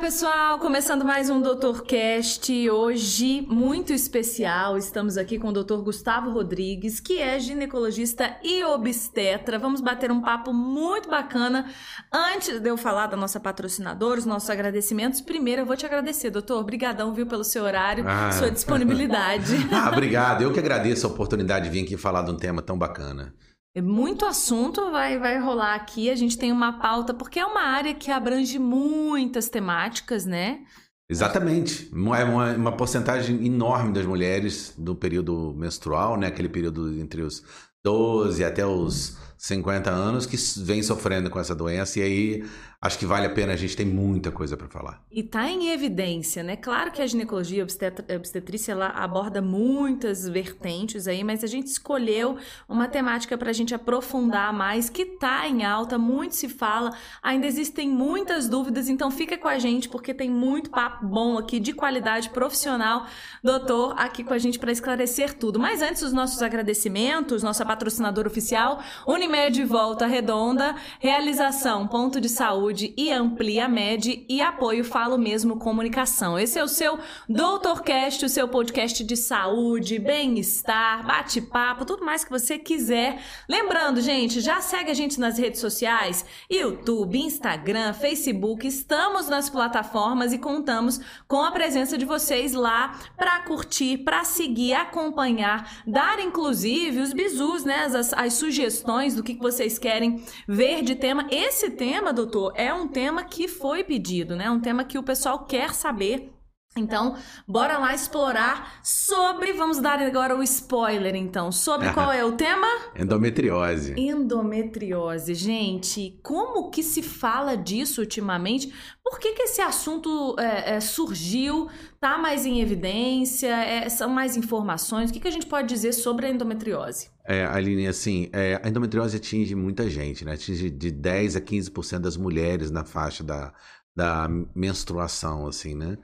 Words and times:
pessoal! 0.00 0.58
Começando 0.58 1.04
mais 1.04 1.28
um 1.28 1.42
Doutor 1.42 1.82
Cast. 1.82 2.70
Hoje, 2.70 3.46
muito 3.50 3.92
especial, 3.92 4.78
estamos 4.78 5.18
aqui 5.18 5.38
com 5.38 5.48
o 5.48 5.52
Dr. 5.52 5.76
Gustavo 5.82 6.30
Rodrigues, 6.30 6.98
que 6.98 7.20
é 7.20 7.38
ginecologista 7.38 8.34
e 8.42 8.64
obstetra. 8.64 9.58
Vamos 9.58 9.82
bater 9.82 10.10
um 10.10 10.22
papo 10.22 10.54
muito 10.54 11.10
bacana. 11.10 11.66
Antes 12.10 12.60
de 12.60 12.66
eu 12.66 12.78
falar 12.78 13.08
da 13.08 13.16
nossa 13.16 13.38
patrocinadora, 13.38 14.18
os 14.18 14.24
nossos 14.24 14.48
agradecimentos, 14.48 15.20
primeiro 15.20 15.62
eu 15.62 15.66
vou 15.66 15.76
te 15.76 15.84
agradecer, 15.84 16.30
doutor. 16.30 16.58
Obrigadão, 16.58 17.12
viu, 17.12 17.26
pelo 17.26 17.44
seu 17.44 17.62
horário, 17.62 18.02
ah. 18.08 18.32
sua 18.32 18.50
disponibilidade. 18.50 19.54
ah, 19.70 19.90
obrigado. 19.92 20.40
Eu 20.40 20.50
que 20.50 20.58
agradeço 20.60 21.06
a 21.06 21.10
oportunidade 21.10 21.66
de 21.66 21.70
vir 21.70 21.84
aqui 21.84 21.98
falar 21.98 22.22
de 22.22 22.30
um 22.30 22.36
tema 22.36 22.62
tão 22.62 22.78
bacana. 22.78 23.34
É 23.74 23.80
muito 23.80 24.24
assunto 24.24 24.90
vai, 24.90 25.18
vai 25.18 25.38
rolar 25.38 25.74
aqui. 25.74 26.10
A 26.10 26.16
gente 26.16 26.36
tem 26.36 26.50
uma 26.50 26.78
pauta, 26.78 27.14
porque 27.14 27.38
é 27.38 27.46
uma 27.46 27.62
área 27.62 27.94
que 27.94 28.10
abrange 28.10 28.58
muitas 28.58 29.48
temáticas, 29.48 30.26
né? 30.26 30.64
Exatamente. 31.08 31.90
É 31.92 32.24
uma, 32.24 32.52
uma 32.52 32.72
porcentagem 32.72 33.44
enorme 33.46 33.92
das 33.92 34.06
mulheres 34.06 34.74
do 34.76 34.94
período 34.94 35.54
menstrual, 35.56 36.16
né? 36.16 36.26
Aquele 36.26 36.48
período 36.48 37.00
entre 37.00 37.22
os 37.22 37.44
12 37.84 38.44
até 38.44 38.66
os 38.66 39.16
50 39.38 39.90
anos 39.90 40.26
que 40.26 40.36
vem 40.62 40.82
sofrendo 40.82 41.30
com 41.30 41.40
essa 41.40 41.54
doença 41.54 41.98
e 41.98 42.02
aí 42.02 42.44
acho 42.82 42.98
que 42.98 43.04
vale 43.04 43.26
a 43.26 43.30
pena, 43.30 43.52
a 43.52 43.56
gente 43.56 43.76
tem 43.76 43.84
muita 43.84 44.32
coisa 44.32 44.56
para 44.56 44.66
falar. 44.66 45.04
E 45.10 45.22
tá 45.22 45.46
em 45.50 45.70
evidência, 45.70 46.42
né? 46.42 46.56
Claro 46.56 46.90
que 46.90 47.02
a 47.02 47.06
ginecologia 47.06 47.62
a 47.62 48.16
obstetrícia 48.16 48.72
ela 48.72 48.88
aborda 48.88 49.42
muitas 49.42 50.26
vertentes 50.26 51.06
aí, 51.06 51.22
mas 51.22 51.44
a 51.44 51.46
gente 51.46 51.66
escolheu 51.66 52.38
uma 52.66 52.88
temática 52.88 53.36
para 53.36 53.50
a 53.50 53.52
gente 53.52 53.74
aprofundar 53.74 54.50
mais, 54.54 54.88
que 54.88 55.04
tá 55.04 55.46
em 55.46 55.62
alta, 55.62 55.98
muito 55.98 56.34
se 56.34 56.48
fala, 56.48 56.96
ainda 57.22 57.46
existem 57.46 57.86
muitas 57.86 58.48
dúvidas, 58.48 58.88
então 58.88 59.10
fica 59.10 59.36
com 59.36 59.48
a 59.48 59.58
gente 59.58 59.86
porque 59.86 60.14
tem 60.14 60.30
muito 60.30 60.70
papo 60.70 61.04
bom 61.04 61.36
aqui 61.36 61.60
de 61.60 61.74
qualidade 61.74 62.30
profissional, 62.30 63.06
doutor, 63.44 63.94
aqui 63.98 64.24
com 64.24 64.32
a 64.32 64.38
gente 64.38 64.58
para 64.58 64.72
esclarecer 64.72 65.34
tudo. 65.34 65.60
Mas 65.60 65.82
antes 65.82 66.00
os 66.00 66.14
nossos 66.14 66.40
agradecimentos, 66.40 67.42
nossa 67.42 67.66
patrocinadora 67.66 68.26
oficial, 68.26 68.82
Unimed 69.06 69.62
Volta 69.64 70.06
Redonda, 70.06 70.74
realização, 70.98 71.86
ponto 71.86 72.18
de 72.18 72.28
saúde 72.30 72.69
Saúde 72.70 72.94
e 72.96 73.10
Amplia 73.10 73.66
Med 73.66 74.24
e 74.28 74.40
apoio 74.40 74.84
Falo 74.84 75.18
Mesmo 75.18 75.58
Comunicação. 75.58 76.38
Esse 76.38 76.56
é 76.56 76.62
o 76.62 76.68
seu 76.68 77.00
Doutorcast, 77.28 78.24
o 78.24 78.28
seu 78.28 78.46
podcast 78.46 79.02
de 79.02 79.16
saúde, 79.16 79.98
bem-estar, 79.98 81.04
bate-papo, 81.04 81.84
tudo 81.84 82.04
mais 82.04 82.22
que 82.22 82.30
você 82.30 82.58
quiser. 82.58 83.20
Lembrando, 83.48 84.00
gente, 84.00 84.40
já 84.40 84.60
segue 84.60 84.88
a 84.88 84.94
gente 84.94 85.18
nas 85.18 85.36
redes 85.36 85.60
sociais, 85.60 86.24
YouTube, 86.48 87.18
Instagram, 87.18 87.92
Facebook, 87.92 88.64
estamos 88.64 89.28
nas 89.28 89.50
plataformas 89.50 90.32
e 90.32 90.38
contamos 90.38 91.00
com 91.26 91.42
a 91.42 91.50
presença 91.50 91.98
de 91.98 92.04
vocês 92.04 92.52
lá 92.52 93.00
para 93.16 93.40
curtir, 93.40 93.98
para 93.98 94.22
seguir, 94.22 94.74
acompanhar, 94.74 95.82
dar 95.84 96.20
inclusive 96.20 97.00
os 97.00 97.12
bizus, 97.12 97.64
né, 97.64 97.86
as, 97.86 98.12
as 98.12 98.34
sugestões 98.34 99.16
do 99.16 99.24
que 99.24 99.34
vocês 99.34 99.76
querem 99.76 100.22
ver 100.46 100.82
de 100.82 100.94
tema. 100.94 101.26
Esse 101.32 101.70
tema, 101.70 102.12
doutor, 102.12 102.52
é 102.60 102.74
um 102.74 102.86
tema 102.86 103.24
que 103.24 103.48
foi 103.48 103.82
pedido, 103.82 104.36
né? 104.36 104.50
Um 104.50 104.60
tema 104.60 104.84
que 104.84 104.98
o 104.98 105.02
pessoal 105.02 105.46
quer 105.46 105.74
saber. 105.74 106.30
Então, 106.76 107.16
bora 107.48 107.78
lá 107.78 107.92
explorar 107.92 108.78
sobre, 108.84 109.52
vamos 109.52 109.80
dar 109.80 109.98
agora 110.00 110.36
o 110.36 110.42
spoiler 110.44 111.16
então, 111.16 111.50
sobre 111.50 111.90
qual 111.92 112.12
é 112.12 112.24
o 112.24 112.36
tema? 112.36 112.68
Endometriose. 112.96 113.94
Endometriose, 113.98 115.34
gente, 115.34 116.20
como 116.22 116.70
que 116.70 116.84
se 116.84 117.02
fala 117.02 117.56
disso 117.56 118.00
ultimamente? 118.00 118.72
Por 119.02 119.18
que, 119.18 119.32
que 119.32 119.42
esse 119.42 119.60
assunto 119.60 120.36
é, 120.38 120.76
é, 120.76 120.80
surgiu, 120.80 121.68
tá 121.98 122.16
mais 122.16 122.46
em 122.46 122.60
evidência, 122.60 123.48
é, 123.48 123.88
são 123.88 124.08
mais 124.08 124.36
informações? 124.36 125.10
O 125.10 125.12
que, 125.12 125.18
que 125.18 125.26
a 125.26 125.32
gente 125.32 125.46
pode 125.46 125.66
dizer 125.66 125.92
sobre 125.92 126.26
a 126.26 126.30
endometriose? 126.30 127.10
É, 127.26 127.46
Aline, 127.46 127.88
assim, 127.88 128.30
é, 128.32 128.60
a 128.62 128.68
endometriose 128.68 129.16
atinge 129.16 129.56
muita 129.56 129.90
gente, 129.90 130.24
né? 130.24 130.34
Atinge 130.34 130.70
de 130.70 130.92
10 130.92 131.34
a 131.34 131.40
15% 131.40 131.98
das 131.98 132.16
mulheres 132.16 132.70
na 132.70 132.84
faixa 132.84 133.24
da, 133.24 133.52
da 133.94 134.28
menstruação, 134.54 135.48
assim, 135.48 135.74
né? 135.74 135.98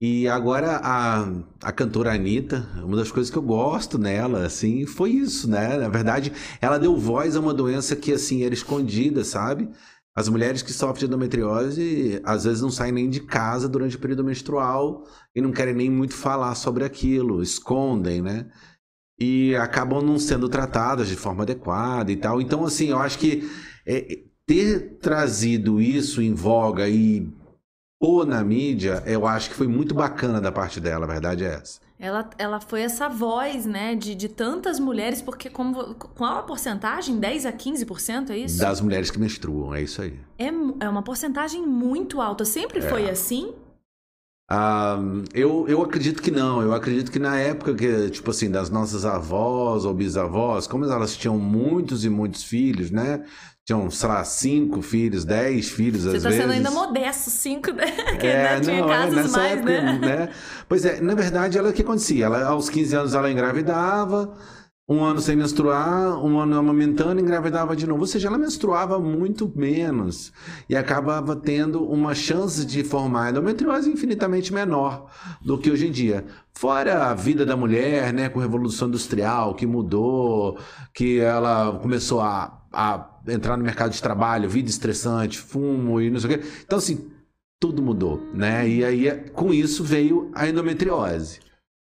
E 0.00 0.28
agora 0.28 0.76
a, 0.82 1.26
a 1.62 1.72
cantora 1.72 2.12
Anitta, 2.12 2.68
uma 2.84 2.96
das 2.96 3.10
coisas 3.10 3.30
que 3.30 3.38
eu 3.38 3.42
gosto 3.42 3.98
nela, 3.98 4.44
assim, 4.44 4.84
foi 4.86 5.10
isso, 5.10 5.48
né? 5.48 5.78
Na 5.78 5.88
verdade, 5.88 6.32
ela 6.60 6.78
deu 6.78 6.96
voz 6.98 7.34
a 7.34 7.40
uma 7.40 7.54
doença 7.54 7.96
que, 7.96 8.12
assim, 8.12 8.44
era 8.44 8.52
escondida, 8.52 9.24
sabe? 9.24 9.70
As 10.14 10.28
mulheres 10.28 10.62
que 10.62 10.72
sofrem 10.72 11.00
de 11.00 11.06
endometriose, 11.06 12.20
às 12.24 12.44
vezes 12.44 12.60
não 12.62 12.70
saem 12.70 12.92
nem 12.92 13.08
de 13.08 13.20
casa 13.20 13.68
durante 13.68 13.96
o 13.96 13.98
período 13.98 14.24
menstrual 14.24 15.04
e 15.34 15.40
não 15.40 15.52
querem 15.52 15.74
nem 15.74 15.90
muito 15.90 16.14
falar 16.14 16.54
sobre 16.54 16.84
aquilo, 16.84 17.42
escondem, 17.42 18.20
né? 18.22 18.46
e 19.18 19.54
acabam 19.56 20.02
não 20.02 20.18
sendo 20.18 20.48
tratadas 20.48 21.08
de 21.08 21.16
forma 21.16 21.42
adequada 21.42 22.12
e 22.12 22.16
tal. 22.16 22.40
Então, 22.40 22.64
assim, 22.64 22.90
eu 22.90 22.98
acho 22.98 23.18
que 23.18 23.48
é, 23.86 24.18
ter 24.46 24.98
trazido 25.00 25.80
isso 25.80 26.20
em 26.20 26.34
voga 26.34 26.88
e 26.88 27.28
pôr 27.98 28.26
na 28.26 28.42
mídia, 28.44 29.02
eu 29.06 29.26
acho 29.26 29.50
que 29.50 29.56
foi 29.56 29.66
muito 29.66 29.94
bacana 29.94 30.40
da 30.40 30.52
parte 30.52 30.80
dela, 30.80 31.04
a 31.04 31.08
verdade 31.08 31.44
é 31.44 31.54
essa. 31.54 31.80
Ela, 31.98 32.28
ela 32.36 32.60
foi 32.60 32.82
essa 32.82 33.08
voz, 33.08 33.64
né, 33.64 33.94
de, 33.94 34.14
de 34.14 34.28
tantas 34.28 34.78
mulheres, 34.78 35.22
porque 35.22 35.48
como, 35.48 35.94
qual 35.94 36.38
a 36.38 36.42
porcentagem? 36.42 37.18
10 37.18 37.46
a 37.46 37.52
15%, 37.52 38.30
é 38.30 38.36
isso? 38.36 38.58
Das 38.58 38.82
mulheres 38.82 39.10
que 39.10 39.18
menstruam, 39.18 39.74
é 39.74 39.82
isso 39.82 40.02
aí. 40.02 40.18
É, 40.38 40.48
é 40.48 40.88
uma 40.88 41.02
porcentagem 41.02 41.66
muito 41.66 42.20
alta. 42.20 42.44
Sempre 42.44 42.80
é. 42.80 42.82
foi 42.82 43.08
assim? 43.08 43.54
Ah, 44.48 44.98
eu, 45.34 45.66
eu 45.68 45.82
acredito 45.82 46.22
que 46.22 46.30
não. 46.30 46.60
Eu 46.60 46.74
acredito 46.74 47.10
que 47.10 47.18
na 47.18 47.38
época 47.38 47.74
que, 47.74 48.10
tipo 48.10 48.30
assim, 48.30 48.50
das 48.50 48.68
nossas 48.68 49.06
avós 49.06 49.86
ou 49.86 49.94
bisavós, 49.94 50.66
como 50.66 50.84
elas 50.84 51.16
tinham 51.16 51.38
muitos 51.38 52.04
e 52.04 52.10
muitos 52.10 52.44
filhos, 52.44 52.90
né? 52.90 53.24
Tinham, 53.66 53.90
sei 53.90 54.08
lá, 54.08 54.22
cinco 54.22 54.80
filhos, 54.80 55.24
dez 55.24 55.68
filhos, 55.68 56.04
Você 56.04 56.18
às 56.18 56.22
tá 56.22 56.28
vezes. 56.28 56.44
Você 56.44 56.48
tá 56.48 56.54
sendo 56.54 56.66
ainda 56.66 56.70
modesto, 56.70 57.30
cinco, 57.30 57.72
né? 57.72 57.86
Que 58.20 58.28
é, 58.28 58.60
tinha 58.60 58.80
não, 58.80 58.88
é, 58.88 58.96
casos 58.96 59.32
mais, 59.32 59.52
época, 59.54 59.82
né? 59.82 59.98
né? 59.98 60.28
Pois 60.68 60.84
é, 60.84 61.00
na 61.00 61.16
verdade, 61.16 61.58
ela 61.58 61.70
o 61.70 61.72
que 61.72 61.82
acontecia? 61.82 62.26
Ela, 62.26 62.44
aos 62.44 62.70
15 62.70 62.94
anos 62.94 63.14
ela 63.14 63.28
engravidava, 63.28 64.32
um 64.88 65.02
ano 65.02 65.20
sem 65.20 65.34
menstruar, 65.34 66.16
um 66.24 66.38
ano 66.38 66.56
amamentando, 66.56 67.20
engravidava 67.20 67.74
de 67.74 67.88
novo. 67.88 68.02
Ou 68.02 68.06
seja, 68.06 68.28
ela 68.28 68.38
menstruava 68.38 69.00
muito 69.00 69.52
menos 69.56 70.32
e 70.68 70.76
acabava 70.76 71.34
tendo 71.34 71.84
uma 71.84 72.14
chance 72.14 72.64
de 72.64 72.84
formar 72.84 73.30
endometriose 73.30 73.90
infinitamente 73.90 74.52
menor 74.52 75.10
do 75.44 75.58
que 75.58 75.72
hoje 75.72 75.88
em 75.88 75.90
dia. 75.90 76.24
Fora 76.54 77.06
a 77.06 77.14
vida 77.14 77.44
da 77.44 77.56
mulher, 77.56 78.12
né, 78.12 78.28
com 78.28 78.38
a 78.38 78.42
Revolução 78.42 78.86
Industrial, 78.86 79.56
que 79.56 79.66
mudou, 79.66 80.56
que 80.94 81.18
ela 81.18 81.80
começou 81.82 82.20
a, 82.20 82.62
a 82.72 83.15
entrar 83.28 83.56
no 83.56 83.64
mercado 83.64 83.92
de 83.92 84.02
trabalho, 84.02 84.48
vida 84.48 84.68
estressante, 84.68 85.38
fumo 85.38 86.00
e 86.00 86.10
não 86.10 86.20
sei 86.20 86.34
o 86.34 86.38
quê. 86.38 86.48
Então, 86.64 86.78
assim, 86.78 87.10
tudo 87.60 87.82
mudou, 87.82 88.18
né? 88.32 88.68
E 88.68 88.84
aí, 88.84 89.30
com 89.30 89.52
isso, 89.52 89.82
veio 89.82 90.30
a 90.34 90.48
endometriose. 90.48 91.40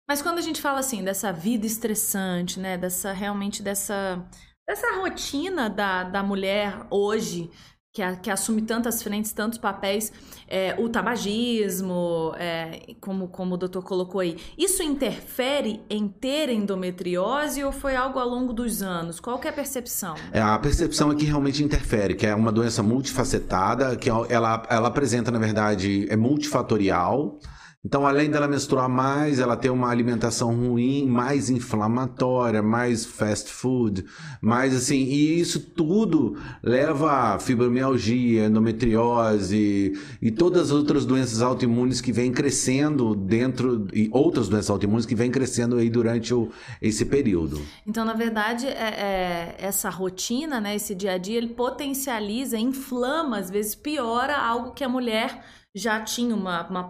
Mas 0.09 0.21
quando 0.21 0.39
a 0.39 0.43
gente 0.43 0.61
fala 0.61 0.81
assim 0.81 1.03
dessa 1.03 1.33
vida 1.33 1.67
estressante, 1.67 2.61
né, 2.61 2.77
dessa 2.77 3.13
realmente 3.13 3.63
dessa 3.63 4.23
dessa 4.67 4.97
rotina 4.97 5.69
da, 5.69 6.05
da 6.05 6.23
mulher 6.23 6.87
hoje 6.91 7.51
que, 7.95 8.03
a, 8.03 8.17
que 8.17 8.29
assume 8.29 8.61
tantas 8.63 9.05
frentes, 9.05 9.33
tantos 9.33 9.57
papéis, 9.57 10.13
é, 10.49 10.75
o 10.79 10.89
tabagismo, 10.89 12.35
é, 12.37 12.93
como, 13.01 13.29
como 13.29 13.55
o 13.55 13.57
doutor 13.57 13.85
colocou 13.85 14.21
aí, 14.21 14.37
isso 14.59 14.83
interfere 14.83 15.81
em 15.89 16.09
ter 16.09 16.49
endometriose 16.49 17.63
ou 17.63 17.71
foi 17.71 17.95
algo 17.95 18.19
ao 18.19 18.29
longo 18.29 18.53
dos 18.53 18.83
anos? 18.83 19.21
Qual 19.21 19.41
é 19.45 19.49
a 19.49 19.53
percepção? 19.53 20.17
É, 20.33 20.43
a 20.43 20.59
percepção 20.59 21.13
é 21.13 21.15
que 21.15 21.25
realmente 21.25 21.63
interfere, 21.63 22.17
que 22.17 22.27
é 22.27 22.35
uma 22.35 22.51
doença 22.51 22.83
multifacetada, 22.83 23.95
que 23.95 24.11
ela, 24.11 24.67
ela 24.69 24.89
apresenta, 24.89 25.31
na 25.31 25.39
verdade, 25.39 26.09
é 26.11 26.17
multifatorial, 26.17 27.39
então, 27.85 28.07
além 28.07 28.31
dela 28.31 28.49
menstruar 28.49 28.89
mais, 28.89 29.39
ela 29.39 29.57
tem 29.57 29.71
uma 29.71 29.91
alimentação 29.91 30.55
ruim, 30.55 31.07
mais 31.07 31.51
inflamatória, 31.51 32.63
mais 32.63 33.05
fast 33.05 33.51
food, 33.51 34.07
mais 34.41 34.75
assim, 34.75 34.97
e 34.97 35.39
isso 35.39 35.61
tudo 35.61 36.35
leva 36.63 37.35
a 37.35 37.39
fibromialgia, 37.39 38.47
endometriose 38.47 39.93
e 40.23 40.31
todas 40.31 40.63
as 40.63 40.71
outras 40.71 41.05
doenças 41.05 41.43
autoimunes 41.43 42.01
que 42.01 42.11
vêm 42.11 42.33
crescendo 42.33 43.15
dentro, 43.15 43.87
e 43.93 44.09
outras 44.13 44.49
doenças 44.49 44.71
autoimunes 44.71 45.05
que 45.05 45.15
vêm 45.15 45.31
crescendo 45.31 45.77
aí 45.77 45.91
durante 45.91 46.33
o, 46.33 46.51
esse 46.81 47.05
período. 47.05 47.61
Então, 47.87 48.03
na 48.03 48.15
verdade, 48.15 48.67
é, 48.67 48.71
é, 48.71 49.55
essa 49.59 49.91
rotina, 49.91 50.59
né, 50.59 50.75
esse 50.75 50.95
dia 50.95 51.13
a 51.13 51.19
dia, 51.19 51.37
ele 51.37 51.49
potencializa, 51.49 52.57
inflama, 52.57 53.37
às 53.37 53.51
vezes 53.51 53.75
piora 53.75 54.39
algo 54.39 54.71
que 54.71 54.83
a 54.83 54.89
mulher 54.89 55.43
já 55.75 56.01
tinha 56.01 56.35
uma, 56.35 56.67
uma 56.69 56.85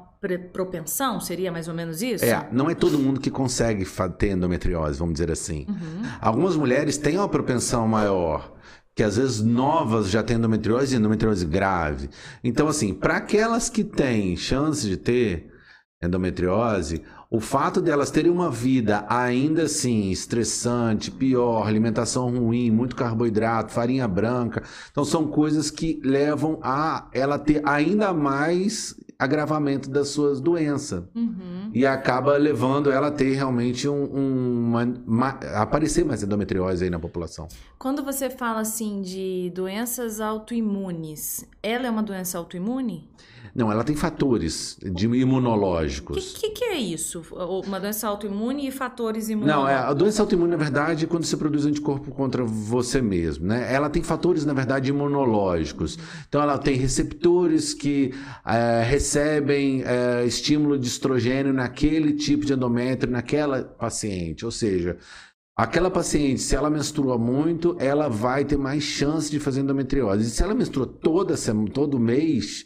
propensão? 0.52 1.18
Seria 1.20 1.50
mais 1.50 1.68
ou 1.68 1.74
menos 1.74 2.02
isso? 2.02 2.24
É, 2.24 2.48
não 2.52 2.68
é 2.68 2.74
todo 2.74 2.98
mundo 2.98 3.18
que 3.18 3.30
consegue 3.30 3.86
ter 4.18 4.32
endometriose, 4.32 4.98
vamos 4.98 5.14
dizer 5.14 5.30
assim. 5.30 5.64
Uhum. 5.68 6.02
Algumas 6.20 6.54
mulheres 6.56 6.98
têm 6.98 7.16
uma 7.16 7.28
propensão 7.28 7.88
maior. 7.88 8.52
que 8.94 9.02
às 9.02 9.16
vezes 9.16 9.40
novas 9.40 10.08
já 10.08 10.22
têm 10.22 10.36
endometriose 10.36 10.94
e 10.94 10.98
endometriose 10.98 11.44
grave. 11.46 12.08
Então, 12.44 12.68
assim, 12.68 12.94
para 12.94 13.16
aquelas 13.16 13.68
que 13.68 13.82
têm 13.82 14.36
chance 14.36 14.86
de 14.88 14.96
ter 14.96 15.50
endometriose, 16.02 17.02
o 17.34 17.40
fato 17.40 17.80
delas 17.80 18.12
terem 18.12 18.30
uma 18.30 18.48
vida 18.48 19.04
ainda 19.08 19.64
assim 19.64 20.12
estressante, 20.12 21.10
pior, 21.10 21.66
alimentação 21.66 22.30
ruim, 22.30 22.70
muito 22.70 22.94
carboidrato, 22.94 23.72
farinha 23.72 24.06
branca, 24.06 24.62
então 24.88 25.04
são 25.04 25.26
coisas 25.26 25.68
que 25.68 26.00
levam 26.04 26.60
a 26.62 27.08
ela 27.12 27.36
ter 27.36 27.60
ainda 27.64 28.12
mais 28.12 28.94
agravamento 29.18 29.90
das 29.90 30.10
suas 30.10 30.40
doenças 30.40 31.02
uhum. 31.12 31.70
e 31.74 31.84
acaba 31.84 32.36
levando 32.36 32.92
ela 32.92 33.08
a 33.08 33.10
ter 33.10 33.34
realmente 33.34 33.88
um, 33.88 34.04
um 34.14 34.68
uma, 34.68 34.84
uma, 35.04 35.28
aparecer 35.54 36.04
mais 36.04 36.22
endometriose 36.22 36.84
aí 36.84 36.90
na 36.90 37.00
população. 37.00 37.48
Quando 37.76 38.04
você 38.04 38.30
fala 38.30 38.60
assim 38.60 39.02
de 39.02 39.50
doenças 39.52 40.20
autoimunes, 40.20 41.44
ela 41.60 41.88
é 41.88 41.90
uma 41.90 42.02
doença 42.02 42.38
autoimune? 42.38 43.08
Não, 43.54 43.70
ela 43.70 43.84
tem 43.84 43.94
fatores 43.94 44.76
de 44.82 45.06
imunológicos. 45.06 46.16
O 46.16 46.34
que, 46.34 46.40
que, 46.40 46.50
que, 46.50 46.64
é 46.64 46.76
isso? 46.76 47.22
Uma 47.64 47.78
doença 47.78 48.08
autoimune 48.08 48.66
e 48.66 48.72
fatores 48.72 49.28
imunológicos? 49.28 49.64
Não, 49.64 49.70
é, 49.70 49.76
a 49.76 49.92
doença 49.92 50.22
autoimune, 50.22 50.50
na 50.50 50.56
verdade, 50.56 51.04
é 51.04 51.08
quando 51.08 51.24
você 51.24 51.36
produz 51.36 51.64
anticorpo 51.64 52.10
contra 52.10 52.44
você 52.44 53.00
mesmo. 53.00 53.46
Né? 53.46 53.72
Ela 53.72 53.88
tem 53.88 54.02
fatores, 54.02 54.44
na 54.44 54.52
verdade, 54.52 54.90
imunológicos. 54.90 55.96
Então, 56.28 56.42
ela 56.42 56.58
tem 56.58 56.74
receptores 56.74 57.72
que 57.72 58.12
é, 58.44 58.82
recebem 58.82 59.84
é, 59.84 60.24
estímulo 60.26 60.76
de 60.76 60.88
estrogênio 60.88 61.52
naquele 61.52 62.14
tipo 62.14 62.44
de 62.44 62.54
endométrio, 62.54 63.12
naquela 63.12 63.62
paciente. 63.62 64.44
Ou 64.44 64.50
seja, 64.50 64.98
Aquela 65.56 65.88
paciente, 65.88 66.40
se 66.40 66.56
ela 66.56 66.68
menstrua 66.68 67.16
muito, 67.16 67.76
ela 67.78 68.08
vai 68.08 68.44
ter 68.44 68.58
mais 68.58 68.82
chance 68.82 69.30
de 69.30 69.38
fazer 69.38 69.60
endometriose. 69.60 70.24
E 70.24 70.28
se 70.28 70.42
ela 70.42 70.52
menstrua 70.52 70.84
toda 70.84 71.36
semana, 71.36 71.70
todo 71.70 71.96
mês, 71.96 72.64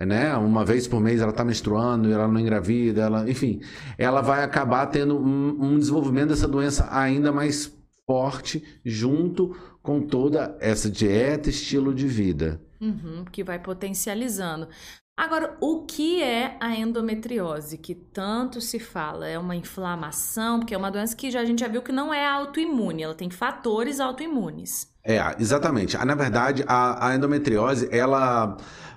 né? 0.00 0.36
Uma 0.36 0.64
vez 0.64 0.88
por 0.88 1.00
mês 1.00 1.20
ela 1.20 1.30
está 1.30 1.44
menstruando, 1.44 2.12
ela 2.12 2.26
não 2.26 2.40
engravida, 2.40 3.02
ela, 3.02 3.30
enfim, 3.30 3.60
ela 3.96 4.20
vai 4.20 4.42
acabar 4.42 4.86
tendo 4.86 5.16
um, 5.16 5.64
um, 5.64 5.78
desenvolvimento 5.78 6.28
dessa 6.28 6.48
doença 6.48 6.88
ainda 6.90 7.30
mais 7.30 7.72
forte 8.06 8.62
junto 8.84 9.56
com 9.82 10.00
toda 10.00 10.56
essa 10.60 10.90
dieta, 10.90 11.48
estilo 11.48 11.94
de 11.94 12.06
vida. 12.06 12.60
Uhum, 12.80 13.24
que 13.30 13.44
vai 13.44 13.58
potencializando. 13.58 14.68
Agora, 15.16 15.56
o 15.60 15.84
que 15.84 16.20
é 16.20 16.56
a 16.60 16.74
endometriose, 16.74 17.78
que 17.78 17.94
tanto 17.94 18.60
se 18.60 18.80
fala? 18.80 19.28
É 19.28 19.38
uma 19.38 19.54
inflamação, 19.54 20.58
porque 20.58 20.74
é 20.74 20.76
uma 20.76 20.90
doença 20.90 21.14
que 21.14 21.30
já, 21.30 21.40
a 21.40 21.44
gente 21.44 21.60
já 21.60 21.68
viu 21.68 21.82
que 21.82 21.92
não 21.92 22.12
é 22.12 22.26
autoimune, 22.26 23.04
ela 23.04 23.14
tem 23.14 23.30
fatores 23.30 24.00
autoimunes. 24.00 24.88
É, 25.04 25.20
exatamente. 25.38 25.96
Na 25.96 26.16
verdade, 26.16 26.64
a, 26.66 27.08
a 27.08 27.14
endometriose, 27.14 27.88
ela 27.92 28.56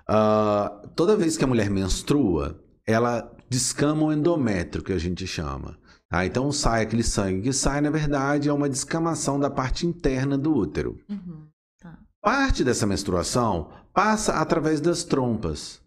Uh, 0.09 0.87
toda 0.95 1.17
vez 1.17 1.35
que 1.37 1.43
a 1.43 1.47
mulher 1.47 1.69
menstrua, 1.69 2.59
ela 2.85 3.29
descama 3.49 4.03
o 4.03 4.13
endométrio, 4.13 4.83
que 4.83 4.93
a 4.93 4.97
gente 4.97 5.27
chama. 5.27 5.77
Tá? 6.09 6.25
Então 6.25 6.51
sai 6.51 6.83
aquele 6.83 7.03
sangue 7.03 7.41
que 7.41 7.53
sai, 7.53 7.81
na 7.81 7.89
verdade, 7.89 8.49
é 8.49 8.53
uma 8.53 8.69
descamação 8.69 9.39
da 9.39 9.49
parte 9.49 9.85
interna 9.85 10.37
do 10.37 10.53
útero. 10.53 10.97
Uhum. 11.09 11.47
Tá. 11.81 11.97
Parte 12.21 12.63
dessa 12.63 12.87
menstruação 12.87 13.69
passa 13.93 14.33
através 14.33 14.79
das 14.79 15.03
trompas. 15.03 15.81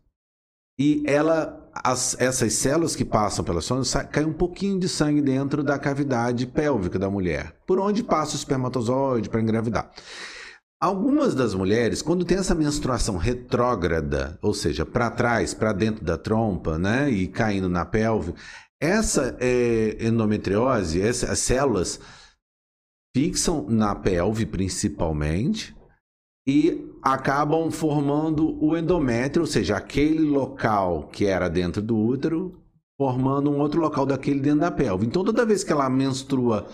E 0.79 1.03
ela, 1.07 1.71
as, 1.75 2.19
essas 2.19 2.55
células 2.55 2.97
que 2.97 3.05
passam 3.05 3.45
pela 3.45 3.61
sonda, 3.61 3.85
cai 4.05 4.25
um 4.25 4.33
pouquinho 4.33 4.79
de 4.79 4.89
sangue 4.89 5.21
dentro 5.21 5.63
da 5.63 5.79
cavidade 5.79 6.47
pélvica 6.47 6.99
da 6.99 7.11
mulher, 7.11 7.55
por 7.67 7.79
onde 7.79 8.03
passa 8.03 8.33
o 8.33 8.37
espermatozoide 8.37 9.29
para 9.29 9.43
engravidar. 9.43 9.91
Algumas 10.83 11.35
das 11.35 11.55
mulheres, 11.55 12.01
quando 12.01 12.25
tem 12.25 12.39
essa 12.39 12.55
menstruação 12.55 13.19
retrógrada, 13.19 14.39
ou 14.41 14.55
seja, 14.55 14.87
para 14.87 15.11
trás, 15.11 15.53
para 15.53 15.75
dentro 15.75 16.03
da 16.03 16.17
trompa, 16.17 16.79
né, 16.79 17.11
e 17.11 17.29
caindo 17.29 17.69
na 17.69 17.85
pelve, 17.85 18.33
essa 18.81 19.37
é, 19.39 19.99
endometriose, 20.01 21.03
essas 21.03 21.39
células 21.41 22.01
fixam 23.15 23.67
na 23.69 23.95
pelve 23.95 24.47
principalmente 24.47 25.77
e 26.49 26.91
acabam 27.03 27.71
formando 27.71 28.59
o 28.65 28.75
endométrio, 28.75 29.43
ou 29.43 29.47
seja, 29.47 29.77
aquele 29.77 30.21
local 30.21 31.09
que 31.09 31.27
era 31.27 31.51
dentro 31.51 31.83
do 31.83 31.95
útero, 31.99 32.59
formando 32.99 33.51
um 33.51 33.59
outro 33.59 33.83
local 33.83 34.07
daquele 34.07 34.41
dentro 34.41 34.61
da 34.61 34.71
pelve. 34.71 35.07
Então, 35.07 35.25
toda 35.25 35.45
vez 35.45 35.63
que 35.63 35.73
ela 35.73 35.91
menstrua 35.91 36.67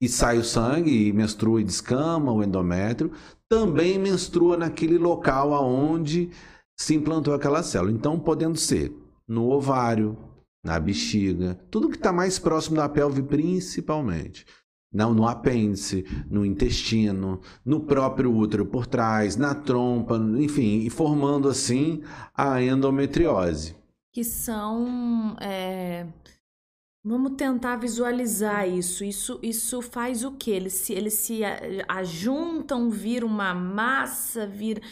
e 0.00 0.08
sai 0.08 0.38
o 0.38 0.44
sangue, 0.44 1.08
e 1.08 1.12
menstrua 1.12 1.60
e 1.60 1.64
descama 1.64 2.32
o 2.32 2.42
endométrio, 2.42 3.12
também 3.48 3.98
menstrua 3.98 4.56
naquele 4.56 4.98
local 4.98 5.54
aonde 5.54 6.30
se 6.78 6.94
implantou 6.94 7.34
aquela 7.34 7.62
célula. 7.62 7.92
Então, 7.92 8.18
podendo 8.18 8.58
ser 8.58 8.92
no 9.26 9.50
ovário, 9.50 10.16
na 10.64 10.78
bexiga, 10.78 11.58
tudo 11.70 11.88
que 11.88 11.96
está 11.96 12.12
mais 12.12 12.38
próximo 12.38 12.76
da 12.76 12.88
pelve, 12.88 13.22
principalmente. 13.22 14.44
Não, 14.92 15.12
no 15.12 15.26
apêndice, 15.26 16.04
no 16.28 16.44
intestino, 16.44 17.40
no 17.64 17.80
próprio 17.80 18.34
útero 18.34 18.64
por 18.66 18.86
trás, 18.86 19.36
na 19.36 19.54
trompa, 19.54 20.16
enfim, 20.38 20.80
e 20.80 20.90
formando 20.90 21.48
assim 21.48 22.02
a 22.34 22.62
endometriose. 22.62 23.76
Que 24.12 24.24
são 24.24 25.36
é, 25.40 26.06
Vamos 27.08 27.34
tentar 27.36 27.76
visualizar 27.76 28.68
isso. 28.68 29.04
Isso, 29.04 29.38
isso 29.40 29.80
faz 29.80 30.24
o 30.24 30.32
quê? 30.32 30.50
Eles 30.50 30.72
se, 30.72 30.92
eles 30.92 31.14
se 31.14 31.40
ajuntam, 31.86 32.90
viram 32.90 33.28
uma 33.28 33.54
massa, 33.54 34.44
vir. 34.44 34.82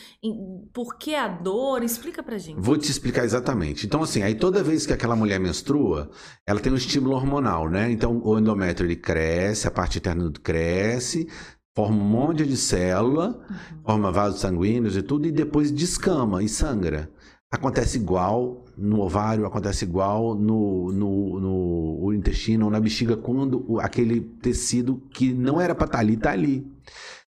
Por 0.72 0.96
que 0.96 1.16
a 1.16 1.26
dor? 1.26 1.82
Explica 1.82 2.22
pra 2.22 2.38
gente. 2.38 2.60
Vou 2.60 2.78
te 2.78 2.88
explicar 2.88 3.24
exatamente. 3.24 3.84
Então, 3.84 4.00
assim, 4.00 4.22
aí 4.22 4.36
toda 4.36 4.62
vez 4.62 4.86
que 4.86 4.92
aquela 4.92 5.16
mulher 5.16 5.40
menstrua, 5.40 6.08
ela 6.46 6.60
tem 6.60 6.72
um 6.72 6.76
estímulo 6.76 7.16
hormonal, 7.16 7.68
né? 7.68 7.90
Então, 7.90 8.22
o 8.22 8.38
endométrio 8.38 8.86
ele 8.86 8.94
cresce, 8.94 9.66
a 9.66 9.70
parte 9.72 9.98
interna 9.98 10.30
cresce, 10.40 11.26
forma 11.74 11.96
um 11.96 12.08
monte 12.08 12.46
de 12.46 12.56
célula, 12.56 13.44
uhum. 13.50 13.82
forma 13.84 14.12
vasos 14.12 14.40
sanguíneos 14.40 14.96
e 14.96 15.02
tudo, 15.02 15.26
e 15.26 15.32
depois 15.32 15.72
descama 15.72 16.44
e 16.44 16.48
sangra. 16.48 17.10
Acontece 17.54 17.98
igual 17.98 18.64
no 18.76 19.00
ovário, 19.00 19.46
acontece 19.46 19.84
igual 19.84 20.34
no, 20.34 20.90
no, 20.90 22.00
no 22.00 22.12
intestino 22.12 22.64
ou 22.64 22.70
na 22.70 22.80
bexiga, 22.80 23.16
quando 23.16 23.78
aquele 23.80 24.20
tecido 24.20 25.00
que 25.12 25.32
não 25.32 25.60
era 25.60 25.72
para 25.72 25.84
estar 25.84 25.98
tá 25.98 26.02
ali, 26.02 26.14
está 26.14 26.32
ali. 26.32 26.66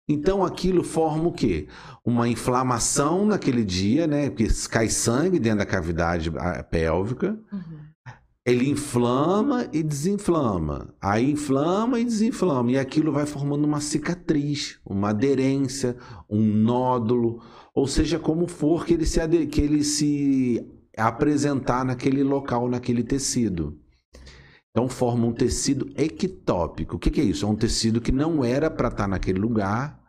Então 0.07 0.45
aquilo 0.45 0.83
forma 0.83 1.29
o 1.29 1.31
quê? 1.31 1.67
Uma 2.05 2.29
inflamação 2.29 3.25
naquele 3.25 3.65
dia, 3.65 4.05
né? 4.05 4.29
Porque 4.29 4.47
cai 4.69 4.89
sangue 4.89 5.39
dentro 5.39 5.59
da 5.59 5.65
cavidade 5.65 6.31
pélvica. 6.69 7.39
Uhum. 7.51 7.81
Ele 8.45 8.69
inflama 8.69 9.67
e 9.73 9.81
desinflama. 9.81 10.93
Aí 11.01 11.31
inflama 11.31 11.99
e 11.99 12.05
desinflama. 12.05 12.71
E 12.71 12.77
aquilo 12.77 13.11
vai 13.11 13.25
formando 13.25 13.65
uma 13.65 13.81
cicatriz, 13.81 14.79
uma 14.85 15.09
aderência, 15.09 15.95
um 16.29 16.41
nódulo 16.43 17.41
ou 17.73 17.87
seja 17.87 18.19
como 18.19 18.47
for 18.47 18.85
que 18.85 18.93
ele 18.93 19.05
se, 19.05 19.47
que 19.47 19.61
ele 19.61 19.83
se 19.83 20.65
apresentar 20.97 21.85
naquele 21.85 22.23
local, 22.23 22.69
naquele 22.69 23.03
tecido. 23.03 23.79
Então 24.69 24.87
forma 24.87 25.27
um 25.27 25.33
tecido 25.33 25.91
ectópico. 25.95 26.95
O 26.95 26.99
que, 26.99 27.09
que 27.09 27.21
é 27.21 27.23
isso? 27.23 27.45
É 27.45 27.49
um 27.49 27.55
tecido 27.55 28.01
que 28.01 28.11
não 28.11 28.43
era 28.43 28.69
para 28.69 28.87
estar 28.87 29.03
tá 29.03 29.07
naquele 29.07 29.39
lugar 29.39 30.01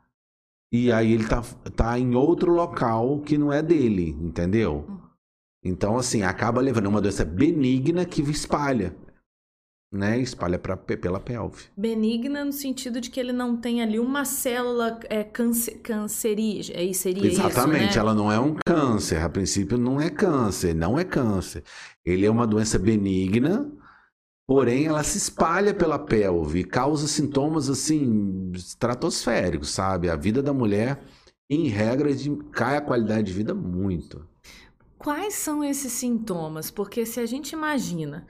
e 0.72 0.90
aí 0.90 1.12
ele 1.12 1.26
tá, 1.26 1.42
tá 1.76 1.98
em 1.98 2.14
outro 2.14 2.52
local 2.52 3.20
que 3.20 3.36
não 3.36 3.52
é 3.52 3.62
dele, 3.62 4.16
entendeu? 4.20 4.86
Então, 5.64 5.96
assim, 5.96 6.22
acaba 6.22 6.60
levando 6.60 6.86
uma 6.86 7.00
doença 7.00 7.24
benigna 7.24 8.04
que 8.04 8.22
espalha 8.22 8.96
né, 9.92 10.18
espalha 10.18 10.58
pra, 10.58 10.74
pela 10.74 11.20
pelve. 11.20 11.64
Benigna 11.76 12.42
no 12.44 12.52
sentido 12.52 12.98
de 12.98 13.10
que 13.10 13.20
ele 13.20 13.32
não 13.32 13.56
tem 13.58 13.82
ali 13.82 14.00
uma 14.00 14.24
célula 14.24 14.98
é, 15.10 15.22
câncer, 15.22 15.78
cancerígena, 15.80 16.78
aí 16.78 16.94
seria 16.94 17.26
Exatamente, 17.26 17.90
isso, 17.90 17.96
né? 17.96 18.00
ela 18.00 18.14
não 18.14 18.32
é 18.32 18.40
um 18.40 18.56
câncer, 18.66 19.22
a 19.22 19.28
princípio 19.28 19.76
não 19.76 20.00
é 20.00 20.08
câncer, 20.08 20.74
não 20.74 20.98
é 20.98 21.04
câncer. 21.04 21.62
Ele 22.04 22.24
é 22.24 22.30
uma 22.30 22.46
doença 22.46 22.78
benigna, 22.78 23.70
porém 24.46 24.86
ela 24.86 25.02
se 25.02 25.18
espalha 25.18 25.74
pela 25.74 25.98
pelve 25.98 26.60
e 26.60 26.64
causa 26.64 27.06
sintomas 27.06 27.68
assim 27.68 28.50
estratosféricos, 28.54 29.70
sabe? 29.70 30.08
A 30.08 30.16
vida 30.16 30.42
da 30.42 30.54
mulher, 30.54 31.04
em 31.50 31.68
regra, 31.68 32.14
de, 32.14 32.34
cai 32.50 32.78
a 32.78 32.80
qualidade 32.80 33.24
de 33.24 33.32
vida 33.34 33.54
muito. 33.54 34.26
Quais 34.96 35.34
são 35.34 35.62
esses 35.62 35.92
sintomas? 35.92 36.70
Porque 36.70 37.04
se 37.04 37.20
a 37.20 37.26
gente 37.26 37.50
imagina 37.50 38.24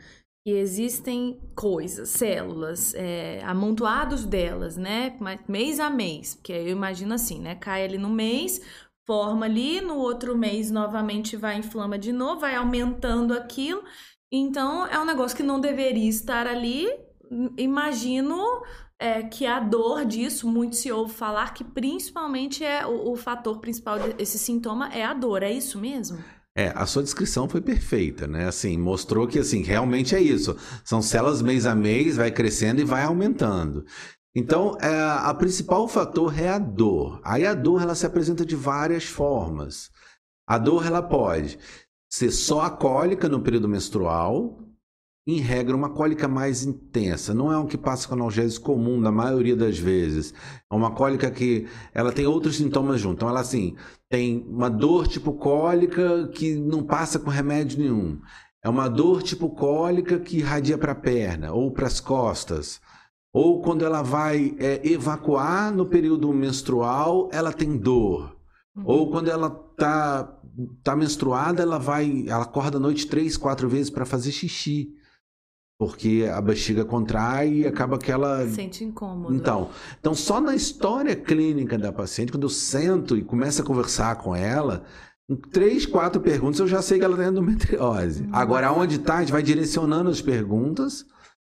e 0.45 0.53
existem 0.53 1.41
coisas, 1.55 2.09
células, 2.09 2.95
é, 2.95 3.43
amontoados 3.45 4.25
delas, 4.25 4.77
né? 4.77 5.17
Mês 5.49 5.79
a 5.79 5.89
mês, 5.89 6.35
porque 6.35 6.53
eu 6.53 6.69
imagino 6.69 7.15
assim, 7.15 7.41
né? 7.41 7.55
Cai 7.55 7.85
ali 7.85 7.97
no 7.97 8.11
mês, 8.11 8.61
forma 9.07 9.47
ali, 9.47 9.81
no 9.81 9.97
outro 9.97 10.37
mês 10.37 10.71
novamente 10.71 11.37
vai 11.37 11.59
inflama 11.59 11.97
de 11.97 12.13
novo, 12.13 12.41
vai 12.41 12.57
aumentando 12.57 13.33
aquilo. 13.35 13.85
Então 14.33 14.87
é 14.87 14.99
um 14.99 15.05
negócio 15.05 15.37
que 15.37 15.43
não 15.43 15.61
deveria 15.61 16.09
estar 16.09 16.47
ali, 16.47 16.89
imagino 17.57 18.63
é, 18.99 19.23
que 19.23 19.47
a 19.47 19.61
dor 19.61 20.05
disso, 20.05 20.49
muito 20.49 20.75
se 20.75 20.91
ouve 20.91 21.13
falar 21.13 21.55
que 21.55 21.63
principalmente 21.63 22.65
é 22.65 22.87
o, 22.87 23.13
o 23.13 23.17
fator 23.17 23.61
principal 23.61 23.99
desse 23.99 24.39
sintoma 24.39 24.89
é 24.93 25.05
a 25.05 25.15
dor, 25.15 25.43
é 25.43 25.53
isso 25.53 25.79
mesmo? 25.79 26.19
É, 26.55 26.69
a 26.75 26.85
sua 26.85 27.03
descrição 27.03 27.49
foi 27.49 27.63
perfeita, 27.63 28.27
né? 28.27 28.47
Assim, 28.47 28.77
mostrou 28.77 29.27
que 29.27 29.39
assim, 29.39 29.63
realmente 29.63 30.15
é 30.15 30.21
isso. 30.21 30.57
São 30.85 31.01
células 31.01 31.41
mês 31.41 31.65
a 31.65 31.75
mês, 31.75 32.17
vai 32.17 32.31
crescendo 32.31 32.81
e 32.81 32.85
vai 32.85 33.05
aumentando. 33.05 33.85
Então, 34.35 34.77
é, 34.81 34.89
a 34.89 35.33
principal 35.35 35.89
fator 35.89 36.39
é 36.39 36.49
a 36.49 36.59
dor. 36.59 37.21
Aí 37.25 37.47
a 37.47 37.55
dor 37.55 37.83
ela 37.83 37.95
se 37.95 38.07
apresenta 38.07 38.45
de 38.45 38.57
várias 38.57 39.05
formas. 39.05 39.91
A 40.47 40.59
dor 40.59 40.87
ela 40.87 41.03
pode 41.03 41.59
ser 42.11 42.31
só 42.31 42.63
a 42.63 42.71
cólica 42.71 43.29
no 43.29 43.41
período 43.41 43.69
menstrual, 43.69 44.59
em 45.26 45.38
regra, 45.38 45.76
uma 45.76 45.91
cólica 45.91 46.26
mais 46.26 46.64
intensa. 46.64 47.33
Não 47.33 47.52
é 47.52 47.57
um 47.57 47.67
que 47.67 47.79
passa 47.79 48.09
com 48.09 48.14
analgésico 48.14 48.67
comum, 48.67 49.00
na 49.00 49.12
maioria 49.12 49.55
das 49.55 49.79
vezes. 49.79 50.35
É 50.71 50.75
uma 50.75 50.91
cólica 50.91 51.31
que 51.31 51.69
ela 51.95 52.12
tem 52.12 52.26
outros 52.26 52.57
sintomas 52.57 53.00
junto. 53.00 53.17
Então, 53.17 53.29
ela 53.29 53.41
assim, 53.41 53.76
tem 54.11 54.45
uma 54.49 54.69
dor 54.69 55.07
tipo 55.07 55.33
cólica 55.33 56.29
que 56.29 56.57
não 56.57 56.83
passa 56.83 57.19
com 57.19 57.31
remédio 57.31 57.79
nenhum. 57.79 58.21
É 58.64 58.69
uma 58.69 58.88
dor 58.88 59.23
tipo 59.23 59.50
cólica 59.50 60.19
que 60.19 60.38
irradia 60.38 60.76
para 60.76 60.93
a 60.93 60.97
perna 60.97 61.52
ou 61.52 61.71
para 61.71 61.87
as 61.87 62.00
costas. 62.00 62.81
Ou 63.33 63.62
quando 63.62 63.85
ela 63.85 64.02
vai 64.02 64.55
é, 64.59 64.81
evacuar 64.87 65.73
no 65.73 65.87
período 65.87 66.33
menstrual, 66.33 67.31
ela 67.33 67.52
tem 67.52 67.76
dor. 67.76 68.37
Uhum. 68.76 68.83
Ou 68.85 69.11
quando 69.11 69.31
ela 69.31 69.50
tá, 69.50 70.37
tá 70.83 70.97
menstruada, 70.97 71.62
ela 71.62 71.79
vai, 71.79 72.25
ela 72.26 72.43
acorda 72.43 72.76
à 72.76 72.81
noite 72.81 73.07
três, 73.07 73.37
quatro 73.37 73.69
vezes 73.69 73.88
para 73.88 74.05
fazer 74.05 74.33
xixi 74.33 75.00
porque 75.83 76.31
a 76.33 76.41
bexiga 76.41 76.85
contrai 76.85 77.53
e 77.55 77.67
acaba 77.67 77.99
que 77.99 78.12
ela 78.12 78.47
sente 78.47 78.85
incômodo. 78.85 79.35
Então, 79.35 79.69
então 79.99 80.15
só 80.15 80.41
na 80.41 80.55
história 80.55 81.17
clínica 81.17 81.77
da 81.77 81.93
paciente, 81.93 82.31
quando 82.31 82.45
eu 82.45 82.49
sento 82.49 83.17
e 83.17 83.25
começo 83.25 83.61
a 83.61 83.65
conversar 83.65 84.15
com 84.15 84.33
ela, 84.33 84.85
em 85.29 85.35
três, 85.35 85.85
quatro 85.85 86.21
perguntas 86.21 86.61
eu 86.61 86.69
já 86.69 86.81
sei 86.81 87.01
que 87.01 87.05
ela 87.05 87.17
tem 87.17 87.27
endometriose. 87.27 88.29
Agora, 88.31 88.73
onde 88.73 88.95
está, 88.95 89.17
a 89.17 89.21
gente 89.23 89.33
vai 89.33 89.43
direcionando 89.43 90.09
as 90.09 90.23
perguntas 90.23 91.05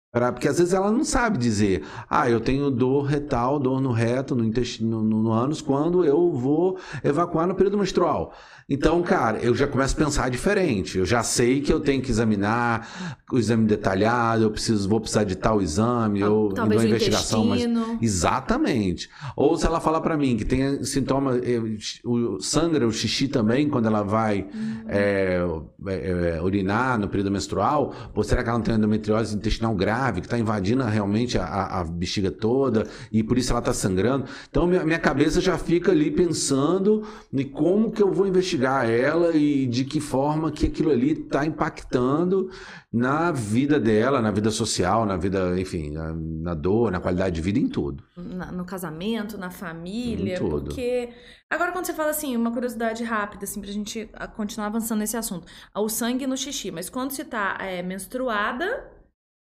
Pra, 0.09 0.31
porque 0.31 0.47
às 0.47 0.57
vezes 0.57 0.73
ela 0.73 0.89
não 0.89 1.03
sabe 1.03 1.37
dizer, 1.37 1.83
ah, 2.09 2.29
eu 2.29 2.39
tenho 2.39 2.71
dor 2.71 3.03
retal, 3.03 3.59
dor 3.59 3.81
no 3.81 3.91
reto, 3.91 4.35
no 4.35 4.43
intestino, 4.43 5.03
no, 5.03 5.21
no 5.21 5.31
ânus, 5.31 5.61
quando 5.61 6.03
eu 6.05 6.31
vou 6.31 6.79
evacuar 7.03 7.45
no 7.45 7.53
período 7.53 7.77
menstrual. 7.77 8.33
Então, 8.69 9.01
cara, 9.01 9.37
eu 9.39 9.55
já 9.55 9.65
começo 9.65 9.95
a 9.95 10.03
pensar 10.03 10.29
diferente. 10.29 10.97
Eu 10.97 11.05
já 11.05 11.23
sei 11.23 11.61
que 11.61 11.71
eu 11.71 11.79
tenho 11.79 12.01
que 12.01 12.11
examinar 12.11 13.17
o 13.31 13.37
exame 13.37 13.65
detalhado, 13.65 14.43
eu 14.43 14.51
preciso, 14.51 14.89
vou 14.89 14.99
precisar 14.99 15.23
de 15.23 15.35
tal 15.35 15.61
exame, 15.61 16.21
ah, 16.21 16.29
ou 16.29 16.51
Talvez 16.51 16.81
uma 16.81 16.89
investigação, 16.89 17.45
mas 17.45 17.65
exatamente. 18.01 19.09
Ou 19.37 19.57
se 19.57 19.65
ela 19.65 19.79
fala 19.79 20.01
para 20.01 20.17
mim 20.17 20.35
que 20.35 20.43
tem 20.43 20.83
sintoma, 20.83 21.37
eh, 21.37 21.61
o 22.03 22.41
sangra, 22.41 22.85
o 22.85 22.91
xixi 22.91 23.29
também 23.29 23.69
quando 23.69 23.85
ela 23.85 24.03
vai 24.03 24.47
é, 24.89 25.39
é, 25.87 26.41
urinar 26.41 26.99
no 26.99 27.07
período 27.07 27.31
menstrual, 27.31 27.93
ou 28.13 28.23
será 28.23 28.43
que 28.43 28.49
ela 28.49 28.57
não 28.57 28.65
tem 28.65 28.75
endometriose 28.75 29.33
intestinal 29.33 29.73
grave 29.75 30.19
que 30.19 30.27
está 30.27 30.37
invadindo 30.37 30.83
realmente 30.83 31.37
a, 31.37 31.79
a, 31.79 31.83
bexiga 31.85 32.31
toda 32.31 32.85
e 33.11 33.23
por 33.23 33.37
isso 33.37 33.51
ela 33.51 33.59
está 33.59 33.71
sangrando? 33.73 34.25
Então 34.49 34.67
minha, 34.67 34.83
minha 34.83 34.99
cabeça 34.99 35.39
já 35.39 35.57
fica 35.57 35.91
ali 35.91 36.11
pensando 36.11 37.03
em 37.31 37.45
como 37.45 37.91
que 37.91 38.03
eu 38.03 38.11
vou 38.11 38.27
investigar 38.27 38.56
investigar 38.57 38.89
ela 38.89 39.35
e 39.35 39.67
de 39.67 39.85
que 39.85 40.01
forma 40.01 40.51
que 40.51 40.65
aquilo 40.65 40.89
ali 40.91 41.11
está 41.11 41.45
impactando 41.45 42.49
na 42.91 43.31
vida 43.31 43.79
dela, 43.79 44.21
na 44.21 44.31
vida 44.31 44.49
social, 44.49 45.05
na 45.05 45.15
vida, 45.15 45.59
enfim, 45.59 45.91
na, 45.91 46.13
na 46.13 46.53
dor, 46.53 46.91
na 46.91 46.99
qualidade 46.99 47.35
de 47.35 47.41
vida, 47.41 47.59
em 47.59 47.69
tudo. 47.69 48.03
Na, 48.15 48.51
no 48.51 48.65
casamento, 48.65 49.37
na 49.37 49.49
família, 49.49 50.35
em 50.35 50.37
tudo. 50.37 50.65
porque... 50.65 51.09
Agora, 51.49 51.71
quando 51.71 51.85
você 51.85 51.93
fala 51.93 52.09
assim, 52.09 52.35
uma 52.35 52.51
curiosidade 52.51 53.03
rápida, 53.05 53.45
assim, 53.45 53.61
pra 53.61 53.71
gente 53.71 54.09
continuar 54.35 54.67
avançando 54.67 54.99
nesse 54.99 55.15
assunto. 55.15 55.47
O 55.73 55.87
sangue 55.87 56.27
no 56.27 56.35
xixi, 56.35 56.71
mas 56.71 56.89
quando 56.89 57.11
você 57.11 57.23
tá 57.23 57.57
é, 57.61 57.81
menstruada, 57.81 58.85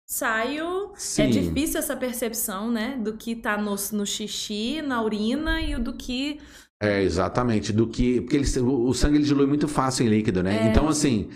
saio. 0.05 0.91
É 0.93 0.99
Sim. 0.99 1.23
É 1.23 1.27
difícil 1.27 1.79
essa 1.79 1.95
percepção, 1.95 2.69
né? 2.69 2.95
Do 2.95 3.13
que 3.13 3.35
tá 3.35 3.57
no, 3.57 3.75
no 3.93 4.05
xixi, 4.05 4.83
na 4.83 5.01
urina 5.01 5.59
e 5.61 5.75
do 5.79 5.93
que 5.93 6.39
é, 6.79 7.01
exatamente. 7.01 7.71
Do 7.71 7.87
que. 7.87 8.21
Porque 8.21 8.37
ele, 8.37 8.59
o 8.61 8.93
sangue 8.93 9.17
ele 9.17 9.25
dilui 9.25 9.45
muito 9.45 9.67
fácil 9.67 10.05
em 10.05 10.09
líquido, 10.09 10.43
né? 10.43 10.67
É. 10.67 10.69
Então, 10.69 10.87
assim. 10.87 11.29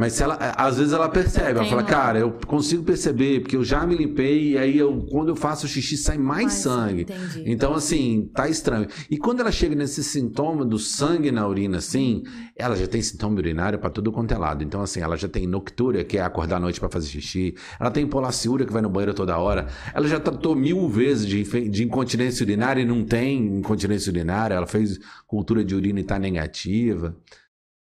Mas 0.00 0.14
se 0.14 0.22
ela, 0.22 0.38
às 0.56 0.78
vezes 0.78 0.94
ela 0.94 1.10
percebe, 1.10 1.58
ela 1.58 1.66
fala, 1.66 1.82
cara, 1.82 2.18
eu 2.18 2.32
consigo 2.46 2.82
perceber, 2.82 3.40
porque 3.40 3.54
eu 3.54 3.62
já 3.62 3.86
me 3.86 3.94
limpei, 3.94 4.52
e 4.52 4.58
aí 4.58 4.78
eu, 4.78 5.06
quando 5.10 5.28
eu 5.28 5.36
faço 5.36 5.68
xixi 5.68 5.98
sai 5.98 6.16
mais, 6.16 6.44
mais 6.44 6.52
sangue. 6.54 7.02
Entendi. 7.02 7.42
Então, 7.44 7.74
assim, 7.74 8.30
tá 8.34 8.48
estranho. 8.48 8.86
E 9.10 9.18
quando 9.18 9.40
ela 9.40 9.52
chega 9.52 9.74
nesse 9.74 10.02
sintoma 10.02 10.64
do 10.64 10.78
sangue 10.78 11.30
na 11.30 11.46
urina, 11.46 11.76
assim, 11.76 12.22
ela 12.56 12.76
já 12.76 12.86
tem 12.86 13.02
sintoma 13.02 13.36
urinário 13.36 13.78
para 13.78 13.90
tudo 13.90 14.10
quanto 14.10 14.32
é 14.32 14.38
lado. 14.38 14.64
Então, 14.64 14.80
assim, 14.80 15.00
ela 15.00 15.18
já 15.18 15.28
tem 15.28 15.46
noctúria, 15.46 16.02
que 16.02 16.16
é 16.16 16.22
acordar 16.22 16.56
à 16.56 16.60
noite 16.60 16.80
para 16.80 16.88
fazer 16.88 17.08
xixi. 17.08 17.54
Ela 17.78 17.90
tem 17.90 18.06
polaciúria, 18.06 18.64
que 18.64 18.72
vai 18.72 18.80
no 18.80 18.88
banheiro 18.88 19.12
toda 19.12 19.36
hora. 19.36 19.66
Ela 19.92 20.08
já 20.08 20.18
tratou 20.18 20.56
mil 20.56 20.88
vezes 20.88 21.26
de, 21.26 21.68
de 21.68 21.84
incontinência 21.84 22.42
urinária 22.42 22.80
e 22.80 22.86
não 22.86 23.04
tem 23.04 23.58
incontinência 23.58 24.10
urinária. 24.10 24.54
Ela 24.54 24.66
fez 24.66 24.98
cultura 25.26 25.62
de 25.62 25.74
urina 25.74 26.00
e 26.00 26.04
tá 26.04 26.18
negativa 26.18 27.14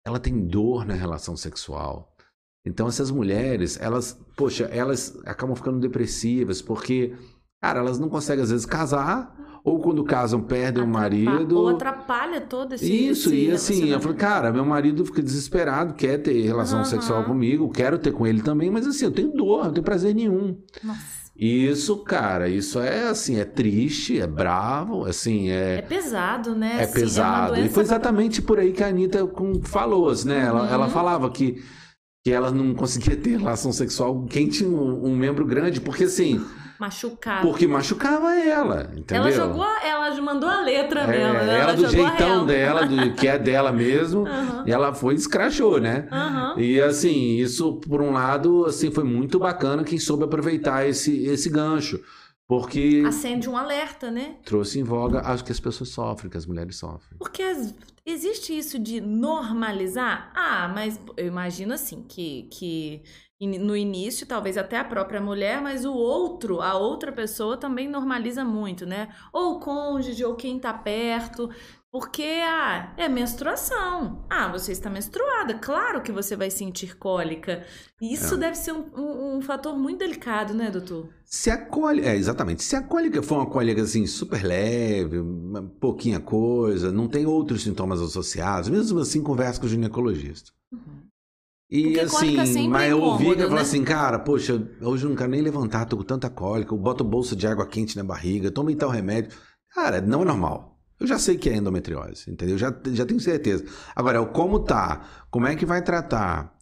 ela 0.07 0.21
tem 0.21 0.47
dor 0.47 0.87
na 0.87 0.95
relação 0.95 1.37
sexual. 1.37 2.15
Então 2.65 2.87
essas 2.87 3.11
mulheres, 3.11 3.77
elas, 3.81 4.17
poxa, 4.37 4.65
elas 4.67 5.19
acabam 5.27 5.57
ficando 5.57 5.81
depressivas 5.81 6.63
porque, 6.63 7.13
cara, 7.61 7.81
elas 7.81 7.99
não 7.99 8.09
conseguem 8.09 8.45
às 8.45 8.51
vezes 8.51 8.65
casar 8.65 9.35
ou 9.65 9.81
quando 9.81 10.05
casam 10.05 10.41
perdem 10.41 10.85
o 10.85 10.87
marido. 10.87 11.59
Ou 11.59 11.71
atrapalha 11.71 12.41
todo 12.41 12.75
esse 12.75 12.87
Isso, 12.87 13.31
esse 13.31 13.35
e 13.35 13.51
assim, 13.51 13.89
eu 13.89 14.01
falei, 14.01 14.17
cara, 14.17 14.53
meu 14.53 14.65
marido 14.65 15.05
fica 15.05 15.21
desesperado, 15.21 15.95
quer 15.95 16.19
ter 16.19 16.41
relação 16.43 16.79
uhum. 16.79 16.85
sexual 16.85 17.25
comigo, 17.25 17.69
quero 17.69 17.99
ter 17.99 18.13
com 18.13 18.25
ele 18.25 18.43
também, 18.43 18.71
mas 18.71 18.87
assim, 18.87 19.07
eu 19.07 19.13
tenho 19.13 19.33
dor, 19.33 19.65
não 19.65 19.73
tenho 19.73 19.85
prazer 19.85 20.15
nenhum. 20.15 20.57
Nossa. 20.85 21.16
Isso, 21.39 21.99
cara, 21.99 22.49
isso 22.49 22.81
é 22.81 23.09
assim, 23.09 23.39
é 23.39 23.45
triste, 23.45 24.19
é 24.19 24.27
bravo, 24.27 25.05
assim, 25.05 25.51
é. 25.51 25.77
É 25.77 25.83
pesado, 25.83 26.55
né? 26.55 26.77
É 26.79 26.85
assim, 26.85 26.95
pesado. 26.95 27.57
É 27.57 27.67
e 27.67 27.69
foi 27.69 27.83
exatamente 27.83 28.41
por 28.41 28.59
aí 28.59 28.73
que 28.73 28.83
a 28.83 28.89
Anitta 28.89 29.29
falou, 29.63 30.11
né? 30.25 30.39
Uhum. 30.39 30.59
Ela, 30.59 30.71
ela 30.71 30.89
falava 30.89 31.31
que, 31.31 31.63
que 32.25 32.33
ela 32.33 32.51
não 32.51 32.75
conseguia 32.75 33.17
ter 33.17 33.39
relação 33.39 33.71
sexual 33.71 34.25
quem 34.25 34.49
tinha 34.49 34.71
um, 34.71 35.09
um 35.09 35.17
membro 35.17 35.45
grande, 35.45 35.81
porque 35.81 36.05
assim. 36.05 36.43
Machucava. 36.79 37.43
Porque 37.43 37.67
machucava 37.67 38.35
ela, 38.35 38.91
entendeu? 38.97 39.25
Ela 39.25 39.33
jogou, 39.33 39.67
ela 39.83 40.21
mandou 40.21 40.49
a 40.49 40.61
letra 40.61 41.03
é, 41.03 41.07
mesmo. 41.07 41.33
Né? 41.35 41.43
Ela, 41.43 41.53
ela 41.53 41.73
do 41.75 41.89
jeitão 41.89 42.47
dela, 42.47 42.87
do, 42.87 43.15
que 43.15 43.29
é 43.29 43.39
dela 43.39 43.73
mesmo, 43.73 44.21
uhum. 44.21 44.65
e 44.67 44.73
ela 44.73 44.93
foi 44.95 45.15
e 45.15 45.17
escrachou, 45.17 45.81
né? 45.81 46.09
Uhum. 46.11 46.61
E 46.61 46.81
assim, 46.81 47.37
isso 47.37 47.75
por 47.81 48.03
um 48.03 48.13
lado, 48.13 48.67
assim, 48.67 48.91
foi 48.91 49.05
muito 49.05 49.39
bacana 49.39 49.85
quem 49.85 49.99
soube 49.99 50.25
aproveitar 50.25 50.87
esse, 50.89 51.25
esse 51.25 51.49
gancho. 51.49 52.01
Porque. 52.49 53.03
Acende 53.07 53.49
um 53.49 53.57
alerta, 53.57 54.11
né? 54.11 54.37
Trouxe 54.45 54.79
em 54.79 54.85
voga, 54.85 55.21
acho 55.21 55.45
que 55.45 55.51
as 55.51 55.59
pessoas 55.59 55.91
sofrem, 55.91 56.31
que 56.31 56.37
as 56.37 56.47
mulheres 56.47 56.77
sofrem. 56.77 57.19
Porque 57.19 57.43
existe 58.05 58.57
isso 58.57 58.79
de 58.79 59.01
normalizar? 59.01 60.33
Ah, 60.35 60.71
mas 60.73 61.01
eu 61.17 61.27
imagino 61.27 61.75
assim, 61.75 62.05
que, 62.09 62.49
que 62.53 63.03
no 63.41 63.77
início, 63.77 64.27
talvez 64.27 64.57
até 64.57 64.79
a 64.79 64.85
própria 64.85 65.21
mulher, 65.21 65.61
mas 65.61 65.85
o 65.85 65.93
outro, 65.93 66.63
a 66.63 66.75
outra 66.75 67.13
pessoa 67.13 67.57
também 67.59 67.87
normaliza 67.87 68.43
muito, 68.45 68.87
né? 68.87 69.09
Ou 69.31 69.57
o 69.57 69.61
cônjuge, 69.61 70.25
ou 70.25 70.35
quem 70.35 70.59
tá 70.59 70.73
perto. 70.73 71.51
Porque, 71.93 72.43
ah, 72.45 72.93
é 72.97 73.09
menstruação. 73.09 74.25
Ah, 74.29 74.49
você 74.49 74.73
está 74.73 74.91
menstruada. 74.91 75.55
Claro 75.55 76.03
que 76.03 76.13
você 76.13 76.37
vai 76.37 76.51
sentir 76.51 76.97
cólica. 76.97 77.65
Isso 78.01 78.35
é. 78.35 78.39
deve 78.39 78.55
ser 78.57 78.73
um, 78.73 78.85
um, 78.95 79.37
um, 79.37 79.41
fator 79.41 79.77
muito 79.77 80.01
delicado, 80.01 80.53
né, 80.53 80.71
doutor? 80.71 81.09
Se 81.25 81.51
a 81.51 81.57
cólica, 81.57 82.09
é, 82.09 82.17
exatamente. 82.17 82.63
Se 82.63 82.77
a 82.77 82.83
cólica 82.83 83.23
for 83.23 83.37
uma 83.37 83.47
cólica, 83.47 83.81
assim, 83.81 84.07
super 84.07 84.43
leve, 84.43 85.19
pouquinha 85.81 86.21
coisa, 86.21 86.93
não 86.93 87.09
tem 87.09 87.25
outros 87.25 87.63
sintomas 87.63 88.01
associados, 88.03 88.69
mesmo 88.69 88.99
assim, 88.99 89.23
conversa 89.23 89.59
com 89.59 89.67
o 89.67 89.71
ginecologista. 89.71 90.53
Uhum. 90.71 91.06
E 91.69 91.99
assim, 91.99 92.69
mas 92.69 92.91
eu 92.91 93.01
ouvi 93.01 93.31
que 93.31 93.37
né? 93.37 93.49
falar 93.49 93.61
assim, 93.63 93.83
cara, 93.83 94.21
poxa, 94.21 94.55
hoje 94.81 95.05
eu 95.05 95.11
não 95.11 95.17
quero 95.17 95.31
nem 95.31 95.43
levantar, 95.43 95.85
tô 95.85 95.97
com 95.97 96.05
tanta 96.05 96.31
cólica, 96.31 96.73
eu 96.73 96.79
boto 96.79 97.03
bolsa 97.03 97.35
de 97.35 97.47
água 97.47 97.67
quente 97.67 97.97
na 97.97 98.05
barriga, 98.05 98.53
tomei 98.53 98.77
tal 98.77 98.89
remédio. 98.89 99.37
Cara, 99.75 100.01
não 100.01 100.23
é 100.23 100.25
normal. 100.25 100.79
Eu 100.99 101.07
já 101.07 101.19
sei 101.19 101.37
que 101.37 101.51
é 101.51 101.57
endometriose, 101.57 102.31
entendeu? 102.31 102.57
Já, 102.57 102.75
já 102.93 103.05
tenho 103.05 103.21
certeza. 103.21 103.65
Agora, 103.95 104.25
como 104.27 104.61
tá? 104.61 105.27
Como 105.31 105.47
é 105.47 105.55
que 105.55 105.67
vai 105.67 105.83
tratar? 105.83 106.56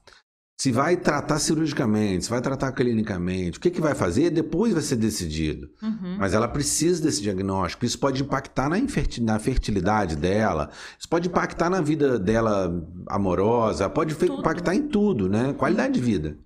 Se 0.57 0.71
vai 0.71 0.97
tratar 0.97 1.41
cirurgicamente, 1.41 2.25
se 2.25 2.31
vai 2.31 2.41
tratar 2.41 2.71
clinicamente, 2.73 3.59
o 3.59 3.61
que, 3.61 3.71
que 3.71 3.81
vai 3.81 3.95
fazer, 3.95 4.31
depois 4.31 4.73
vai 4.73 4.83
ser 4.83 4.97
decidido. 4.97 5.69
Uhum. 5.83 6.17
Mas 6.19 6.33
ela 6.33 6.47
precisa 6.47 7.03
desse 7.03 7.21
diagnóstico. 7.21 7.85
Isso 7.85 7.99
pode 7.99 8.23
impactar 8.23 8.69
na, 8.69 8.77
na 8.79 9.39
fertilidade 9.41 10.15
dela, 10.17 10.71
isso 10.99 11.09
pode 11.09 11.29
impactar 11.29 11.69
na 11.69 11.81
vida 11.81 12.19
dela 12.21 12.73
amorosa, 13.09 13.91
pode 13.91 14.15
tudo. 14.15 14.39
impactar 14.41 14.75
em 14.77 14.87
tudo, 14.89 15.29
né? 15.29 15.53
Qualidade 15.55 15.95
de 15.95 16.01
vida. 16.01 16.39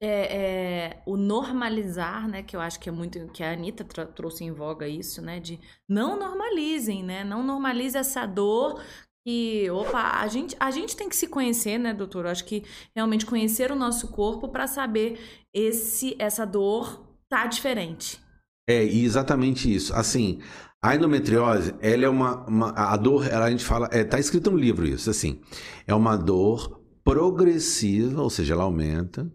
é, 0.00 0.36
é, 0.36 1.02
o 1.06 1.16
normalizar, 1.16 2.28
né? 2.28 2.42
Que 2.42 2.54
eu 2.54 2.60
acho 2.60 2.78
que 2.78 2.88
é 2.88 2.92
muito. 2.92 3.26
Que 3.32 3.42
a 3.42 3.52
Anitta 3.52 3.84
trouxe 3.84 4.44
em 4.44 4.52
voga 4.52 4.86
isso, 4.86 5.22
né? 5.22 5.40
De 5.40 5.58
não 5.88 6.18
normalizem, 6.18 7.02
né? 7.02 7.24
Não 7.24 7.42
normalize 7.42 7.96
essa 7.96 8.26
dor. 8.26 8.80
Que, 9.26 9.68
opa, 9.70 10.20
a 10.20 10.28
gente, 10.28 10.54
a 10.60 10.70
gente 10.70 10.94
tem 10.94 11.08
que 11.08 11.16
se 11.16 11.26
conhecer, 11.26 11.78
né, 11.78 11.92
doutor? 11.92 12.26
Eu 12.26 12.30
acho 12.30 12.44
que 12.44 12.62
realmente 12.94 13.26
conhecer 13.26 13.72
o 13.72 13.74
nosso 13.74 14.06
corpo 14.06 14.48
para 14.48 14.68
saber 14.68 15.18
esse 15.52 16.14
essa 16.16 16.44
dor 16.46 17.04
tá 17.28 17.44
diferente. 17.48 18.20
É, 18.68 18.84
exatamente 18.84 19.74
isso. 19.74 19.92
Assim, 19.94 20.38
a 20.80 20.94
endometriose, 20.94 21.74
ela 21.80 22.04
é 22.04 22.08
uma, 22.08 22.46
uma 22.46 22.70
a 22.70 22.96
dor, 22.96 23.26
ela, 23.26 23.46
a 23.46 23.50
gente 23.50 23.64
fala, 23.64 23.88
é, 23.90 24.04
tá 24.04 24.20
escrito 24.20 24.48
no 24.48 24.56
livro 24.56 24.86
isso, 24.86 25.10
assim, 25.10 25.40
é 25.88 25.94
uma 25.94 26.16
dor 26.16 26.80
progressiva, 27.02 28.22
ou 28.22 28.30
seja, 28.30 28.54
ela 28.54 28.62
aumenta, 28.62 29.28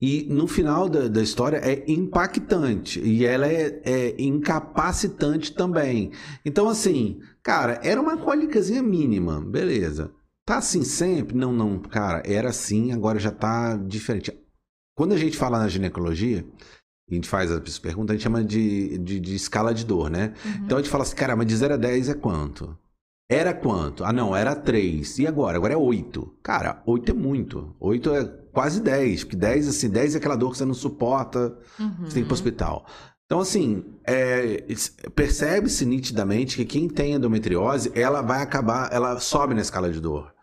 e 0.00 0.26
no 0.30 0.46
final 0.46 0.88
da, 0.88 1.08
da 1.08 1.22
história 1.22 1.58
é 1.58 1.84
impactante 1.90 3.00
e 3.00 3.26
ela 3.26 3.46
é, 3.46 3.82
é, 3.84 4.14
incapacitante 4.18 5.52
também. 5.52 6.10
Então, 6.44 6.68
assim, 6.68 7.20
cara, 7.42 7.78
era 7.82 8.00
uma 8.00 8.16
cólicazinha 8.16 8.82
mínima, 8.82 9.40
beleza. 9.40 10.10
Tá 10.46 10.56
assim 10.56 10.82
sempre? 10.82 11.36
Não, 11.36 11.52
não, 11.52 11.78
cara, 11.78 12.22
era 12.24 12.48
assim, 12.48 12.92
agora 12.92 13.18
já 13.18 13.30
tá 13.30 13.76
diferente. 13.76 14.32
Quando 14.96 15.12
a 15.12 15.18
gente 15.18 15.36
fala 15.36 15.58
na 15.58 15.68
ginecologia, 15.68 16.46
a 17.10 17.14
gente 17.14 17.28
faz 17.28 17.50
as 17.50 17.78
perguntas, 17.78 18.14
a 18.14 18.16
gente 18.16 18.22
chama 18.22 18.42
de, 18.42 18.96
de, 18.98 19.20
de 19.20 19.34
escala 19.34 19.74
de 19.74 19.84
dor, 19.84 20.08
né? 20.08 20.32
Uhum. 20.44 20.64
Então 20.64 20.78
a 20.78 20.80
gente 20.80 20.90
fala 20.90 21.02
assim, 21.02 21.16
cara, 21.16 21.36
mas 21.36 21.46
de 21.46 21.56
0 21.56 21.74
a 21.74 21.76
10 21.76 22.08
é 22.08 22.14
quanto? 22.14 22.76
Era 23.30 23.54
quanto? 23.54 24.02
Ah, 24.04 24.12
não, 24.12 24.34
era 24.34 24.56
3. 24.56 25.20
E 25.20 25.26
agora? 25.26 25.56
Agora 25.56 25.72
é 25.72 25.76
8. 25.76 26.34
Cara, 26.42 26.82
8 26.84 27.12
é 27.12 27.14
muito. 27.14 27.76
8 27.78 28.14
é 28.16 28.24
quase 28.52 28.82
10. 28.82 29.22
Porque 29.22 29.36
10, 29.36 29.68
assim, 29.68 29.88
10 29.88 30.16
é 30.16 30.18
aquela 30.18 30.34
dor 30.34 30.50
que 30.50 30.58
você 30.58 30.64
não 30.64 30.74
suporta, 30.74 31.56
uhum. 31.78 31.94
você 32.00 32.14
tem 32.14 32.14
que 32.14 32.18
ir 32.18 32.24
pro 32.24 32.34
hospital. 32.34 32.84
Então, 33.26 33.38
assim, 33.38 33.84
é, 34.04 34.64
percebe-se 35.14 35.86
nitidamente 35.86 36.56
que 36.56 36.64
quem 36.64 36.88
tem 36.88 37.12
endometriose, 37.12 37.92
ela 37.94 38.20
vai 38.20 38.42
acabar, 38.42 38.92
ela 38.92 39.20
sobe 39.20 39.54
na 39.54 39.60
escala 39.60 39.92
de 39.92 40.00
dor. 40.00 40.34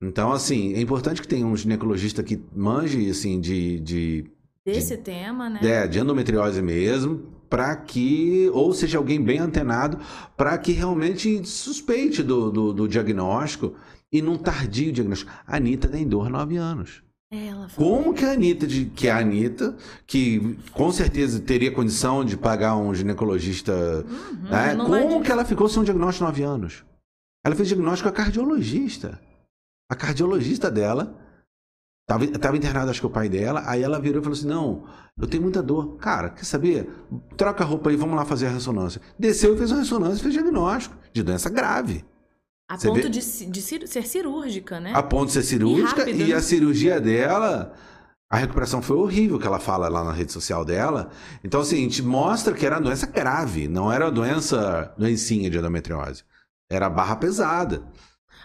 Então, 0.00 0.30
assim, 0.30 0.74
é 0.74 0.80
importante 0.80 1.20
que 1.20 1.26
tenha 1.26 1.44
um 1.44 1.56
ginecologista 1.56 2.22
que 2.22 2.40
manje, 2.54 3.10
assim, 3.10 3.40
de... 3.40 3.80
de 3.80 4.30
Desse 4.64 4.96
de, 4.96 5.02
tema, 5.02 5.50
né? 5.50 5.58
É, 5.60 5.88
de 5.88 5.98
endometriose 5.98 6.62
mesmo, 6.62 7.41
para 7.52 7.76
que, 7.76 8.50
ou 8.54 8.72
seja 8.72 8.96
alguém 8.96 9.22
bem 9.22 9.38
antenado, 9.38 9.98
para 10.38 10.56
que 10.56 10.72
realmente 10.72 11.46
suspeite 11.46 12.22
do, 12.22 12.50
do, 12.50 12.72
do, 12.72 12.88
diagnóstico 12.88 13.74
e 14.10 14.22
num 14.22 14.38
tardio 14.38 14.90
diagnóstico. 14.90 15.30
A 15.46 15.56
Anitta 15.56 15.86
tem 15.86 16.08
dor 16.08 16.28
há 16.28 16.30
nove 16.30 16.56
anos. 16.56 17.02
Ela 17.30 17.68
Como 17.76 18.14
que 18.14 18.24
a 18.24 18.32
Anitta, 18.32 18.66
que 18.66 19.06
é 19.06 19.10
a 19.10 19.18
Anitta, 19.18 19.76
que 20.06 20.56
com 20.72 20.90
certeza 20.90 21.40
teria 21.40 21.70
condição 21.70 22.24
de 22.24 22.38
pagar 22.38 22.74
um 22.74 22.94
ginecologista, 22.94 23.74
uhum, 23.74 24.48
né? 24.48 24.74
como 24.74 25.22
que 25.22 25.30
ela 25.30 25.44
ficou 25.44 25.68
sem 25.68 25.82
um 25.82 25.84
diagnóstico 25.84 26.24
de 26.24 26.30
nove 26.30 26.42
anos? 26.42 26.82
Ela 27.44 27.54
fez 27.54 27.68
diagnóstico 27.68 28.08
a 28.08 28.12
cardiologista. 28.12 29.20
A 29.90 29.94
cardiologista 29.94 30.70
dela 30.70 31.14
Tava, 32.12 32.26
tava 32.26 32.56
internado, 32.58 32.90
acho 32.90 33.00
que 33.00 33.06
o 33.06 33.10
pai 33.10 33.26
dela. 33.26 33.62
Aí 33.64 33.82
ela 33.82 33.98
virou 33.98 34.20
e 34.20 34.22
falou 34.22 34.36
assim: 34.36 34.46
Não, 34.46 34.84
eu 35.18 35.26
tenho 35.26 35.42
muita 35.42 35.62
dor. 35.62 35.96
Cara, 35.96 36.28
quer 36.28 36.44
saber? 36.44 36.90
Troca 37.38 37.64
a 37.64 37.66
roupa 37.66 37.88
aí, 37.88 37.96
vamos 37.96 38.14
lá 38.16 38.26
fazer 38.26 38.48
a 38.48 38.50
ressonância. 38.50 39.00
Desceu 39.18 39.54
e 39.54 39.56
fez 39.56 39.70
uma 39.70 39.80
ressonância 39.80 40.20
e 40.20 40.22
fez 40.22 40.34
diagnóstico 40.34 40.94
de 41.10 41.22
doença 41.22 41.48
grave. 41.48 42.04
A 42.68 42.76
Você 42.76 42.88
ponto 42.88 43.08
de, 43.08 43.20
de, 43.46 43.62
ser 43.62 44.06
cirúrgica, 44.06 44.78
né? 44.78 44.92
A 44.94 45.02
ponto 45.02 45.28
de 45.28 45.32
ser 45.32 45.42
cirúrgica. 45.42 46.08
E, 46.08 46.28
e 46.28 46.34
a 46.34 46.42
cirurgia 46.42 47.00
dela. 47.00 47.72
A 48.30 48.36
recuperação 48.36 48.80
foi 48.80 48.96
horrível, 48.96 49.38
que 49.38 49.46
ela 49.46 49.58
fala 49.58 49.88
lá 49.88 50.04
na 50.04 50.12
rede 50.12 50.32
social 50.32 50.64
dela. 50.64 51.10
Então, 51.44 51.60
assim, 51.60 51.76
a 51.76 51.80
gente 51.80 52.02
mostra 52.02 52.54
que 52.54 52.64
era 52.64 52.76
uma 52.76 52.82
doença 52.82 53.06
grave, 53.06 53.68
não 53.68 53.92
era 53.92 54.06
uma 54.06 54.10
doença 54.10 54.94
doencinha 54.96 55.50
de 55.50 55.58
endometriose. 55.58 56.24
Era 56.70 56.88
barra 56.88 57.16
pesada. 57.16 57.82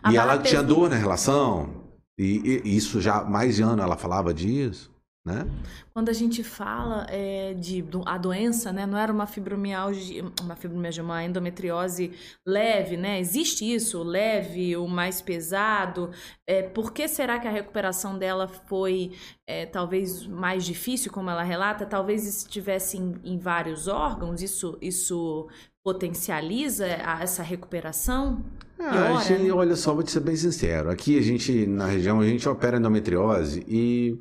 A 0.03 0.11
e 0.11 0.15
barra 0.15 0.31
ela 0.33 0.41
pes... 0.41 0.49
tinha 0.51 0.61
dor 0.61 0.89
na 0.89 0.97
relação, 0.97 1.86
e, 2.17 2.61
e, 2.65 2.75
isso 2.75 2.99
já 2.99 3.23
mais 3.23 3.55
de 3.55 3.61
ano 3.61 3.81
ela 3.81 3.95
falava 3.95 4.33
disso, 4.33 4.91
né? 5.27 5.45
Quando 5.93 6.09
a 6.09 6.13
gente 6.13 6.43
fala 6.43 7.05
é, 7.09 7.53
de 7.53 7.83
a 8.05 8.17
doença, 8.17 8.71
né, 8.71 8.85
não 8.85 8.97
era 8.97 9.11
uma 9.11 9.27
fibromialgia, 9.27 10.23
uma 10.41 10.55
fibromialgia, 10.55 11.03
uma 11.03 11.23
endometriose 11.23 12.13
leve, 12.45 12.95
né? 12.95 13.19
Existe 13.19 13.65
isso, 13.65 14.01
leve, 14.01 14.77
o 14.77 14.87
mais 14.87 15.21
pesado. 15.21 16.09
É, 16.47 16.63
por 16.63 16.93
que 16.93 17.07
será 17.07 17.37
que 17.39 17.47
a 17.47 17.51
recuperação 17.51 18.17
dela 18.17 18.47
foi 18.47 19.11
é, 19.45 19.65
talvez 19.65 20.25
mais 20.25 20.63
difícil, 20.63 21.11
como 21.11 21.29
ela 21.29 21.43
relata? 21.43 21.85
Talvez 21.85 22.25
estivesse 22.25 22.97
em, 22.97 23.15
em 23.23 23.37
vários 23.37 23.87
órgãos. 23.87 24.41
Isso, 24.41 24.77
isso 24.81 25.47
potencializa 25.83 26.85
essa 26.85 27.43
recuperação? 27.43 28.43
Ah, 28.79 29.19
gente, 29.23 29.43
né? 29.43 29.51
olha 29.51 29.75
só, 29.75 29.93
vou 29.93 30.03
te 30.03 30.11
ser 30.11 30.19
bem 30.19 30.35
sincero. 30.35 30.89
Aqui 30.89 31.17
a 31.17 31.21
gente, 31.21 31.65
na 31.65 31.87
região, 31.87 32.19
a 32.19 32.25
gente 32.25 32.47
opera 32.47 32.77
endometriose 32.77 33.65
e 33.67 34.19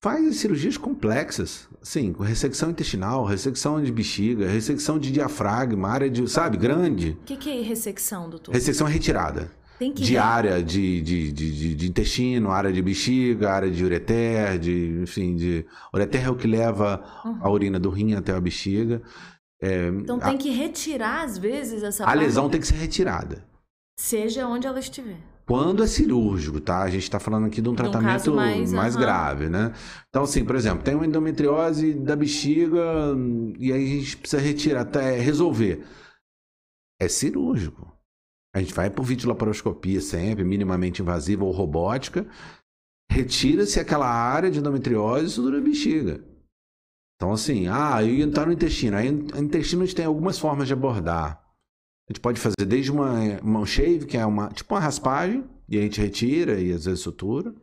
faz 0.00 0.36
cirurgias 0.36 0.76
complexas, 0.76 1.68
assim, 1.80 2.12
com 2.12 2.22
ressecção 2.22 2.70
intestinal, 2.70 3.24
ressecção 3.24 3.82
de 3.82 3.92
bexiga, 3.92 4.48
ressecção 4.48 4.98
de 4.98 5.12
diafragma, 5.12 5.88
área 5.88 6.10
de, 6.10 6.26
sabe, 6.28 6.56
grande. 6.56 7.18
O 7.20 7.24
que, 7.24 7.36
que 7.36 7.50
é 7.50 7.62
ressecção, 7.62 8.28
doutor? 8.28 8.52
Ressecção 8.52 8.88
é 8.88 8.90
retirada. 8.90 9.52
Tem 9.78 9.92
que 9.92 10.02
de 10.02 10.18
área 10.18 10.62
de, 10.62 11.00
de, 11.00 11.32
de, 11.32 11.74
de, 11.74 11.88
intestino, 11.88 12.50
área 12.50 12.70
de 12.70 12.82
bexiga, 12.82 13.50
área 13.50 13.70
de 13.70 13.82
ureter, 13.82 14.58
de, 14.58 15.00
enfim, 15.02 15.34
de... 15.36 15.64
Ureter 15.94 16.26
é 16.26 16.30
o 16.30 16.36
que 16.36 16.46
leva 16.46 17.02
uhum. 17.24 17.38
a 17.40 17.50
urina 17.50 17.78
do 17.78 17.88
rim 17.88 18.12
até 18.12 18.32
a 18.32 18.40
bexiga. 18.40 19.00
É, 19.62 19.88
então 19.88 20.18
tem 20.18 20.34
a, 20.34 20.38
que 20.38 20.50
retirar, 20.50 21.24
às 21.24 21.38
vezes, 21.38 21.82
essa 21.82 22.04
A 22.04 22.12
lesão 22.12 22.50
tem 22.50 22.60
que 22.60 22.66
ser 22.66 22.76
retirada. 22.76 23.44
Seja 23.98 24.46
onde 24.46 24.66
ela 24.66 24.78
estiver. 24.78 25.18
Quando 25.50 25.82
é 25.82 25.86
cirúrgico, 25.88 26.60
tá? 26.60 26.82
A 26.82 26.88
gente 26.88 27.02
está 27.02 27.18
falando 27.18 27.46
aqui 27.46 27.60
de 27.60 27.68
um 27.68 27.74
tratamento 27.74 28.30
um 28.30 28.36
mais, 28.36 28.72
mais 28.72 28.94
uhum. 28.94 29.00
grave, 29.00 29.48
né? 29.48 29.72
Então, 30.08 30.22
assim, 30.22 30.44
por 30.44 30.54
exemplo, 30.54 30.84
tem 30.84 30.94
uma 30.94 31.04
endometriose 31.04 31.92
da 31.92 32.14
bexiga 32.14 32.80
e 33.58 33.72
aí 33.72 33.84
a 33.84 33.98
gente 33.98 34.16
precisa 34.16 34.40
retirar, 34.40 34.82
até 34.82 35.18
resolver. 35.18 35.84
É 37.00 37.08
cirúrgico. 37.08 37.92
A 38.54 38.60
gente 38.60 38.72
vai 38.72 38.90
por 38.90 39.02
videolaparoscopia 39.02 40.00
sempre, 40.00 40.44
minimamente 40.44 41.02
invasiva 41.02 41.44
ou 41.44 41.50
robótica. 41.50 42.24
Retira-se 43.10 43.80
aquela 43.80 44.06
área 44.08 44.52
de 44.52 44.60
endometriose 44.60 45.26
e 45.26 45.30
sutura 45.30 45.60
bexiga. 45.60 46.24
Então, 47.16 47.32
assim, 47.32 47.66
ah, 47.66 48.00
e 48.04 48.22
entrar 48.22 48.46
no 48.46 48.52
intestino. 48.52 48.96
Aí, 48.96 49.10
no 49.10 49.42
intestino 49.42 49.82
a 49.82 49.84
gente 49.84 49.96
tem 49.96 50.04
algumas 50.04 50.38
formas 50.38 50.68
de 50.68 50.74
abordar. 50.74 51.39
A 52.10 52.12
gente 52.12 52.20
pode 52.20 52.40
fazer 52.40 52.66
desde 52.66 52.90
uma, 52.90 53.38
uma 53.40 53.64
shave, 53.64 54.04
que 54.04 54.16
é 54.16 54.26
uma, 54.26 54.48
tipo 54.48 54.74
uma 54.74 54.80
raspagem, 54.80 55.44
e 55.68 55.78
a 55.78 55.82
gente 55.82 56.00
retira 56.00 56.60
e 56.60 56.72
às 56.72 56.84
vezes 56.84 56.98
sutura. 56.98 57.54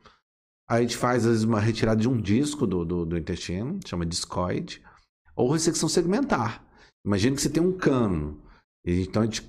Aí 0.69 0.79
a 0.79 0.81
gente 0.81 0.95
faz, 0.95 1.25
às 1.25 1.31
vezes, 1.31 1.43
uma 1.43 1.59
retirada 1.59 1.99
de 1.99 2.07
um 2.07 2.15
disco 2.15 2.65
do, 2.65 2.85
do, 2.85 3.05
do 3.05 3.17
intestino, 3.17 3.77
chama 3.85 4.05
discoide. 4.05 4.81
Ou 5.35 5.51
ressecção 5.51 5.89
segmentar. 5.89 6.63
Imagina 7.05 7.35
que 7.35 7.41
você 7.41 7.49
tem 7.49 7.61
um 7.61 7.73
cano. 7.73 8.41
Então 8.85 9.21
a 9.21 9.25
gente 9.25 9.43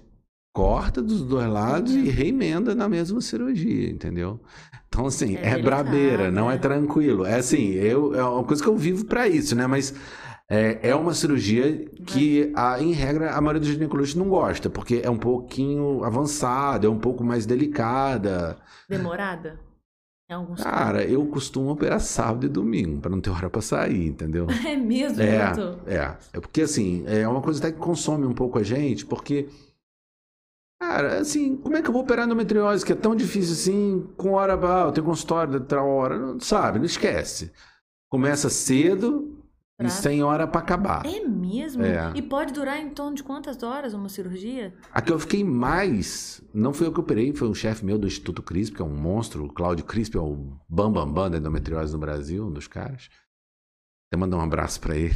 corta 0.52 1.00
dos 1.00 1.22
dois 1.22 1.48
lados 1.48 1.94
e 1.94 2.08
reemenda 2.08 2.74
na 2.74 2.88
mesma 2.88 3.20
cirurgia, 3.20 3.88
entendeu? 3.88 4.40
Então, 4.88 5.06
assim, 5.06 5.36
é, 5.36 5.50
é 5.50 5.62
brabeira, 5.62 6.28
não 6.28 6.50
é 6.50 6.58
tranquilo. 6.58 7.24
É 7.24 7.36
assim, 7.36 7.70
eu, 7.74 8.16
é 8.16 8.24
uma 8.24 8.42
coisa 8.42 8.60
que 8.60 8.68
eu 8.68 8.76
vivo 8.76 9.04
para 9.04 9.28
isso, 9.28 9.54
né? 9.54 9.68
Mas 9.68 9.94
é, 10.50 10.90
é 10.90 10.94
uma 10.94 11.12
cirurgia 11.12 11.84
que, 12.06 12.50
a, 12.56 12.80
em 12.80 12.92
regra, 12.92 13.34
a 13.34 13.40
maioria 13.40 13.60
dos 13.60 13.68
ginecologistas 13.68 14.22
não 14.22 14.30
gosta, 14.30 14.70
porque 14.70 15.02
é 15.04 15.10
um 15.10 15.18
pouquinho 15.18 16.02
avançada, 16.02 16.86
é 16.86 16.90
um 16.90 16.98
pouco 16.98 17.22
mais 17.22 17.44
delicada. 17.44 18.56
Demorada? 18.88 19.60
Cara, 20.62 20.98
casos. 20.98 21.12
eu 21.12 21.26
costumo 21.26 21.70
operar 21.70 22.00
sábado 22.00 22.44
e 22.46 22.48
domingo, 22.48 23.00
para 23.00 23.10
não 23.10 23.20
ter 23.20 23.30
hora 23.30 23.48
para 23.48 23.62
sair, 23.62 24.06
entendeu? 24.06 24.46
É 24.66 24.76
mesmo, 24.76 25.22
é, 25.22 25.54
é, 25.86 26.16
é. 26.32 26.40
porque, 26.40 26.62
assim, 26.62 27.04
é 27.06 27.26
uma 27.26 27.40
coisa 27.40 27.60
até 27.60 27.72
que 27.72 27.78
consome 27.78 28.26
um 28.26 28.34
pouco 28.34 28.58
a 28.58 28.62
gente, 28.62 29.04
porque 29.04 29.48
Cara, 30.80 31.18
assim, 31.18 31.56
como 31.56 31.76
é 31.76 31.82
que 31.82 31.88
eu 31.88 31.92
vou 31.92 32.02
operar 32.02 32.24
endometriose, 32.24 32.86
que 32.86 32.92
é 32.92 32.96
tão 32.96 33.16
difícil 33.16 33.52
assim, 33.52 34.08
com 34.16 34.34
hora, 34.34 34.54
ah, 34.54 34.86
eu 34.86 34.92
tenho 34.92 35.04
consultório 35.04 35.58
de 35.58 35.66
tal 35.66 35.88
hora, 35.88 36.16
não 36.16 36.38
sabe, 36.38 36.78
não 36.78 36.86
esquece. 36.86 37.50
Começa 38.08 38.48
cedo 38.48 39.37
pra... 39.78 39.86
e 39.86 39.90
sem 39.90 40.22
hora 40.22 40.46
para 40.46 40.60
acabar. 40.60 41.06
É 41.06 41.20
mesmo? 41.20 41.84
É. 41.84 42.12
E 42.14 42.20
pode 42.20 42.52
durar 42.52 42.78
em 42.78 42.90
torno 42.90 43.14
de 43.14 43.22
quantas 43.22 43.62
horas 43.62 43.94
uma 43.94 44.08
cirurgia? 44.08 44.74
A 44.92 45.00
que 45.00 45.12
eu 45.12 45.18
fiquei 45.18 45.44
mais, 45.44 46.42
não 46.52 46.74
foi 46.74 46.88
eu 46.88 46.92
que 46.92 47.00
operei, 47.00 47.32
foi 47.32 47.48
um 47.48 47.54
chefe 47.54 47.84
meu 47.84 47.98
do 47.98 48.06
Instituto 48.06 48.42
CRISP, 48.42 48.76
que 48.76 48.82
é 48.82 48.84
um 48.84 48.94
monstro, 48.94 49.44
o 49.44 49.52
Cláudio 49.52 49.84
CRISP, 49.84 50.16
é 50.16 50.20
o 50.20 50.58
bambambam 50.68 51.06
bam, 51.06 51.12
bam 51.12 51.30
da 51.30 51.38
endometriose 51.38 51.92
no 51.92 51.98
Brasil, 51.98 52.46
um 52.46 52.52
dos 52.52 52.66
caras. 52.66 53.08
Até 54.10 54.18
mandar 54.18 54.38
um 54.38 54.42
abraço 54.42 54.80
para 54.80 54.96
ele. 54.96 55.14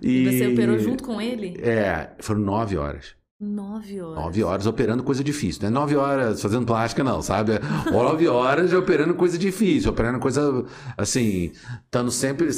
e... 0.00 0.08
e 0.30 0.30
você 0.30 0.46
operou 0.46 0.78
junto 0.78 1.02
com 1.02 1.20
ele? 1.20 1.58
É, 1.60 2.14
foram 2.20 2.40
nove 2.40 2.76
horas. 2.76 3.16
Nove 3.40 4.00
horas. 4.00 4.24
Nove 4.24 4.44
horas 4.44 4.66
operando 4.66 5.02
coisa 5.02 5.24
difícil. 5.24 5.62
Não 5.62 5.68
é 5.68 5.70
nove 5.70 5.96
horas 5.96 6.40
fazendo 6.40 6.64
plástica, 6.64 7.02
não, 7.02 7.20
sabe? 7.20 7.52
Nove 7.90 8.28
horas 8.28 8.72
operando 8.72 9.14
coisa 9.14 9.36
difícil, 9.36 9.90
operando 9.90 10.18
coisa 10.20 10.64
assim, 10.96 11.52
estando 11.84 12.10
sempre. 12.10 12.48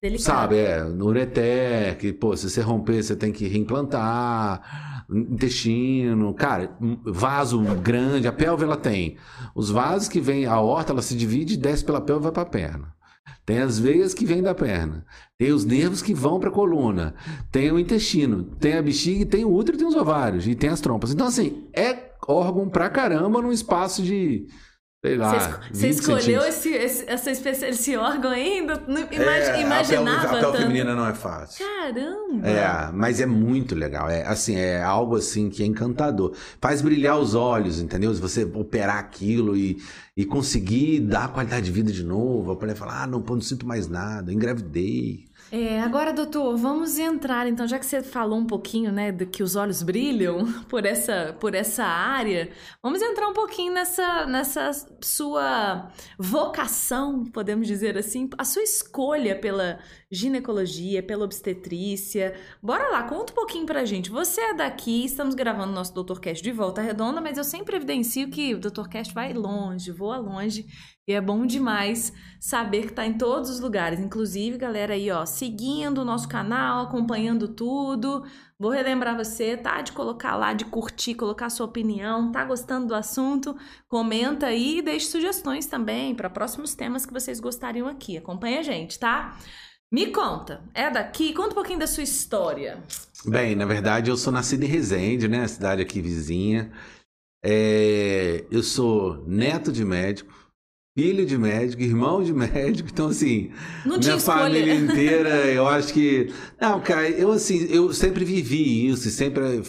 Delicado. 0.00 0.22
Sabe, 0.22 0.58
é, 0.58 0.84
no 0.84 1.06
ureter, 1.06 1.96
que, 1.96 2.12
pô, 2.12 2.36
se 2.36 2.50
você 2.50 2.60
romper, 2.60 3.02
você 3.02 3.16
tem 3.16 3.32
que 3.32 3.48
reimplantar, 3.48 5.06
intestino, 5.10 6.34
cara, 6.34 6.76
vaso 7.06 7.58
grande, 7.76 8.28
a 8.28 8.32
pelve 8.32 8.64
ela 8.64 8.76
tem. 8.76 9.16
Os 9.54 9.70
vasos 9.70 10.06
que 10.06 10.20
vem, 10.20 10.44
a 10.44 10.60
horta, 10.60 10.92
ela 10.92 11.00
se 11.00 11.16
divide, 11.16 11.56
desce 11.56 11.82
pela 11.82 12.02
pelve 12.02 12.20
e 12.20 12.24
vai 12.24 12.32
pra 12.32 12.44
perna. 12.44 12.94
Tem 13.46 13.58
as 13.58 13.78
veias 13.78 14.14
que 14.14 14.24
vêm 14.24 14.42
da 14.42 14.54
perna. 14.54 15.04
Tem 15.38 15.52
os 15.52 15.64
nervos 15.64 16.00
que 16.00 16.14
vão 16.14 16.40
para 16.40 16.48
a 16.48 16.52
coluna. 16.52 17.14
Tem 17.52 17.70
o 17.70 17.78
intestino. 17.78 18.44
Tem 18.58 18.74
a 18.74 18.82
bexiga, 18.82 19.26
tem 19.26 19.44
o 19.44 19.52
útero, 19.52 19.76
tem 19.76 19.86
os 19.86 19.94
ovários 19.94 20.46
e 20.46 20.54
tem 20.54 20.70
as 20.70 20.80
trompas. 20.80 21.12
Então, 21.12 21.26
assim, 21.26 21.68
é 21.74 22.10
órgão 22.26 22.68
pra 22.68 22.88
caramba 22.88 23.42
num 23.42 23.52
espaço 23.52 24.02
de 24.02 24.46
Sei 25.04 25.18
lá. 25.18 25.60
Você 25.70 25.88
escolheu 25.88 26.40
esse, 26.46 26.70
esse, 26.70 27.04
essa 27.06 27.30
espécie, 27.30 27.66
esse 27.66 27.94
órgão 27.94 28.30
ainda? 28.30 28.82
é, 29.10 29.60
imaginava. 29.60 30.28
A 30.28 30.30
pele, 30.30 30.46
a 30.46 30.50
pele 30.50 30.62
feminina 30.62 30.94
não 30.94 31.06
é 31.06 31.12
fácil. 31.12 31.62
Caramba! 31.62 32.48
É, 32.48 32.90
mas 32.90 33.20
é 33.20 33.26
muito 33.26 33.74
legal. 33.74 34.08
É 34.08 34.24
assim, 34.26 34.56
é 34.56 34.82
algo 34.82 35.16
assim 35.16 35.50
que 35.50 35.62
é 35.62 35.66
encantador. 35.66 36.34
Faz 36.58 36.80
brilhar 36.80 37.18
os 37.18 37.34
olhos, 37.34 37.82
entendeu? 37.82 38.14
Se 38.14 38.20
você 38.20 38.44
operar 38.44 38.96
aquilo 38.96 39.54
e, 39.54 39.76
e 40.16 40.24
conseguir 40.24 41.00
dar 41.00 41.30
qualidade 41.30 41.66
de 41.66 41.70
vida 41.70 41.92
de 41.92 42.02
novo, 42.02 42.52
a 42.52 42.54
mulher 42.54 42.74
falar, 42.74 43.02
ah, 43.02 43.06
não, 43.06 43.20
não 43.20 43.40
sinto 43.42 43.66
mais 43.66 43.86
nada, 43.86 44.32
engravidei. 44.32 45.26
É, 45.50 45.80
agora, 45.82 46.12
doutor, 46.12 46.56
vamos 46.56 46.98
entrar, 46.98 47.46
então, 47.46 47.66
já 47.66 47.78
que 47.78 47.86
você 47.86 48.02
falou 48.02 48.38
um 48.38 48.46
pouquinho, 48.46 48.90
né, 48.90 49.12
do 49.12 49.24
que 49.24 49.42
os 49.42 49.54
olhos 49.54 49.82
brilham 49.82 50.44
por 50.68 50.84
essa, 50.84 51.36
por 51.38 51.54
essa 51.54 51.84
área, 51.84 52.50
vamos 52.82 53.00
entrar 53.00 53.28
um 53.28 53.32
pouquinho 53.32 53.72
nessa, 53.72 54.26
nessa 54.26 54.72
sua 55.00 55.92
vocação, 56.18 57.24
podemos 57.26 57.68
dizer 57.68 57.96
assim, 57.96 58.28
a 58.36 58.44
sua 58.44 58.62
escolha 58.62 59.38
pela 59.38 59.78
ginecologia, 60.10 61.02
pela 61.02 61.24
obstetrícia. 61.24 62.34
Bora 62.62 62.88
lá, 62.88 63.02
conta 63.02 63.32
um 63.32 63.36
pouquinho 63.36 63.66
pra 63.66 63.84
gente. 63.84 64.10
Você 64.10 64.40
é 64.40 64.54
daqui, 64.54 65.04
estamos 65.04 65.34
gravando 65.34 65.72
nosso 65.72 65.92
Doutor 65.92 66.20
Cast 66.20 66.42
de 66.42 66.52
volta 66.52 66.80
redonda, 66.80 67.20
mas 67.20 67.36
eu 67.36 67.44
sempre 67.44 67.76
evidencio 67.76 68.30
que 68.30 68.54
o 68.54 68.60
Doutor 68.60 68.88
Cast 68.88 69.12
vai 69.12 69.32
longe, 69.32 69.90
voa 69.90 70.16
longe. 70.16 70.66
E 71.06 71.12
é 71.12 71.20
bom 71.20 71.44
demais 71.44 72.12
saber 72.40 72.86
que 72.86 72.92
tá 72.94 73.04
em 73.04 73.18
todos 73.18 73.50
os 73.50 73.60
lugares. 73.60 74.00
Inclusive, 74.00 74.56
galera 74.56 74.94
aí, 74.94 75.10
ó, 75.10 75.26
seguindo 75.26 75.98
o 75.98 76.04
nosso 76.04 76.26
canal, 76.26 76.86
acompanhando 76.86 77.48
tudo. 77.48 78.24
Vou 78.58 78.70
relembrar 78.70 79.14
você, 79.14 79.56
tá? 79.56 79.82
De 79.82 79.92
colocar 79.92 80.34
lá, 80.36 80.54
de 80.54 80.64
curtir, 80.64 81.14
colocar 81.14 81.50
sua 81.50 81.66
opinião. 81.66 82.32
Tá 82.32 82.42
gostando 82.44 82.86
do 82.86 82.94
assunto? 82.94 83.54
Comenta 83.86 84.46
aí 84.46 84.78
e 84.78 84.82
deixe 84.82 85.06
sugestões 85.06 85.66
também 85.66 86.14
para 86.14 86.30
próximos 86.30 86.74
temas 86.74 87.04
que 87.04 87.12
vocês 87.12 87.38
gostariam 87.38 87.86
aqui. 87.86 88.16
Acompanha 88.16 88.60
a 88.60 88.62
gente, 88.62 88.98
tá? 88.98 89.36
Me 89.92 90.06
conta, 90.06 90.64
é 90.74 90.90
daqui? 90.90 91.32
Conta 91.34 91.50
um 91.50 91.54
pouquinho 91.54 91.78
da 91.78 91.86
sua 91.86 92.02
história. 92.02 92.82
Bem, 93.26 93.54
na 93.54 93.66
verdade, 93.66 94.10
eu 94.10 94.16
sou 94.16 94.32
nascido 94.32 94.64
em 94.64 94.68
Resende, 94.68 95.28
né? 95.28 95.46
Cidade 95.46 95.82
aqui 95.82 96.00
vizinha. 96.00 96.72
É... 97.44 98.44
Eu 98.50 98.62
sou 98.62 99.22
neto 99.26 99.70
de 99.70 99.84
médico, 99.84 100.32
filho 100.96 101.26
de 101.26 101.36
médico, 101.36 101.82
irmão 101.82 102.22
de 102.22 102.32
médico, 102.32 102.88
então 102.92 103.08
assim, 103.08 103.50
Não 103.84 103.98
minha 103.98 104.18
família 104.18 104.74
inteira, 104.74 105.46
eu 105.46 105.66
acho 105.66 105.92
que, 105.92 106.32
não, 106.60 106.80
cara, 106.80 107.08
eu 107.10 107.32
assim, 107.32 107.66
eu 107.70 107.92
sempre 107.92 108.24
vivi 108.24 108.88
isso, 108.88 109.10
sempre 109.10 109.62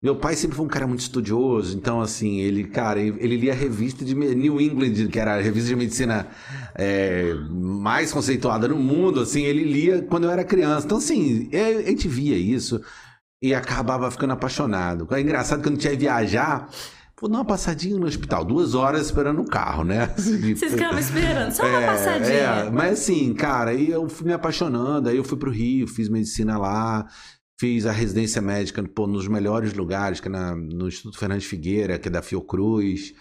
meu 0.00 0.14
pai 0.14 0.36
sempre 0.36 0.56
foi 0.56 0.64
um 0.64 0.68
cara 0.68 0.86
muito 0.86 1.00
estudioso, 1.00 1.76
então, 1.76 2.00
assim, 2.00 2.38
ele, 2.38 2.68
cara, 2.68 3.00
ele 3.00 3.36
lia 3.36 3.50
a 3.50 3.56
revista 3.56 4.04
de 4.04 4.14
New 4.14 4.60
England, 4.60 5.08
que 5.08 5.18
era 5.18 5.34
a 5.34 5.40
revista 5.40 5.70
de 5.70 5.74
medicina 5.74 6.28
é, 6.76 7.34
mais 7.50 8.12
conceituada 8.12 8.68
no 8.68 8.76
mundo, 8.76 9.20
assim, 9.20 9.42
ele 9.42 9.64
lia 9.64 10.02
quando 10.02 10.24
eu 10.24 10.30
era 10.30 10.44
criança. 10.44 10.86
Então, 10.86 10.98
assim, 10.98 11.48
é, 11.50 11.78
a 11.78 11.82
gente 11.88 12.06
via 12.06 12.36
isso 12.36 12.80
e 13.42 13.52
acabava 13.52 14.08
ficando 14.08 14.34
apaixonado. 14.34 15.08
É 15.10 15.20
engraçado 15.20 15.62
que 15.62 15.66
eu 15.66 15.72
não 15.72 15.78
tinha 15.78 15.96
viajar. 15.96 16.70
Vou 17.20 17.28
dar 17.28 17.38
uma 17.38 17.44
passadinha 17.44 17.98
no 17.98 18.06
hospital, 18.06 18.44
duas 18.44 18.74
horas 18.74 19.06
esperando 19.06 19.42
o 19.42 19.44
carro, 19.44 19.82
né? 19.84 20.06
Vocês 20.16 20.72
ficavam 20.72 20.98
esperando, 20.98 21.50
só 21.52 21.66
uma 21.66 21.82
é, 21.82 21.86
passadinha. 21.86 22.36
É, 22.36 22.70
mas 22.70 23.00
assim, 23.00 23.34
cara, 23.34 23.70
aí 23.70 23.90
eu 23.90 24.08
fui 24.08 24.26
me 24.26 24.32
apaixonando, 24.32 25.08
aí 25.08 25.16
eu 25.16 25.24
fui 25.24 25.36
pro 25.36 25.50
Rio, 25.50 25.88
fiz 25.88 26.08
medicina 26.08 26.56
lá, 26.56 27.06
Fiz 27.60 27.86
a 27.86 27.92
residência 27.92 28.40
médica 28.40 28.80
pô, 28.84 29.08
nos 29.08 29.26
melhores 29.26 29.74
lugares, 29.74 30.20
que 30.20 30.28
é 30.28 30.30
na, 30.30 30.54
no 30.54 30.86
Instituto 30.86 31.18
Fernandes 31.18 31.48
Figueira, 31.48 31.98
que 31.98 32.06
é 32.06 32.10
da 32.10 32.22
Fiocruz. 32.22 33.14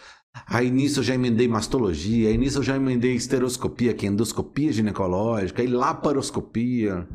Aí 0.46 0.70
nisso 0.70 1.00
eu 1.00 1.04
já 1.04 1.16
emendei 1.16 1.48
mastologia, 1.48 2.30
aí 2.30 2.38
nisso 2.38 2.60
eu 2.60 2.64
já 2.64 2.76
emendei 2.76 3.16
esteroscopia, 3.16 3.96
que 3.96 4.06
é 4.06 4.10
endoscopia 4.10 4.72
ginecológica, 4.72 5.64
aí 5.64 5.68
laparoscopia. 5.68 7.08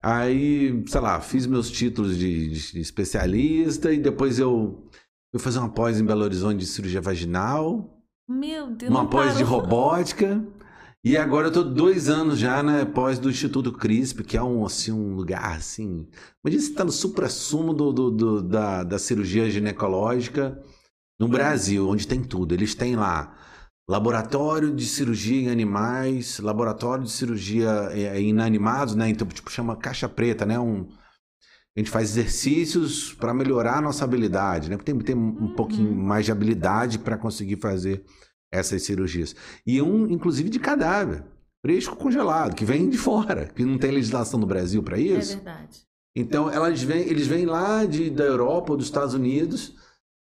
Aí, 0.00 0.84
sei 0.86 1.00
lá, 1.00 1.20
fiz 1.20 1.46
meus 1.46 1.68
títulos 1.68 2.16
de, 2.16 2.50
de 2.50 2.80
especialista 2.80 3.92
e 3.92 3.98
depois 3.98 4.38
eu 4.38 4.85
fui 5.38 5.44
fazer 5.44 5.58
uma 5.58 5.68
pós 5.68 6.00
em 6.00 6.04
Belo 6.04 6.22
Horizonte 6.22 6.58
de 6.58 6.66
cirurgia 6.66 7.00
vaginal. 7.00 8.00
Meu 8.28 8.70
Deus, 8.70 8.90
Uma 8.90 9.08
pós 9.08 9.32
parou. 9.32 9.38
de 9.38 9.44
robótica. 9.44 10.44
E 11.04 11.16
agora 11.16 11.46
eu 11.46 11.52
tô 11.52 11.62
dois 11.62 12.08
anos 12.08 12.38
já, 12.38 12.62
né, 12.62 12.84
pós 12.84 13.18
do 13.18 13.30
Instituto 13.30 13.72
CRISP, 13.72 14.24
que 14.24 14.36
é 14.36 14.42
um, 14.42 14.66
assim, 14.66 14.90
um 14.90 15.14
lugar, 15.14 15.56
assim... 15.56 16.08
Imagina 16.44 16.62
você 16.64 16.72
tá 16.74 16.84
no 16.84 16.90
supra-sumo 16.90 17.72
do, 17.72 17.92
do, 17.92 18.10
do, 18.10 18.42
da, 18.42 18.82
da 18.82 18.98
cirurgia 18.98 19.48
ginecológica 19.48 20.60
no 21.18 21.28
Brasil, 21.28 21.88
onde 21.88 22.08
tem 22.08 22.22
tudo. 22.22 22.52
Eles 22.52 22.74
têm 22.74 22.96
lá 22.96 23.36
laboratório 23.88 24.74
de 24.74 24.84
cirurgia 24.84 25.42
em 25.42 25.48
animais, 25.48 26.40
laboratório 26.40 27.04
de 27.04 27.10
cirurgia 27.12 27.90
em 28.16 28.30
inanimados, 28.30 28.96
né? 28.96 29.08
Então, 29.08 29.26
tipo, 29.28 29.48
chama 29.48 29.76
caixa 29.76 30.08
preta, 30.08 30.44
né? 30.44 30.58
Um, 30.58 30.88
a 31.76 31.80
gente 31.80 31.90
faz 31.90 32.10
exercícios 32.10 33.12
para 33.12 33.34
melhorar 33.34 33.78
a 33.78 33.80
nossa 33.82 34.02
habilidade, 34.02 34.70
né? 34.70 34.76
Porque 34.76 34.92
tem, 34.92 35.00
tem 35.00 35.14
um 35.14 35.36
uhum. 35.40 35.54
pouquinho 35.54 35.94
mais 35.94 36.24
de 36.24 36.32
habilidade 36.32 36.98
para 36.98 37.18
conseguir 37.18 37.56
fazer 37.56 38.02
essas 38.50 38.82
cirurgias. 38.82 39.36
E 39.66 39.82
um, 39.82 40.10
inclusive, 40.10 40.48
de 40.48 40.58
cadáver, 40.58 41.22
fresco 41.64 41.94
congelado, 41.94 42.54
que 42.54 42.64
vem 42.64 42.88
de 42.88 42.96
fora, 42.96 43.46
que 43.54 43.64
não 43.64 43.76
tem 43.76 43.90
legislação 43.90 44.40
no 44.40 44.46
Brasil 44.46 44.82
para 44.82 44.98
isso. 44.98 45.34
É 45.34 45.36
verdade. 45.36 45.86
Então, 46.16 46.50
elas 46.50 46.82
vêm, 46.82 47.02
eles 47.02 47.26
vêm 47.26 47.44
lá 47.44 47.84
de, 47.84 48.08
da 48.08 48.24
Europa 48.24 48.72
ou 48.72 48.78
dos 48.78 48.86
Estados 48.86 49.12
Unidos 49.12 49.74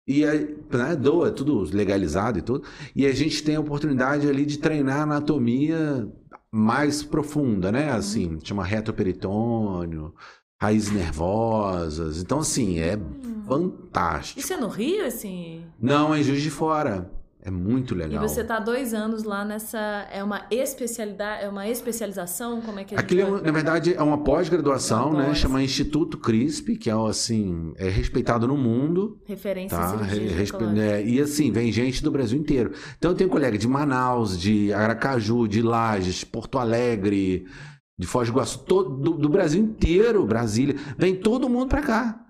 e 0.08 0.24
né, 0.24 0.96
doa, 0.98 1.28
é 1.28 1.32
tudo 1.32 1.64
legalizado 1.76 2.38
e 2.38 2.42
tudo. 2.42 2.66
E 2.94 3.04
a 3.04 3.12
gente 3.12 3.42
tem 3.42 3.56
a 3.56 3.60
oportunidade 3.60 4.26
ali 4.26 4.46
de 4.46 4.58
treinar 4.58 5.02
anatomia 5.02 6.10
mais 6.50 7.02
profunda, 7.02 7.70
né? 7.70 7.90
Uhum. 7.90 7.98
Assim, 7.98 8.38
chama 8.42 8.64
retoperitônio, 8.64 10.14
raízes 10.60 10.90
nervosas. 10.90 12.20
Então, 12.20 12.40
assim, 12.40 12.78
é 12.78 12.96
hum. 12.96 13.42
fantástico. 13.46 14.40
Isso 14.40 14.52
é 14.52 14.56
no 14.56 14.68
Rio, 14.68 15.04
assim? 15.06 15.64
Não, 15.80 16.14
é 16.14 16.20
em 16.20 16.22
Juiz 16.22 16.42
de 16.42 16.50
Fora. 16.50 17.10
É 17.46 17.50
muito 17.50 17.94
legal. 17.94 18.24
E 18.24 18.28
você 18.28 18.40
está 18.40 18.58
dois 18.58 18.92
anos 18.92 19.22
lá 19.22 19.44
nessa. 19.44 19.78
É 20.10 20.24
uma 20.24 20.46
especialidade, 20.50 21.44
é 21.44 21.48
uma 21.48 21.68
especialização? 21.68 22.60
Como 22.60 22.80
é 22.80 22.82
que 22.82 22.92
a 22.92 22.98
Aquilo, 22.98 23.38
é, 23.38 23.40
na 23.40 23.52
verdade, 23.52 23.94
é 23.94 24.02
uma 24.02 24.18
pós-graduação, 24.18 25.12
né? 25.12 25.32
Chama 25.32 25.62
Instituto 25.62 26.18
CRISP, 26.18 26.76
que 26.76 26.90
é 26.90 26.92
assim, 26.92 27.72
é 27.76 27.88
respeitado 27.88 28.48
no 28.48 28.56
mundo. 28.56 29.20
Referência 29.24 29.78
tá? 29.78 29.94
Respe... 29.96 30.58
é, 30.80 31.06
E 31.06 31.20
assim, 31.20 31.52
vem 31.52 31.70
gente 31.70 32.02
do 32.02 32.10
Brasil 32.10 32.36
inteiro. 32.36 32.72
Então 32.98 33.12
eu 33.12 33.16
tenho 33.16 33.30
colega 33.30 33.56
de 33.56 33.68
Manaus, 33.68 34.36
de 34.36 34.72
Aracaju, 34.72 35.46
de 35.46 35.62
Lages, 35.62 36.24
Porto 36.24 36.58
Alegre, 36.58 37.46
de 37.98 38.06
Foz 38.06 38.28
do 38.28 38.34
Iguaçu, 38.34 38.58
todo, 38.60 38.90
do, 38.90 39.10
do 39.12 39.28
Brasil 39.28 39.62
inteiro, 39.62 40.26
Brasília. 40.26 40.76
Vem 40.98 41.14
todo 41.14 41.48
mundo 41.48 41.68
para 41.68 41.82
cá. 41.82 42.26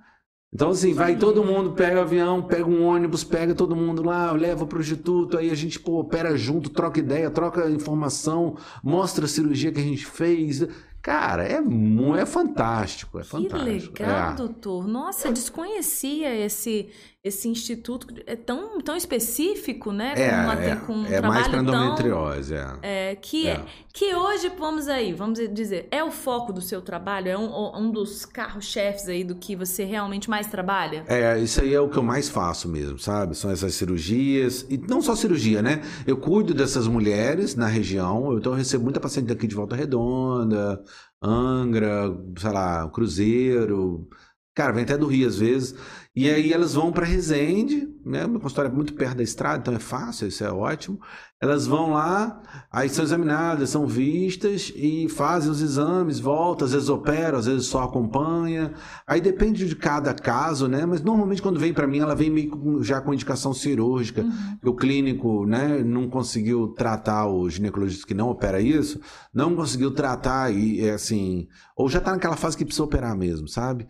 Então, 0.54 0.70
assim, 0.70 0.94
vai 0.94 1.16
todo 1.16 1.44
mundo, 1.44 1.72
pega 1.72 1.98
o 1.98 2.02
avião, 2.02 2.40
pega 2.40 2.64
um 2.64 2.82
ônibus, 2.82 3.24
pega 3.24 3.54
todo 3.54 3.76
mundo 3.76 4.02
lá, 4.02 4.32
leva 4.32 4.64
para 4.64 4.78
o 4.78 4.80
instituto, 4.80 5.36
aí 5.36 5.50
a 5.50 5.54
gente 5.54 5.78
pô, 5.78 6.00
opera 6.00 6.36
junto, 6.36 6.70
troca 6.70 6.98
ideia, 6.98 7.30
troca 7.30 7.68
informação, 7.68 8.56
mostra 8.82 9.26
a 9.26 9.28
cirurgia 9.28 9.72
que 9.72 9.80
a 9.80 9.82
gente 9.82 10.06
fez. 10.06 10.66
Cara, 11.02 11.46
é, 11.46 11.60
é 12.18 12.26
fantástico, 12.26 13.18
é 13.18 13.24
fantástico. 13.24 13.94
Que 13.94 14.02
legal, 14.02 14.32
é. 14.32 14.34
doutor. 14.34 14.88
Nossa, 14.88 15.30
desconhecia 15.30 16.34
esse 16.34 16.88
esse 17.26 17.48
instituto 17.48 18.06
é 18.24 18.36
tão, 18.36 18.80
tão 18.80 18.96
específico, 18.96 19.90
né? 19.90 20.14
É, 20.16 20.30
com, 20.30 20.36
uma, 20.36 20.54
é, 20.54 20.76
com 20.76 20.92
um 20.92 21.06
é 21.06 21.20
mais 21.20 21.48
para 21.48 21.60
endometriose, 21.60 22.54
tão, 22.54 22.78
é. 22.82 23.10
é. 23.10 23.16
que, 23.16 23.48
é. 23.48 23.64
que 23.92 24.14
hoje, 24.14 24.48
vamos 24.56 24.86
aí, 24.86 25.12
vamos 25.12 25.40
dizer, 25.52 25.88
é 25.90 26.04
o 26.04 26.10
foco 26.12 26.52
do 26.52 26.60
seu 26.60 26.80
trabalho? 26.80 27.28
É 27.28 27.36
um, 27.36 27.76
um 27.78 27.90
dos 27.90 28.24
carros-chefes 28.24 29.08
aí 29.08 29.24
do 29.24 29.34
que 29.34 29.56
você 29.56 29.82
realmente 29.84 30.30
mais 30.30 30.46
trabalha? 30.46 31.04
É, 31.08 31.36
isso 31.40 31.60
aí 31.60 31.74
é 31.74 31.80
o 31.80 31.88
que 31.88 31.96
eu 31.96 32.02
mais 32.02 32.28
faço 32.28 32.68
mesmo, 32.68 32.96
sabe? 32.98 33.36
São 33.36 33.50
essas 33.50 33.74
cirurgias, 33.74 34.64
e 34.70 34.78
não 34.78 35.02
só 35.02 35.16
cirurgia, 35.16 35.60
né? 35.60 35.82
Eu 36.06 36.16
cuido 36.16 36.54
dessas 36.54 36.86
mulheres 36.86 37.56
na 37.56 37.66
região, 37.66 38.38
então 38.38 38.52
eu 38.52 38.58
recebo 38.58 38.84
muita 38.84 39.00
paciente 39.00 39.26
daqui 39.26 39.48
de 39.48 39.54
Volta 39.56 39.74
Redonda, 39.74 40.80
Angra, 41.20 42.16
sei 42.38 42.52
lá, 42.52 42.88
Cruzeiro 42.90 44.08
Cara, 44.56 44.72
vem 44.72 44.84
até 44.84 44.96
do 44.96 45.06
Rio 45.06 45.28
às 45.28 45.38
vezes. 45.38 45.74
E 46.16 46.30
aí 46.30 46.50
elas 46.50 46.72
vão 46.72 46.90
para 46.90 47.04
Resende, 47.04 47.86
né? 48.02 48.26
Meu 48.26 48.40
consultório 48.40 48.70
é 48.70 48.74
muito 48.74 48.94
perto 48.94 49.18
da 49.18 49.22
estrada, 49.22 49.58
então 49.58 49.74
é 49.74 49.78
fácil, 49.78 50.26
isso 50.26 50.42
é 50.42 50.50
ótimo. 50.50 50.98
Elas 51.38 51.66
vão 51.66 51.90
lá, 51.90 52.40
aí 52.72 52.88
são 52.88 53.04
examinadas, 53.04 53.68
são 53.68 53.86
vistas 53.86 54.72
e 54.74 55.10
fazem 55.10 55.50
os 55.50 55.60
exames, 55.60 56.18
voltam, 56.18 56.64
às 56.64 56.72
vezes 56.72 56.88
operam, 56.88 57.38
às 57.38 57.44
vezes 57.44 57.66
só 57.66 57.82
acompanha. 57.82 58.72
Aí 59.06 59.20
depende 59.20 59.68
de 59.68 59.76
cada 59.76 60.14
caso, 60.14 60.66
né? 60.66 60.86
Mas 60.86 61.02
normalmente 61.02 61.42
quando 61.42 61.60
vem 61.60 61.74
para 61.74 61.86
mim, 61.86 61.98
ela 61.98 62.14
vem 62.14 62.30
meio 62.30 62.82
já 62.82 62.98
com 63.02 63.12
indicação 63.12 63.52
cirúrgica. 63.52 64.22
Uhum. 64.22 64.70
O 64.70 64.74
clínico, 64.74 65.44
né, 65.44 65.84
não 65.84 66.08
conseguiu 66.08 66.68
tratar 66.68 67.26
o 67.26 67.50
ginecologista 67.50 68.06
que 68.06 68.14
não 68.14 68.30
opera 68.30 68.58
isso, 68.58 68.98
não 69.34 69.54
conseguiu 69.54 69.90
tratar 69.90 70.50
e 70.50 70.80
é 70.80 70.94
assim, 70.94 71.46
ou 71.76 71.90
já 71.90 72.00
tá 72.00 72.12
naquela 72.12 72.36
fase 72.36 72.56
que 72.56 72.64
precisa 72.64 72.84
operar 72.84 73.14
mesmo, 73.14 73.46
sabe? 73.46 73.86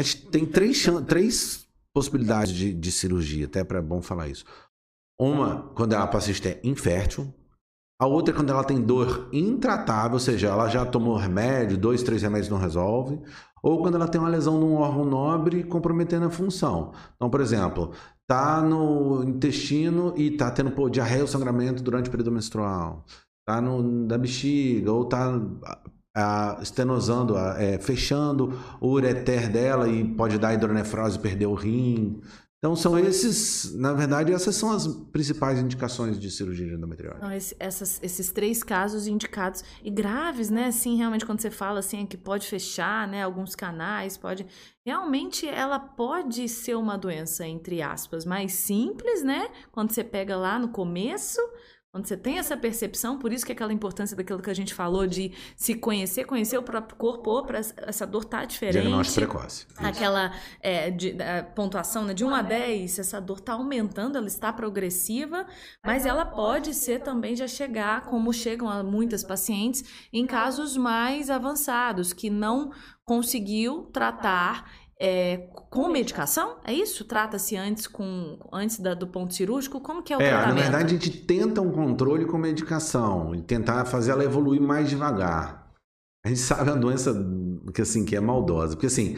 A 0.00 0.02
gente 0.02 0.28
tem 0.28 0.46
três, 0.46 0.82
três 1.06 1.66
possibilidades 1.94 2.54
de, 2.54 2.72
de 2.72 2.90
cirurgia, 2.90 3.44
até 3.44 3.62
para 3.62 3.82
bom 3.82 4.00
falar 4.00 4.28
isso. 4.28 4.46
Uma, 5.20 5.70
quando 5.74 5.92
a 5.92 6.06
paciente 6.06 6.48
é 6.48 6.58
infértil. 6.64 7.30
A 8.00 8.06
outra 8.06 8.32
é 8.32 8.36
quando 8.36 8.48
ela 8.48 8.64
tem 8.64 8.80
dor 8.80 9.28
intratável, 9.30 10.14
ou 10.14 10.18
seja, 10.18 10.48
ela 10.48 10.70
já 10.70 10.86
tomou 10.86 11.18
remédio, 11.18 11.76
dois, 11.76 12.02
três 12.02 12.22
remédios 12.22 12.48
não 12.48 12.56
resolve. 12.56 13.20
Ou 13.62 13.82
quando 13.82 13.96
ela 13.96 14.08
tem 14.08 14.18
uma 14.18 14.30
lesão 14.30 14.58
num 14.58 14.76
órgão 14.76 15.04
nobre 15.04 15.64
comprometendo 15.64 16.24
a 16.24 16.30
função. 16.30 16.94
Então, 17.14 17.28
por 17.28 17.42
exemplo, 17.42 17.92
tá 18.26 18.62
no 18.62 19.22
intestino 19.22 20.14
e 20.16 20.30
tá 20.30 20.50
tendo 20.50 20.88
diarreia 20.88 21.20
ou 21.20 21.28
sangramento 21.28 21.82
durante 21.82 22.08
o 22.08 22.10
período 22.10 22.32
menstrual. 22.32 23.04
Tá 23.46 23.60
no, 23.60 24.06
da 24.06 24.16
bexiga, 24.16 24.90
ou 24.92 25.04
tá 25.04 25.38
a, 26.14 26.58
estenosando, 26.62 27.36
a, 27.36 27.60
é, 27.60 27.78
fechando 27.78 28.58
o 28.80 28.88
ureter 28.88 29.50
dela 29.50 29.88
e 29.88 30.04
pode 30.14 30.38
dar 30.38 30.54
hidronefrose 30.54 31.18
perder 31.18 31.46
o 31.46 31.54
rim. 31.54 32.20
Então 32.60 32.76
são 32.76 32.98
esses, 32.98 33.74
na 33.74 33.94
verdade, 33.94 34.34
essas 34.34 34.54
são 34.54 34.70
as 34.70 34.86
principais 34.86 35.58
indicações 35.58 36.20
de 36.20 36.30
cirurgia 36.30 36.66
de 36.66 36.74
endometriose. 36.74 37.16
Então, 37.16 37.32
esse, 37.32 37.56
essas, 37.58 37.98
esses 38.02 38.30
três 38.30 38.62
casos 38.62 39.06
indicados 39.06 39.64
e 39.82 39.90
graves, 39.90 40.50
né? 40.50 40.66
Assim, 40.66 40.94
realmente 40.94 41.24
quando 41.24 41.40
você 41.40 41.50
fala 41.50 41.78
assim 41.78 42.02
é 42.02 42.06
que 42.06 42.18
pode 42.18 42.46
fechar, 42.46 43.08
né? 43.08 43.22
Alguns 43.22 43.54
canais, 43.54 44.18
pode. 44.18 44.46
Realmente 44.84 45.48
ela 45.48 45.78
pode 45.78 46.46
ser 46.50 46.74
uma 46.74 46.98
doença 46.98 47.46
entre 47.46 47.80
aspas 47.80 48.26
mais 48.26 48.52
simples, 48.52 49.22
né? 49.22 49.48
Quando 49.72 49.92
você 49.92 50.04
pega 50.04 50.36
lá 50.36 50.58
no 50.58 50.68
começo, 50.68 51.40
quando 51.92 52.06
você 52.06 52.16
tem 52.16 52.38
essa 52.38 52.56
percepção, 52.56 53.18
por 53.18 53.32
isso 53.32 53.44
que 53.44 53.50
é 53.50 53.54
aquela 53.54 53.72
importância 53.72 54.16
daquilo 54.16 54.40
que 54.40 54.48
a 54.48 54.54
gente 54.54 54.72
falou 54.72 55.08
de 55.08 55.32
se 55.56 55.74
conhecer, 55.74 56.24
conhecer 56.24 56.56
o 56.56 56.62
próprio 56.62 56.96
corpo, 56.96 57.42
para 57.42 57.58
essa 57.58 58.06
dor 58.06 58.24
tá 58.24 58.44
diferente. 58.44 58.80
Diagnóstico 58.80 59.26
precoce. 59.26 59.66
Isso. 59.68 59.84
Aquela 59.84 60.32
é, 60.60 60.88
de, 60.88 61.16
pontuação 61.56 62.04
né, 62.04 62.14
de 62.14 62.24
1 62.24 62.32
a 62.32 62.42
10, 62.42 63.00
essa 63.00 63.20
dor 63.20 63.38
está 63.38 63.54
aumentando, 63.54 64.16
ela 64.16 64.28
está 64.28 64.52
progressiva, 64.52 65.44
mas 65.84 66.06
ela 66.06 66.24
pode 66.24 66.74
ser 66.74 67.00
também 67.00 67.34
já 67.34 67.48
chegar, 67.48 68.02
como 68.02 68.32
chegam 68.32 68.68
a 68.68 68.84
muitas 68.84 69.24
pacientes, 69.24 69.84
em 70.12 70.24
casos 70.26 70.76
mais 70.76 71.28
avançados, 71.28 72.12
que 72.12 72.30
não 72.30 72.70
conseguiu 73.04 73.90
tratar 73.92 74.70
é, 75.00 75.48
com 75.70 75.88
medicação? 75.88 76.58
É 76.62 76.74
isso? 76.74 77.06
Trata-se 77.06 77.56
antes 77.56 77.86
com 77.86 78.38
antes 78.52 78.78
da, 78.78 78.92
do 78.92 79.06
ponto 79.06 79.32
cirúrgico? 79.32 79.80
Como 79.80 80.02
que 80.02 80.12
é 80.12 80.16
o 80.18 80.20
é, 80.20 80.28
tratamento? 80.28 80.56
Na 80.56 80.62
verdade, 80.62 80.94
a 80.94 80.98
gente 80.98 81.10
tenta 81.22 81.62
um 81.62 81.72
controle 81.72 82.26
com 82.26 82.36
medicação 82.36 83.34
e 83.34 83.40
tentar 83.40 83.86
fazer 83.86 84.10
ela 84.10 84.22
evoluir 84.22 84.60
mais 84.60 84.90
devagar. 84.90 85.72
A 86.24 86.28
gente 86.28 86.40
sabe 86.40 86.70
a 86.70 86.74
doença 86.74 87.14
que 87.74 87.80
assim 87.80 88.04
que 88.04 88.14
é 88.14 88.20
maldosa, 88.20 88.74
porque 88.74 88.88
assim, 88.88 89.16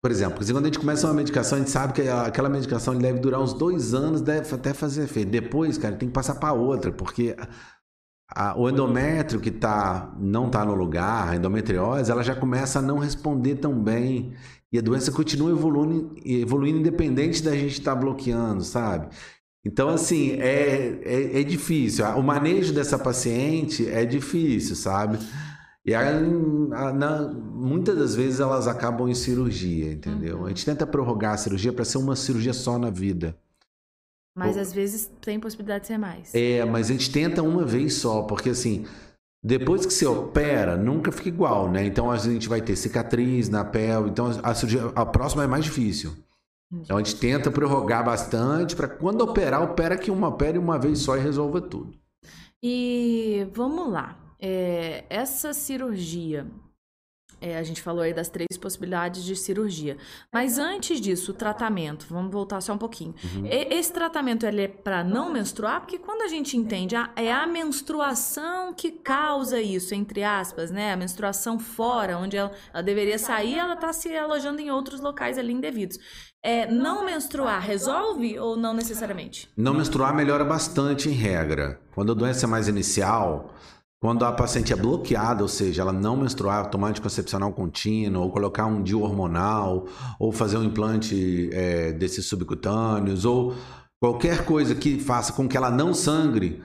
por 0.00 0.12
exemplo, 0.12 0.38
quando 0.46 0.64
a 0.64 0.68
gente 0.68 0.78
começa 0.78 1.08
uma 1.08 1.14
medicação, 1.14 1.56
a 1.56 1.58
gente 1.58 1.70
sabe 1.70 1.92
que 1.92 2.08
aquela 2.08 2.48
medicação 2.48 2.96
deve 2.96 3.18
durar 3.18 3.40
uns 3.40 3.52
dois 3.52 3.92
anos, 3.92 4.20
deve 4.20 4.54
até 4.54 4.72
fazer 4.72 5.02
efeito. 5.02 5.28
Depois, 5.28 5.76
cara, 5.76 5.96
tem 5.96 6.08
que 6.08 6.14
passar 6.14 6.36
para 6.36 6.52
outra, 6.52 6.92
porque 6.92 7.34
a, 8.32 8.56
o 8.56 8.70
endométrio 8.70 9.40
que 9.40 9.50
tá, 9.50 10.14
não 10.18 10.46
está 10.46 10.64
no 10.64 10.74
lugar, 10.74 11.30
a 11.30 11.36
endometriose, 11.36 12.12
ela 12.12 12.22
já 12.22 12.36
começa 12.36 12.78
a 12.78 12.82
não 12.82 12.98
responder 12.98 13.56
tão 13.56 13.74
bem. 13.74 14.34
E 14.72 14.78
a 14.78 14.82
doença 14.82 15.10
continua 15.10 15.50
evoluindo, 15.50 16.14
evoluindo 16.24 16.78
independente 16.78 17.42
da 17.42 17.56
gente 17.56 17.72
estar 17.72 17.94
tá 17.94 18.00
bloqueando, 18.00 18.62
sabe? 18.62 19.08
Então, 19.64 19.88
assim, 19.88 20.32
é, 20.40 21.00
é, 21.02 21.40
é, 21.40 21.44
difícil. 21.44 22.04
O 22.16 22.22
manejo 22.22 22.72
dessa 22.72 22.98
paciente 22.98 23.86
é 23.88 24.04
difícil, 24.06 24.74
sabe? 24.74 25.18
E 25.84 25.94
a, 25.94 26.00
a, 26.08 26.92
na, 26.92 27.28
muitas 27.28 27.98
das 27.98 28.14
vezes 28.14 28.40
elas 28.40 28.66
acabam 28.66 29.08
em 29.08 29.14
cirurgia, 29.14 29.92
entendeu? 29.92 30.38
Uhum. 30.38 30.46
A 30.46 30.48
gente 30.48 30.64
tenta 30.64 30.86
prorrogar 30.86 31.34
a 31.34 31.36
cirurgia 31.36 31.72
para 31.72 31.84
ser 31.84 31.98
uma 31.98 32.16
cirurgia 32.16 32.52
só 32.52 32.78
na 32.78 32.90
vida. 32.90 33.36
Mas 34.34 34.56
às 34.56 34.72
vezes 34.72 35.10
tem 35.20 35.40
possibilidade 35.40 35.82
de 35.82 35.88
ser 35.88 35.98
mais. 35.98 36.34
É, 36.34 36.64
mas 36.64 36.88
a 36.88 36.92
gente 36.92 37.10
tenta 37.10 37.42
uma 37.42 37.64
vez 37.66 37.94
só, 37.94 38.22
porque 38.22 38.50
assim, 38.50 38.86
depois 39.42 39.86
que 39.86 39.92
você 39.92 40.06
opera, 40.06 40.76
nunca 40.76 41.10
fica 41.10 41.28
igual, 41.28 41.70
né? 41.70 41.84
Então 41.84 42.10
a 42.10 42.16
gente 42.16 42.48
vai 42.48 42.60
ter 42.60 42.76
cicatriz 42.76 43.48
na 43.48 43.64
pele, 43.64 44.10
então 44.10 44.26
a 44.42 44.54
cirurgia, 44.54 44.92
a 44.94 45.06
próxima 45.06 45.44
é 45.44 45.46
mais 45.46 45.64
difícil. 45.64 46.12
Então 46.72 46.96
a 46.96 47.02
gente 47.02 47.16
tenta 47.16 47.50
prorrogar 47.50 48.04
bastante 48.04 48.76
para 48.76 48.86
quando 48.86 49.22
operar, 49.22 49.62
opera 49.62 49.96
que 49.96 50.10
uma 50.10 50.28
opere 50.28 50.58
uma 50.58 50.78
vez 50.78 51.00
só 51.00 51.16
e 51.16 51.20
resolva 51.20 51.60
tudo. 51.60 51.94
E 52.62 53.48
vamos 53.52 53.90
lá. 53.90 54.16
É, 54.38 55.04
essa 55.10 55.52
cirurgia, 55.52 56.46
é, 57.40 57.56
a 57.56 57.62
gente 57.62 57.80
falou 57.80 58.02
aí 58.02 58.12
das 58.12 58.28
três 58.28 58.58
possibilidades 58.60 59.24
de 59.24 59.34
cirurgia. 59.34 59.96
Mas 60.32 60.58
antes 60.58 61.00
disso, 61.00 61.32
o 61.32 61.34
tratamento, 61.34 62.06
vamos 62.08 62.30
voltar 62.30 62.60
só 62.60 62.74
um 62.74 62.78
pouquinho. 62.78 63.14
Uhum. 63.24 63.46
Esse 63.46 63.92
tratamento 63.92 64.44
ele 64.44 64.62
é 64.62 64.68
para 64.68 65.02
não 65.02 65.32
menstruar, 65.32 65.80
porque 65.80 65.98
quando 65.98 66.22
a 66.22 66.28
gente 66.28 66.56
entende, 66.56 66.94
a, 66.94 67.10
é 67.16 67.32
a 67.32 67.46
menstruação 67.46 68.72
que 68.74 68.90
causa 68.90 69.60
isso, 69.60 69.94
entre 69.94 70.22
aspas, 70.22 70.70
né? 70.70 70.92
A 70.92 70.96
menstruação 70.96 71.58
fora, 71.58 72.18
onde 72.18 72.36
ela, 72.36 72.52
ela 72.72 72.82
deveria 72.82 73.18
sair, 73.18 73.58
ela 73.58 73.74
está 73.74 73.92
se 73.92 74.14
alojando 74.16 74.60
em 74.60 74.70
outros 74.70 75.00
locais 75.00 75.38
ali 75.38 75.52
indevidos. 75.52 75.98
É, 76.42 76.66
não 76.66 77.04
menstruar 77.04 77.60
resolve 77.60 78.38
ou 78.38 78.56
não 78.56 78.72
necessariamente? 78.72 79.48
Não 79.54 79.74
menstruar 79.74 80.14
melhora 80.14 80.44
bastante 80.44 81.08
em 81.08 81.12
regra. 81.12 81.78
Quando 81.94 82.12
a 82.12 82.14
doença 82.14 82.46
é 82.46 82.48
mais 82.48 82.66
inicial, 82.66 83.54
quando 84.00 84.24
a 84.24 84.32
paciente 84.32 84.72
é 84.72 84.76
bloqueada, 84.76 85.42
ou 85.42 85.48
seja, 85.48 85.82
ela 85.82 85.92
não 85.92 86.16
menstruar, 86.16 86.70
tomar 86.70 86.88
anticoncepcional 86.88 87.52
contínuo, 87.52 88.22
ou 88.22 88.30
colocar 88.30 88.64
um 88.64 88.82
DIU 88.82 89.02
hormonal, 89.02 89.86
ou 90.18 90.32
fazer 90.32 90.56
um 90.56 90.64
implante 90.64 91.50
é, 91.52 91.92
desses 91.92 92.24
subcutâneos, 92.24 93.26
ou 93.26 93.54
qualquer 94.00 94.46
coisa 94.46 94.74
que 94.74 94.98
faça 94.98 95.34
com 95.34 95.46
que 95.46 95.54
ela 95.54 95.70
não 95.70 95.92
sangre, 95.92 96.62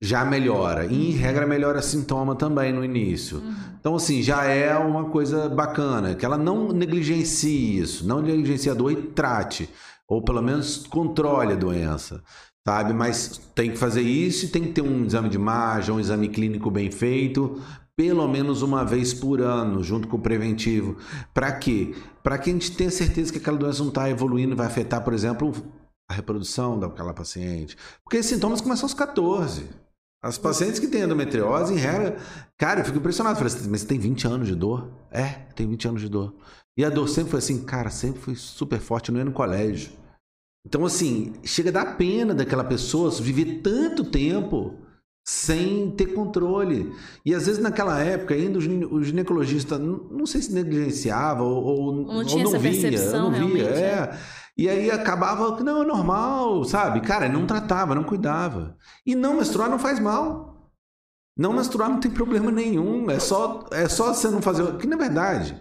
já 0.00 0.24
melhora. 0.24 0.86
E, 0.86 1.10
em 1.10 1.12
regra, 1.12 1.46
melhora 1.46 1.82
sintoma 1.82 2.34
também 2.34 2.72
no 2.72 2.82
início. 2.82 3.40
Uhum. 3.40 3.54
Então, 3.78 3.96
assim, 3.96 4.22
já 4.22 4.44
é 4.44 4.74
uma 4.74 5.10
coisa 5.10 5.50
bacana, 5.50 6.14
que 6.14 6.24
ela 6.24 6.38
não 6.38 6.72
negligencie 6.72 7.78
isso, 7.78 8.06
não 8.06 8.22
negligencie 8.22 8.70
a 8.70 8.74
dor 8.74 8.92
e 8.92 8.96
trate, 8.96 9.68
ou 10.08 10.22
pelo 10.22 10.40
menos 10.40 10.86
controle 10.86 11.52
a 11.52 11.56
doença 11.56 12.22
sabe? 12.66 12.92
Mas 12.92 13.40
tem 13.54 13.70
que 13.70 13.76
fazer 13.76 14.02
isso 14.02 14.46
e 14.46 14.48
tem 14.48 14.62
que 14.62 14.72
ter 14.72 14.82
um 14.82 15.04
exame 15.04 15.28
de 15.28 15.36
imagem, 15.36 15.94
um 15.94 16.00
exame 16.00 16.28
clínico 16.28 16.70
bem 16.70 16.90
feito, 16.90 17.60
pelo 17.96 18.26
menos 18.26 18.62
uma 18.62 18.84
vez 18.84 19.12
por 19.12 19.40
ano, 19.40 19.82
junto 19.82 20.08
com 20.08 20.16
o 20.16 20.20
preventivo. 20.20 20.96
Para 21.34 21.52
quê? 21.52 21.94
Para 22.22 22.38
que 22.38 22.50
a 22.50 22.52
gente 22.52 22.72
tenha 22.72 22.90
certeza 22.90 23.32
que 23.32 23.38
aquela 23.38 23.58
doença 23.58 23.80
não 23.80 23.88
está 23.88 24.08
evoluindo, 24.08 24.56
vai 24.56 24.66
afetar, 24.66 25.02
por 25.02 25.12
exemplo, 25.12 25.52
a 26.08 26.14
reprodução 26.14 26.78
daquela 26.78 27.12
paciente. 27.12 27.76
Porque 28.02 28.16
esses 28.16 28.32
sintomas 28.32 28.60
começam 28.60 28.84
aos 28.84 28.94
14. 28.94 29.68
As 30.22 30.36
pacientes 30.36 30.78
que 30.78 30.86
têm 30.86 31.02
endometriose, 31.02 31.72
em 31.72 31.78
regra, 31.78 32.18
cara, 32.58 32.80
eu 32.80 32.84
fico 32.84 32.98
impressionado. 32.98 33.38
Falei 33.38 33.52
assim, 33.52 33.68
mas 33.70 33.82
você 33.82 33.86
tem 33.86 33.98
20 33.98 34.26
anos 34.26 34.48
de 34.48 34.54
dor? 34.54 34.90
É, 35.10 35.24
tem 35.54 35.66
20 35.66 35.88
anos 35.88 36.00
de 36.00 36.08
dor. 36.08 36.34
E 36.76 36.84
a 36.84 36.90
dor 36.90 37.08
sempre 37.08 37.30
foi 37.30 37.38
assim, 37.38 37.62
cara, 37.64 37.90
sempre 37.90 38.20
foi 38.20 38.34
super 38.34 38.80
forte, 38.80 39.08
eu 39.08 39.12
não 39.12 39.20
ia 39.20 39.24
no 39.24 39.32
colégio. 39.32 39.92
Então, 40.66 40.84
assim, 40.84 41.32
chega 41.42 41.70
a 41.70 41.72
dar 41.72 41.96
pena 41.96 42.34
daquela 42.34 42.64
pessoa 42.64 43.10
viver 43.10 43.60
tanto 43.62 44.04
tempo 44.04 44.74
sem 45.24 45.90
ter 45.92 46.06
controle. 46.14 46.92
E 47.24 47.34
às 47.34 47.46
vezes 47.46 47.62
naquela 47.62 48.00
época 48.00 48.34
ainda 48.34 48.58
o 48.58 49.02
ginecologista 49.02 49.78
não 49.78 50.26
sei 50.26 50.42
se 50.42 50.52
negligenciava 50.52 51.42
ou, 51.42 51.64
ou 51.64 51.92
não, 51.92 52.24
tinha 52.24 52.46
ou 52.46 52.52
não 52.52 52.60
via, 52.60 53.12
não 53.12 53.30
via, 53.30 53.68
é. 53.68 53.80
é. 53.80 54.18
E 54.56 54.68
aí 54.68 54.90
acabava 54.90 55.56
que 55.56 55.62
não 55.62 55.82
é 55.82 55.86
normal, 55.86 56.64
sabe? 56.64 57.00
Cara, 57.00 57.28
não 57.28 57.46
tratava, 57.46 57.94
não 57.94 58.04
cuidava. 58.04 58.76
E 59.06 59.14
não 59.14 59.36
menstruar 59.36 59.70
não 59.70 59.78
faz 59.78 59.98
mal. 60.00 60.70
Não 61.36 61.52
menstruar 61.52 61.88
não 61.88 62.00
tem 62.00 62.10
problema 62.10 62.50
nenhum, 62.50 63.10
é 63.10 63.18
só 63.18 63.66
é 63.72 63.88
só 63.88 64.12
você 64.12 64.28
não 64.28 64.42
fazer, 64.42 64.76
que 64.76 64.86
na 64.86 64.96
verdade, 64.96 65.56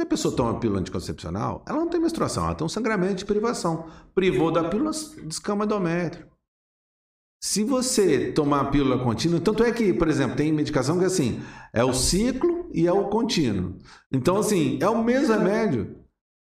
quando 0.00 0.06
a 0.06 0.06
pessoa 0.06 0.34
toma 0.34 0.58
pílula 0.58 0.80
anticoncepcional, 0.80 1.62
ela 1.68 1.78
não 1.78 1.88
tem 1.88 2.00
menstruação, 2.00 2.44
ela 2.44 2.54
tem 2.54 2.64
um 2.64 2.70
sangramento 2.70 3.16
de 3.16 3.24
privação. 3.26 3.86
Privou 4.14 4.50
da 4.50 4.64
pílula, 4.64 4.90
descama 5.24 5.66
endométrio. 5.66 6.26
Se 7.42 7.64
você 7.64 8.32
tomar 8.32 8.60
a 8.60 8.64
pílula 8.70 9.02
contínua, 9.02 9.40
tanto 9.40 9.62
é 9.62 9.70
que, 9.72 9.92
por 9.92 10.08
exemplo, 10.08 10.36
tem 10.36 10.52
medicação 10.52 10.98
que 10.98 11.04
é 11.04 11.06
assim, 11.06 11.42
é 11.72 11.84
o 11.84 11.92
ciclo 11.92 12.70
e 12.72 12.86
é 12.86 12.92
o 12.92 13.08
contínuo. 13.08 13.76
Então, 14.10 14.38
assim, 14.38 14.78
é 14.80 14.88
o 14.88 15.02
mesmo 15.02 15.34
remédio. 15.34 15.96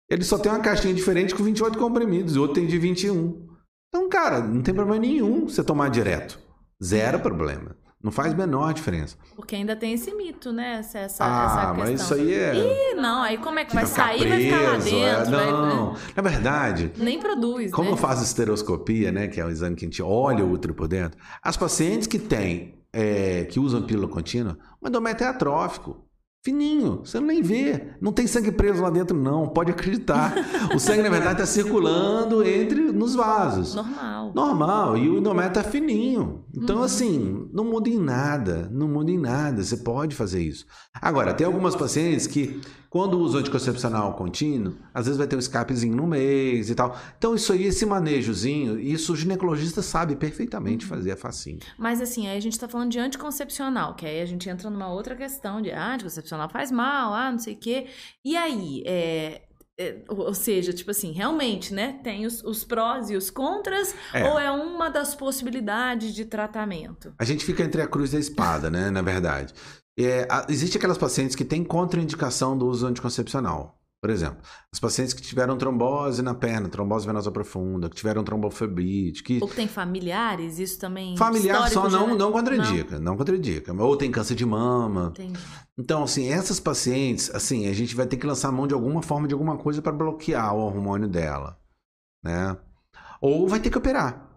Ele 0.10 0.24
só 0.24 0.38
tem 0.38 0.52
uma 0.52 0.62
caixinha 0.62 0.94
diferente 0.94 1.36
com 1.36 1.44
28 1.44 1.78
comprimidos, 1.78 2.36
o 2.36 2.42
outro 2.42 2.56
tem 2.56 2.68
de 2.68 2.78
21. 2.78 3.46
Então, 3.90 4.08
cara, 4.08 4.42
não 4.42 4.62
tem 4.62 4.74
problema 4.74 5.02
nenhum 5.02 5.48
você 5.48 5.64
tomar 5.64 5.90
direto. 5.90 6.40
Zero 6.82 7.20
problema. 7.20 7.76
Não 8.02 8.14
faz 8.14 8.34
menor 8.34 8.74
diferença. 8.74 9.18
Porque 9.36 9.56
ainda 9.56 9.76
tem 9.76 9.94
esse 9.94 10.14
mito, 10.14 10.54
né? 10.54 10.76
Essa, 10.80 11.00
essa, 11.00 11.26
ah, 11.26 11.46
essa 11.46 11.74
mas 11.74 12.02
isso 12.02 12.14
aí 12.14 12.34
é. 12.34 12.56
Ih, 12.56 12.96
não, 12.96 13.22
aí 13.22 13.38
como 13.38 13.60
é 13.60 13.66
que 13.66 13.76
vai 13.76 13.86
sair? 13.86 14.20
Preso, 14.20 14.30
vai 14.30 14.44
ficar 14.44 14.62
lá 14.62 14.78
dentro? 14.78 15.36
É... 15.36 15.52
Não, 15.52 15.94
vai... 15.94 16.02
na 16.16 16.22
verdade. 16.22 16.92
Nem 16.96 17.20
produz. 17.20 17.72
Como 17.72 17.90
né? 17.90 17.94
eu 17.94 17.98
faço 17.98 18.24
esteroscopia, 18.24 19.12
né? 19.12 19.28
Que 19.28 19.42
é 19.42 19.46
o 19.46 19.50
exame 19.50 19.76
que 19.76 19.84
a 19.84 19.88
gente 19.88 20.02
olha 20.02 20.46
o 20.46 20.52
útero 20.52 20.74
por 20.74 20.88
dentro. 20.88 21.20
As 21.44 21.58
pacientes 21.58 22.08
que 22.08 22.18
têm, 22.18 22.80
é, 22.94 23.44
que 23.44 23.60
usam 23.60 23.82
pílula 23.82 24.08
contínua, 24.08 24.58
o 24.80 24.88
endométrio 24.88 25.28
é 25.28 25.30
atrófico. 25.32 26.09
Fininho, 26.42 27.02
você 27.04 27.20
nem 27.20 27.42
vê. 27.42 27.96
Não 28.00 28.14
tem 28.14 28.26
sangue 28.26 28.52
preso 28.52 28.82
lá 28.82 28.90
dentro, 28.90 29.18
não. 29.18 29.50
Pode 29.50 29.72
acreditar. 29.72 30.34
O 30.74 30.80
sangue, 30.80 31.02
na 31.02 31.10
verdade, 31.10 31.34
está 31.34 31.46
circulando 31.46 32.42
entre 32.48 32.94
nos 32.94 33.14
vasos. 33.14 33.76
Normal. 33.76 34.32
Normal. 34.34 34.98
E 34.98 35.10
o 35.10 35.18
endométrio 35.18 35.60
está 35.60 35.70
fininho. 35.70 36.46
Então, 36.56 36.78
uhum. 36.78 36.84
assim, 36.84 37.50
não 37.52 37.66
muda 37.66 37.90
em 37.90 38.00
nada. 38.00 38.70
Não 38.72 38.88
muda 38.88 39.12
em 39.12 39.18
nada. 39.18 39.62
Você 39.62 39.78
pode 39.78 40.16
fazer 40.16 40.42
isso. 40.42 40.66
Agora, 41.02 41.34
tem 41.34 41.46
algumas 41.46 41.76
pacientes 41.76 42.26
que 42.26 42.62
quando 42.90 43.20
usa 43.20 43.40
anticoncepcional 43.40 44.14
contínuo, 44.14 44.76
às 44.94 45.06
vezes 45.06 45.18
vai 45.18 45.28
ter 45.28 45.36
um 45.36 45.40
escapezinho 45.40 45.96
no 45.96 46.08
mês 46.08 46.70
e 46.70 46.76
tal. 46.76 46.98
Então, 47.18 47.36
isso 47.36 47.54
aí, 47.54 47.66
esse 47.66 47.86
manejozinho, 47.86 48.80
isso 48.80 49.14
o 49.14 49.16
ginecologista 49.16 49.82
sabe 49.82 50.16
perfeitamente 50.16 50.86
uhum. 50.86 50.96
fazer, 50.96 51.12
é 51.12 51.16
facinho. 51.16 51.60
Mas 51.78 52.02
assim, 52.02 52.28
aí 52.28 52.38
a 52.38 52.42
gente 52.42 52.54
está 52.54 52.68
falando 52.68 52.92
de 52.92 53.00
anticoncepcional, 53.00 53.96
que 53.96 54.06
aí 54.06 54.22
a 54.22 54.26
gente 54.26 54.50
entra 54.50 54.70
numa 54.70 54.92
outra 54.92 55.16
questão 55.16 55.62
de 55.62 55.72
ah, 55.72 55.94
anticoncepcional 55.94 56.50
faz 56.50 56.72
mal, 56.72 57.14
ah, 57.14 57.32
não 57.32 57.40
sei 57.40 57.54
o 57.54 57.58
quê. 57.58 57.88
E 58.26 58.36
aí, 58.36 58.82
é, 58.88 59.44
é, 59.80 60.02
ou 60.10 60.34
seja, 60.34 60.74
tipo 60.74 60.92
assim, 60.92 61.12
realmente, 61.12 61.74
né? 61.74 62.00
Tem 62.04 62.26
os, 62.26 62.44
os 62.44 62.66
prós 62.66 63.10
e 63.10 63.16
os 63.16 63.30
contras, 63.30 63.96
é. 64.14 64.30
ou 64.30 64.40
é 64.40 64.52
uma 64.52 64.90
das 64.90 65.16
possibilidades 65.16 66.14
de 66.14 66.26
tratamento? 66.26 67.14
A 67.18 67.24
gente 67.24 67.46
fica 67.46 67.64
entre 67.64 67.82
a 67.82 67.88
cruz 67.88 68.14
e 68.14 68.18
a 68.18 68.20
espada, 68.20 68.70
né? 68.70 68.90
Na 68.90 69.02
verdade. 69.02 69.54
É, 70.00 70.28
existe 70.48 70.78
aquelas 70.78 70.98
pacientes 70.98 71.36
que 71.36 71.44
têm 71.44 71.64
contraindicação 71.64 72.58
do 72.58 72.68
uso 72.68 72.88
anticoncepcional. 72.88 73.76
Por 74.02 74.10
exemplo, 74.10 74.38
as 74.72 74.80
pacientes 74.80 75.14
que 75.14 75.22
tiveram 75.22 75.58
trombose 75.58 76.22
na 76.22 76.34
perna, 76.34 76.70
trombose 76.70 77.06
venosa 77.06 77.30
profunda, 77.30 77.90
que 77.90 77.98
tiveram 77.98 78.24
trombofebrite, 78.24 79.22
que... 79.22 79.40
Ou 79.42 79.48
que 79.50 79.58
tem 79.58 79.68
familiares, 79.68 80.58
isso 80.58 80.80
também... 80.80 81.18
Familiar 81.18 81.70
só 81.70 81.90
não, 81.90 82.16
não 82.16 82.32
contraindica, 82.32 82.96
não. 82.96 83.12
não 83.12 83.18
contraindica. 83.18 83.74
Ou 83.74 83.98
tem 83.98 84.10
câncer 84.10 84.36
de 84.36 84.46
mama. 84.46 85.10
Entendi. 85.10 85.38
Então, 85.78 86.04
assim, 86.04 86.30
essas 86.30 86.62
pacientes, 86.62 87.30
assim, 87.36 87.68
a 87.68 87.74
gente 87.74 87.94
vai 87.94 88.08
ter 88.08 88.16
que 88.16 88.26
lançar 88.26 88.54
mão 88.54 88.68
de 88.68 88.74
alguma 88.74 89.02
forma, 89.02 89.28
de 89.28 89.34
alguma 89.34 89.58
coisa 89.58 89.82
para 89.82 89.92
bloquear 89.92 90.56
o 90.56 90.60
hormônio 90.60 91.10
dela, 91.10 91.60
né? 92.24 92.56
Ou 93.20 93.50
vai 93.50 93.60
ter 93.60 93.70
que 93.70 93.78
operar. 93.78 94.30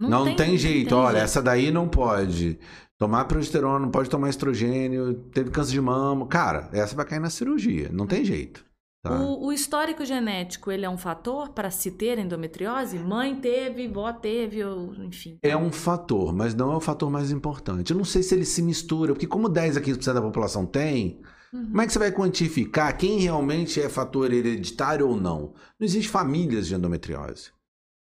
Não, 0.00 0.08
não 0.08 0.24
tem, 0.24 0.36
tem, 0.36 0.56
jeito, 0.56 0.88
tem 0.88 0.96
olha, 0.96 1.10
jeito. 1.10 1.24
essa 1.24 1.42
daí 1.42 1.70
não 1.70 1.86
pode. 1.86 2.58
Tomar 3.00 3.24
progesterona, 3.24 3.78
não 3.78 3.90
pode 3.90 4.10
tomar 4.10 4.28
estrogênio, 4.28 5.14
teve 5.32 5.50
câncer 5.50 5.72
de 5.72 5.80
mama. 5.80 6.26
Cara, 6.26 6.68
essa 6.70 6.94
vai 6.94 7.06
cair 7.06 7.18
na 7.18 7.30
cirurgia, 7.30 7.88
não 7.90 8.06
tem 8.06 8.22
jeito. 8.26 8.62
Tá? 9.02 9.18
O, 9.18 9.46
o, 9.46 9.52
histórico 9.54 10.04
genético, 10.04 10.70
ele 10.70 10.84
é 10.84 10.90
um 10.90 10.98
fator 10.98 11.48
para 11.48 11.70
se 11.70 11.92
ter 11.92 12.18
endometriose? 12.18 12.98
Mãe 12.98 13.34
teve, 13.34 13.88
vó 13.88 14.12
teve, 14.12 14.62
ou, 14.62 14.94
enfim. 14.96 15.38
É 15.42 15.56
um 15.56 15.72
fator, 15.72 16.34
mas 16.34 16.54
não 16.54 16.74
é 16.74 16.76
o 16.76 16.80
fator 16.80 17.10
mais 17.10 17.30
importante. 17.30 17.90
Eu 17.90 17.96
não 17.96 18.04
sei 18.04 18.22
se 18.22 18.34
ele 18.34 18.44
se 18.44 18.60
mistura, 18.60 19.14
porque 19.14 19.26
como 19.26 19.48
10 19.48 19.78
a 19.78 19.80
15% 19.80 20.12
da 20.12 20.20
população 20.20 20.66
tem, 20.66 21.22
uhum. 21.54 21.68
como 21.68 21.80
é 21.80 21.86
que 21.86 21.94
você 21.94 21.98
vai 21.98 22.12
quantificar 22.12 22.94
quem 22.98 23.20
realmente 23.20 23.80
é 23.80 23.88
fator 23.88 24.30
hereditário 24.30 25.08
ou 25.08 25.16
não? 25.18 25.54
Não 25.78 25.86
existe 25.86 26.10
famílias 26.10 26.66
de 26.66 26.74
endometriose. 26.74 27.50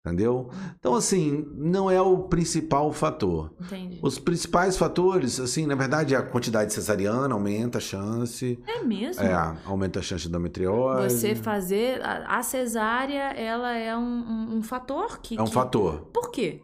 Entendeu? 0.06 0.48
Então, 0.78 0.94
assim, 0.94 1.46
não 1.54 1.90
é 1.90 2.00
o 2.00 2.18
principal 2.20 2.92
fator. 2.92 3.52
Entendi. 3.60 3.98
Os 4.02 4.18
principais 4.18 4.76
fatores, 4.76 5.38
assim, 5.38 5.66
na 5.66 5.74
verdade, 5.74 6.14
a 6.14 6.22
quantidade 6.22 6.72
cesariana 6.72 7.34
aumenta 7.34 7.78
a 7.78 7.80
chance. 7.80 8.58
É 8.66 8.82
mesmo? 8.82 9.22
É, 9.22 9.34
aumenta 9.66 9.98
a 9.98 10.02
chance 10.02 10.22
de 10.22 10.28
endometriose. 10.28 11.14
Você 11.14 11.34
fazer. 11.34 12.00
A, 12.02 12.42
cesárea, 12.42 13.32
ela 13.32 13.76
é 13.76 13.94
um, 13.96 14.00
um, 14.00 14.56
um 14.56 14.62
fator 14.62 15.20
que. 15.20 15.36
É 15.36 15.42
um 15.42 15.46
que... 15.46 15.52
fator. 15.52 16.00
Por 16.12 16.30
quê? 16.30 16.62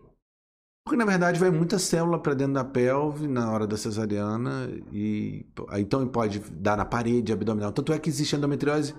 Porque, 0.86 0.98
na 0.98 1.06
verdade, 1.06 1.40
vai 1.40 1.50
muita 1.50 1.78
célula 1.78 2.18
para 2.18 2.34
dentro 2.34 2.54
da 2.54 2.64
pelve 2.64 3.26
na 3.26 3.50
hora 3.50 3.66
da 3.66 3.76
cesariana. 3.76 4.68
E 4.92 5.46
então 5.78 6.06
pode 6.06 6.38
dar 6.38 6.76
na 6.76 6.84
parede 6.84 7.32
abdominal. 7.32 7.72
Tanto 7.72 7.92
é 7.92 7.98
que 7.98 8.08
existe 8.08 8.36
endometriose 8.36 8.94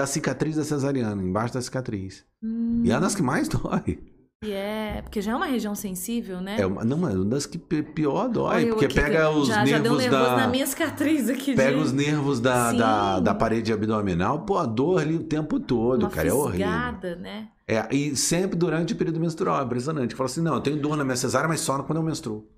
da 0.00 0.06
cicatriz 0.06 0.56
da 0.56 0.64
cesariana, 0.64 1.22
embaixo 1.22 1.52
da 1.52 1.60
cicatriz. 1.60 2.24
Hum. 2.42 2.82
E 2.84 2.90
é 2.90 2.94
uma 2.94 3.02
das 3.02 3.14
que 3.14 3.22
mais 3.22 3.48
dói. 3.48 3.98
E 4.42 4.52
é, 4.52 5.02
porque 5.02 5.20
já 5.20 5.32
é 5.32 5.36
uma 5.36 5.44
região 5.44 5.74
sensível, 5.74 6.40
né? 6.40 6.56
É 6.58 6.64
uma, 6.64 6.82
não, 6.82 7.06
é 7.06 7.12
uma 7.12 7.24
das 7.26 7.44
que 7.44 7.58
pior 7.58 8.26
dói, 8.26 8.66
porque 8.66 8.88
pega 8.88 9.28
os 9.28 9.48
já, 9.48 9.62
nervos 9.62 10.02
já 10.02 10.10
da... 10.10 10.36
na 10.38 10.48
minha 10.48 10.66
cicatriz 10.66 11.28
aqui. 11.28 11.54
Pega 11.54 11.76
de... 11.76 11.82
os 11.82 11.92
nervos 11.92 12.40
da, 12.40 12.72
da, 12.72 13.20
da, 13.20 13.34
parede 13.34 13.70
abdominal, 13.70 14.40
pô, 14.46 14.56
a 14.56 14.64
dor 14.64 15.02
ali 15.02 15.14
o 15.14 15.24
tempo 15.24 15.60
todo, 15.60 16.04
uma 16.04 16.10
cara, 16.10 16.28
é 16.28 16.32
horrível. 16.32 16.66
né? 17.18 17.48
É, 17.68 17.94
e 17.94 18.16
sempre 18.16 18.56
durante 18.56 18.94
o 18.94 18.96
período 18.96 19.20
menstrual, 19.20 19.60
é 19.60 19.64
impressionante. 19.64 20.14
Fala 20.14 20.30
assim, 20.30 20.40
não, 20.40 20.54
eu 20.54 20.60
tenho 20.62 20.80
dor 20.80 20.96
na 20.96 21.04
minha 21.04 21.16
cesárea, 21.16 21.46
mas 21.46 21.60
só 21.60 21.82
quando 21.82 21.98
eu 21.98 22.02
menstruo. 22.02 22.48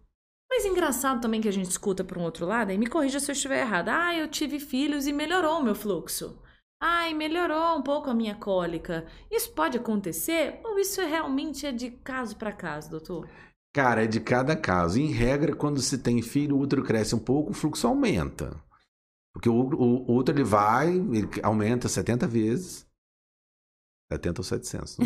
Mas 0.49 0.65
engraçado 0.65 1.21
também 1.21 1.41
que 1.41 1.49
a 1.49 1.53
gente 1.53 1.69
escuta 1.69 2.05
por 2.05 2.17
um 2.17 2.23
outro 2.23 2.47
lado, 2.47 2.71
e 2.71 2.79
me 2.79 2.87
corrija 2.87 3.19
se 3.19 3.29
eu 3.29 3.33
estiver 3.33 3.61
errado. 3.63 3.89
Ah, 3.89 4.15
eu 4.15 4.29
tive 4.29 4.61
filhos 4.61 5.09
e 5.09 5.13
melhorou 5.13 5.59
o 5.59 5.65
meu 5.65 5.75
fluxo. 5.75 6.41
Ai, 6.85 7.15
melhorou 7.15 7.79
um 7.79 7.83
pouco 7.83 8.11
a 8.11 8.15
minha 8.15 8.35
cólica. 8.35 9.07
Isso 9.31 9.53
pode 9.53 9.79
acontecer 9.79 10.59
ou 10.65 10.81
isso 10.81 11.01
realmente 11.01 11.65
é 11.65 11.71
de 11.71 11.93
caso 11.93 12.35
para 12.35 12.51
caso, 12.51 12.91
doutor? 12.91 13.29
Cara, 13.73 14.03
é 14.03 14.07
de 14.09 14.19
cada 14.19 14.57
caso. 14.57 14.99
Em 14.99 15.07
regra, 15.07 15.55
quando 15.55 15.81
se 15.81 15.99
tem 15.99 16.21
filho, 16.21 16.57
o 16.57 16.61
útero 16.61 16.83
cresce 16.83 17.15
um 17.15 17.21
pouco, 17.21 17.53
o 17.53 17.55
fluxo 17.55 17.87
aumenta. 17.87 18.61
Porque 19.33 19.49
o, 19.49 19.55
o, 19.55 20.11
o 20.11 20.17
útero 20.17 20.39
ele 20.39 20.45
vai, 20.45 20.89
ele 20.89 21.29
aumenta 21.41 21.89
70 21.89 22.27
vezes. 22.27 22.85
70 24.13 24.41
ou 24.41 24.45
700. 24.45 24.99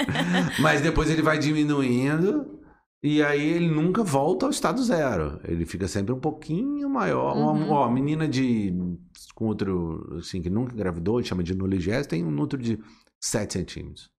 Mas 0.62 0.80
depois 0.80 1.10
ele 1.10 1.20
vai 1.20 1.38
diminuindo 1.38 2.57
e 3.02 3.22
aí 3.22 3.48
ele 3.48 3.68
nunca 3.68 4.02
volta 4.02 4.46
ao 4.46 4.50
estado 4.50 4.82
zero. 4.82 5.40
Ele 5.44 5.64
fica 5.64 5.86
sempre 5.86 6.12
um 6.12 6.18
pouquinho 6.18 6.88
maior. 6.90 7.36
Uhum. 7.36 7.66
Uma, 7.66 7.74
ó, 7.74 7.90
menina 7.90 8.26
de 8.26 8.74
com 9.34 9.46
outro, 9.46 10.16
assim, 10.18 10.42
que 10.42 10.50
nunca 10.50 10.72
engravidou, 10.72 11.22
chama 11.22 11.42
de 11.44 11.54
nuligese, 11.54 12.08
tem 12.08 12.24
um 12.24 12.40
útero 12.40 12.60
de 12.60 12.78
7 13.20 13.52
centímetros. 13.52 14.10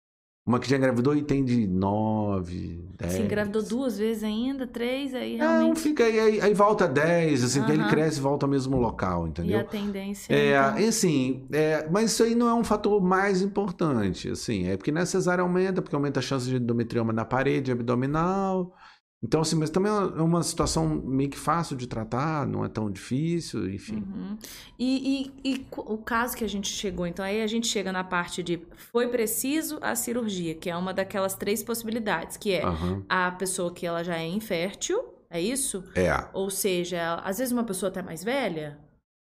Uma 0.49 0.57
que 0.57 0.67
já 0.67 0.77
engravidou 0.77 1.15
e 1.15 1.21
tem 1.21 1.45
de 1.45 1.67
9, 1.67 2.83
10. 2.97 3.13
Se 3.13 3.21
engravidou 3.21 3.61
duas 3.61 3.99
vezes 3.99 4.23
ainda, 4.23 4.65
três, 4.65 5.13
aí 5.13 5.35
realmente... 5.35 5.77
É, 5.77 5.79
fica 5.79 6.03
aí, 6.03 6.41
aí, 6.41 6.53
volta 6.55 6.87
10, 6.87 7.43
assim, 7.43 7.59
uhum. 7.59 7.69
ele 7.69 7.87
cresce 7.87 8.17
e 8.17 8.21
volta 8.23 8.47
ao 8.47 8.49
mesmo 8.49 8.75
local, 8.75 9.27
entendeu? 9.27 9.59
E 9.59 9.61
a 9.61 9.63
tendência... 9.63 10.33
É, 10.33 10.57
então... 10.57 10.89
assim, 10.89 11.43
é, 11.51 11.87
mas 11.91 12.13
isso 12.13 12.23
aí 12.23 12.33
não 12.33 12.49
é 12.49 12.53
um 12.55 12.63
fator 12.63 12.99
mais 12.99 13.43
importante, 13.43 14.27
assim, 14.27 14.67
é 14.67 14.75
porque 14.75 14.91
na 14.91 15.05
cesárea 15.05 15.43
aumenta, 15.43 15.83
porque 15.83 15.95
aumenta 15.95 16.19
a 16.19 16.23
chance 16.23 16.49
de 16.49 16.55
endometrioma 16.55 17.13
na 17.13 17.23
parede 17.23 17.71
abdominal... 17.71 18.75
Então, 19.21 19.41
assim, 19.41 19.57
mas 19.57 19.69
também 19.69 19.91
é 19.91 20.21
uma 20.21 20.41
situação 20.41 20.87
meio 20.87 21.29
que 21.29 21.37
fácil 21.37 21.75
de 21.75 21.87
tratar, 21.87 22.47
não 22.47 22.63
é 22.63 22.69
tão 22.69 22.89
difícil, 22.89 23.69
enfim. 23.69 23.97
Uhum. 23.97 24.37
E, 24.77 25.31
e, 25.43 25.51
e, 25.51 25.67
o 25.75 25.97
caso 25.97 26.37
que 26.37 26.43
a 26.45 26.47
gente 26.47 26.69
chegou, 26.69 27.05
então, 27.05 27.23
aí 27.23 27.41
a 27.41 27.47
gente 27.47 27.67
chega 27.67 27.91
na 27.91 28.03
parte 28.03 28.41
de 28.41 28.61
foi 28.93 29.09
preciso 29.09 29.77
a 29.81 29.93
cirurgia, 29.93 30.55
que 30.55 30.69
é 30.69 30.75
uma 30.75 30.93
daquelas 30.93 31.35
três 31.35 31.61
possibilidades, 31.61 32.37
que 32.37 32.53
é 32.53 32.65
uhum. 32.65 33.03
a 33.09 33.31
pessoa 33.31 33.73
que 33.73 33.85
ela 33.85 34.03
já 34.03 34.17
é 34.17 34.25
infértil, 34.25 35.03
é 35.29 35.41
isso? 35.41 35.83
É. 35.95 36.11
Ou 36.31 36.49
seja, 36.49 37.15
às 37.15 37.39
vezes 37.39 37.51
uma 37.51 37.65
pessoa 37.65 37.89
até 37.89 38.01
mais 38.01 38.23
velha? 38.23 38.79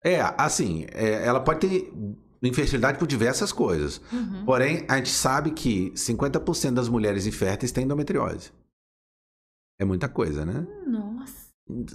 É, 0.03 0.19
assim, 0.35 0.87
é, 0.93 1.25
ela 1.25 1.39
pode 1.39 1.59
ter 1.59 1.93
infertilidade 2.41 2.97
por 2.97 3.07
diversas 3.07 3.51
coisas. 3.51 4.01
Uhum. 4.11 4.45
Porém, 4.45 4.83
a 4.87 4.97
gente 4.97 5.09
sabe 5.09 5.51
que 5.51 5.91
50% 5.91 6.73
das 6.73 6.89
mulheres 6.89 7.27
inférteis 7.27 7.71
têm 7.71 7.85
endometriose. 7.85 8.51
É 9.79 9.85
muita 9.85 10.07
coisa, 10.07 10.45
né? 10.45 10.65
Nossa. 10.87 11.45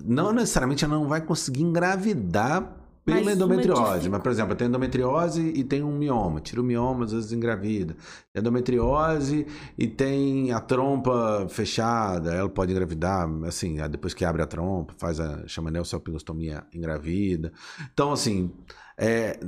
Não 0.04 0.32
necessariamente 0.32 0.84
ela 0.84 0.94
não 0.94 1.08
vai 1.08 1.20
conseguir 1.20 1.62
engravidar 1.62 2.80
pela 3.04 3.22
mas 3.22 3.36
endometriose. 3.36 4.08
Mas, 4.08 4.22
por 4.22 4.30
exemplo, 4.30 4.54
tem 4.54 4.68
endometriose 4.68 5.40
e 5.40 5.64
tem 5.64 5.82
um 5.82 5.96
mioma. 5.96 6.40
Tira 6.40 6.60
o 6.60 6.64
mioma, 6.64 7.04
às 7.04 7.12
vezes 7.12 7.32
engravida. 7.32 7.96
Tem 8.32 8.40
endometriose 8.40 9.46
e 9.78 9.86
tem 9.86 10.52
a 10.52 10.60
trompa 10.60 11.46
fechada. 11.48 12.34
Ela 12.34 12.48
pode 12.48 12.72
engravidar, 12.72 13.28
assim, 13.46 13.76
depois 13.88 14.12
que 14.12 14.24
abre 14.24 14.42
a 14.42 14.46
trompa, 14.46 14.94
faz 14.98 15.18
a 15.20 15.46
chama 15.46 15.70
neocelpingostomia 15.70 16.64
engravida. 16.74 17.52
Então, 17.92 18.12
assim, 18.12 18.52
é, 18.98 19.38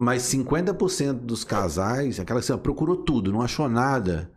mas 0.00 0.22
50% 0.24 1.12
dos 1.12 1.44
casais, 1.44 2.20
aquela 2.20 2.40
que 2.40 2.46
você 2.46 2.56
procurou 2.56 2.98
tudo, 2.98 3.32
não 3.32 3.42
achou 3.42 3.68
nada. 3.68 4.30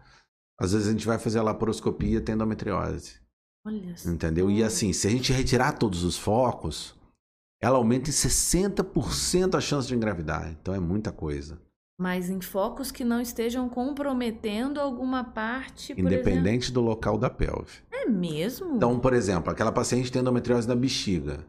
Às 0.60 0.72
vezes 0.72 0.88
a 0.88 0.92
gente 0.92 1.06
vai 1.06 1.18
fazer 1.18 1.40
a 1.40 1.44
laparoscopia 1.44 2.22
tem 2.22 2.36
endometriose. 2.36 3.23
Olha 3.66 3.96
Entendeu? 4.06 4.52
E 4.52 4.64
assim, 4.64 4.92
se 4.92 5.08
a 5.08 5.10
gente 5.10 5.32
retirar 5.32 5.74
todos 5.74 6.04
os 6.04 6.18
focos, 6.18 6.96
ela 7.62 7.78
aumenta 7.78 8.10
em 8.10 8.14
60% 8.14 9.56
a 9.56 9.62
chance 9.62 9.88
de 9.88 9.96
engravidar. 9.96 10.52
Então 10.52 10.74
é 10.76 10.80
muita 10.80 11.12
coisa. 11.12 11.62
Mas 11.98 12.30
em 12.30 12.42
focos 12.42 12.92
que 12.92 13.06
não 13.06 13.22
estejam 13.22 13.70
comprometendo 13.70 14.82
alguma 14.82 15.24
parte, 15.24 15.94
Independente 15.94 16.66
exemplo. 16.66 16.74
do 16.74 16.82
local 16.82 17.18
da 17.18 17.30
pelve. 17.30 17.82
É 17.92 18.06
mesmo? 18.06 18.76
Então, 18.76 19.00
por 19.00 19.14
exemplo, 19.14 19.52
aquela 19.52 19.72
paciente 19.72 20.12
tem 20.12 20.22
endometriose 20.22 20.68
na 20.68 20.76
bexiga. 20.76 21.46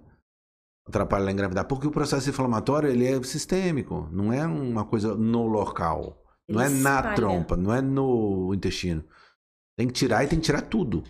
Atrapalha 0.87 1.23
ela 1.23 1.31
a 1.31 1.33
engravidar. 1.33 1.67
Porque 1.67 1.87
o 1.87 1.91
processo 1.91 2.29
inflamatório 2.29 2.91
ele 2.91 3.07
é 3.07 3.21
sistêmico. 3.25 4.09
Não 4.13 4.33
é 4.33 4.47
uma 4.47 4.85
coisa 4.85 5.17
no 5.17 5.47
local. 5.47 6.23
Ele 6.47 6.59
não 6.59 6.65
é 6.65 6.69
na 6.69 6.97
espalha. 6.97 7.17
trompa, 7.17 7.57
não 7.57 7.75
é 7.75 7.81
no 7.81 8.53
intestino. 8.55 9.03
Tem 9.77 9.89
que 9.89 9.95
tirar 9.95 10.23
e 10.23 10.29
tem 10.29 10.39
que 10.39 10.45
tirar 10.45 10.61
tudo. 10.61 11.03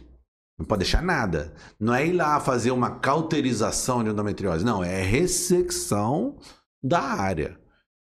Não 0.59 0.65
pode 0.65 0.81
deixar 0.81 1.03
nada. 1.03 1.53
Não 1.81 1.95
é 1.95 2.07
ir 2.07 2.13
lá 2.13 2.39
fazer 2.41 2.71
uma 2.71 2.99
cauterização 3.01 4.05
de 4.05 4.11
endometriose. 4.11 4.65
Não, 4.65 4.83
é 4.85 5.03
ressecção 5.03 6.39
da 6.83 7.01
área. 7.01 7.59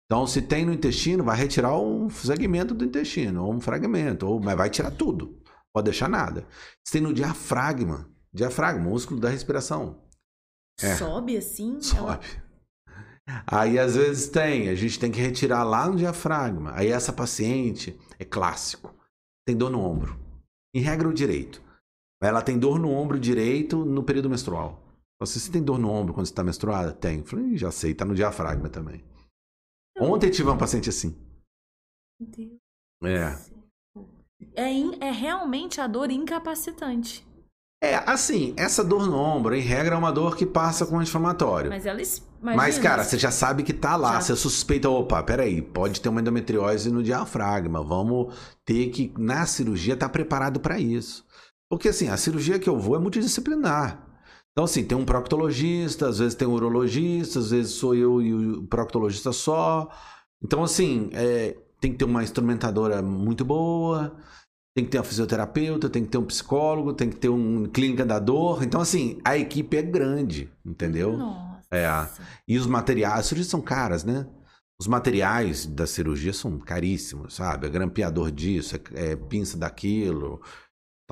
Então, 0.05 0.25
se 0.27 0.41
tem 0.41 0.65
no 0.65 0.73
intestino, 0.73 1.23
vai 1.23 1.37
retirar 1.37 1.77
um 1.79 2.09
segmento 2.09 2.73
do 2.73 2.83
intestino, 2.83 3.45
ou 3.45 3.53
um 3.53 3.61
fragmento, 3.61 4.27
ou, 4.27 4.41
mas 4.41 4.57
vai 4.57 4.69
tirar 4.69 4.91
tudo. 4.91 5.37
Não 5.45 5.71
pode 5.73 5.85
deixar 5.85 6.09
nada. 6.09 6.45
Se 6.85 6.93
tem 6.93 7.01
no 7.01 7.13
diafragma, 7.13 8.09
diafragma, 8.33 8.89
músculo 8.89 9.19
da 9.21 9.29
respiração. 9.29 10.03
É. 10.81 10.95
Sobe 10.95 11.37
assim? 11.37 11.79
Ela- 11.95 12.19
Sobe. 12.21 12.41
Aí 13.47 13.79
às 13.79 13.95
vezes 13.95 14.27
tem, 14.27 14.67
a 14.67 14.75
gente 14.75 14.99
tem 14.99 15.11
que 15.11 15.21
retirar 15.21 15.63
lá 15.63 15.87
no 15.87 15.95
diafragma. 15.95 16.73
Aí 16.75 16.87
essa 16.87 17.13
paciente 17.13 17.97
é 18.19 18.25
clássico, 18.25 18.93
tem 19.45 19.55
dor 19.55 19.69
no 19.69 19.79
ombro. 19.79 20.19
Em 20.75 20.81
regra 20.81 21.07
o 21.07 21.13
direito. 21.13 21.61
Ela 22.21 22.41
tem 22.41 22.57
dor 22.59 22.79
no 22.79 22.91
ombro 22.91 23.19
direito 23.19 23.83
no 23.83 24.03
período 24.03 24.29
menstrual. 24.29 24.79
Você, 25.19 25.39
você 25.39 25.51
tem 25.51 25.61
dor 25.63 25.77
no 25.79 25.89
ombro 25.89 26.13
quando 26.13 26.25
você 26.25 26.31
está 26.31 26.43
menstruada? 26.43 26.91
Tem. 26.93 27.23
Falei, 27.23 27.45
"Ih, 27.45 27.57
já 27.57 27.71
sei, 27.71 27.93
tá 27.93 28.05
no 28.05 28.15
diafragma 28.15 28.69
também. 28.69 29.03
Ontem 29.99 30.29
tive 30.31 30.49
uma 30.49 30.57
paciente 30.57 30.89
assim. 30.89 31.15
Meu 32.19 32.29
Deus. 32.29 32.51
É. 33.03 33.37
É, 34.55 34.71
in- 34.71 34.97
é 34.99 35.11
realmente 35.11 35.79
a 35.79 35.87
dor 35.87 36.09
incapacitante. 36.11 37.25
É, 37.83 37.95
assim, 38.07 38.53
essa 38.57 38.83
dor 38.83 39.07
no 39.07 39.17
ombro, 39.17 39.55
em 39.55 39.59
regra, 39.61 39.95
é 39.95 39.97
uma 39.97 40.11
dor 40.11 40.35
que 40.37 40.45
passa 40.45 40.85
com 40.85 40.99
anti-inflamatório. 40.99 41.69
Mas 41.69 41.85
ela. 41.85 41.99
es- 42.01 42.21
Mas, 42.39 42.53
imagina, 42.55 42.83
cara, 42.83 43.03
você 43.03 43.17
já 43.17 43.31
sabe 43.31 43.63
que 43.63 43.73
tá 43.73 43.95
lá. 43.95 44.13
Já. 44.13 44.21
Você 44.21 44.35
suspeita, 44.35 44.89
opa, 44.89 45.21
peraí, 45.23 45.61
pode 45.61 45.99
ter 46.01 46.09
uma 46.09 46.21
endometriose 46.21 46.91
no 46.91 47.01
diafragma. 47.03 47.83
Vamos 47.83 48.35
ter 48.65 48.89
que, 48.89 49.11
na 49.17 49.45
cirurgia, 49.47 49.93
estar 49.95 50.09
preparado 50.09 50.59
para 50.59 50.79
isso. 50.79 51.25
Porque, 51.71 51.87
assim, 51.87 52.09
a 52.09 52.17
cirurgia 52.17 52.59
que 52.59 52.67
eu 52.67 52.77
vou 52.77 52.97
é 52.97 52.99
multidisciplinar. 52.99 54.05
Então, 54.51 54.65
assim, 54.65 54.83
tem 54.83 54.97
um 54.97 55.05
proctologista, 55.05 56.09
às 56.09 56.19
vezes 56.19 56.35
tem 56.35 56.45
um 56.45 56.51
urologista, 56.51 57.39
às 57.39 57.51
vezes 57.51 57.71
sou 57.71 57.95
eu 57.95 58.21
e 58.21 58.33
o 58.33 58.63
proctologista 58.67 59.31
só. 59.31 59.89
Então, 60.43 60.65
assim, 60.65 61.09
é, 61.13 61.55
tem 61.79 61.93
que 61.93 61.97
ter 61.97 62.03
uma 62.03 62.23
instrumentadora 62.23 63.01
muito 63.01 63.45
boa, 63.45 64.13
tem 64.75 64.83
que 64.83 64.91
ter 64.91 64.99
um 64.99 65.03
fisioterapeuta, 65.05 65.89
tem 65.89 66.03
que 66.03 66.09
ter 66.09 66.17
um 66.17 66.25
psicólogo, 66.25 66.93
tem 66.93 67.09
que 67.09 67.15
ter 67.15 67.29
um 67.29 67.65
clínica 67.67 68.05
da 68.05 68.19
dor. 68.19 68.63
Então, 68.63 68.81
assim, 68.81 69.21
a 69.23 69.37
equipe 69.37 69.77
é 69.77 69.81
grande, 69.81 70.51
entendeu? 70.65 71.15
Nossa. 71.15 71.61
É. 71.71 71.87
E 72.45 72.57
os 72.57 72.67
materiais, 72.67 73.19
as 73.19 73.25
cirurgias 73.27 73.49
são 73.49 73.61
caras, 73.61 74.03
né? 74.03 74.27
Os 74.77 74.87
materiais 74.87 75.65
da 75.65 75.87
cirurgia 75.87 76.33
são 76.33 76.59
caríssimos, 76.59 77.35
sabe? 77.35 77.65
É 77.65 77.69
grampeador 77.69 78.29
disso, 78.29 78.75
é, 78.93 79.11
é 79.11 79.15
pinça 79.15 79.57
daquilo. 79.57 80.41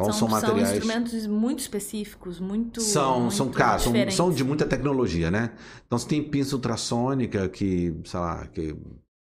Então 0.01 0.13
são, 0.13 0.27
materiais. 0.27 0.67
São 0.67 0.77
instrumentos 0.77 1.27
muito 1.27 1.59
específicos, 1.59 2.39
muito. 2.39 2.81
São, 2.81 3.21
muito 3.21 3.33
são 3.33 3.49
caros, 3.49 3.83
são, 3.83 3.93
são 4.11 4.31
de 4.31 4.43
muita 4.43 4.65
tecnologia, 4.65 5.29
né? 5.29 5.51
Então 5.85 5.97
você 5.97 6.07
tem 6.07 6.23
pinça 6.23 6.55
ultrassônica 6.55 7.47
que, 7.49 7.93
sei 8.05 8.19
lá, 8.19 8.47
que 8.47 8.75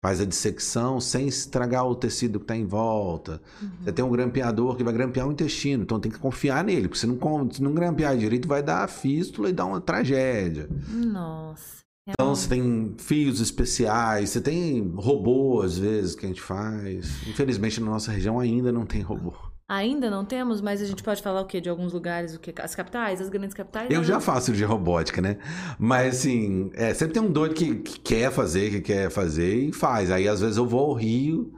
faz 0.05 0.21
a 0.21 0.27
dissecção 0.27 1.01
sem 1.01 1.27
estragar 1.27 1.87
o 1.87 1.95
tecido 1.95 2.39
que 2.39 2.45
está 2.45 2.55
em 2.55 2.67
volta. 2.67 3.41
Uhum. 3.63 3.71
Você 3.83 3.93
tem 3.93 4.05
um 4.05 4.11
grampeador 4.11 4.77
que 4.77 4.85
vai 4.85 4.93
grampear 4.93 5.27
o 5.27 5.33
intestino, 5.33 5.83
então 5.83 5.99
tem 5.99 6.13
que 6.13 6.19
confiar 6.19 6.63
nele, 6.63 6.89
porque 6.89 6.99
se 6.99 7.07
não, 7.07 7.51
se 7.51 7.63
não 7.63 7.73
grampear 7.73 8.15
direito 8.15 8.47
vai 8.47 8.63
dar 8.63 8.87
fístula 8.87 9.49
e 9.49 9.53
dar 9.53 9.65
uma 9.65 9.81
tragédia. 9.81 10.69
Nossa. 10.89 11.85
Então 12.07 12.35
você 12.35 12.51
tem 12.51 12.95
fios 12.99 13.41
especiais, 13.41 14.29
você 14.29 14.43
tem 14.43 14.93
robô 14.95 15.63
às 15.63 15.79
vezes 15.79 16.15
que 16.15 16.27
a 16.27 16.29
gente 16.29 16.43
faz. 16.43 17.27
Infelizmente 17.27 17.81
na 17.81 17.91
nossa 17.91 18.13
região 18.13 18.39
ainda 18.39 18.71
não 18.71 18.85
tem 18.85 19.01
robô. 19.01 19.33
Ainda 19.75 20.11
não 20.11 20.25
temos, 20.25 20.61
mas 20.61 20.81
a 20.81 20.87
gente 20.87 21.03
pode 21.03 21.23
falar 21.23 21.41
o 21.41 21.47
quê? 21.47 21.61
De 21.61 21.69
alguns 21.69 21.93
lugares, 21.93 22.35
o 22.35 22.39
quê? 22.39 22.55
As 22.61 22.75
capitais, 22.75 23.21
as 23.21 23.29
grandes 23.29 23.55
capitais? 23.55 23.91
Eu 23.91 24.05
já 24.05 24.21
faço 24.21 24.47
cirurgia 24.47 24.67
robótica, 24.67 25.21
né? 25.21 25.39
Mas 25.79 26.19
assim, 26.19 26.71
é, 26.75 26.95
sempre 26.95 27.15
tem 27.15 27.23
um 27.23 27.31
doido 27.31 27.55
que, 27.55 27.77
que 27.77 28.01
quer 28.01 28.31
fazer, 28.31 28.71
que 28.71 28.81
quer 28.81 29.11
fazer 29.11 29.55
e 29.55 29.73
faz. 29.73 30.11
Aí 30.11 30.29
às 30.29 30.41
vezes 30.41 30.57
eu 30.57 30.67
vou 30.67 30.91
ao 30.91 30.95
Rio 30.95 31.53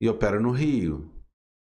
e 0.00 0.08
opero 0.08 0.40
no 0.40 0.50
Rio. 0.50 1.10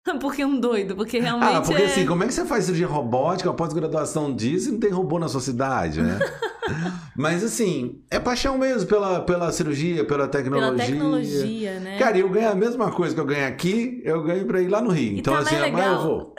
Porque 0.20 0.44
um 0.44 0.58
doido, 0.58 0.96
porque 0.96 1.20
realmente. 1.20 1.56
Ah, 1.56 1.60
porque 1.60 1.82
é... 1.82 1.86
assim, 1.86 2.04
como 2.04 2.24
é 2.24 2.26
que 2.26 2.34
você 2.34 2.44
faz 2.44 2.64
cirurgia 2.64 2.88
robótica, 2.88 3.52
pós-graduação 3.52 4.34
disso 4.34 4.68
e 4.68 4.72
não 4.72 4.80
tem 4.80 4.90
robô 4.90 5.16
na 5.16 5.28
sua 5.28 5.40
cidade, 5.40 6.02
né? 6.02 6.18
Mas 7.16 7.42
assim, 7.44 8.02
é 8.10 8.18
paixão 8.18 8.56
mesmo 8.58 8.88
pela, 8.88 9.20
pela 9.20 9.52
cirurgia, 9.52 10.04
pela 10.04 10.26
tecnologia. 10.28 10.72
Pela 10.72 10.86
tecnologia, 10.86 11.80
né? 11.80 11.98
Cara, 11.98 12.18
eu 12.18 12.28
ganho 12.28 12.50
a 12.50 12.54
mesma 12.54 12.90
coisa 12.90 13.14
que 13.14 13.20
eu 13.20 13.26
ganho 13.26 13.46
aqui, 13.46 14.00
eu 14.04 14.22
ganho 14.22 14.46
pra 14.46 14.60
ir 14.60 14.68
lá 14.68 14.80
no 14.80 14.90
Rio. 14.90 15.12
E 15.14 15.18
então, 15.20 15.34
tá 15.34 15.40
assim, 15.40 15.56
ah, 15.56 15.60
mas 15.60 15.66
eu 15.70 15.74
legal. 15.74 16.02
vou. 16.02 16.34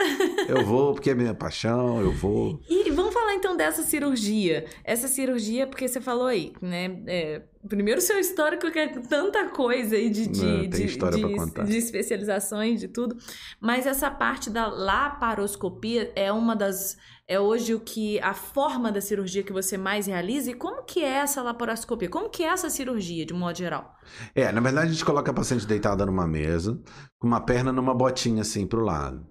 Eu 0.48 0.66
vou 0.66 0.94
porque 0.94 1.10
é 1.12 1.16
minha 1.16 1.34
paixão, 1.34 2.02
eu 2.02 2.12
vou. 2.12 2.60
E 2.70 2.90
vamos 2.92 3.14
falar 3.14 3.34
então 3.36 3.56
dessa 3.56 3.82
cirurgia. 3.84 4.66
Essa 4.84 5.08
cirurgia, 5.08 5.66
porque 5.68 5.88
você 5.88 6.02
falou 6.02 6.28
aí, 6.28 6.54
né? 6.62 7.02
é, 7.08 7.42
primeiro, 7.68 8.02
seu 8.02 8.20
histórico 8.20 8.70
que 8.70 8.78
é 8.78 8.88
tanta 8.88 9.46
coisa 9.46 9.96
aí 9.96 10.10
de, 10.10 10.28
de, 10.28 10.46
Não, 10.46 10.60
tem 10.60 10.70
de, 10.70 10.86
história 10.86 11.16
de- 11.18 11.22
pra 11.26 11.36
contar. 11.46 11.64
de 11.64 11.78
especializações, 11.78 12.80
de 12.82 12.88
tudo. 12.90 13.16
Mas 13.62 13.86
essa 13.88 14.12
parte 14.12 14.50
da 14.50 14.68
laparoscopia 14.68 16.12
é 16.16 16.32
uma 16.32 16.56
das. 16.56 16.98
É 17.28 17.40
hoje 17.40 17.74
o 17.74 17.80
que. 17.80 18.20
a 18.20 18.34
forma 18.34 18.92
da 18.92 19.00
cirurgia 19.00 19.44
que 19.44 19.54
você 19.54 19.78
mais 19.78 20.08
realiza. 20.08 20.52
E 20.52 20.54
como 20.54 20.84
que 20.84 21.02
é 21.02 21.20
essa 21.20 21.42
laparoscopia? 21.42 22.10
Como 22.10 22.30
que 22.30 22.44
é 22.44 22.48
essa 22.48 22.70
cirurgia, 22.70 23.26
de 23.26 23.34
modo 23.34 23.58
geral? 23.58 23.98
É, 24.36 24.52
na 24.52 24.60
verdade, 24.60 24.90
a 24.90 24.92
gente 24.92 25.06
coloca 25.06 25.32
a 25.32 25.34
paciente 25.34 25.66
deitada 25.66 26.06
numa 26.06 26.28
mesa, 26.28 26.80
com 27.18 27.28
uma 27.28 27.40
perna 27.40 27.72
numa 27.72 27.94
botinha 27.94 28.42
assim 28.42 28.68
pro 28.68 28.84
lado, 28.84 29.26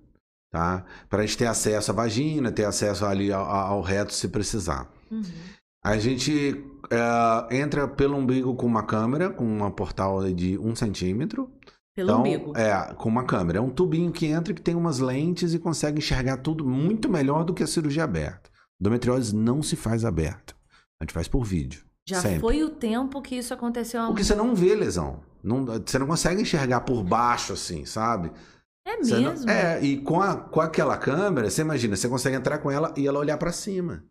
tá? 0.50 0.84
Pra 1.08 1.22
gente 1.22 1.36
ter 1.36 1.46
acesso 1.46 1.90
à 1.90 1.94
vagina, 1.94 2.50
ter 2.50 2.64
acesso 2.64 3.04
ali 3.04 3.30
ao, 3.30 3.44
ao 3.44 3.80
reto 3.82 4.14
se 4.14 4.28
precisar. 4.28 4.90
Uhum. 5.10 5.22
A 5.84 5.98
gente 5.98 6.64
é, 6.90 7.56
entra 7.56 7.88
pelo 7.88 8.16
umbigo 8.16 8.54
com 8.54 8.66
uma 8.66 8.84
câmera, 8.84 9.28
com 9.28 9.44
uma 9.44 9.70
portal 9.70 10.32
de 10.32 10.56
um 10.58 10.74
centímetro. 10.74 11.50
Pelo 11.94 12.08
então, 12.10 12.20
umbigo. 12.20 12.56
É, 12.56 12.94
com 12.94 13.08
uma 13.08 13.24
câmera. 13.24 13.58
É 13.58 13.60
um 13.60 13.68
tubinho 13.70 14.10
que 14.10 14.26
entra 14.26 14.54
que 14.54 14.62
tem 14.62 14.74
umas 14.74 14.98
lentes 14.98 15.52
e 15.52 15.58
consegue 15.58 15.98
enxergar 15.98 16.38
tudo 16.38 16.64
muito 16.64 17.08
melhor 17.08 17.44
do 17.44 17.52
que 17.52 17.62
a 17.62 17.66
cirurgia 17.66 18.04
aberta. 18.04 18.50
Endometriose 18.80 19.34
não 19.34 19.62
se 19.62 19.76
faz 19.76 20.04
aberta. 20.04 20.54
A 21.00 21.04
gente 21.04 21.12
faz 21.12 21.28
por 21.28 21.44
vídeo. 21.44 21.84
Já 22.08 22.20
sempre. 22.20 22.40
foi 22.40 22.64
o 22.64 22.70
tempo 22.70 23.22
que 23.22 23.36
isso 23.36 23.54
aconteceu 23.54 24.04
Porque 24.06 24.24
você 24.24 24.34
não 24.34 24.54
vê 24.54 24.74
lesão. 24.74 25.20
Não, 25.42 25.64
você 25.64 25.98
não 25.98 26.06
consegue 26.06 26.42
enxergar 26.42 26.80
por 26.80 27.02
baixo, 27.04 27.52
assim, 27.52 27.84
sabe? 27.84 28.32
É 28.84 28.96
Você 28.96 29.18
não- 29.18 29.30
mesmo? 29.30 29.50
é, 29.50 29.80
e 29.82 29.98
com, 30.00 30.20
a, 30.20 30.36
com 30.36 30.60
aquela 30.60 30.96
câmera, 30.96 31.48
você 31.48 31.62
imagina, 31.62 31.94
você 31.94 32.08
consegue 32.08 32.36
entrar 32.36 32.58
com 32.58 32.70
ela 32.70 32.92
e 32.96 33.06
ela 33.06 33.18
olhar 33.18 33.36
pra 33.36 33.52
cima. 33.52 34.04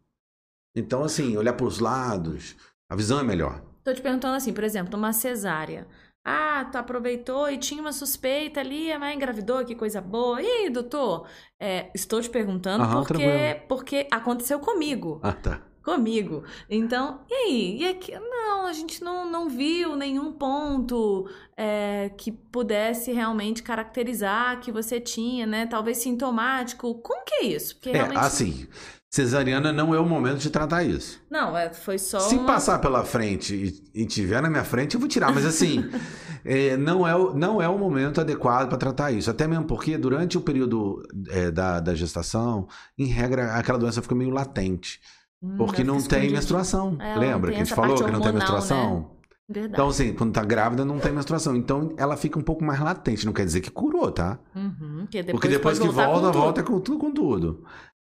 Então, 0.76 1.04
assim, 1.04 1.36
olhar 1.36 1.54
pros 1.54 1.80
lados, 1.80 2.56
a 2.90 2.96
visão 2.96 3.20
é 3.20 3.24
melhor. 3.24 3.62
Tô 3.84 3.94
te 3.94 4.02
perguntando 4.02 4.36
assim, 4.36 4.54
por 4.54 4.64
exemplo, 4.64 4.98
uma 4.98 5.12
cesárea. 5.12 5.88
Ah, 6.24 6.66
tu 6.72 6.78
aproveitou 6.78 7.50
e 7.50 7.58
tinha 7.58 7.82
uma 7.82 7.92
suspeita 7.92 8.60
ali, 8.60 8.96
mas 8.98 9.16
engravidou, 9.16 9.66
que 9.66 9.74
coisa 9.76 10.00
boa. 10.00 10.42
E 10.42 10.46
aí, 10.46 10.70
doutor? 10.70 11.28
É, 11.60 11.90
estou 11.96 12.22
te 12.22 12.30
perguntando 12.30 12.84
Aham, 12.84 13.04
porque, 13.06 13.14
tranquilo. 13.14 13.66
porque 13.68 14.08
aconteceu 14.12 14.60
comigo. 14.60 15.20
Ah, 15.24 15.34
tá. 15.34 15.62
Comigo. 15.84 16.44
Então, 16.70 17.26
e 17.28 17.34
aí? 17.34 17.78
E 17.82 17.88
aqui? 17.88 18.12
Não, 18.20 18.68
a 18.68 18.74
gente 18.74 19.04
não, 19.04 19.26
não 19.30 19.50
viu 19.50 19.96
nenhum 19.96 20.32
ponto 20.32 21.28
é, 21.58 22.12
que 22.16 22.32
pudesse 22.32 23.12
realmente 23.12 23.64
caracterizar 23.64 24.60
que 24.60 24.72
você 24.72 25.00
tinha, 25.02 25.48
né? 25.48 25.66
Talvez 25.66 25.98
sintomático. 25.98 26.94
Como 27.02 27.26
que 27.26 27.34
é 27.36 27.44
isso? 27.46 27.76
Porque 27.76 27.90
É, 27.90 27.94
realmente. 27.94 28.20
assim, 28.20 28.68
cesariana 29.12 29.74
não 29.74 29.94
é 29.94 30.00
o 30.00 30.06
momento 30.06 30.40
de 30.40 30.50
tratar 30.50 30.84
isso. 30.84 31.22
Não, 31.30 31.56
é, 31.56 31.72
foi 31.74 31.98
só. 32.00 32.20
Se 32.20 32.36
uma... 32.36 32.46
passar 32.46 32.80
pela 32.80 33.04
frente 33.04 33.54
e, 33.94 34.02
e 34.02 34.06
tiver 34.06 34.42
na 34.42 34.50
minha 34.50 34.64
frente, 34.64 34.94
eu 34.96 35.00
vou 35.00 35.10
tirar. 35.10 35.34
Mas 35.34 35.46
assim, 35.46 35.84
é, 36.46 36.78
não, 36.78 37.06
é, 37.06 37.14
o- 37.16 37.34
não 37.34 37.62
é 37.62 37.68
o 37.68 37.78
momento 37.78 38.22
adequado 38.22 38.70
para 38.70 38.78
tratar 38.78 39.12
isso. 39.12 39.30
Até 39.30 39.46
mesmo 39.48 39.66
porque 39.66 39.98
durante 39.98 40.38
o 40.38 40.42
período 40.42 41.04
é, 41.30 41.52
da, 41.52 41.82
da 41.82 41.94
gestação, 41.94 42.68
em 42.98 43.06
regra, 43.08 43.54
aquela 43.56 43.78
doença 43.78 44.02
fica 44.02 44.16
meio 44.16 44.30
latente. 44.30 45.02
Hum, 45.44 45.56
Porque 45.58 45.82
ela 45.82 45.92
não 45.92 46.02
tem 46.02 46.32
menstruação. 46.32 46.98
É, 47.02 47.16
Lembra 47.18 47.52
que 47.52 47.58
a 47.58 47.60
gente 47.60 47.74
falou 47.76 47.98
parte 47.98 48.06
que 48.06 48.12
não 48.12 48.22
tem 48.22 48.30
hormonal, 48.30 48.54
menstruação? 48.56 49.12
Verdade. 49.50 49.74
Então, 49.74 49.90
assim, 49.90 50.14
quando 50.14 50.32
tá 50.32 50.46
grávida, 50.46 50.86
não 50.86 50.98
tem 51.00 51.12
menstruação. 51.12 51.56
Então, 51.58 51.94
ela 51.98 52.16
fica 52.16 52.40
um 52.40 52.42
pouco 52.42 52.64
mais 52.64 52.80
latente. 52.80 53.26
Não 53.26 53.34
quer 53.34 53.44
dizer 53.44 53.60
que 53.60 53.70
curou, 53.70 54.10
tá? 54.10 54.40
Uhum, 54.56 55.00
porque 55.02 55.18
depois, 55.24 55.32
Porque 55.32 55.48
depois 55.50 55.80
que 55.80 55.88
com 55.88 55.92
volta, 55.92 56.32
volta 56.32 56.64
com 56.64 56.80
tudo, 56.80 56.98
com 57.00 57.12
tudo. 57.12 57.66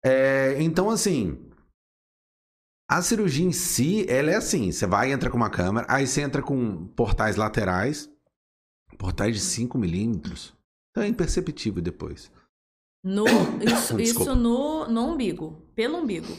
É, 0.08 0.62
então, 0.62 0.90
assim, 0.90 1.38
a 2.90 3.02
cirurgia 3.02 3.46
em 3.46 3.52
si, 3.52 4.06
ela 4.10 4.32
é 4.32 4.36
assim: 4.36 4.72
você 4.72 4.88
vai, 4.88 5.12
entra 5.12 5.30
com 5.30 5.38
uma 5.38 5.50
câmera, 5.50 5.86
aí 5.90 6.08
você 6.08 6.22
entra 6.22 6.42
com 6.42 6.88
portais 6.88 7.36
laterais, 7.36 8.10
Portais 8.98 9.36
de 9.36 9.42
5 9.42 9.78
milímetros. 9.78 10.54
Então 10.90 11.04
é 11.04 11.08
imperceptível 11.08 11.82
depois. 11.82 12.32
No, 13.04 13.26
isso 13.62 14.00
isso 14.00 14.36
no, 14.36 14.88
no 14.88 15.06
umbigo. 15.06 15.62
Pelo 15.76 15.98
umbigo. 15.98 16.36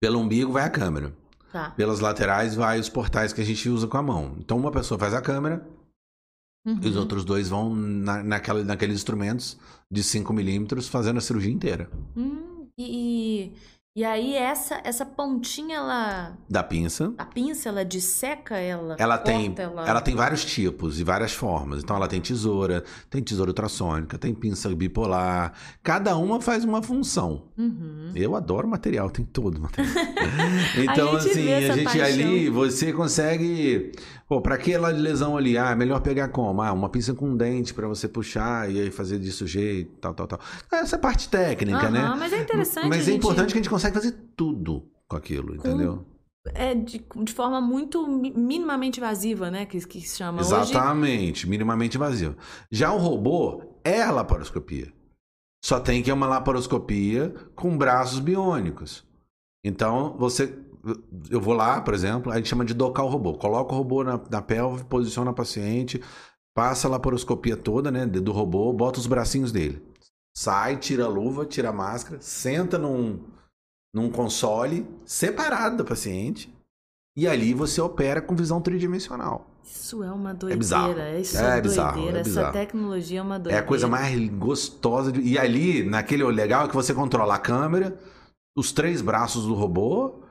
Pelo 0.00 0.20
umbigo 0.20 0.52
vai 0.52 0.64
a 0.64 0.70
câmera. 0.70 1.16
Tá. 1.50 1.70
Pelas 1.70 2.00
laterais 2.00 2.54
vai 2.54 2.78
os 2.78 2.88
portais 2.88 3.32
que 3.32 3.40
a 3.40 3.44
gente 3.44 3.68
usa 3.68 3.88
com 3.88 3.96
a 3.96 4.02
mão. 4.02 4.36
Então 4.38 4.56
uma 4.56 4.70
pessoa 4.70 4.98
faz 4.98 5.14
a 5.14 5.22
câmera 5.22 5.66
Uhum. 6.66 6.78
e 6.82 6.88
os 6.88 6.96
outros 6.96 7.24
dois 7.24 7.48
vão 7.50 7.74
na, 7.74 8.22
naquela, 8.22 8.64
naqueles 8.64 8.96
instrumentos 8.96 9.58
de 9.90 10.02
5 10.02 10.32
milímetros 10.32 10.88
fazendo 10.88 11.18
a 11.18 11.20
cirurgia 11.20 11.52
inteira. 11.52 11.90
Hum, 12.16 12.66
e, 12.78 13.52
e 13.96 14.02
aí 14.02 14.34
essa, 14.34 14.80
essa 14.82 15.04
pontinha, 15.06 15.76
ela... 15.76 16.36
Da 16.48 16.62
pinça. 16.64 17.12
A 17.18 17.24
pinça, 17.24 17.68
ela 17.68 17.84
disseca, 17.84 18.56
ela 18.56 18.96
Ela 18.98 19.18
tem, 19.18 19.48
corta, 19.48 19.62
ela... 19.62 19.88
ela 19.88 20.00
tem 20.00 20.16
vários 20.16 20.44
tipos 20.44 20.98
e 20.98 21.04
várias 21.04 21.32
formas. 21.32 21.82
Então 21.82 21.94
ela 21.94 22.08
tem 22.08 22.20
tesoura, 22.20 22.82
tem 23.10 23.22
tesoura 23.22 23.50
ultrassônica, 23.50 24.16
tem 24.18 24.34
pinça 24.34 24.68
bipolar. 24.74 25.52
Cada 25.82 26.16
uma 26.16 26.40
faz 26.40 26.64
uma 26.64 26.82
função. 26.82 27.44
Uhum. 27.58 28.10
Eu 28.16 28.34
adoro 28.34 28.66
material, 28.66 29.10
tem 29.10 29.24
todo 29.24 29.60
material. 29.60 29.94
então, 30.82 31.12
A 31.12 31.16
assim, 31.18 31.52
a 31.52 31.60
gente 31.74 31.84
paixão. 31.84 32.02
ali, 32.04 32.48
você 32.48 32.92
consegue. 32.92 33.92
Pô, 34.34 34.40
pra 34.40 34.56
aquela 34.56 34.88
lesão 34.88 35.36
ali, 35.36 35.56
ah, 35.56 35.76
melhor 35.76 36.00
pegar 36.00 36.26
como? 36.26 36.60
Ah, 36.60 36.72
uma 36.72 36.88
pinça 36.88 37.14
com 37.14 37.28
um 37.30 37.36
dente 37.36 37.72
pra 37.72 37.86
você 37.86 38.08
puxar 38.08 38.68
e 38.68 38.80
aí 38.80 38.90
fazer 38.90 39.20
disso 39.20 39.46
jeito, 39.46 39.92
tal, 40.00 40.12
tal, 40.12 40.26
tal. 40.26 40.40
Essa 40.72 40.96
é 40.96 40.98
a 40.98 41.00
parte 41.00 41.28
técnica, 41.28 41.78
Aham, 41.86 41.90
né? 41.92 42.14
Mas 42.18 42.32
é 42.32 42.42
interessante 42.42 42.88
Mas 42.88 43.02
é 43.02 43.12
gente- 43.12 43.18
importante 43.18 43.52
que 43.52 43.58
a 43.58 43.62
gente 43.62 43.70
consegue 43.70 43.94
fazer 43.94 44.10
tudo 44.34 44.88
com 45.06 45.16
aquilo, 45.16 45.54
entendeu? 45.54 46.04
É 46.52 46.74
de, 46.74 46.98
de 47.22 47.32
forma 47.32 47.60
muito 47.60 48.08
mi- 48.08 48.32
minimamente 48.36 48.98
invasiva, 48.98 49.52
né? 49.52 49.66
Que, 49.66 49.78
que 49.86 50.00
se 50.00 50.16
chama 50.16 50.40
hoje. 50.40 50.48
Exatamente, 50.52 51.48
minimamente 51.48 51.96
vazio. 51.96 52.36
Já 52.72 52.92
o 52.92 52.98
robô 52.98 53.62
é 53.84 54.02
a 54.02 54.10
laparoscopia. 54.10 54.92
Só 55.64 55.78
tem 55.78 56.02
que 56.02 56.10
é 56.10 56.14
uma 56.14 56.26
laparoscopia 56.26 57.32
com 57.54 57.78
braços 57.78 58.18
biônicos. 58.18 59.04
Então, 59.64 60.16
você. 60.18 60.58
Eu 61.30 61.40
vou 61.40 61.54
lá, 61.54 61.80
por 61.80 61.94
exemplo, 61.94 62.30
a 62.32 62.36
gente 62.36 62.48
chama 62.48 62.64
de 62.64 62.74
docar 62.74 63.02
o 63.04 63.08
robô. 63.08 63.34
Coloca 63.34 63.72
o 63.72 63.76
robô 63.76 64.04
na, 64.04 64.20
na 64.30 64.42
pelve, 64.42 64.84
posiciona 64.84 65.30
o 65.30 65.34
paciente, 65.34 66.02
passa 66.54 66.86
a 66.86 66.90
laparoscopia 66.90 67.56
toda, 67.56 67.90
né, 67.90 68.06
do 68.06 68.32
robô, 68.32 68.72
bota 68.72 68.98
os 69.00 69.06
bracinhos 69.06 69.50
dele. 69.52 69.82
Sai, 70.36 70.76
tira 70.76 71.04
a 71.04 71.08
luva, 71.08 71.46
tira 71.46 71.68
a 71.70 71.72
máscara, 71.72 72.20
senta 72.20 72.76
num, 72.76 73.20
num 73.94 74.10
console 74.10 74.86
separado 75.06 75.76
do 75.78 75.84
paciente. 75.84 76.52
E 77.16 77.28
ali 77.28 77.54
você 77.54 77.80
opera 77.80 78.20
com 78.20 78.34
visão 78.34 78.60
tridimensional. 78.60 79.48
Isso 79.64 80.02
é 80.02 80.10
uma 80.10 80.34
doideira. 80.34 80.58
bizarro. 80.58 80.94
Isso 81.20 81.38
É 81.38 81.58
é, 81.58 81.60
bizarro, 81.60 81.92
doideira. 81.94 82.18
é 82.18 82.20
Essa 82.20 82.28
bizarro. 82.30 82.52
tecnologia 82.52 83.20
é 83.20 83.22
uma 83.22 83.36
É 83.36 83.38
doideira. 83.38 83.64
a 83.64 83.66
coisa 83.68 83.86
mais 83.86 84.28
gostosa. 84.30 85.12
de- 85.12 85.20
E 85.20 85.38
ali, 85.38 85.84
naquele 85.84 86.24
legal, 86.24 86.64
é 86.66 86.68
que 86.68 86.74
você 86.74 86.92
controla 86.92 87.36
a 87.36 87.38
câmera, 87.38 87.96
os 88.58 88.72
três 88.72 89.00
braços 89.00 89.46
do 89.46 89.54
robô. 89.54 90.23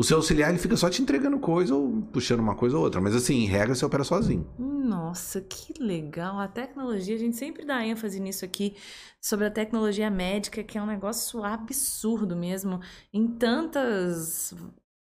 O 0.00 0.02
seu 0.02 0.16
auxiliar 0.16 0.48
ele 0.48 0.58
fica 0.58 0.78
só 0.78 0.88
te 0.88 1.02
entregando 1.02 1.38
coisa 1.38 1.74
ou 1.74 2.00
puxando 2.10 2.40
uma 2.40 2.54
coisa 2.54 2.74
ou 2.74 2.82
outra. 2.82 3.02
Mas 3.02 3.14
assim, 3.14 3.34
em 3.34 3.44
regra, 3.44 3.74
você 3.74 3.84
opera 3.84 4.02
sozinho. 4.02 4.50
Nossa, 4.58 5.42
que 5.42 5.74
legal. 5.78 6.38
A 6.38 6.48
tecnologia, 6.48 7.16
a 7.16 7.18
gente 7.18 7.36
sempre 7.36 7.66
dá 7.66 7.84
ênfase 7.84 8.18
nisso 8.18 8.42
aqui, 8.42 8.74
sobre 9.20 9.44
a 9.44 9.50
tecnologia 9.50 10.08
médica, 10.08 10.64
que 10.64 10.78
é 10.78 10.82
um 10.82 10.86
negócio 10.86 11.44
absurdo 11.44 12.34
mesmo, 12.34 12.80
em 13.12 13.28
tantas 13.28 14.54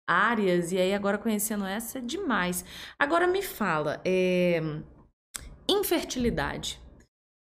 áreas, 0.05 0.73
e 0.73 0.79
aí 0.79 0.93
agora 0.93 1.17
conhecendo 1.17 1.65
essa 1.65 1.99
é 1.99 2.01
demais. 2.01 2.65
Agora 2.99 3.29
me 3.29 3.41
fala, 3.41 4.01
é... 4.05 4.61
infertilidade. 5.69 6.81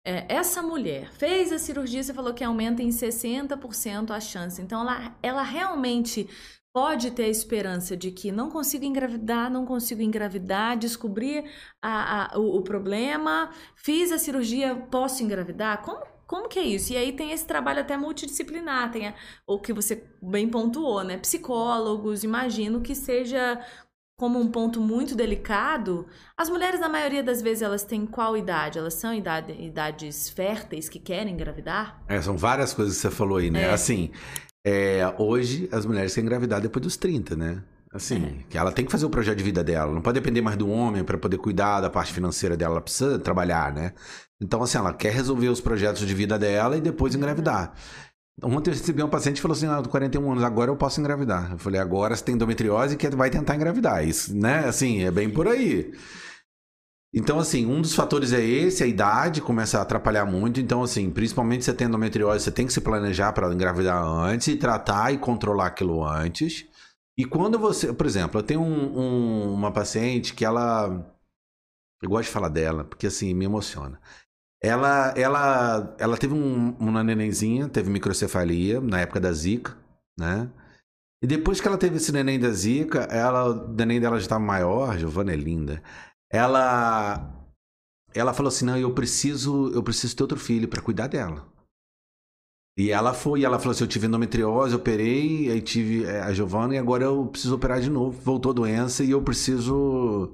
É, 0.04 0.26
essa 0.28 0.64
mulher 0.64 1.12
fez 1.12 1.52
a 1.52 1.60
cirurgia, 1.60 2.02
você 2.02 2.16
falou 2.16 2.34
que 2.34 2.44
aumenta 2.44 2.82
em 2.82 2.90
60% 2.90 4.10
a 4.10 4.20
chance. 4.20 4.60
Então, 4.60 4.82
ela, 4.82 5.16
ela 5.22 5.44
realmente 5.44 6.28
pode 6.74 7.12
ter 7.12 7.26
a 7.26 7.30
esperança 7.30 7.96
de 7.96 8.10
que 8.12 8.32
não 8.32 8.50
consigo 8.50 8.84
engravidar, 8.84 9.50
não 9.52 9.66
consigo 9.66 10.02
engravidar, 10.02 10.76
descobrir 10.78 11.46
a- 11.82 12.34
a- 12.36 12.40
o, 12.40 12.58
o 12.58 12.62
problema, 12.64 13.52
fiz 13.76 14.12
a 14.12 14.18
cirurgia, 14.18 14.76
posso 14.90 15.24
engravidar? 15.24 15.84
Como, 15.84 16.02
como 16.26 16.50
que 16.50 16.58
é 16.58 16.64
isso? 16.64 16.92
E 16.94 16.98
aí 16.98 17.12
tem 17.14 17.32
esse 17.32 17.46
trabalho 17.46 17.82
até 17.82 17.96
multidisciplinar, 17.96 18.92
tem 18.92 19.08
a- 19.10 19.14
o 19.46 19.60
que 19.60 19.72
você 19.72 20.04
bem 20.22 20.50
pontuou, 20.50 21.04
né? 21.04 21.18
Psicólogos, 21.18 22.24
imagino 22.24 22.82
que 22.82 22.96
seja 22.96 23.64
como 24.20 24.40
um 24.40 24.50
ponto 24.50 24.80
muito 24.80 25.16
delicado. 25.16 26.08
As 26.38 26.50
mulheres, 26.50 26.80
na 26.80 26.88
maioria 26.90 27.22
das 27.24 27.42
vezes, 27.42 27.62
elas 27.62 27.84
têm 27.84 28.06
qual 28.06 28.36
idade? 28.38 28.80
Elas 28.80 28.94
são 28.96 29.14
idade- 29.14 29.54
idades 29.62 30.30
férteis 30.30 30.88
que 30.90 31.00
querem 31.00 31.34
engravidar? 31.34 32.02
É, 32.08 32.20
são 32.22 32.38
várias 32.38 32.74
coisas 32.74 32.96
que 32.96 33.02
você 33.02 33.12
falou 33.12 33.38
aí, 33.38 33.52
né? 33.52 33.64
É. 33.64 33.70
Assim, 33.72 34.12
é, 34.66 35.14
hoje 35.18 35.68
as 35.72 35.86
mulheres 35.86 36.14
querem 36.14 36.26
engravidar 36.26 36.62
depois 36.62 36.84
dos 36.84 36.98
30, 36.98 37.36
né? 37.36 37.64
Assim, 37.94 38.26
É. 38.26 38.44
que 38.50 38.58
ela 38.58 38.72
tem 38.72 38.86
que 38.86 38.92
fazer 38.92 39.06
o 39.06 39.10
projeto 39.10 39.38
de 39.38 39.44
vida 39.44 39.64
dela. 39.64 39.94
Não 39.94 40.02
pode 40.02 40.20
depender 40.20 40.42
mais 40.42 40.58
do 40.58 40.68
homem 40.68 41.04
para 41.04 41.18
poder 41.18 41.38
cuidar 41.38 41.80
da 41.82 41.90
parte 41.92 42.12
financeira 42.12 42.58
dela. 42.58 42.74
Ela 42.76 42.82
precisa 42.82 43.20
trabalhar, 43.20 43.72
né? 43.72 43.94
Então, 44.42 44.64
assim, 44.64 44.78
ela 44.80 44.94
quer 44.94 45.14
resolver 45.14 45.48
os 45.50 45.62
projetos 45.62 46.06
de 46.06 46.14
vida 46.14 46.38
dela 46.40 46.76
e 46.76 46.82
depois 46.82 47.14
engravidar. 47.14 47.74
Ontem 48.42 48.72
eu 48.72 48.74
recebi 48.76 49.04
um 49.04 49.10
paciente 49.10 49.36
que 49.36 49.42
falou 49.42 49.56
assim: 49.56 49.68
ah, 49.68 49.78
eu 49.78 49.84
tô 49.84 49.90
41 49.90 50.32
anos, 50.32 50.44
agora 50.44 50.72
eu 50.72 50.76
posso 50.76 51.00
engravidar. 51.00 51.52
Eu 51.52 51.58
falei, 51.60 51.80
agora 51.80 52.16
você 52.16 52.24
tem 52.24 52.34
endometriose 52.36 52.98
que 52.98 53.08
vai 53.12 53.30
tentar 53.30 53.56
engravidar. 53.56 54.06
Isso, 54.08 54.36
né? 54.36 54.66
Assim, 54.66 55.04
é 55.04 55.12
bem 55.12 55.30
por 55.30 55.48
aí. 55.48 55.94
Então, 57.16 57.38
assim, 57.38 57.66
um 57.68 57.80
dos 57.80 57.94
fatores 57.94 58.34
é 58.34 58.44
esse, 58.44 58.84
a 58.84 58.88
idade 58.88 59.40
começa 59.40 59.78
a 59.78 59.84
atrapalhar 59.84 60.26
muito. 60.26 60.60
Então, 60.60 60.82
assim, 60.82 61.12
principalmente 61.12 61.64
se 61.64 61.70
você 61.72 61.78
tem 61.78 61.88
endometriose, 61.88 62.44
você 62.46 62.52
tem 62.52 62.66
que 62.66 62.74
se 62.74 62.82
planejar 62.82 63.32
para 63.34 63.54
engravidar 63.54 64.04
antes 64.04 64.48
e 64.48 64.56
tratar 64.56 65.14
e 65.14 65.18
controlar 65.20 65.68
aquilo 65.68 66.04
antes. 66.04 66.66
E 67.18 67.24
quando 67.24 67.60
você, 67.60 67.94
por 67.94 68.08
exemplo, 68.08 68.40
eu 68.40 68.44
tenho 68.44 68.62
um- 68.62 69.00
um- 69.00 69.54
uma 69.54 69.72
paciente 69.72 70.34
que 70.34 70.44
ela. 70.44 70.88
Eu 72.02 72.10
gosto 72.10 72.26
de 72.26 72.34
falar 72.34 72.50
dela, 72.50 72.84
porque 72.84 73.08
assim, 73.08 73.34
me 73.34 73.46
emociona. 73.46 74.00
Ela, 74.62 75.14
ela, 75.18 75.96
ela 76.00 76.18
teve 76.18 76.34
um- 76.34 76.76
uma 76.80 77.04
nenenzinha, 77.04 77.70
teve 77.70 77.90
microcefalia 77.92 78.82
na 78.82 79.02
época 79.02 79.20
da 79.20 79.32
Zika, 79.32 79.78
né? 80.20 80.50
E 81.24 81.28
depois 81.28 81.62
que 81.62 81.68
ela 81.68 81.78
teve 81.78 81.98
esse 81.98 82.12
neném 82.12 82.40
da 82.40 82.50
Zika, 82.50 83.02
ela, 83.04 83.46
o 83.52 83.68
neném 83.74 84.00
dela 84.02 84.18
já 84.18 84.24
estava 84.24 84.44
maior, 84.44 84.98
Giovana 84.98 85.34
é 85.34 85.36
linda. 85.36 85.82
Ela, 86.34 87.32
ela 88.16 88.34
falou 88.34 88.50
assim, 88.50 88.66
não, 88.66 88.78
eu 88.78 88.94
preciso, 88.94 89.72
eu 89.74 89.84
preciso 89.84 90.16
ter 90.16 90.24
outro 90.24 90.40
filho 90.40 90.68
para 90.68 90.82
cuidar 90.82 91.08
dela. 91.08 91.48
E 92.78 92.90
ela 92.90 93.14
foi, 93.14 93.44
ela 93.44 93.60
falou 93.60 93.72
assim, 93.72 93.84
eu 93.84 93.88
tive 93.88 94.08
endometriose, 94.08 94.74
operei, 94.76 95.52
aí 95.52 95.62
tive 95.62 96.06
é, 96.06 96.22
a 96.22 96.34
Giovana 96.34 96.74
e 96.74 96.78
agora 96.80 97.04
eu 97.04 97.28
preciso 97.28 97.56
operar 97.56 97.80
de 97.80 97.90
novo. 97.90 98.20
Voltou 98.22 98.52
a 98.52 98.54
doença 98.56 99.04
e 99.04 99.12
eu 99.12 99.22
preciso 99.22 100.34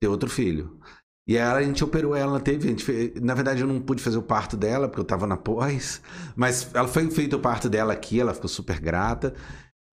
ter 0.00 0.08
outro 0.08 0.28
filho. 0.30 0.80
E 1.28 1.38
aí 1.38 1.44
a 1.44 1.62
gente 1.62 1.84
operou 1.84 2.16
ela, 2.16 2.40
teve, 2.40 2.76
fez- 2.78 3.20
na 3.20 3.34
verdade 3.34 3.60
eu 3.62 3.68
não 3.68 3.80
pude 3.80 4.02
fazer 4.02 4.18
o 4.18 4.22
parto 4.22 4.56
dela, 4.56 4.88
porque 4.88 5.00
eu 5.00 5.04
tava 5.04 5.26
na 5.26 5.36
pós, 5.36 6.00
mas 6.36 6.74
ela 6.74 6.88
foi 6.88 7.10
feito 7.10 7.36
o 7.36 7.40
parto 7.40 7.68
dela 7.68 7.92
aqui, 7.92 8.20
ela 8.20 8.34
ficou 8.34 8.48
super 8.48 8.80
grata. 8.80 9.34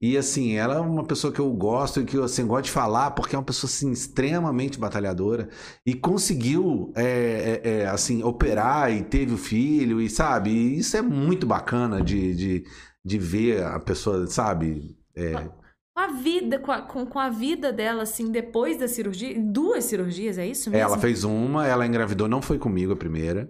E 0.01 0.17
assim, 0.17 0.55
ela 0.55 0.75
é 0.75 0.79
uma 0.79 1.05
pessoa 1.05 1.31
que 1.31 1.39
eu 1.39 1.49
gosto 1.51 2.01
e 2.01 2.05
que 2.05 2.17
eu 2.17 2.25
assim, 2.25 2.45
gosto 2.45 2.65
de 2.65 2.71
falar, 2.71 3.11
porque 3.11 3.35
é 3.35 3.39
uma 3.39 3.45
pessoa 3.45 3.69
assim, 3.69 3.89
extremamente 3.89 4.77
batalhadora 4.77 5.47
e 5.85 5.93
conseguiu 5.93 6.91
é, 6.95 7.61
é, 7.63 7.69
é, 7.71 7.87
assim, 7.87 8.21
operar 8.21 8.91
e 8.91 9.03
teve 9.03 9.33
o 9.33 9.37
filho, 9.37 10.01
e 10.01 10.09
sabe, 10.09 10.49
e 10.49 10.79
isso 10.79 10.97
é 10.97 11.01
muito 11.01 11.47
bacana 11.47 12.01
de, 12.01 12.35
de, 12.35 12.65
de 13.03 13.17
ver 13.17 13.63
a 13.63 13.79
pessoa, 13.79 14.27
sabe? 14.27 14.97
É, 15.15 15.31
Com 15.95 16.01
a 16.01 16.07
vida, 16.07 16.59
com 16.59 16.71
a, 16.71 16.81
com, 16.81 17.05
com 17.05 17.19
a 17.19 17.29
vida 17.29 17.71
dela, 17.71 18.03
assim, 18.03 18.29
depois 18.29 18.77
da 18.77 18.89
cirurgia, 18.89 19.39
duas 19.39 19.85
cirurgias, 19.85 20.37
é 20.37 20.45
isso 20.45 20.69
mesmo? 20.69 20.83
Ela 20.83 20.97
fez 20.97 21.23
uma, 21.23 21.65
ela 21.65 21.87
engravidou, 21.87 22.27
não 22.27 22.41
foi 22.41 22.57
comigo 22.57 22.91
a 22.91 22.97
primeira. 22.97 23.49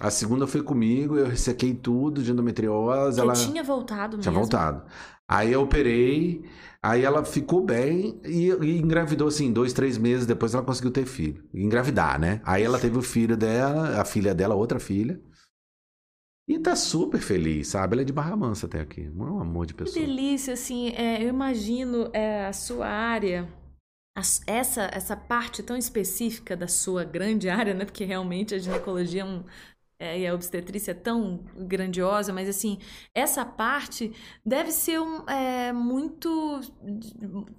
A 0.00 0.10
segunda 0.10 0.46
foi 0.46 0.62
comigo, 0.62 1.16
eu 1.16 1.26
ressequei 1.26 1.74
tudo 1.74 2.22
de 2.22 2.32
endometriose. 2.32 3.16
Que 3.16 3.20
ela 3.20 3.34
tinha 3.34 3.62
voltado 3.62 4.18
tinha 4.18 4.30
mesmo. 4.32 4.40
voltado. 4.40 4.84
Aí 5.28 5.52
eu 5.52 5.62
operei, 5.62 6.44
aí 6.82 7.04
ela 7.04 7.24
ficou 7.24 7.64
bem 7.64 8.20
e, 8.24 8.48
e 8.50 8.78
engravidou 8.78 9.28
assim, 9.28 9.52
dois, 9.52 9.72
três 9.72 9.96
meses 9.96 10.26
depois 10.26 10.54
ela 10.54 10.64
conseguiu 10.64 10.90
ter 10.90 11.06
filho. 11.06 11.48
Engravidar, 11.54 12.18
né? 12.20 12.40
Aí 12.44 12.62
ela 12.62 12.78
teve 12.78 12.98
o 12.98 13.02
filho 13.02 13.36
dela, 13.36 14.00
a 14.00 14.04
filha 14.04 14.34
dela, 14.34 14.54
outra 14.54 14.80
filha. 14.80 15.20
E 16.48 16.58
tá 16.58 16.74
super 16.74 17.20
feliz, 17.20 17.68
sabe? 17.68 17.94
Ela 17.94 18.02
é 18.02 18.04
de 18.04 18.12
Barra 18.12 18.36
Mansa 18.36 18.66
até 18.66 18.80
aqui. 18.80 19.02
É 19.06 19.10
um 19.10 19.40
amor 19.40 19.64
de 19.64 19.74
Que 19.74 19.84
pessoa. 19.84 20.04
delícia, 20.04 20.54
assim, 20.54 20.88
é, 20.90 21.22
eu 21.22 21.28
imagino 21.28 22.10
é, 22.12 22.46
a 22.46 22.52
sua 22.52 22.86
área, 22.88 23.48
essa, 24.46 24.90
essa 24.92 25.16
parte 25.16 25.62
tão 25.62 25.76
específica 25.76 26.56
da 26.56 26.66
sua 26.68 27.04
grande 27.04 27.48
área, 27.48 27.72
né? 27.72 27.84
Porque 27.84 28.04
realmente 28.04 28.54
a 28.54 28.58
ginecologia 28.58 29.22
é 29.22 29.24
um, 29.24 29.44
é, 30.02 30.18
e 30.18 30.26
a 30.26 30.34
obstetrícia 30.34 30.90
é 30.90 30.94
tão 30.94 31.44
grandiosa, 31.56 32.32
mas 32.32 32.48
assim, 32.48 32.76
essa 33.14 33.44
parte 33.44 34.12
deve 34.44 34.72
ser 34.72 35.00
um, 35.00 35.24
é, 35.28 35.72
muito. 35.72 36.60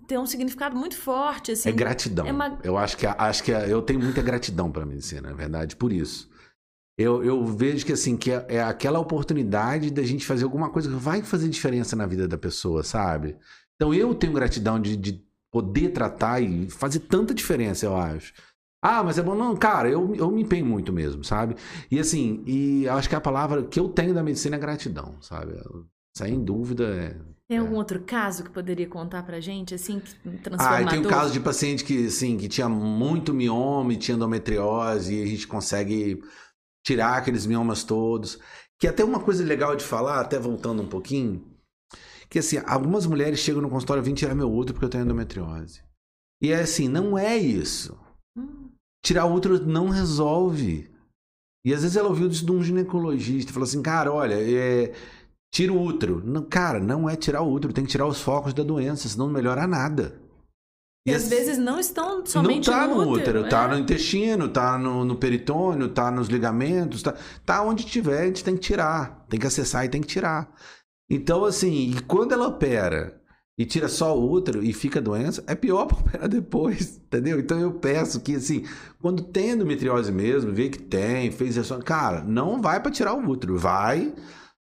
ter 0.06 0.20
um 0.20 0.26
significado 0.26 0.76
muito 0.76 0.98
forte. 0.98 1.54
Assim, 1.54 1.70
é 1.70 1.72
gratidão. 1.72 2.28
É 2.28 2.34
uma... 2.34 2.60
Eu 2.62 2.78
acho 2.78 2.98
que, 2.98 3.08
acho 3.08 3.44
que 3.46 3.52
eu 3.52 3.82
tenho 3.82 4.02
muita 4.02 4.22
gratidão 4.22 4.70
para 4.70 4.84
a 4.84 4.86
medicina, 4.86 5.30
na 5.30 5.34
verdade, 5.34 5.78
por 5.78 5.94
isso. 5.94 6.30
Eu, 6.98 7.24
eu 7.24 7.46
vejo 7.46 7.86
que 7.86 7.94
assim, 7.94 8.18
que 8.18 8.30
é, 8.30 8.46
é 8.50 8.62
aquela 8.62 9.00
oportunidade 9.00 9.90
da 9.90 10.04
gente 10.04 10.26
fazer 10.26 10.44
alguma 10.44 10.70
coisa 10.70 10.90
que 10.90 10.96
vai 10.96 11.24
fazer 11.24 11.48
diferença 11.48 11.96
na 11.96 12.06
vida 12.06 12.28
da 12.28 12.38
pessoa, 12.38 12.84
sabe? 12.84 13.38
Então 13.76 13.94
eu 13.94 14.14
tenho 14.14 14.34
gratidão 14.34 14.82
de, 14.82 14.98
de 14.98 15.26
poder 15.50 15.92
tratar 15.94 16.42
e 16.42 16.70
fazer 16.70 17.00
tanta 17.00 17.34
diferença, 17.34 17.86
eu 17.86 17.96
acho. 17.96 18.34
Ah, 18.86 19.02
mas 19.02 19.18
é 19.18 19.22
bom. 19.22 19.34
Não, 19.34 19.56
cara, 19.56 19.90
eu, 19.90 20.14
eu 20.14 20.30
me 20.30 20.42
empenho 20.42 20.66
muito 20.66 20.92
mesmo, 20.92 21.24
sabe? 21.24 21.56
E 21.90 21.98
assim, 21.98 22.44
e 22.46 22.86
acho 22.90 23.08
que 23.08 23.16
a 23.16 23.22
palavra 23.22 23.64
que 23.64 23.80
eu 23.80 23.88
tenho 23.88 24.14
da 24.14 24.22
medicina 24.22 24.58
é 24.58 24.60
gratidão, 24.60 25.16
sabe? 25.22 25.54
Sem 26.18 26.44
dúvida 26.44 26.84
é. 26.84 27.16
Tem 27.48 27.58
algum 27.60 27.76
é. 27.76 27.78
outro 27.78 28.02
caso 28.02 28.44
que 28.44 28.50
poderia 28.50 28.88
contar 28.88 29.24
pra 29.24 29.40
gente, 29.40 29.74
assim, 29.74 30.02
transformador? 30.44 30.88
Ah, 30.88 30.90
tem 30.90 31.00
um 31.00 31.04
caso 31.04 31.32
de 31.32 31.40
paciente 31.40 31.86
que, 31.86 32.08
assim, 32.08 32.36
que 32.36 32.50
tinha 32.50 32.68
muito 32.68 33.34
mioma, 33.34 33.96
tinha 33.96 34.16
endometriose, 34.16 35.16
e 35.16 35.24
a 35.24 35.26
gente 35.28 35.48
consegue 35.48 36.22
tirar 36.86 37.18
aqueles 37.18 37.46
miomas 37.46 37.86
todos. 37.86 38.38
Que 38.78 38.88
é 38.88 38.90
até 38.90 39.04
uma 39.04 39.22
coisa 39.22 39.46
legal 39.46 39.78
de 39.78 39.84
falar, 39.86 40.20
até 40.20 40.38
voltando 40.38 40.84
um 40.84 40.88
pouquinho, 40.88 41.42
que 42.30 42.40
assim, 42.40 42.60
algumas 42.66 43.06
mulheres 43.06 43.40
chegam 43.40 43.62
no 43.62 43.70
consultório 43.70 44.02
e 44.02 44.06
vêm 44.06 44.14
tirar 44.14 44.36
meu 44.36 44.52
útero 44.52 44.74
porque 44.74 44.86
eu 44.86 44.90
tenho 44.90 45.06
endometriose. 45.06 45.82
E 46.42 46.52
é 46.52 46.60
assim, 46.60 46.90
não 46.90 47.18
é 47.18 47.38
isso. 47.38 47.98
Tirar 49.04 49.26
útero 49.26 49.66
não 49.66 49.90
resolve. 49.90 50.90
E 51.66 51.74
às 51.74 51.82
vezes 51.82 51.98
ela 51.98 52.10
ouviu 52.10 52.28
isso 52.28 52.46
de 52.46 52.52
um 52.52 52.64
ginecologista, 52.64 53.54
falou 53.54 53.66
assim, 53.66 53.82
cara, 53.82 54.12
olha, 54.12 54.36
é, 54.36 54.94
tira 55.54 55.72
o 55.72 55.82
útero. 55.82 56.22
Não, 56.26 56.44
cara, 56.44 56.80
não 56.80 57.10
é 57.10 57.16
tirar 57.16 57.42
o 57.42 57.52
útero, 57.52 57.74
tem 57.74 57.86
que 57.86 57.92
tirar 57.92 58.06
os 58.06 58.22
focos 58.22 58.54
da 58.54 58.64
doença, 58.64 59.08
senão 59.08 59.28
não 59.28 59.34
melhora 59.34 59.66
nada. 59.66 60.20
E, 61.06 61.12
e 61.12 61.14
às 61.14 61.28
vezes 61.30 61.58
não 61.58 61.80
estão 61.80 62.26
somente 62.26 62.70
não 62.70 62.78
tá 62.78 62.88
no, 62.88 62.96
no 62.96 63.12
útero, 63.12 63.40
útero 63.40 63.50
tá 63.50 63.66
é. 63.66 63.68
no 63.68 63.80
intestino, 63.80 64.50
tá 64.50 64.78
no, 64.78 65.06
no, 65.06 65.16
peritônio, 65.16 65.90
tá 65.90 66.10
nos 66.10 66.28
ligamentos, 66.28 67.02
tá, 67.02 67.14
tá 67.46 67.62
onde 67.62 67.86
tiver, 67.86 68.22
a 68.22 68.26
gente 68.26 68.44
tem 68.44 68.56
que 68.56 68.62
tirar, 68.62 69.26
tem 69.30 69.40
que 69.40 69.48
acessar 69.48 69.86
e 69.86 69.90
tem 69.90 70.02
que 70.02 70.08
tirar. 70.08 70.54
Então, 71.10 71.46
assim, 71.46 71.92
e 71.92 72.02
quando 72.04 72.32
ela 72.32 72.48
opera 72.48 73.22
e 73.58 73.66
tira 73.66 73.88
só 73.88 74.18
o 74.18 74.32
útero 74.32 74.64
e 74.64 74.74
fica 74.74 75.02
doença, 75.02 75.44
é 75.48 75.56
pior 75.56 75.86
para 75.88 76.00
operar 76.00 76.28
depois, 76.28 76.98
entendeu? 76.98 77.40
Então 77.40 77.60
eu 77.60 77.74
peço 77.74 78.22
que, 78.22 78.36
assim, 78.36 78.66
quando 79.02 79.24
tem 79.24 79.52
endometriose 79.52 80.12
mesmo, 80.12 80.52
vê 80.52 80.70
que 80.70 80.82
tem, 80.82 81.32
fez 81.32 81.56
isso, 81.56 81.78
cara, 81.80 82.24
não 82.24 82.62
vai 82.62 82.80
para 82.82 82.92
tirar 82.92 83.14
o 83.14 83.28
útero, 83.28 83.58
vai 83.58 84.14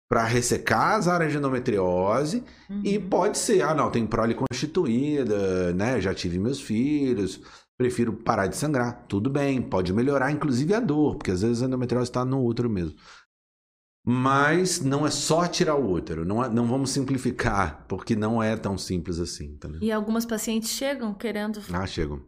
para 0.09 0.25
ressecar 0.25 0.95
as 0.95 1.07
áreas 1.07 1.31
de 1.31 1.37
endometriose 1.37 2.43
uhum. 2.69 2.81
e 2.83 2.99
pode 2.99 3.37
ser, 3.37 3.61
ah, 3.61 3.73
não, 3.73 3.89
tem 3.89 4.05
prole 4.05 4.35
constituída, 4.35 5.71
né? 5.73 6.01
Já 6.01 6.13
tive 6.13 6.37
meus 6.37 6.59
filhos, 6.59 7.39
prefiro 7.77 8.11
parar 8.11 8.47
de 8.47 8.57
sangrar. 8.57 9.05
Tudo 9.07 9.29
bem, 9.29 9.61
pode 9.61 9.93
melhorar 9.93 10.29
inclusive 10.29 10.73
a 10.73 10.81
dor, 10.81 11.15
porque 11.15 11.31
às 11.31 11.41
vezes 11.41 11.63
a 11.63 11.65
endometriose 11.65 12.09
está 12.09 12.25
no 12.25 12.45
útero 12.45 12.69
mesmo. 12.69 12.93
Mas 14.05 14.81
não 14.81 15.05
é 15.05 15.11
só 15.11 15.47
tirar 15.47 15.75
o 15.75 15.91
útero, 15.91 16.25
não, 16.25 16.43
é, 16.43 16.49
não 16.49 16.65
vamos 16.65 16.89
simplificar, 16.89 17.85
porque 17.87 18.15
não 18.15 18.41
é 18.41 18.57
tão 18.57 18.75
simples 18.75 19.19
assim. 19.19 19.55
Tá 19.57 19.69
e 19.79 19.91
algumas 19.91 20.25
pacientes 20.25 20.69
chegam 20.71 21.13
querendo. 21.13 21.61
Ah, 21.71 21.85
chegam. 21.85 22.21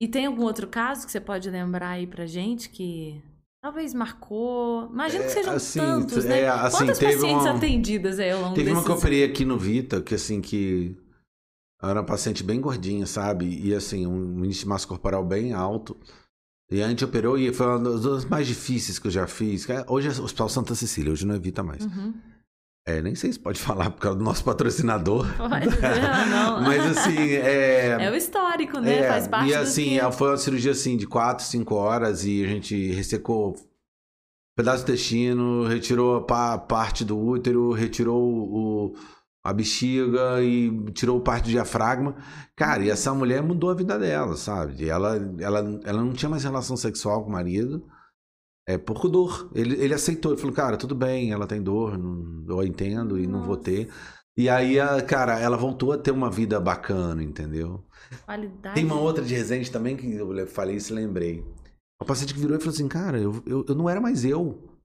E 0.00 0.08
tem 0.08 0.26
algum 0.26 0.42
outro 0.42 0.66
caso 0.66 1.04
que 1.04 1.12
você 1.12 1.20
pode 1.20 1.50
lembrar 1.50 1.90
aí 1.90 2.06
pra 2.06 2.26
gente 2.26 2.70
que 2.70 3.22
talvez 3.62 3.92
marcou? 3.92 4.88
Imagino 4.90 5.24
é, 5.24 5.26
que 5.26 5.32
sejam 5.32 5.54
assim, 5.54 5.78
tantos, 5.78 6.24
né? 6.24 6.40
É, 6.40 6.48
assim, 6.48 6.78
Quantas 6.78 6.98
pacientes 6.98 7.44
uma... 7.44 7.56
atendidas 7.56 8.18
aí 8.18 8.30
ao 8.30 8.40
longo 8.40 8.54
Teve 8.54 8.70
desses... 8.70 8.78
uma 8.78 8.84
que 8.84 8.90
eu 8.90 8.96
operei 8.96 9.24
aqui 9.24 9.44
no 9.44 9.58
Vita, 9.58 10.00
que 10.00 10.14
assim, 10.14 10.40
que 10.40 10.96
era 11.82 12.00
uma 12.00 12.06
paciente 12.06 12.42
bem 12.42 12.60
gordinha, 12.60 13.06
sabe? 13.06 13.46
E 13.46 13.74
assim, 13.74 14.06
um 14.06 14.44
índice 14.44 14.60
de 14.60 14.68
massa 14.68 14.86
corporal 14.86 15.24
bem 15.24 15.52
alto. 15.52 15.96
E 16.70 16.82
a 16.82 16.88
gente 16.88 17.04
operou 17.04 17.38
e 17.38 17.52
foi 17.52 17.66
uma 17.66 17.78
das 17.78 18.24
mais 18.24 18.46
difíceis 18.46 18.98
que 18.98 19.06
eu 19.06 19.10
já 19.10 19.26
fiz. 19.26 19.68
É, 19.70 19.84
hoje 19.88 20.08
é 20.08 20.10
o 20.10 20.24
Hospital 20.24 20.48
Santa 20.48 20.74
Cecília, 20.74 21.12
hoje 21.12 21.26
não 21.26 21.34
evita 21.34 21.62
mais. 21.62 21.84
Uhum. 21.84 22.14
É, 22.88 23.02
nem 23.02 23.14
sei 23.14 23.32
se 23.32 23.38
pode 23.38 23.58
falar 23.60 23.90
por 23.90 24.00
causa 24.00 24.18
do 24.18 24.24
nosso 24.24 24.44
patrocinador. 24.44 25.26
Pode, 25.36 25.66
não, 25.66 26.28
não. 26.28 26.62
Mas 26.66 26.84
assim, 26.98 27.18
é... 27.18 27.96
É 28.02 28.10
o 28.10 28.14
histórico, 28.14 28.80
né? 28.80 28.98
É, 28.98 29.08
Faz 29.08 29.28
parte 29.28 29.50
E 29.50 29.54
assim, 29.54 29.98
que... 29.98 30.12
foi 30.12 30.30
uma 30.30 30.36
cirurgia 30.36 30.72
assim 30.72 30.96
de 30.96 31.06
4, 31.06 31.44
5 31.44 31.74
horas 31.74 32.24
e 32.24 32.44
a 32.44 32.48
gente 32.48 32.92
ressecou 32.92 33.54
pedaço 34.56 34.84
do 34.84 34.90
intestino, 34.90 35.66
retirou 35.66 36.26
a 36.28 36.58
parte 36.58 37.04
do 37.04 37.18
útero, 37.18 37.72
retirou 37.72 38.22
o 38.22 38.94
a 39.46 39.52
bexiga 39.52 40.42
e 40.42 40.70
tirou 40.92 41.20
parte 41.20 41.44
do 41.44 41.50
diafragma. 41.50 42.16
Cara, 42.54 42.84
e 42.84 42.90
essa 42.90 43.14
mulher 43.14 43.42
mudou 43.42 43.70
a 43.70 43.74
vida 43.74 43.98
dela, 43.98 44.36
sabe? 44.36 44.88
Ela, 44.88 45.16
ela, 45.38 45.80
ela 45.84 46.04
não 46.04 46.12
tinha 46.12 46.28
mais 46.28 46.44
relação 46.44 46.76
sexual 46.76 47.22
com 47.22 47.30
o 47.30 47.32
marido. 47.32 47.86
É 48.68 48.76
por 48.76 49.08
dor. 49.08 49.50
Ele, 49.54 49.76
ele 49.76 49.94
aceitou, 49.94 50.32
ele 50.32 50.40
falou, 50.40 50.54
cara, 50.54 50.76
tudo 50.76 50.94
bem, 50.94 51.30
ela 51.30 51.46
tem 51.46 51.62
dor, 51.62 51.96
não, 51.96 52.44
eu 52.48 52.64
entendo 52.64 53.18
e 53.18 53.26
Nossa. 53.26 53.38
não 53.38 53.46
vou 53.46 53.56
ter. 53.56 53.88
E 54.36 54.50
aí, 54.50 54.78
a, 54.78 55.00
cara, 55.00 55.38
ela 55.38 55.56
voltou 55.56 55.92
a 55.92 55.98
ter 55.98 56.10
uma 56.10 56.30
vida 56.30 56.60
bacana, 56.60 57.22
entendeu? 57.22 57.82
Qualidade. 58.24 58.74
Tem 58.74 58.84
uma 58.84 59.00
outra 59.00 59.24
de 59.24 59.34
Resende 59.34 59.70
também 59.70 59.96
que 59.96 60.14
eu 60.14 60.46
falei 60.46 60.76
isso 60.76 60.92
e 60.92 60.96
lembrei. 60.96 61.44
O 62.00 62.04
paciente 62.04 62.34
que 62.34 62.40
virou 62.40 62.56
e 62.56 62.60
falou 62.60 62.74
assim, 62.74 62.88
cara, 62.88 63.18
eu, 63.18 63.42
eu, 63.46 63.64
eu 63.66 63.74
não 63.74 63.88
era 63.88 64.00
mais 64.00 64.24
eu. 64.24 64.76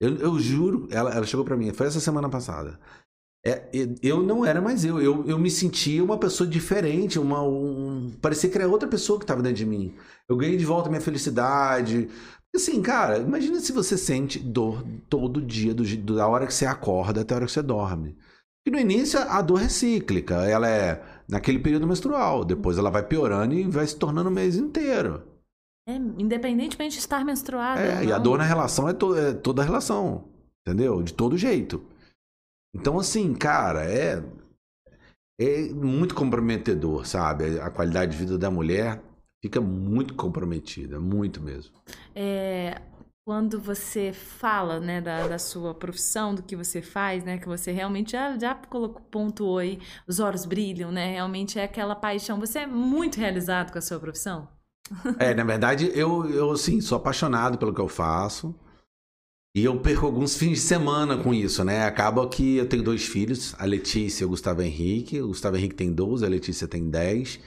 Eu, 0.00 0.16
eu 0.18 0.38
juro, 0.38 0.86
ela, 0.90 1.12
ela 1.12 1.26
chegou 1.26 1.44
para 1.44 1.56
mim, 1.56 1.72
foi 1.72 1.88
essa 1.88 1.98
semana 1.98 2.28
passada. 2.28 2.78
É, 3.44 3.68
eu 4.02 4.22
não 4.22 4.44
era 4.44 4.60
mais 4.60 4.84
eu. 4.84 5.00
eu. 5.00 5.24
Eu 5.26 5.38
me 5.38 5.50
sentia 5.50 6.02
uma 6.02 6.18
pessoa 6.18 6.48
diferente, 6.48 7.18
uma, 7.18 7.42
um, 7.42 8.12
parecia 8.20 8.50
que 8.50 8.58
era 8.58 8.68
outra 8.68 8.88
pessoa 8.88 9.18
que 9.18 9.24
estava 9.24 9.42
dentro 9.42 9.58
de 9.58 9.66
mim. 9.66 9.94
Eu 10.28 10.36
ganhei 10.36 10.56
de 10.56 10.64
volta 10.64 10.88
minha 10.88 11.00
felicidade. 11.00 12.08
Assim, 12.54 12.80
cara, 12.82 13.18
imagina 13.18 13.60
se 13.60 13.72
você 13.72 13.96
sente 13.96 14.38
dor 14.38 14.84
todo 15.08 15.40
dia, 15.40 15.74
do, 15.74 15.84
da 16.14 16.26
hora 16.26 16.46
que 16.46 16.54
você 16.54 16.66
acorda 16.66 17.20
até 17.20 17.34
a 17.34 17.36
hora 17.36 17.46
que 17.46 17.52
você 17.52 17.62
dorme. 17.62 18.16
E 18.66 18.70
no 18.70 18.78
início 18.78 19.18
a 19.18 19.40
dor 19.40 19.62
é 19.62 19.68
cíclica, 19.68 20.46
ela 20.46 20.68
é 20.68 21.02
naquele 21.28 21.58
período 21.58 21.86
menstrual, 21.86 22.44
depois 22.44 22.78
ela 22.78 22.90
vai 22.90 23.02
piorando 23.02 23.54
e 23.54 23.64
vai 23.64 23.86
se 23.86 23.96
tornando 23.96 24.28
o 24.28 24.32
mês 24.32 24.56
inteiro. 24.56 25.22
É, 25.88 25.94
independentemente 25.94 26.94
de 26.94 27.00
estar 27.00 27.24
menstruada. 27.24 27.80
É, 27.80 28.04
e 28.04 28.12
a 28.12 28.18
dor 28.18 28.36
na 28.36 28.44
relação 28.44 28.88
é, 28.88 28.92
to, 28.92 29.16
é 29.16 29.32
toda 29.32 29.62
a 29.62 29.64
relação, 29.64 30.28
entendeu? 30.66 31.02
De 31.02 31.14
todo 31.14 31.38
jeito. 31.38 31.82
Então, 32.74 32.98
assim, 32.98 33.34
cara, 33.34 33.84
é, 33.84 34.22
é 35.40 35.68
muito 35.72 36.14
comprometedor, 36.14 37.06
sabe? 37.06 37.60
A 37.60 37.70
qualidade 37.70 38.12
de 38.12 38.18
vida 38.18 38.38
da 38.38 38.50
mulher 38.50 39.02
fica 39.42 39.60
muito 39.60 40.14
comprometida, 40.14 41.00
muito 41.00 41.40
mesmo. 41.40 41.74
É, 42.14 42.80
quando 43.28 43.60
você 43.60 44.12
fala, 44.12 44.80
né, 44.80 45.00
da, 45.00 45.28
da, 45.28 45.38
sua 45.38 45.74
profissão, 45.74 46.34
do 46.34 46.42
que 46.42 46.56
você 46.56 46.80
faz, 46.80 47.22
né, 47.24 47.38
que 47.38 47.46
você 47.46 47.70
realmente 47.70 48.12
já, 48.12 48.38
já 48.38 48.54
colocou, 48.54 49.02
pontuou 49.10 49.58
aí, 49.58 49.78
os 50.06 50.18
olhos 50.18 50.44
brilham, 50.44 50.90
né, 50.90 51.12
realmente 51.12 51.58
é 51.58 51.64
aquela 51.64 51.94
paixão. 51.94 52.40
Você 52.40 52.60
é 52.60 52.66
muito 52.66 53.18
realizado 53.18 53.70
com 53.70 53.78
a 53.78 53.82
sua 53.82 54.00
profissão? 54.00 54.48
É, 55.18 55.34
na 55.34 55.44
verdade, 55.44 55.90
eu, 55.94 56.28
eu, 56.30 56.56
sim, 56.56 56.80
sou 56.80 56.96
apaixonado 56.96 57.58
pelo 57.58 57.74
que 57.74 57.80
eu 57.80 57.88
faço. 57.88 58.54
E 59.54 59.64
eu 59.64 59.80
perco 59.80 60.06
alguns 60.06 60.36
fins 60.36 60.58
de 60.58 60.64
semana 60.64 61.16
com 61.16 61.32
isso, 61.32 61.64
né? 61.64 61.84
Acaba 61.84 62.28
que 62.28 62.56
eu 62.56 62.66
tenho 62.66 62.82
dois 62.82 63.04
filhos, 63.06 63.54
a 63.58 63.64
Letícia 63.64 64.22
e 64.22 64.26
o 64.26 64.28
Gustavo 64.28 64.62
Henrique. 64.62 65.20
O 65.20 65.28
Gustavo 65.28 65.56
Henrique 65.56 65.74
tem 65.74 65.92
12, 65.92 66.24
a 66.24 66.28
Letícia 66.28 66.68
tem 66.68 66.88
10. 66.88 67.40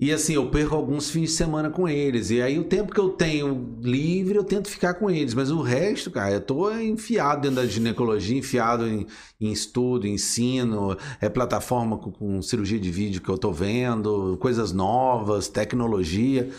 E 0.00 0.10
assim, 0.12 0.32
eu 0.32 0.50
perco 0.50 0.74
alguns 0.74 1.10
fins 1.10 1.28
de 1.28 1.36
semana 1.36 1.68
com 1.68 1.86
eles. 1.86 2.30
E 2.30 2.40
aí 2.40 2.58
o 2.58 2.64
tempo 2.64 2.90
que 2.90 2.98
eu 2.98 3.10
tenho 3.10 3.78
livre, 3.82 4.34
eu 4.34 4.42
tento 4.42 4.70
ficar 4.70 4.94
com 4.94 5.10
eles. 5.10 5.34
Mas 5.34 5.50
o 5.50 5.60
resto, 5.60 6.10
cara, 6.10 6.32
eu 6.32 6.40
tô 6.40 6.72
enfiado 6.72 7.42
dentro 7.42 7.56
da 7.56 7.66
ginecologia, 7.66 8.38
enfiado 8.38 8.88
em, 8.88 9.06
em 9.38 9.52
estudo, 9.52 10.06
ensino, 10.06 10.96
é 11.20 11.28
plataforma 11.28 11.98
com, 11.98 12.10
com 12.10 12.40
cirurgia 12.40 12.80
de 12.80 12.90
vídeo 12.90 13.20
que 13.20 13.28
eu 13.28 13.36
tô 13.36 13.52
vendo, 13.52 14.38
coisas 14.40 14.72
novas, 14.72 15.48
tecnologia. 15.48 16.50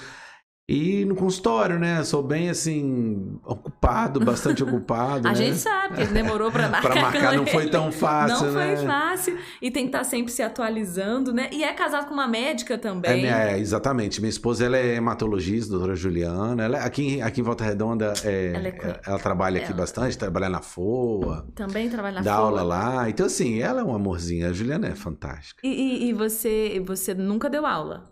E 0.72 1.04
no 1.04 1.16
consultório, 1.16 1.78
né? 1.78 2.02
Sou 2.06 2.24
bem 2.24 2.50
assim, 2.50 3.38
ocupado, 3.44 4.22
bastante 4.22 4.64
ocupado. 4.64 5.28
a 5.28 5.32
né? 5.32 5.36
gente 5.36 5.58
sabe 5.58 5.98
que 5.98 6.14
demorou 6.14 6.50
para 6.50 6.70
marcar. 6.72 6.92
para 6.94 7.02
marcar 7.02 7.36
não 7.36 7.46
foi 7.46 7.70
tão 7.70 7.92
fácil, 7.92 8.48
não 8.48 8.54
né? 8.54 8.78
Foi 8.78 8.86
fácil. 8.86 9.38
E 9.62 9.70
tem 9.70 9.84
que 9.84 9.90
estar 9.90 10.06
sempre 10.06 10.32
se 10.32 10.42
atualizando, 10.42 11.34
né? 11.34 11.50
E 11.52 11.62
é 11.62 11.74
casado 11.74 12.08
com 12.08 12.14
uma 12.14 12.26
médica 12.26 12.78
também. 12.78 13.26
É, 13.26 13.52
é 13.52 13.60
exatamente. 13.60 14.22
Minha 14.22 14.30
esposa 14.30 14.66
ela 14.66 14.78
é 14.78 14.96
hematologista, 14.96 15.72
doutora 15.72 15.94
Juliana. 15.94 16.64
Ela, 16.64 16.78
é, 16.78 16.86
aqui, 16.86 17.22
aqui 17.22 17.42
em 17.42 17.44
Volta 17.44 17.66
Redonda, 17.66 18.14
é, 18.24 18.54
ela, 18.56 18.68
é, 18.70 19.02
ela, 19.06 19.20
trabalha 19.20 19.62
aqui 19.62 19.74
bastante, 19.74 20.18
trabalha 20.18 20.48
na 20.48 20.62
FOA. 20.62 21.48
Também 21.54 21.90
trabalha 21.90 22.16
na 22.16 22.22
dá 22.22 22.32
FOA. 22.32 22.40
Dá 22.40 22.48
aula 22.48 22.64
lá. 22.64 23.10
Então, 23.10 23.26
assim, 23.26 23.60
ela 23.60 23.82
é 23.82 23.84
um 23.84 23.94
amorzinho. 23.94 24.48
A 24.48 24.54
Juliana 24.54 24.88
é 24.88 24.96
fantástica. 24.96 25.60
E, 25.66 25.68
e, 25.68 26.10
e 26.10 26.14
você, 26.14 26.82
você 26.86 27.14
nunca 27.14 27.50
deu 27.50 27.66
aula? 27.66 28.10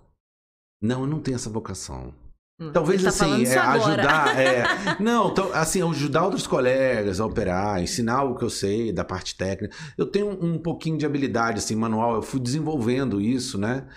Não, 0.82 1.02
eu 1.02 1.08
não 1.08 1.22
tenho 1.22 1.36
essa 1.36 1.50
vocação. 1.50 2.14
Hum, 2.60 2.72
Talvez 2.74 3.02
tá 3.02 3.10
assim, 3.10 3.46
é, 3.46 3.58
ajudar. 3.58 4.36
é, 4.38 4.64
não, 5.00 5.32
então, 5.32 5.50
assim, 5.54 5.82
ajudar 5.82 6.26
outros 6.26 6.46
colegas 6.46 7.22
a 7.22 7.26
operar, 7.26 7.82
ensinar 7.82 8.24
o 8.24 8.36
que 8.36 8.44
eu 8.44 8.50
sei 8.50 8.92
da 8.92 9.06
parte 9.06 9.36
técnica. 9.36 9.74
Eu 9.98 10.06
tenho 10.06 10.28
um, 10.28 10.56
um 10.56 10.60
pouquinho 10.60 10.98
de 10.98 11.06
habilidade, 11.06 11.60
assim, 11.60 11.76
manual, 11.76 12.16
eu 12.16 12.22
fui 12.22 12.40
desenvolvendo 12.40 13.22
isso, 13.22 13.58
né? 13.58 13.88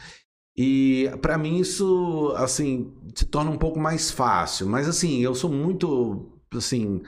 E 0.56 1.10
para 1.20 1.36
mim 1.36 1.58
isso, 1.58 2.32
assim, 2.36 2.92
se 3.14 3.24
torna 3.24 3.50
um 3.50 3.58
pouco 3.58 3.80
mais 3.80 4.10
fácil. 4.12 4.68
Mas, 4.68 4.86
assim, 4.86 5.20
eu 5.20 5.34
sou 5.34 5.50
muito, 5.50 6.30
assim. 6.54 7.02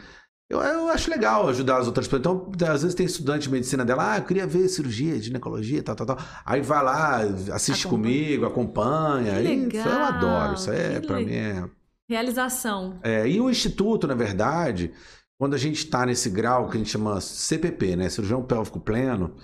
Eu, 0.51 0.61
eu 0.61 0.89
acho 0.91 1.11
legal 1.11 1.49
ajudar 1.49 1.79
as 1.79 1.87
outras 1.87 2.07
pessoas. 2.07 2.21
Então, 2.21 2.53
às 2.73 2.83
vezes 2.83 2.95
tem 2.95 3.07
estudante 3.07 3.45
de 3.45 3.51
medicina 3.51 3.85
dela, 3.85 4.13
ah, 4.13 4.19
eu 4.19 4.25
queria 4.25 4.47
ver 4.47 4.69
cirurgia, 4.69 5.21
ginecologia, 5.21 5.83
tal, 5.83 5.97
tal, 5.97 6.07
tal. 6.07 6.19
Aí 6.45 6.61
vai 6.61 6.85
lá, 6.85 7.17
assiste 7.53 7.87
Acompanha. 7.87 8.15
comigo, 8.15 8.47
acompanha. 8.47 9.41
Isso 9.43 9.89
eu 9.89 10.05
adoro. 10.05 10.55
Isso 10.55 10.71
é, 10.71 11.01
para 11.01 11.17
mim, 11.21 11.33
é. 11.35 11.65
Realização. 12.09 12.99
É, 13.03 13.27
e 13.27 13.41
o 13.41 13.51
Instituto, 13.51 14.07
na 14.07 14.15
verdade, 14.15 14.93
quando 15.39 15.55
a 15.55 15.59
gente 15.59 15.77
está 15.79 16.05
nesse 16.05 16.29
grau 16.29 16.69
que 16.69 16.77
a 16.77 16.79
gente 16.79 16.91
chama 16.91 17.21
CPP, 17.21 17.97
né? 17.97 18.09
Cirurgião 18.11 18.43
Pélvico 18.43 18.79
Pleno, 18.79 19.35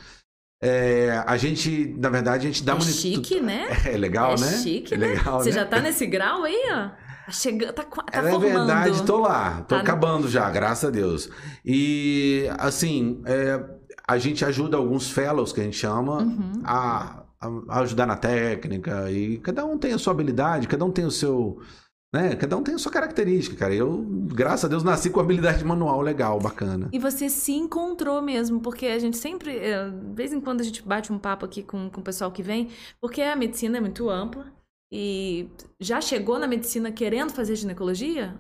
é, 0.63 1.25
a 1.27 1.39
gente, 1.39 1.95
na 1.99 2.11
verdade, 2.11 2.47
a 2.47 2.51
gente 2.51 2.63
dá 2.63 2.73
é 2.73 2.75
monitor- 2.75 2.95
chique, 3.01 3.41
né? 3.41 3.67
É 3.91 3.97
legal, 3.97 4.35
é 4.35 4.41
né? 4.41 4.59
chique, 4.59 4.93
é 4.93 4.99
né? 4.99 5.07
legal, 5.09 5.41
Você 5.41 5.49
né? 5.49 5.55
já 5.57 5.65
tá 5.65 5.81
nesse 5.81 6.07
grau 6.07 6.43
aí, 6.45 6.63
ó? 6.71 7.10
Tá 7.31 7.35
chegando, 7.35 7.73
tá, 7.73 7.85
tá 7.85 8.05
É 8.13 8.23
formando. 8.31 8.41
verdade, 8.67 9.03
tô 9.05 9.19
lá, 9.21 9.59
tô 9.63 9.67
Tá 9.69 9.77
no- 9.77 9.83
acabando 9.83 10.29
já, 10.29 10.51
graças 10.51 10.85
a 10.89 10.91
Deus. 10.91 11.31
E, 11.65 12.49
assim, 12.59 13.23
é, 13.25 13.65
a 14.09 14.19
gente 14.19 14.45
ajuda 14.45 14.77
alguns 14.77 15.09
fellows, 15.11 15.53
que 15.53 15.61
a 15.61 15.65
gente 15.65 15.77
chama, 15.77 16.23
Uhum. 16.23 16.53
a, 16.65 17.23
a 17.41 17.81
ajudar 17.83 18.07
na 18.07 18.17
técnica, 18.17 19.09
e 19.11 19.39
cada 19.39 19.65
um 19.65 19.79
tem 19.79 19.93
a 19.93 19.99
sua 19.99 20.13
habilidade, 20.13 20.67
cada 20.67 20.85
um 20.85 20.91
tem 20.91 21.05
o 21.05 21.11
seu. 21.11 21.61
Né? 22.13 22.35
Cada 22.35 22.57
um 22.57 22.63
tem 22.65 22.75
a 22.75 22.79
sua 22.79 22.91
característica, 22.91 23.55
cara. 23.57 23.73
Eu, 23.73 24.05
graças 24.35 24.65
a 24.65 24.69
Deus, 24.69 24.83
nasci 24.83 25.11
com 25.11 25.21
habilidade 25.21 25.65
manual 25.65 26.01
legal, 26.01 26.41
bacana. 26.41 26.89
E 26.93 26.99
você 26.99 27.29
se 27.29 27.53
encontrou 27.53 28.21
mesmo, 28.21 28.59
porque 28.61 28.87
a 28.87 28.99
gente 28.99 29.17
sempre, 29.17 29.57
eh, 29.57 29.89
de 29.89 30.13
vez 30.17 30.33
em 30.33 30.41
quando 30.41 30.61
a 30.61 30.65
gente 30.65 30.83
bate 30.83 31.13
um 31.13 31.19
papo 31.21 31.47
aqui 31.47 31.63
com, 31.63 31.89
com 31.89 32.01
o 32.01 32.03
pessoal 32.05 32.33
que 32.33 32.43
vem, 32.43 32.69
porque 33.01 33.23
a 33.23 33.37
medicina 33.37 33.79
é 33.79 33.81
muito 33.81 34.11
ampla. 34.11 34.47
E 34.93 35.49
já 35.79 36.01
chegou 36.01 36.39
na 36.39 36.49
medicina 36.49 36.91
querendo 36.91 37.33
fazer 37.33 37.55
ginecologia? 37.55 38.35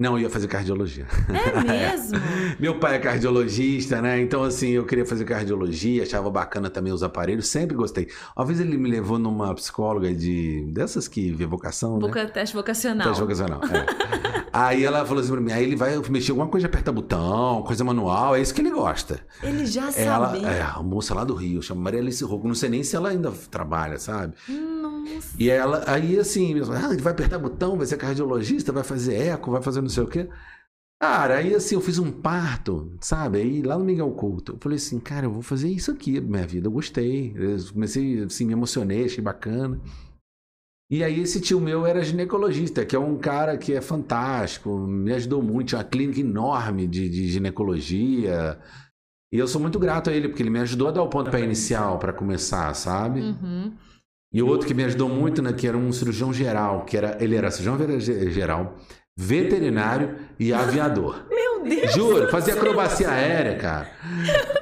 Não, 0.00 0.12
eu 0.16 0.22
ia 0.22 0.30
fazer 0.30 0.46
cardiologia. 0.46 1.08
É 1.28 1.60
mesmo? 1.60 2.18
Meu 2.60 2.78
pai 2.78 2.94
é 2.94 2.98
cardiologista, 3.00 4.00
né? 4.00 4.20
Então, 4.20 4.44
assim, 4.44 4.68
eu 4.70 4.84
queria 4.86 5.04
fazer 5.04 5.24
cardiologia, 5.24 6.04
achava 6.04 6.30
bacana 6.30 6.70
também 6.70 6.92
os 6.92 7.02
aparelhos, 7.02 7.48
sempre 7.48 7.74
gostei. 7.76 8.06
Uma 8.36 8.46
vez 8.46 8.60
ele 8.60 8.76
me 8.78 8.88
levou 8.88 9.18
numa 9.18 9.52
psicóloga 9.56 10.14
de. 10.14 10.64
dessas 10.72 11.08
que 11.08 11.32
vê 11.32 11.46
vocação, 11.46 11.98
né? 11.98 12.26
Teste 12.32 12.54
vocacional. 12.54 13.08
Teste 13.08 13.20
vocacional, 13.22 13.60
é. 13.64 14.38
Aí 14.52 14.84
ela 14.84 15.04
falou 15.04 15.22
assim 15.22 15.30
pra 15.30 15.40
mim, 15.40 15.52
aí 15.52 15.62
ele 15.62 15.76
vai 15.76 15.96
mexer 16.08 16.30
alguma 16.32 16.48
coisa, 16.48 16.66
aperta 16.66 16.90
botão, 16.90 17.62
coisa 17.62 17.84
manual, 17.84 18.34
é 18.34 18.40
isso 18.40 18.52
que 18.54 18.60
ele 18.60 18.70
gosta. 18.70 19.20
Ele 19.42 19.66
já 19.66 19.90
Ela, 19.94 20.30
sabia. 20.30 20.48
é, 20.48 20.62
a 20.62 20.82
moça 20.82 21.14
lá 21.14 21.22
do 21.22 21.34
Rio, 21.34 21.62
chama 21.62 21.82
Maria 21.82 22.00
Alice 22.00 22.24
Rocco, 22.24 22.48
não 22.48 22.54
sei 22.54 22.68
nem 22.70 22.82
se 22.82 22.96
ela 22.96 23.10
ainda 23.10 23.30
trabalha, 23.50 23.98
sabe? 23.98 24.34
Nossa. 25.14 25.36
E 25.38 25.48
ela, 25.48 25.84
aí 25.86 26.18
assim, 26.18 26.54
ah, 26.54 26.92
ele 26.92 27.02
vai 27.02 27.12
apertar 27.12 27.38
botão, 27.38 27.76
vai 27.76 27.86
ser 27.86 27.96
cardiologista, 27.96 28.72
vai 28.72 28.84
fazer 28.84 29.14
eco, 29.14 29.50
vai 29.50 29.62
fazer 29.62 29.80
não 29.80 29.88
sei 29.88 30.02
o 30.02 30.08
quê. 30.08 30.28
Cara, 31.00 31.36
aí 31.36 31.54
assim, 31.54 31.76
eu 31.76 31.80
fiz 31.80 31.98
um 31.98 32.10
parto, 32.10 32.92
sabe? 33.00 33.38
Aí 33.38 33.62
lá 33.62 33.78
no 33.78 33.84
Miguel 33.84 34.10
Couto, 34.10 34.52
eu 34.54 34.58
falei 34.60 34.76
assim, 34.76 34.98
cara, 34.98 35.26
eu 35.26 35.30
vou 35.30 35.42
fazer 35.42 35.68
isso 35.68 35.92
aqui 35.92 36.20
minha 36.20 36.46
vida, 36.46 36.66
eu 36.66 36.72
gostei. 36.72 37.32
Eu 37.36 37.56
comecei, 37.72 38.24
assim, 38.24 38.44
me 38.44 38.52
emocionei, 38.52 39.04
achei 39.04 39.22
bacana. 39.22 39.80
E 40.90 41.04
aí 41.04 41.20
esse 41.20 41.40
tio 41.40 41.60
meu 41.60 41.86
era 41.86 42.02
ginecologista, 42.02 42.84
que 42.84 42.96
é 42.96 42.98
um 42.98 43.16
cara 43.16 43.58
que 43.58 43.74
é 43.74 43.80
fantástico, 43.80 44.76
me 44.78 45.12
ajudou 45.12 45.42
muito, 45.42 45.68
tinha 45.68 45.78
uma 45.78 45.84
clínica 45.84 46.20
enorme 46.20 46.86
de, 46.86 47.08
de 47.08 47.28
ginecologia. 47.28 48.58
E 49.30 49.38
eu 49.38 49.46
sou 49.46 49.60
muito 49.60 49.78
grato 49.78 50.08
a 50.08 50.12
ele, 50.12 50.28
porque 50.28 50.42
ele 50.42 50.50
me 50.50 50.60
ajudou 50.60 50.88
a 50.88 50.90
dar 50.90 51.02
o 51.02 51.08
pontapé 51.10 51.44
inicial 51.44 51.98
para 51.98 52.12
começar, 52.12 52.72
sabe? 52.74 53.20
Uhum. 53.20 53.72
E 54.32 54.42
o 54.42 54.46
outro 54.46 54.66
que 54.66 54.74
me 54.74 54.84
ajudou 54.84 55.08
muito, 55.08 55.40
né, 55.40 55.52
que 55.52 55.66
era 55.66 55.76
um 55.76 55.90
cirurgião 55.90 56.32
geral, 56.32 56.84
que 56.84 56.96
era, 56.96 57.16
ele 57.22 57.34
era 57.34 57.50
cirurgião 57.50 57.98
geral, 58.30 58.76
veterinário 59.16 60.16
e 60.38 60.52
aviador. 60.52 61.24
Meu 61.28 61.64
Deus! 61.64 61.92
Juro, 61.92 62.28
fazia 62.30 62.54
acrobacia 62.54 63.10
aérea, 63.10 63.56
cara. 63.58 63.90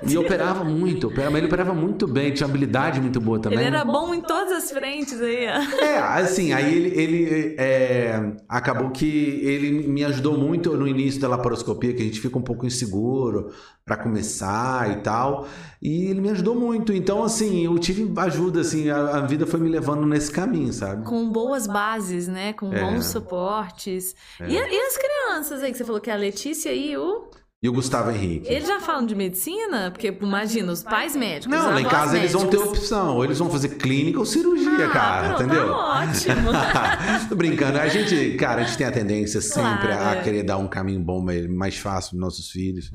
E 0.09 0.17
operava 0.17 0.65
muito, 0.65 1.09
operava, 1.09 1.31
mas 1.31 1.39
ele 1.39 1.47
operava 1.47 1.75
muito 1.75 2.07
bem, 2.07 2.33
tinha 2.33 2.49
habilidade 2.49 3.01
muito 3.01 3.21
boa 3.21 3.39
também. 3.41 3.59
Ele 3.59 3.69
era 3.69 3.85
bom 3.85 4.15
em 4.15 4.21
todas 4.21 4.53
as 4.53 4.71
frentes 4.71 5.21
aí. 5.21 5.45
É, 5.45 5.99
assim, 5.99 6.53
aí 6.53 6.75
ele, 6.75 7.01
ele, 7.01 7.57
é, 7.59 8.33
acabou 8.49 8.91
que 8.91 9.41
ele 9.43 9.87
me 9.89 10.05
ajudou 10.05 10.37
muito 10.39 10.77
no 10.77 10.87
início 10.87 11.21
da 11.21 11.29
laparoscopia, 11.29 11.93
que 11.93 12.03
a 12.03 12.05
gente 12.05 12.21
fica 12.21 12.39
um 12.39 12.43
pouco 12.43 12.67
inseguro 12.67 13.51
para 13.85 13.97
começar 13.97 14.91
e 14.91 14.97
tal. 14.97 15.47
E 15.81 16.07
ele 16.07 16.21
me 16.21 16.31
ajudou 16.31 16.55
muito. 16.55 16.93
Então, 16.93 17.23
assim, 17.23 17.65
eu 17.65 17.79
tive 17.79 18.11
ajuda, 18.17 18.61
assim, 18.61 18.91
a, 18.91 19.19
a 19.19 19.21
vida 19.21 19.47
foi 19.47 19.61
me 19.61 19.69
levando 19.69 20.05
nesse 20.07 20.31
caminho, 20.31 20.73
sabe? 20.73 21.05
Com 21.05 21.31
boas 21.31 21.67
bases, 21.67 22.27
né? 22.27 22.53
Com 22.53 22.73
É. 22.73 22.81
bons 22.81 23.07
suportes. 23.07 24.15
E, 24.41 24.55
e 24.55 24.59
as 24.59 24.97
crianças 24.99 25.63
aí 25.67 25.73
que 25.73 25.79
você 25.79 25.85
falou 25.85 26.01
que 26.01 26.11
é 26.11 26.15
a 26.15 26.17
Letícia 26.17 26.73
e 26.73 26.97
o. 26.97 27.29
E 27.63 27.69
o 27.69 27.73
Gustavo 27.73 28.11
Henrique. 28.11 28.53
Eles 28.53 28.69
já 28.69 28.79
falam 28.81 29.07
de 29.07 29.15
medicina? 29.15 29.91
Porque 29.91 30.15
imagina, 30.21 30.71
os 30.71 30.83
pais 30.83 31.17
médicos. 31.17 31.57
Não, 31.57 31.71
lá 31.71 31.81
em 31.81 31.89
casa 31.89 32.17
eles 32.19 32.33
vão 32.33 32.47
ter 32.47 32.59
médicos. 32.59 32.79
opção. 32.79 33.17
Ou 33.17 33.25
eles 33.25 33.39
vão 33.39 33.51
fazer 33.51 33.71
clínica 33.71 34.19
ou 34.19 34.27
cirurgia, 34.27 34.87
Ah, 34.87 34.91
cara, 34.91 35.29
pronto, 35.29 35.43
entendeu? 35.43 35.69
Tá 35.69 36.03
ótimo. 36.03 36.51
Tô 37.31 37.35
brincando. 37.35 37.79
A 37.79 37.89
gente, 37.89 38.35
cara, 38.37 38.61
a 38.61 38.65
gente 38.65 38.77
tem 38.77 38.87
a 38.87 38.93
tendência 38.93 39.41
sempre 39.41 39.89
Claro, 39.89 40.19
a 40.19 40.23
querer 40.23 40.43
dar 40.43 40.59
um 40.59 40.69
caminho 40.69 41.01
bom, 41.01 41.25
mais 41.49 41.79
fácil 41.79 42.11
para 42.11 42.21
nossos 42.21 42.51
filhos. 42.51 42.93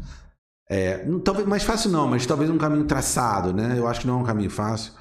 É, 0.70 1.06
talvez 1.26 1.46
mais 1.48 1.64
fácil 1.64 1.90
não, 1.90 2.08
mas 2.08 2.26
talvez 2.26 2.50
um 2.50 2.58
caminho 2.58 2.86
traçado, 2.86 3.52
né? 3.52 3.74
Eu 3.78 3.88
acho 3.88 4.02
que 4.02 4.08
não 4.08 4.20
é 4.20 4.22
um 4.22 4.24
caminho 4.24 4.50
fácil. 4.50 4.94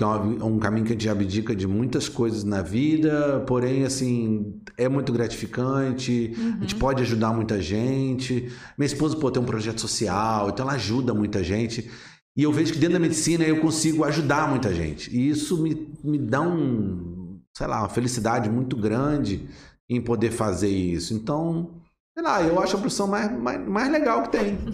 É 0.00 0.44
um 0.44 0.58
caminho 0.58 0.86
que 0.86 0.92
a 0.92 0.94
gente 0.96 1.08
abdica 1.08 1.54
de 1.54 1.66
muitas 1.66 2.08
coisas 2.08 2.44
na 2.44 2.62
vida, 2.62 3.44
porém, 3.46 3.84
assim, 3.84 4.54
é 4.78 4.88
muito 4.88 5.12
gratificante, 5.12 6.32
a 6.36 6.40
Uhum. 6.40 6.60
gente 6.62 6.74
pode 6.76 7.02
ajudar 7.02 7.32
muita 7.32 7.60
gente. 7.60 8.50
Minha 8.78 8.86
esposa, 8.86 9.16
pô, 9.16 9.30
tem 9.30 9.42
um 9.42 9.46
projeto 9.46 9.80
social, 9.80 10.48
então 10.48 10.64
ela 10.66 10.74
ajuda 10.74 11.12
muita 11.12 11.44
gente. 11.44 11.90
E 12.36 12.42
eu 12.42 12.50
vejo 12.52 12.72
que 12.72 12.78
dentro 12.78 12.94
da 12.94 12.98
medicina 13.00 13.44
eu 13.44 13.60
consigo 13.60 14.04
ajudar 14.04 14.48
muita 14.48 14.74
gente. 14.74 15.14
E 15.14 15.28
isso 15.28 15.62
me, 15.62 15.92
me 16.02 16.18
dá 16.18 16.40
um, 16.40 17.38
sei 17.54 17.66
lá, 17.66 17.80
uma 17.80 17.88
felicidade 17.90 18.48
muito 18.48 18.76
grande 18.76 19.46
em 19.88 20.00
poder 20.00 20.30
fazer 20.30 20.70
isso. 20.70 21.12
Então, 21.12 21.81
sei 22.22 22.30
lá, 22.30 22.40
eu 22.42 22.60
acho 22.60 22.76
a 22.76 22.78
profissão 22.78 23.08
mais, 23.08 23.30
mais, 23.32 23.66
mais 23.68 23.90
legal 23.90 24.22
que 24.22 24.30
tem. 24.30 24.58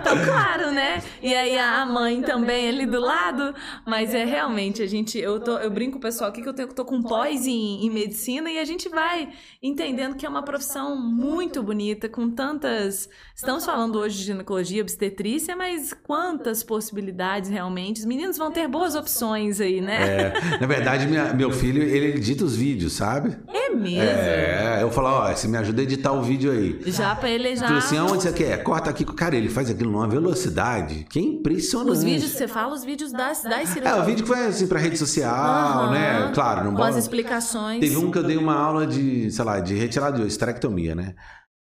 Então, 0.00 0.24
claro, 0.24 0.70
né? 0.72 1.02
E 1.22 1.34
aí 1.34 1.58
a 1.58 1.84
mãe 1.86 2.22
também 2.22 2.68
ali 2.68 2.86
do 2.86 3.00
lado. 3.00 3.54
Mas 3.86 4.14
é 4.14 4.24
realmente, 4.24 4.82
a 4.82 4.86
gente. 4.86 5.18
Eu, 5.18 5.38
tô, 5.40 5.58
eu 5.58 5.70
brinco 5.70 5.92
com 5.92 5.98
o 5.98 6.00
pessoal 6.00 6.30
aqui 6.30 6.42
que 6.42 6.48
eu 6.48 6.52
tenho, 6.54 6.68
tô 6.68 6.84
com 6.84 7.02
pós 7.02 7.46
em, 7.46 7.84
em 7.86 7.90
medicina 7.90 8.50
e 8.50 8.58
a 8.58 8.64
gente 8.64 8.88
vai 8.88 9.28
entendendo 9.62 10.16
que 10.16 10.24
é 10.24 10.28
uma 10.28 10.42
profissão 10.42 10.96
muito 10.96 11.62
bonita, 11.62 12.08
com 12.08 12.30
tantas. 12.30 13.08
Estamos 13.34 13.64
falando 13.64 13.98
hoje 13.98 14.18
de 14.18 14.24
ginecologia, 14.24 14.82
obstetrícia, 14.82 15.54
mas 15.56 15.92
quantas 15.92 16.62
possibilidades 16.62 17.50
realmente. 17.50 18.00
Os 18.00 18.04
meninos 18.06 18.36
vão 18.38 18.50
ter 18.50 18.66
boas 18.68 18.94
opções 18.94 19.60
aí, 19.60 19.80
né? 19.80 20.32
É, 20.32 20.58
na 20.60 20.66
verdade, 20.66 21.06
minha- 21.06 21.32
meu 21.34 21.50
filho, 21.52 21.82
ele 21.82 22.16
edita 22.16 22.44
os 22.44 22.56
vídeos, 22.56 22.92
sabe? 22.94 23.36
É, 23.48 23.70
mesmo. 23.70 24.00
É, 24.02 24.78
eu 24.82 24.90
falo, 24.90 25.08
ó, 25.08 25.30
você 25.34 25.46
me 25.46 25.56
ajuda 25.58 25.80
a 25.82 25.84
editar 25.84 26.12
o 26.12 26.22
vídeo 26.22 26.47
aí. 26.50 26.80
Já 26.86 27.14
pra 27.14 27.28
ele 27.30 27.54
já. 27.56 27.66
Falei 27.66 27.78
assim, 27.78 27.96
aonde 27.98 28.22
você 28.22 28.32
quer? 28.32 28.62
Corta 28.62 28.90
aqui. 28.90 29.04
Cara, 29.04 29.36
ele 29.36 29.48
faz 29.48 29.70
aquilo 29.70 29.90
numa 29.92 30.06
velocidade 30.08 31.06
que 31.08 31.18
é 31.18 31.22
impressionante. 31.22 31.90
Os 31.92 32.02
vídeos 32.04 32.32
que 32.32 32.38
você 32.38 32.48
fala, 32.48 32.74
os 32.74 32.84
vídeos 32.84 33.12
das, 33.12 33.42
das 33.42 33.52
É, 33.52 33.66
cirurgias. 33.66 33.98
o 33.98 34.04
vídeo 34.04 34.24
que 34.24 34.30
vai 34.30 34.46
assim 34.46 34.66
pra 34.66 34.78
rede 34.78 34.96
social, 34.96 35.34
Aham. 35.34 35.90
né? 35.92 36.30
Claro, 36.34 36.64
não 36.64 36.74
Com 36.74 36.82
as 36.82 36.96
explicações. 36.96 37.80
Teve 37.80 37.96
um 37.96 38.10
que 38.10 38.18
eu 38.18 38.22
dei 38.24 38.36
uma 38.36 38.54
aula 38.54 38.86
de, 38.86 39.30
sei 39.30 39.44
lá, 39.44 39.60
de 39.60 39.74
retirada 39.74 40.18
de 40.18 40.26
esterectomia, 40.26 40.94
né? 40.94 41.14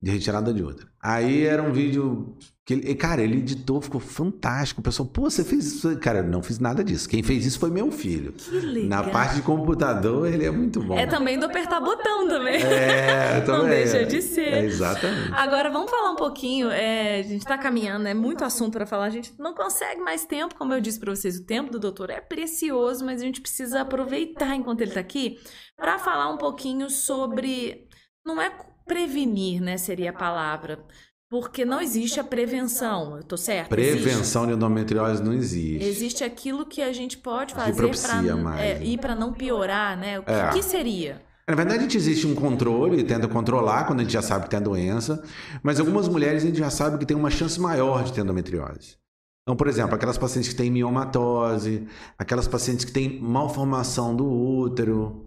De 0.02 0.10
retirada 0.10 0.52
de 0.52 0.62
outra. 0.62 0.86
Aí 1.02 1.44
era 1.44 1.62
um 1.62 1.72
vídeo 1.72 2.36
que 2.66 2.74
ele, 2.74 2.94
cara, 2.96 3.22
ele 3.22 3.38
editou, 3.38 3.80
ficou 3.80 4.00
fantástico. 4.00 4.80
O 4.80 4.82
pessoal, 4.82 5.08
pô, 5.08 5.30
você 5.30 5.44
fez 5.44 5.64
isso? 5.66 5.96
Cara, 6.00 6.18
eu 6.18 6.24
não 6.24 6.42
fiz 6.42 6.58
nada 6.58 6.82
disso. 6.82 7.08
Quem 7.08 7.22
fez 7.22 7.46
isso 7.46 7.60
foi 7.60 7.70
meu 7.70 7.92
filho. 7.92 8.32
Que 8.32 8.58
legal. 8.58 8.88
Na 8.88 9.04
parte 9.04 9.36
de 9.36 9.42
computador, 9.42 10.26
ele 10.26 10.44
é 10.44 10.50
muito 10.50 10.82
bom. 10.82 10.98
É 10.98 11.06
também 11.06 11.38
do 11.38 11.46
apertar 11.46 11.80
botão 11.80 12.26
também. 12.26 12.60
É, 12.60 13.38
Não 13.46 13.60
também. 13.60 13.68
deixa 13.68 14.04
de 14.04 14.20
ser. 14.20 14.48
É, 14.52 14.64
exatamente. 14.64 15.32
Agora 15.32 15.70
vamos 15.70 15.88
falar 15.88 16.10
um 16.10 16.16
pouquinho. 16.16 16.68
é, 16.68 17.20
a 17.20 17.22
gente 17.22 17.44
tá 17.44 17.56
caminhando, 17.56 18.08
é 18.08 18.14
muito 18.14 18.44
assunto 18.44 18.72
para 18.72 18.84
falar. 18.84 19.04
A 19.04 19.10
gente 19.10 19.32
não 19.38 19.54
consegue 19.54 20.00
mais 20.00 20.24
tempo, 20.24 20.56
como 20.56 20.74
eu 20.74 20.80
disse 20.80 20.98
para 20.98 21.14
vocês. 21.14 21.36
O 21.38 21.46
tempo 21.46 21.70
do 21.70 21.78
doutor 21.78 22.10
é 22.10 22.20
precioso, 22.20 23.04
mas 23.04 23.22
a 23.22 23.24
gente 23.24 23.40
precisa 23.40 23.82
aproveitar 23.82 24.56
enquanto 24.56 24.80
ele 24.80 24.90
tá 24.90 24.98
aqui 24.98 25.38
para 25.76 26.00
falar 26.00 26.32
um 26.32 26.36
pouquinho 26.36 26.90
sobre. 26.90 27.86
Não 28.26 28.42
é 28.42 28.50
prevenir, 28.86 29.60
né? 29.60 29.76
Seria 29.76 30.10
a 30.10 30.12
palavra. 30.12 30.84
Porque 31.28 31.64
não 31.64 31.80
existe 31.80 32.20
a 32.20 32.24
prevenção, 32.24 33.16
eu 33.16 33.24
tô 33.24 33.36
certo? 33.36 33.68
Prevenção 33.68 34.46
de 34.46 34.52
endometriose 34.52 35.20
não 35.22 35.32
existe. 35.32 35.84
Existe 35.84 36.22
aquilo 36.22 36.64
que 36.64 36.80
a 36.80 36.92
gente 36.92 37.18
pode 37.18 37.52
fazer 37.52 37.96
para 38.00 38.22
mais, 38.36 38.80
né? 38.80 38.84
ir 38.84 38.98
para 38.98 39.14
não 39.16 39.32
piorar, 39.32 39.98
né? 39.98 40.20
O 40.20 40.22
que, 40.22 40.30
É. 40.30 40.48
que 40.50 40.62
seria? 40.62 41.20
Na 41.48 41.54
verdade, 41.54 41.78
a 41.78 41.82
gente 41.82 41.96
existe 41.96 42.26
um 42.26 42.34
controle, 42.34 43.02
tenta 43.04 43.26
controlar 43.26 43.84
quando 43.84 44.00
a 44.00 44.02
gente 44.02 44.12
já 44.12 44.22
sabe 44.22 44.44
que 44.44 44.50
tem 44.50 44.58
a 44.58 44.62
doença, 44.62 45.22
mas 45.62 45.80
algumas 45.80 46.08
mulheres 46.08 46.42
a 46.44 46.46
gente 46.46 46.58
já 46.58 46.70
sabe 46.70 46.98
que 46.98 47.06
tem 47.06 47.16
uma 47.16 47.30
chance 47.30 47.60
maior 47.60 48.04
de 48.04 48.12
ter 48.12 48.20
endometriose. 48.20 48.96
Então, 49.42 49.56
por 49.56 49.68
exemplo, 49.68 49.94
aquelas 49.94 50.18
pacientes 50.18 50.50
que 50.50 50.56
têm 50.56 50.70
miomatose, 50.72 51.86
aquelas 52.18 52.48
pacientes 52.48 52.84
que 52.84 52.90
têm 52.90 53.20
malformação 53.20 54.14
do 54.14 54.26
útero. 54.28 55.24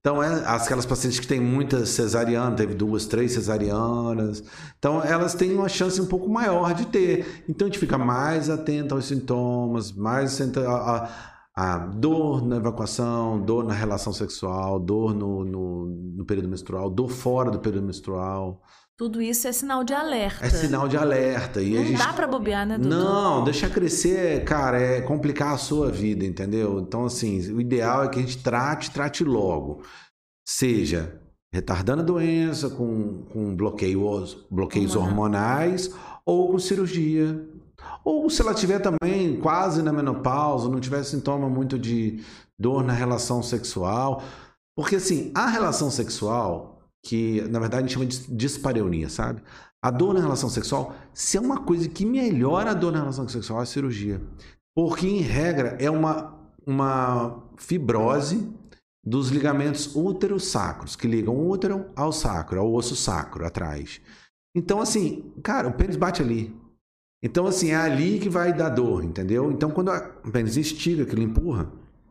Então, 0.00 0.22
é, 0.22 0.46
aquelas 0.46 0.86
pacientes 0.86 1.20
que 1.20 1.26
têm 1.26 1.40
muitas 1.40 1.90
cesarianas, 1.90 2.56
teve 2.56 2.74
duas, 2.74 3.04
três 3.04 3.32
cesarianas. 3.32 4.42
Então, 4.78 5.02
elas 5.04 5.34
têm 5.34 5.54
uma 5.54 5.68
chance 5.68 6.00
um 6.00 6.06
pouco 6.06 6.26
maior 6.28 6.72
de 6.72 6.86
ter. 6.86 7.44
Então, 7.46 7.66
a 7.66 7.70
gente 7.70 7.78
fica 7.78 7.98
mais 7.98 8.48
atento 8.48 8.94
aos 8.94 9.04
sintomas, 9.04 9.92
mais 9.92 10.40
atento 10.40 10.60
a, 10.60 11.10
a, 11.54 11.74
a 11.74 11.78
dor 11.78 12.42
na 12.46 12.56
evacuação, 12.56 13.42
dor 13.42 13.62
na 13.64 13.74
relação 13.74 14.10
sexual, 14.12 14.80
dor 14.80 15.14
no, 15.14 15.44
no, 15.44 15.86
no 15.86 16.24
período 16.24 16.48
menstrual, 16.48 16.88
dor 16.88 17.10
fora 17.10 17.50
do 17.50 17.58
período 17.60 17.84
menstrual. 17.86 18.62
Tudo 19.00 19.22
isso 19.22 19.48
é 19.48 19.52
sinal 19.52 19.82
de 19.82 19.94
alerta. 19.94 20.44
É 20.44 20.50
sinal 20.50 20.86
de 20.86 20.94
alerta. 20.94 21.62
E 21.62 21.70
Não 21.70 21.84
gente... 21.86 21.96
dá 21.96 22.12
pra 22.12 22.26
bobear, 22.26 22.66
né, 22.66 22.76
doutor? 22.76 22.98
Não, 22.98 23.42
deixar 23.42 23.70
crescer, 23.70 24.44
cara, 24.44 24.78
é 24.78 25.00
complicar 25.00 25.54
a 25.54 25.56
sua 25.56 25.90
vida, 25.90 26.22
entendeu? 26.22 26.78
Então, 26.80 27.06
assim, 27.06 27.50
o 27.50 27.62
ideal 27.62 28.04
é 28.04 28.08
que 28.10 28.18
a 28.18 28.20
gente 28.20 28.42
trate, 28.42 28.90
trate 28.90 29.24
logo. 29.24 29.82
Seja 30.46 31.18
retardando 31.50 32.02
a 32.02 32.04
doença, 32.04 32.68
com, 32.68 33.22
com 33.32 33.56
bloqueios, 33.56 34.46
bloqueios 34.50 34.94
hormonais, 34.94 35.90
ou 36.26 36.50
com 36.50 36.58
cirurgia. 36.58 37.48
Ou 38.04 38.28
se 38.28 38.42
ela 38.42 38.52
tiver 38.52 38.80
também 38.80 39.40
quase 39.40 39.80
na 39.80 39.94
menopausa, 39.94 40.68
não 40.68 40.78
tiver 40.78 41.02
sintoma 41.04 41.48
muito 41.48 41.78
de 41.78 42.22
dor 42.58 42.84
na 42.84 42.92
relação 42.92 43.42
sexual. 43.42 44.22
Porque, 44.76 44.96
assim, 44.96 45.32
a 45.34 45.46
relação 45.46 45.90
sexual 45.90 46.79
que 47.02 47.42
na 47.42 47.58
verdade 47.58 47.84
a 47.84 47.86
gente 47.86 47.94
chama 47.94 48.06
de 48.06 48.34
dispareunia, 48.34 49.08
sabe? 49.08 49.42
A 49.82 49.90
dor 49.90 50.12
na 50.12 50.20
relação 50.20 50.50
sexual, 50.50 50.94
se 51.14 51.38
é 51.38 51.40
uma 51.40 51.64
coisa 51.64 51.88
que 51.88 52.04
melhora 52.04 52.70
a 52.70 52.74
dor 52.74 52.92
na 52.92 53.00
relação 53.00 53.26
sexual, 53.26 53.60
é 53.60 53.62
a 53.62 53.66
cirurgia. 53.66 54.20
Porque, 54.74 55.06
em 55.06 55.20
regra, 55.20 55.76
é 55.80 55.90
uma, 55.90 56.38
uma 56.66 57.42
fibrose 57.56 58.46
dos 59.02 59.30
ligamentos 59.30 59.96
útero-sacros, 59.96 60.96
que 60.96 61.08
ligam 61.08 61.34
o 61.34 61.48
útero 61.48 61.86
ao 61.96 62.12
sacro, 62.12 62.60
ao 62.60 62.72
osso 62.72 62.94
sacro, 62.94 63.46
atrás. 63.46 64.00
Então, 64.54 64.80
assim, 64.80 65.32
cara, 65.42 65.68
o 65.68 65.72
pênis 65.72 65.96
bate 65.96 66.20
ali. 66.20 66.54
Então, 67.22 67.46
assim, 67.46 67.70
é 67.70 67.76
ali 67.76 68.18
que 68.18 68.28
vai 68.28 68.52
dar 68.52 68.68
dor, 68.68 69.02
entendeu? 69.04 69.50
Então, 69.50 69.70
quando 69.70 69.90
o 69.90 70.30
pênis 70.30 70.56
estiga, 70.56 71.06
que 71.06 71.14
ele 71.14 71.24
empurra, 71.24 71.70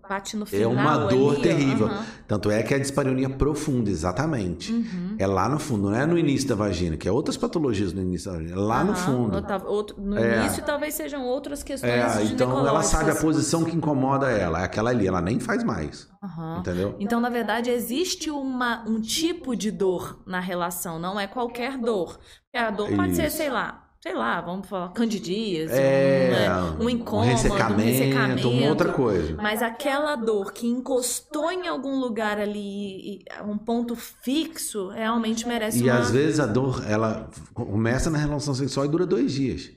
Bate 0.10 0.36
no 0.36 0.44
final 0.46 0.72
é 0.72 0.74
uma 0.76 0.98
dor 0.98 1.34
ali, 1.36 1.44
terrível. 1.44 1.88
Tanto 2.28 2.50
é 2.50 2.64
que 2.64 2.74
é 2.74 2.78
a 2.78 2.80
dispareunia 2.80 3.30
profunda, 3.30 3.92
exatamente. 3.92 4.74
Uhum. 4.74 5.16
É 5.20 5.28
lá 5.28 5.48
no 5.48 5.60
fundo, 5.60 5.90
não 5.92 5.96
é 5.96 6.04
no 6.04 6.18
início 6.18 6.50
da 6.50 6.56
vagina, 6.56 6.98
que 6.98 7.08
é 7.08 7.12
outras 7.12 7.38
patologias 7.38 7.94
no 7.94 8.02
início 8.02 8.32
da 8.32 8.38
vagina. 8.40 8.56
É 8.56 8.60
lá 8.60 8.84
no 8.84 8.96
fundo. 8.96 9.38
Outro- 9.68 10.02
no 10.02 10.18
É. 10.18 10.40
início 10.40 10.64
talvez 10.64 10.96
sejam 10.96 11.24
outras 11.24 11.62
questões 11.62 11.92
É, 11.92 12.24
então 12.24 12.68
ela 12.68 12.82
sabe 12.82 13.12
a 13.12 13.16
posição 13.16 13.64
que 13.64 13.76
incomoda 13.76 14.32
ela. 14.32 14.62
É 14.62 14.64
aquela 14.64 14.90
ali, 14.90 15.08
ela 15.08 15.22
nem 15.22 15.40
faz 15.40 15.64
mais. 15.64 16.10
Entendeu? 16.58 16.96
Então, 17.00 17.22
na 17.22 17.30
verdade, 17.30 17.70
existe 17.70 18.32
uma, 18.32 18.84
um 18.88 19.00
tipo 19.00 19.56
de 19.56 19.70
dor 19.72 20.22
na 20.26 20.40
relação, 20.40 20.98
não 21.00 21.20
é 21.20 21.28
qualquer 21.28 21.78
dor. 21.78 22.18
Porque 22.52 22.58
a 22.58 22.72
dor 22.72 22.90
pode 22.96 23.16
ser, 23.16 23.28
Isso. 23.28 23.38
sei 23.38 23.50
lá, 23.50 23.89
sei 24.02 24.14
lá, 24.14 24.40
vamos 24.42 24.68
falar, 24.68 24.90
candidíase, 24.94 25.74
É, 25.74 26.50
um, 26.80 26.86
um 26.86 26.90
incômodo, 26.90 27.30
ressecamento, 27.30 27.74
um 27.82 27.86
ressecamento. 27.86 28.50
uma 28.50 28.70
outra 28.70 28.94
coisa. 28.94 29.36
Mas 29.36 29.62
aquela 29.62 30.16
dor 30.16 30.54
que 30.54 30.66
encostou 30.68 31.52
em 31.52 31.68
algum 31.68 32.00
lugar 32.00 32.40
ali, 32.40 33.18
e- 33.20 33.24
um 33.46 33.58
ponto 33.58 33.96
fixo, 33.96 34.88
realmente 34.90 35.48
merece 35.48 35.80
E 35.80 35.84
uma... 35.90 36.00
às 36.00 36.12
vezes 36.12 36.40
a 36.40 36.46
dor, 36.46 36.84
ela 36.88 37.30
começa 37.54 38.10
na 38.10 38.18
relação 38.18 38.54
sexual 38.54 38.86
e 38.86 38.90
dura 38.90 39.06
dois 39.06 39.32
dias. 39.34 39.70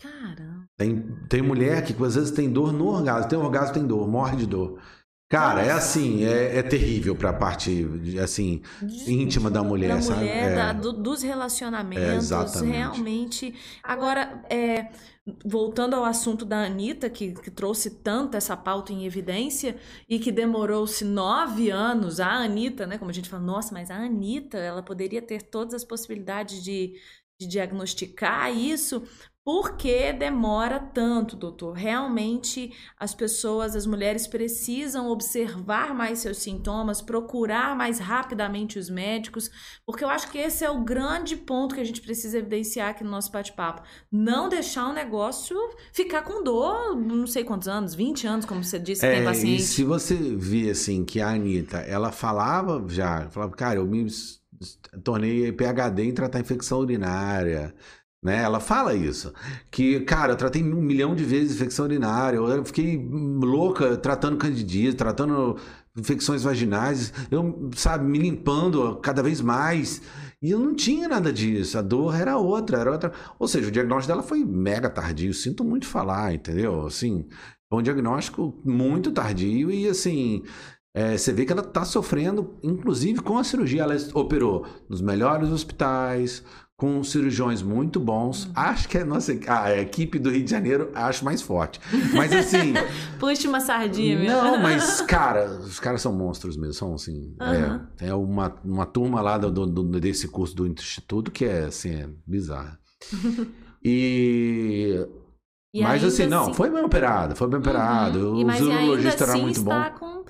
Caramba. 0.00 0.64
Tem, 0.78 1.02
tem 1.28 1.42
mulher 1.42 1.84
que 1.84 1.92
às 2.04 2.14
vezes 2.14 2.30
tem 2.30 2.50
dor 2.50 2.72
no 2.72 2.86
orgasmo. 2.88 3.28
Tem 3.28 3.38
orgasmo, 3.38 3.74
tem 3.74 3.86
dor, 3.86 4.08
morre 4.08 4.36
de 4.36 4.46
dor. 4.46 4.80
Cara, 5.30 5.62
é 5.62 5.70
assim, 5.70 6.24
é, 6.24 6.58
é 6.58 6.62
terrível 6.62 7.14
pra 7.14 7.32
parte, 7.32 7.86
assim, 8.20 8.62
íntima 9.06 9.48
da 9.48 9.62
mulher, 9.62 9.94
da 9.94 10.02
sabe? 10.02 10.18
mulher, 10.20 10.50
É. 10.50 10.54
da- 10.56 10.72
do- 10.72 10.92
dos 10.92 11.22
relacionamentos, 11.22 12.02
É, 12.04 12.16
exatamente. 12.16 12.72
realmente. 12.76 13.54
Agora, 13.80 14.44
é, 14.50 14.88
voltando 15.44 15.94
ao 15.94 16.04
assunto 16.04 16.44
da 16.44 16.64
Anitta, 16.64 17.08
que, 17.08 17.32
que 17.32 17.48
trouxe 17.48 17.90
tanto 18.02 18.36
essa 18.36 18.56
pauta 18.56 18.92
em 18.92 19.06
evidência 19.06 19.76
e 20.08 20.18
que 20.18 20.32
demorou-se 20.32 21.04
nove 21.04 21.70
anos, 21.70 22.18
a 22.18 22.32
Anitta, 22.32 22.84
né? 22.84 22.98
Como 22.98 23.12
a 23.12 23.14
gente 23.14 23.28
fala, 23.30 23.44
nossa, 23.44 23.72
mas 23.72 23.88
a 23.88 23.96
Anitta, 23.96 24.58
ela 24.58 24.82
poderia 24.82 25.22
ter 25.22 25.42
todas 25.42 25.74
as 25.74 25.84
possibilidades 25.84 26.60
de, 26.64 26.94
de 27.40 27.46
diagnosticar 27.46 28.50
isso. 28.52 29.02
Por 29.52 29.76
que 29.76 30.12
demora 30.12 30.78
tanto, 30.78 31.34
doutor? 31.34 31.72
Realmente 31.72 32.72
as 32.96 33.12
pessoas, 33.12 33.74
as 33.74 33.84
mulheres 33.84 34.28
precisam 34.28 35.08
observar 35.10 35.92
mais 35.92 36.20
seus 36.20 36.38
sintomas, 36.38 37.02
procurar 37.02 37.74
mais 37.76 37.98
rapidamente 37.98 38.78
os 38.78 38.88
médicos, 38.88 39.50
porque 39.84 40.04
eu 40.04 40.08
acho 40.08 40.30
que 40.30 40.38
esse 40.38 40.64
é 40.64 40.70
o 40.70 40.84
grande 40.84 41.36
ponto 41.36 41.74
que 41.74 41.80
a 41.80 41.84
gente 41.84 42.00
precisa 42.00 42.38
evidenciar 42.38 42.90
aqui 42.90 43.02
no 43.02 43.10
nosso 43.10 43.32
bate-papo. 43.32 43.82
Não 44.12 44.48
deixar 44.48 44.88
o 44.88 44.92
negócio 44.92 45.56
ficar 45.92 46.22
com 46.22 46.44
dor, 46.44 46.94
não 46.94 47.26
sei 47.26 47.42
quantos 47.42 47.66
anos, 47.66 47.92
20 47.92 48.28
anos, 48.28 48.46
como 48.46 48.62
você 48.62 48.78
disse, 48.78 49.00
que 49.00 49.08
tem 49.08 49.18
É, 49.18 49.22
e 49.22 49.24
paciente. 49.24 49.62
se 49.62 49.82
você 49.82 50.14
vê 50.14 50.70
assim 50.70 51.04
que 51.04 51.20
a 51.20 51.30
Anitta, 51.30 51.78
ela 51.78 52.12
falava 52.12 52.84
já, 52.88 53.28
falava, 53.30 53.50
cara, 53.56 53.80
eu 53.80 53.84
me 53.84 54.06
tornei 55.02 55.50
PhD 55.52 56.04
em 56.04 56.12
tratar 56.12 56.38
infecção 56.40 56.80
urinária, 56.80 57.74
né? 58.22 58.42
Ela 58.42 58.60
fala 58.60 58.94
isso, 58.94 59.32
que, 59.70 60.00
cara, 60.00 60.32
eu 60.32 60.36
tratei 60.36 60.62
um 60.62 60.82
milhão 60.82 61.14
de 61.14 61.24
vezes 61.24 61.56
infecção 61.56 61.86
urinária, 61.86 62.36
eu 62.36 62.64
fiquei 62.64 62.98
louca 63.10 63.96
tratando 63.96 64.36
candidíase, 64.36 64.96
tratando 64.96 65.56
infecções 65.96 66.42
vaginais, 66.42 67.12
eu, 67.30 67.70
sabe, 67.74 68.04
me 68.04 68.18
limpando 68.18 68.96
cada 68.96 69.22
vez 69.22 69.40
mais. 69.40 70.02
E 70.42 70.50
eu 70.50 70.58
não 70.58 70.74
tinha 70.74 71.06
nada 71.08 71.32
disso, 71.32 71.78
a 71.78 71.82
dor 71.82 72.14
era 72.14 72.36
outra, 72.38 72.78
era 72.78 72.92
outra. 72.92 73.12
Ou 73.38 73.46
seja, 73.46 73.68
o 73.68 73.70
diagnóstico 73.70 74.12
dela 74.12 74.22
foi 74.26 74.44
mega 74.44 74.88
tardio, 74.88 75.34
sinto 75.34 75.62
muito 75.64 75.86
falar, 75.86 76.32
entendeu? 76.32 76.86
Assim, 76.86 77.26
foi 77.68 77.80
um 77.80 77.82
diagnóstico 77.82 78.58
muito 78.64 79.12
tardio 79.12 79.70
e 79.70 79.86
assim, 79.86 80.42
é, 80.94 81.16
você 81.16 81.32
vê 81.32 81.44
que 81.44 81.52
ela 81.52 81.60
está 81.62 81.84
sofrendo, 81.84 82.58
inclusive 82.62 83.20
com 83.20 83.38
a 83.38 83.44
cirurgia. 83.44 83.82
Ela 83.82 83.96
operou 84.14 84.66
nos 84.88 85.00
melhores 85.00 85.50
hospitais, 85.50 86.42
com 86.80 87.04
cirurgiões 87.04 87.60
muito 87.60 88.00
bons. 88.00 88.46
Uhum. 88.46 88.52
Acho 88.54 88.88
que 88.88 88.96
a 88.96 89.04
nossa 89.04 89.38
a 89.48 89.78
equipe 89.78 90.18
do 90.18 90.30
Rio 90.30 90.42
de 90.42 90.50
Janeiro 90.50 90.90
acho 90.94 91.22
mais 91.26 91.42
forte. 91.42 91.78
Mas 92.14 92.32
assim, 92.32 92.72
Puxa 93.20 93.46
uma 93.46 93.60
sardinha, 93.60 94.18
meu. 94.18 94.32
não, 94.42 94.56
mas 94.62 95.02
cara, 95.02 95.44
os 95.60 95.78
caras 95.78 96.00
são 96.00 96.10
monstros 96.10 96.56
mesmo, 96.56 96.72
são 96.72 96.94
assim. 96.94 97.34
Aham. 97.38 97.86
É, 97.98 98.04
tem 98.06 98.12
uma, 98.14 98.54
uma 98.64 98.86
turma 98.86 99.20
lá 99.20 99.36
do, 99.36 99.50
do- 99.66 100.00
desse 100.00 100.26
curso 100.26 100.56
do 100.56 100.66
instituto 100.66 101.30
que 101.30 101.44
é 101.44 101.64
assim, 101.64 101.90
é 101.96 102.08
bizarra. 102.26 102.78
E 103.82 105.06
E 105.72 105.82
mas 105.82 106.02
assim, 106.04 106.26
não, 106.26 106.52
foi 106.52 106.68
bem 106.70 106.82
operado, 106.84 107.34
foi 107.36 107.48
bem 107.48 107.58
operado. 107.60 108.18
Uhum. 108.34 108.42
O 108.42 108.46
mas 108.46 108.58
e 108.60 108.62
ainda 108.62 108.74
urologista 108.74 109.24
era 109.24 109.32
assim 109.32 109.42
muito 109.42 109.62
bom. 109.62 109.84
com... 109.98 110.24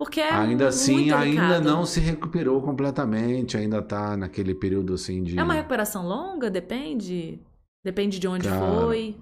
Porque 0.00 0.18
é 0.18 0.32
Ainda 0.32 0.68
assim, 0.68 1.10
ainda 1.10 1.60
não 1.60 1.84
se 1.84 2.00
recuperou 2.00 2.62
completamente, 2.62 3.58
ainda 3.58 3.82
tá 3.82 4.16
naquele 4.16 4.54
período 4.54 4.94
assim 4.94 5.22
de. 5.22 5.38
É 5.38 5.42
uma 5.42 5.52
recuperação 5.52 6.06
longa? 6.06 6.48
Depende? 6.48 7.38
Depende 7.84 8.18
de 8.18 8.26
onde 8.26 8.48
Cara, 8.48 8.80
foi. 8.80 9.18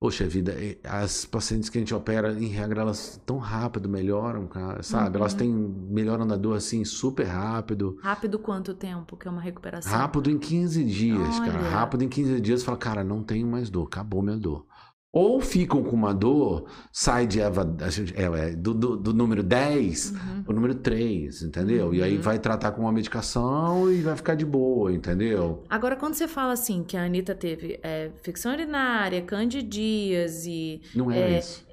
Poxa 0.00 0.26
vida, 0.26 0.52
as 0.82 1.24
pacientes 1.24 1.68
que 1.68 1.78
a 1.78 1.80
gente 1.80 1.94
opera, 1.94 2.32
em 2.32 2.48
regra, 2.48 2.80
elas 2.80 3.22
tão 3.24 3.38
rápido 3.38 3.88
melhoram, 3.88 4.48
cara, 4.48 4.82
sabe? 4.82 5.10
Uhum. 5.10 5.22
Elas 5.22 5.32
têm 5.32 5.52
melhoram 5.52 6.26
da 6.26 6.36
dor 6.36 6.56
assim 6.56 6.84
super 6.84 7.26
rápido. 7.26 7.96
Rápido 8.02 8.40
quanto 8.40 8.74
tempo 8.74 9.16
que 9.16 9.28
é 9.28 9.30
uma 9.30 9.40
recuperação? 9.40 9.92
Rápido 9.92 10.28
em 10.28 10.38
15 10.40 10.82
dias, 10.82 11.38
cara. 11.38 11.60
Olha. 11.60 11.68
Rápido 11.70 12.02
em 12.02 12.08
15 12.08 12.40
dias, 12.40 12.64
fala, 12.64 12.76
cara, 12.76 13.04
não 13.04 13.22
tenho 13.22 13.46
mais 13.46 13.70
dor, 13.70 13.84
acabou 13.84 14.22
minha 14.22 14.36
dor. 14.36 14.66
Ou 15.18 15.40
ficam 15.40 15.82
com 15.82 15.96
uma 15.96 16.12
dor, 16.12 16.66
sai 16.92 17.26
de 17.26 17.40
Eva, 17.40 17.66
é, 18.14 18.22
é, 18.50 18.54
do, 18.54 18.74
do, 18.74 18.96
do 18.98 19.14
número 19.14 19.42
10 19.42 20.10
Uhum. 20.10 20.44
o 20.48 20.52
número 20.52 20.74
3, 20.74 21.42
entendeu? 21.42 21.94
E 21.94 22.02
aí 22.02 22.16
Uhum. 22.16 22.20
vai 22.22 22.38
tratar 22.38 22.72
com 22.72 22.82
uma 22.82 22.92
medicação 22.92 23.90
e 23.90 24.02
vai 24.02 24.14
ficar 24.14 24.34
de 24.34 24.44
boa, 24.44 24.92
entendeu? 24.92 25.64
Agora, 25.70 25.96
quando 25.96 26.12
você 26.12 26.28
fala 26.28 26.52
assim, 26.52 26.84
que 26.84 26.98
a 26.98 27.04
Anitta 27.04 27.34
teve 27.34 27.80
é, 27.82 28.10
infecção 28.14 28.52
urinária, 28.52 29.22
candidíase, 29.22 30.82
Não 30.94 31.10
É, 31.10 31.38
isso. 31.38 31.64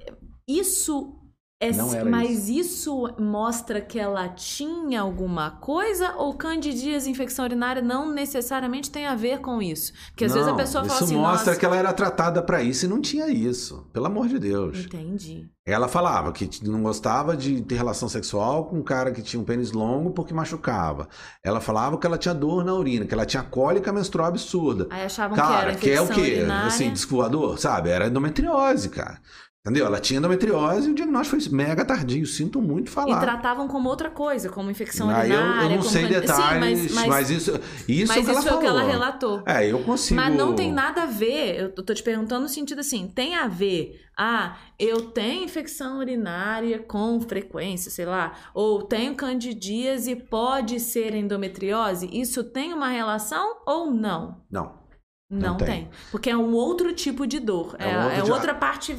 isso 0.48 1.14
É, 1.60 1.72
Não 1.72 1.88
mas 2.10 2.48
isso. 2.48 3.14
mostra 3.18 3.80
que 3.80 3.98
ela 3.98 4.28
tinha 4.28 5.00
alguma 5.00 5.52
coisa 5.52 6.14
ou 6.16 6.34
candidíase, 6.34 7.08
infecção 7.08 7.44
urinária, 7.44 7.80
não 7.80 8.10
necessariamente 8.12 8.90
tem 8.90 9.06
a 9.06 9.14
ver 9.14 9.38
com 9.40 9.62
isso? 9.62 9.92
Porque 10.10 10.24
às 10.24 10.32
vezes 10.32 10.48
a 10.48 10.50
Não, 10.50 10.56
pessoa 10.58 10.84
fala 10.84 10.94
isso 10.96 11.04
assim, 11.04 11.16
mostra 11.16 11.46
nossa... 11.52 11.58
que 11.60 11.64
ela 11.64 11.76
era 11.76 11.92
tratada 11.92 12.42
pra 12.42 12.62
isso 12.62 12.84
e 12.84 12.88
não 12.88 13.00
tinha 13.00 13.28
isso. 13.28 13.88
Pelo 13.92 14.06
amor 14.06 14.28
de 14.28 14.38
Deus. 14.38 14.78
Entendi. 14.80 15.48
Ela 15.66 15.88
falava 15.88 16.30
que 16.32 16.50
não 16.68 16.82
gostava 16.82 17.34
de 17.34 17.62
ter 17.62 17.76
relação 17.76 18.06
sexual 18.06 18.66
com 18.66 18.76
um 18.80 18.82
cara 18.82 19.10
que 19.12 19.22
tinha 19.22 19.40
um 19.40 19.44
pênis 19.44 19.72
longo 19.72 20.10
porque 20.10 20.34
machucava. 20.34 21.08
Ela 21.42 21.58
falava 21.60 21.96
que 21.96 22.06
ela 22.06 22.18
tinha 22.18 22.34
dor 22.34 22.62
na 22.62 22.74
urina, 22.74 23.06
que 23.06 23.14
ela 23.14 23.24
tinha 23.24 23.42
cólica 23.42 23.90
menstrual 23.90 24.28
absurda. 24.28 24.86
Aí 24.90 25.04
achavam 25.04 25.34
que 25.34 25.40
era 25.40 25.48
Cara, 25.50 25.74
que 25.76 25.90
é 25.90 26.00
o 26.00 26.04
infecção 26.04 26.22
quê? 26.22 26.32
urinária. 26.32 26.66
Assim, 26.66 26.92
disco 26.92 27.16
voador, 27.16 27.58
sabe? 27.58 27.88
Era 27.88 28.08
endometriose, 28.08 28.90
cara. 28.90 29.18
Entendeu? 29.66 29.86
Ela 29.86 29.98
tinha 29.98 30.18
endometriose 30.18 30.88
e 30.88 30.92
o 30.92 30.94
diagnóstico 30.94 31.40
foi 31.40 31.50
mega 31.50 31.86
tardio. 31.86 32.26
Sinto 32.26 32.60
muito 32.60 32.88
E 32.88 32.90
falar. 32.90 33.18
tratavam 33.18 33.66
como 33.66 33.88
outra 33.88 34.10
coisa, 34.10 34.50
como 34.50 34.70
infecção 34.70 35.08
Aí 35.08 35.30
eu, 35.30 35.38
urinária. 35.38 35.62
eu 35.64 35.70
não 35.70 35.78
como 35.78 35.88
sei 35.88 36.06
detalhes, 36.06 36.78
Sim, 36.80 36.84
mas, 36.84 36.94
mas, 36.94 37.06
mas, 37.06 37.30
isso, 37.30 37.60
isso, 37.88 38.12
mas 38.14 38.18
é 38.18 38.20
o 38.20 38.24
que 38.24 38.30
ela 38.30 38.40
isso 38.40 38.48
é 38.50 38.54
o 38.54 38.58
que 38.60 38.66
ela 38.66 38.82
relatou. 38.82 39.42
É, 39.46 39.66
eu 39.72 39.78
consigo. 39.82 40.20
Mas 40.20 40.36
não 40.36 40.54
tem 40.54 40.70
nada 40.70 41.04
a 41.04 41.06
ver, 41.06 41.58
eu 41.58 41.72
tô 41.72 41.94
te 41.94 42.02
perguntando 42.02 42.42
no 42.42 42.48
sentido 42.50 42.80
assim, 42.80 43.08
tem 43.08 43.36
a 43.36 43.46
ver, 43.48 44.02
ah, 44.18 44.58
eu 44.78 45.00
tenho 45.12 45.44
infecção 45.44 45.98
urinária 45.98 46.80
com 46.80 47.18
frequência, 47.22 47.90
sei 47.90 48.04
lá, 48.04 48.34
ou 48.52 48.82
tenho 48.82 49.14
candidíase 49.14 50.10
e 50.10 50.16
pode 50.16 50.78
ser 50.78 51.14
endometriose? 51.14 52.06
Isso 52.12 52.44
tem 52.44 52.74
uma 52.74 52.88
relação 52.88 53.62
ou 53.64 53.90
não? 53.90 54.42
Não. 54.50 54.83
Não, 55.30 55.52
Não 55.52 55.56
tem. 55.56 55.66
tem. 55.66 55.90
Porque 56.10 56.28
é 56.30 56.36
um 56.36 56.52
outro 56.52 56.94
tipo 56.94 57.26
de 57.26 57.40
dor. 57.40 57.74
É 57.78 57.90
É, 57.90 58.04
outro 58.04 58.30
é 58.30 58.34
outra 58.34 58.54
parte 58.54 58.94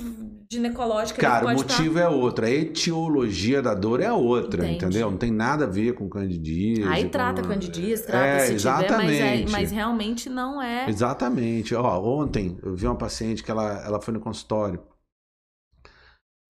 ginecológica 0.51 1.21
Cara, 1.21 1.45
o 1.45 1.53
motivo 1.53 1.99
é 1.99 2.09
outro. 2.09 2.45
A 2.45 2.49
etiologia 2.49 3.61
da 3.61 3.73
dor 3.76 4.01
é 4.01 4.11
outra, 4.11 4.65
Entendi. 4.65 4.86
entendeu? 4.86 5.11
Não 5.11 5.17
tem 5.17 5.32
nada 5.32 5.65
a 5.65 5.67
ver 5.67 5.93
com 5.93 6.09
candidíase. 6.09 6.84
Aí 6.84 7.03
com- 7.03 7.09
trata 7.09 7.41
candidíase, 7.43 8.05
trata 8.05 8.26
É, 8.26 8.39
se 8.39 8.55
tiver, 8.55 8.69
mas, 8.73 8.82
é, 8.82 8.86
exatamente. 8.86 9.51
mas 9.51 9.71
realmente 9.71 10.30
não 10.30 10.61
é. 10.61 10.89
Exatamente. 10.89 11.76
Ó, 11.76 12.01
ontem 12.21 12.57
eu 12.63 12.76
vi 12.76 12.86
uma 12.88 12.97
paciente 12.97 13.43
que 13.43 13.51
ela, 13.51 13.84
ela 13.86 14.01
foi 14.01 14.13
no 14.13 14.19
consultório. 14.19 14.82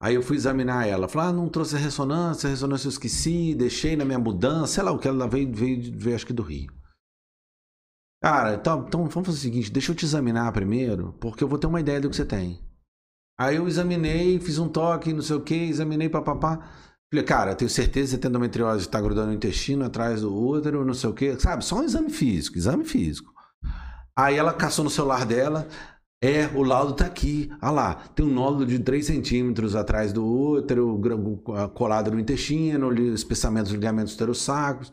Aí 0.02 0.16
eu 0.16 0.22
fui 0.22 0.36
examinar 0.36 0.88
ela. 0.88 1.08
Falei, 1.08 1.30
ah, 1.30 1.34
não 1.34 1.48
trouxe 1.50 1.76
a 1.76 1.80
ressonância, 1.80 2.48
a 2.48 2.52
ressonância 2.52 2.88
eu 2.88 2.92
esqueci, 2.92 3.54
deixei 3.56 3.96
na 3.96 4.06
minha 4.06 4.20
mudança, 4.20 4.68
sei 4.76 4.84
lá 4.84 4.92
o 4.92 5.00
que. 5.00 5.08
Ela 5.08 5.28
veio, 5.28 5.52
veio, 5.54 5.92
veio 5.98 6.16
acho 6.16 6.26
que 6.26 6.34
do 6.34 6.44
Rio. 6.44 6.72
Cara, 8.26 8.56
então, 8.56 8.84
então 8.88 9.06
vamos 9.06 9.28
fazer 9.28 9.38
o 9.38 9.42
seguinte, 9.42 9.72
deixa 9.72 9.92
eu 9.92 9.96
te 9.96 10.04
examinar 10.04 10.52
primeiro, 10.52 11.16
porque 11.20 11.44
eu 11.44 11.48
vou 11.48 11.60
ter 11.60 11.68
uma 11.68 11.80
ideia 11.80 12.02
do 12.02 12.10
que 12.10 12.16
você 12.16 12.26
tem. 12.26 12.60
Aí 13.40 13.58
eu 13.58 13.68
examinei, 13.68 14.40
fiz 14.40 14.58
um 14.58 14.68
toque, 14.68 15.14
não 15.14 15.22
sei 15.22 15.36
o 15.36 15.42
que, 15.42 15.54
examinei, 15.54 16.10
papapá. 16.10 16.58
Falei, 17.08 17.24
cara, 17.24 17.54
tenho 17.54 17.70
certeza 17.70 18.08
que 18.08 18.12
você 18.16 18.18
tem 18.18 18.30
endometriose, 18.30 18.90
tá 18.90 19.00
grudando 19.00 19.28
no 19.28 19.36
intestino, 19.36 19.86
atrás 19.86 20.22
do 20.22 20.36
útero, 20.36 20.84
não 20.84 20.96
sei 20.96 21.08
o 21.08 21.14
que. 21.14 21.40
Sabe, 21.40 21.64
só 21.64 21.78
um 21.78 21.84
exame 21.84 22.10
físico, 22.10 22.58
exame 22.58 22.84
físico. 22.84 23.32
Aí 24.18 24.36
ela 24.36 24.54
caçou 24.54 24.84
no 24.84 24.90
celular 24.90 25.24
dela, 25.24 25.68
é, 26.20 26.48
o 26.56 26.64
laudo 26.64 26.94
tá 26.94 27.06
aqui. 27.06 27.52
Ah 27.62 27.70
lá, 27.70 27.94
tem 28.16 28.26
um 28.26 28.34
nódulo 28.34 28.66
de 28.66 28.80
3 28.80 29.06
centímetros 29.06 29.76
atrás 29.76 30.12
do 30.12 30.26
útero, 30.26 31.00
colado 31.76 32.10
no 32.10 32.20
intestino, 32.20 32.92
espessamento 33.14 33.66
dos 33.66 33.74
ligamentos 33.74 34.16
uterossacros. 34.16 34.92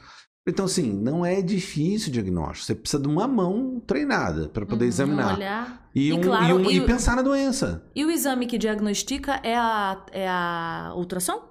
Então, 0.49 0.65
assim, 0.65 0.93
não 0.93 1.25
é 1.25 1.41
difícil 1.41 2.09
o 2.09 2.13
diagnóstico. 2.13 2.67
Você 2.67 2.75
precisa 2.75 3.01
de 3.01 3.09
uma 3.09 3.29
mão 3.29 3.81
treinada 3.87 4.49
para 4.49 4.67
poder 4.67 4.85
Uhum, 4.87 4.89
examinar. 4.89 5.37
olhar. 5.37 5.91
E, 5.95 6.09
E 6.09 6.13
um- 6.13 6.21
claro, 6.21 6.45
e 6.45 6.53
um- 6.67 6.71
e 6.71 6.75
e 6.77 6.81
o- 6.81 6.87
pensar 6.87 7.15
na 7.15 7.23
doença. 7.23 7.85
E 7.95 8.05
o 8.05 8.11
exame 8.11 8.47
que 8.47 8.59
diagnostica 8.59 9.35
é 9.45 9.57
a, 9.57 10.05
é 10.11 10.29
a 10.29 10.93
ultrassom? 10.97 11.49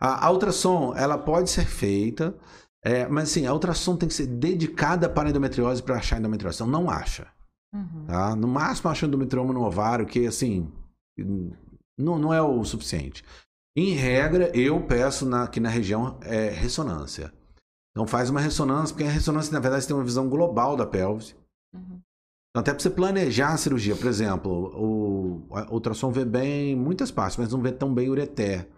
A, 0.00 0.26
a 0.26 0.30
ultrassom, 0.32 0.92
ela 0.96 1.16
pode 1.18 1.50
ser 1.50 1.66
feita, 1.66 2.36
é, 2.84 3.06
mas 3.06 3.30
assim, 3.30 3.46
a 3.46 3.52
ultrassom 3.52 3.96
tem 3.96 4.08
que 4.08 4.14
ser 4.14 4.26
dedicada 4.26 5.08
para 5.08 5.28
a 5.28 5.30
endometriose 5.30 5.82
para 5.82 5.96
achar 5.96 6.18
endometriose. 6.18 6.56
Então, 6.56 6.66
não 6.66 6.90
acha. 6.90 7.28
Uhum. 7.72 8.06
Tá? 8.06 8.34
No 8.34 8.48
máximo, 8.48 8.90
acha 8.90 9.06
endometrioma 9.06 9.52
no 9.54 9.62
ovário, 9.62 10.06
que 10.06 10.26
assim, 10.26 10.68
não, 11.96 12.18
não 12.18 12.34
é 12.34 12.40
o 12.42 12.64
suficiente. 12.64 13.24
Em 13.76 13.92
regra, 13.92 14.50
eu 14.56 14.80
peço 14.84 15.24
na, 15.26 15.44
aqui 15.44 15.60
na 15.60 15.68
região 15.68 16.18
é, 16.22 16.48
ressonância. 16.48 17.32
Então 17.98 18.06
faz 18.06 18.30
uma 18.30 18.38
ressonância, 18.38 18.94
porque 18.94 19.08
a 19.08 19.10
ressonância, 19.12 19.52
na 19.52 19.58
verdade, 19.58 19.84
tem 19.84 19.96
uma 19.96 20.04
visão 20.04 20.28
global 20.28 20.76
da 20.76 20.86
pelve. 20.86 21.34
Uhum. 21.74 21.98
Então, 22.50 22.60
até 22.60 22.70
para 22.72 22.78
você 22.80 22.90
planejar 22.90 23.48
a 23.48 23.56
cirurgia, 23.56 23.96
por 23.96 24.06
exemplo, 24.06 24.52
o, 24.52 25.48
o 25.50 25.72
ultrassom 25.74 26.12
vê 26.12 26.24
bem 26.24 26.76
muitas 26.76 27.10
partes, 27.10 27.36
mas 27.36 27.50
não 27.50 27.60
vê 27.60 27.72
tão 27.72 27.92
bem 27.92 28.08
o 28.08 28.12
ureter. 28.12 28.68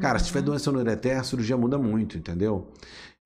Cara, 0.00 0.18
se 0.18 0.24
tiver 0.28 0.38
Uhum. 0.38 0.46
doença 0.46 0.72
no 0.72 0.78
ureter, 0.78 1.20
a 1.20 1.22
cirurgia 1.22 1.54
muda 1.54 1.76
muito, 1.76 2.16
entendeu? 2.16 2.72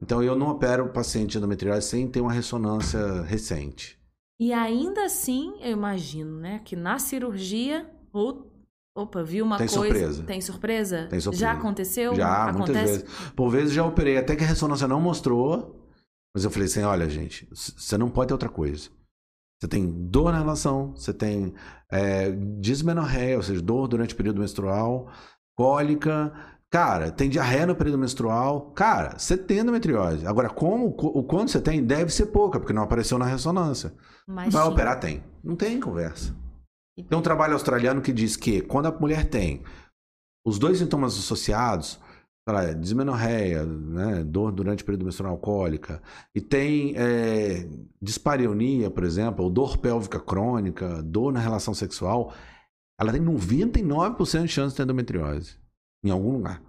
Então 0.03 0.21
eu 0.21 0.35
não 0.35 0.49
opero 0.49 0.87
o 0.87 0.93
paciente 0.93 1.39
endometriose 1.39 1.87
sem 1.87 2.09
ter 2.09 2.21
uma 2.21 2.33
ressonância 2.33 3.23
recente. 3.23 3.97
E 4.41 4.53
ainda 4.53 5.05
assim, 5.05 5.55
eu 5.61 5.71
imagino, 5.71 6.41
né, 6.41 6.61
que 6.65 6.75
na 6.75 6.99
cirurgia, 6.99 7.89
ou, 8.13 8.51
opa, 8.97 9.23
viu 9.23 9.45
uma 9.45 9.59
Tem 9.59 9.67
coisa. 9.69 9.83
surpresa. 9.83 10.23
Tem 10.25 10.41
surpresa? 10.41 11.07
Tem 11.09 11.21
surpresa. 11.21 11.41
Já 11.41 11.53
aconteceu? 11.53 12.15
Já, 12.15 12.53
muitas 12.53 12.77
Acontece? 12.77 12.93
vezes. 13.05 13.31
Por 13.37 13.51
vezes 13.51 13.73
já 13.73 13.85
operei, 13.85 14.17
até 14.17 14.35
que 14.35 14.43
a 14.43 14.47
ressonância 14.47 14.89
não 14.89 15.01
mostrou. 15.01 15.83
Mas 16.35 16.45
eu 16.45 16.51
falei 16.51 16.67
assim: 16.67 16.83
olha, 16.83 17.09
gente, 17.09 17.49
você 17.53 17.97
não 17.97 18.11
pode 18.11 18.29
ter 18.29 18.35
outra 18.35 18.49
coisa. 18.49 18.91
Você 19.61 19.69
tem 19.69 19.87
dor 19.87 20.33
na 20.33 20.39
relação, 20.39 20.95
você 20.95 21.13
tem 21.13 21.55
é, 21.91 22.31
dismenorreia, 22.61 23.37
ou 23.37 23.43
seja, 23.43 23.63
dor 23.63 23.89
durante 23.89 24.13
o 24.13 24.17
período 24.17 24.41
menstrual, 24.41 25.11
cólica. 25.57 26.33
Cara, 26.71 27.11
tem 27.11 27.31
diarreia 27.31 27.67
no 27.67 27.75
período 27.75 27.97
menstrual. 27.99 28.73
Cara, 28.73 29.19
você 29.19 29.37
tem 29.37 29.61
endometriose. 29.61 30.27
Agora, 30.27 30.51
como, 30.51 30.89
o 30.89 31.23
quanto 31.23 31.51
você 31.51 31.61
tem, 31.61 31.83
deve 31.83 32.13
ser 32.13 32.27
pouca, 32.27 32.59
porque 32.59 32.73
não 32.73 32.83
apareceu 32.83 33.17
na 33.17 33.25
ressonância. 33.25 33.95
Mas 34.27 34.53
Vai 34.53 34.67
operar? 34.67 35.01
Tem. 35.01 35.23
Não 35.43 35.57
tem 35.57 35.81
conversa. 35.81 36.35
Tem 36.97 37.19
um 37.19 37.23
trabalho 37.23 37.53
australiano 37.53 38.01
que 38.01 38.13
diz 38.13 38.37
que 38.37 38.63
quando 38.63 38.87
a 38.87 38.93
mulher 38.93 39.29
tem 39.29 39.63
os 40.45 40.59
dois 40.59 40.79
sintomas 40.79 41.19
associados, 41.19 42.01
dismenorreia, 42.79 43.65
né, 43.65 44.23
dor 44.23 44.53
durante 44.53 44.83
o 44.83 44.87
período 44.87 45.05
menstrual 45.05 45.33
alcoólica, 45.33 46.01
e 46.35 46.41
tem 46.41 46.95
é, 46.97 47.69
dispareunia, 48.01 48.89
por 48.89 49.03
exemplo, 49.03 49.45
ou 49.45 49.51
dor 49.51 49.79
pélvica 49.79 50.21
crônica, 50.21 51.03
dor 51.03 51.33
na 51.33 51.41
relação 51.41 51.75
sexual, 51.75 52.33
ela 52.99 53.13
tem 53.13 53.21
99% 53.21 54.43
de 54.43 54.49
chance 54.49 54.71
de 54.71 54.77
ter 54.77 54.85
endometriose 54.85 55.57
em 56.05 56.11
algum 56.11 56.33
lugar. 56.33 56.63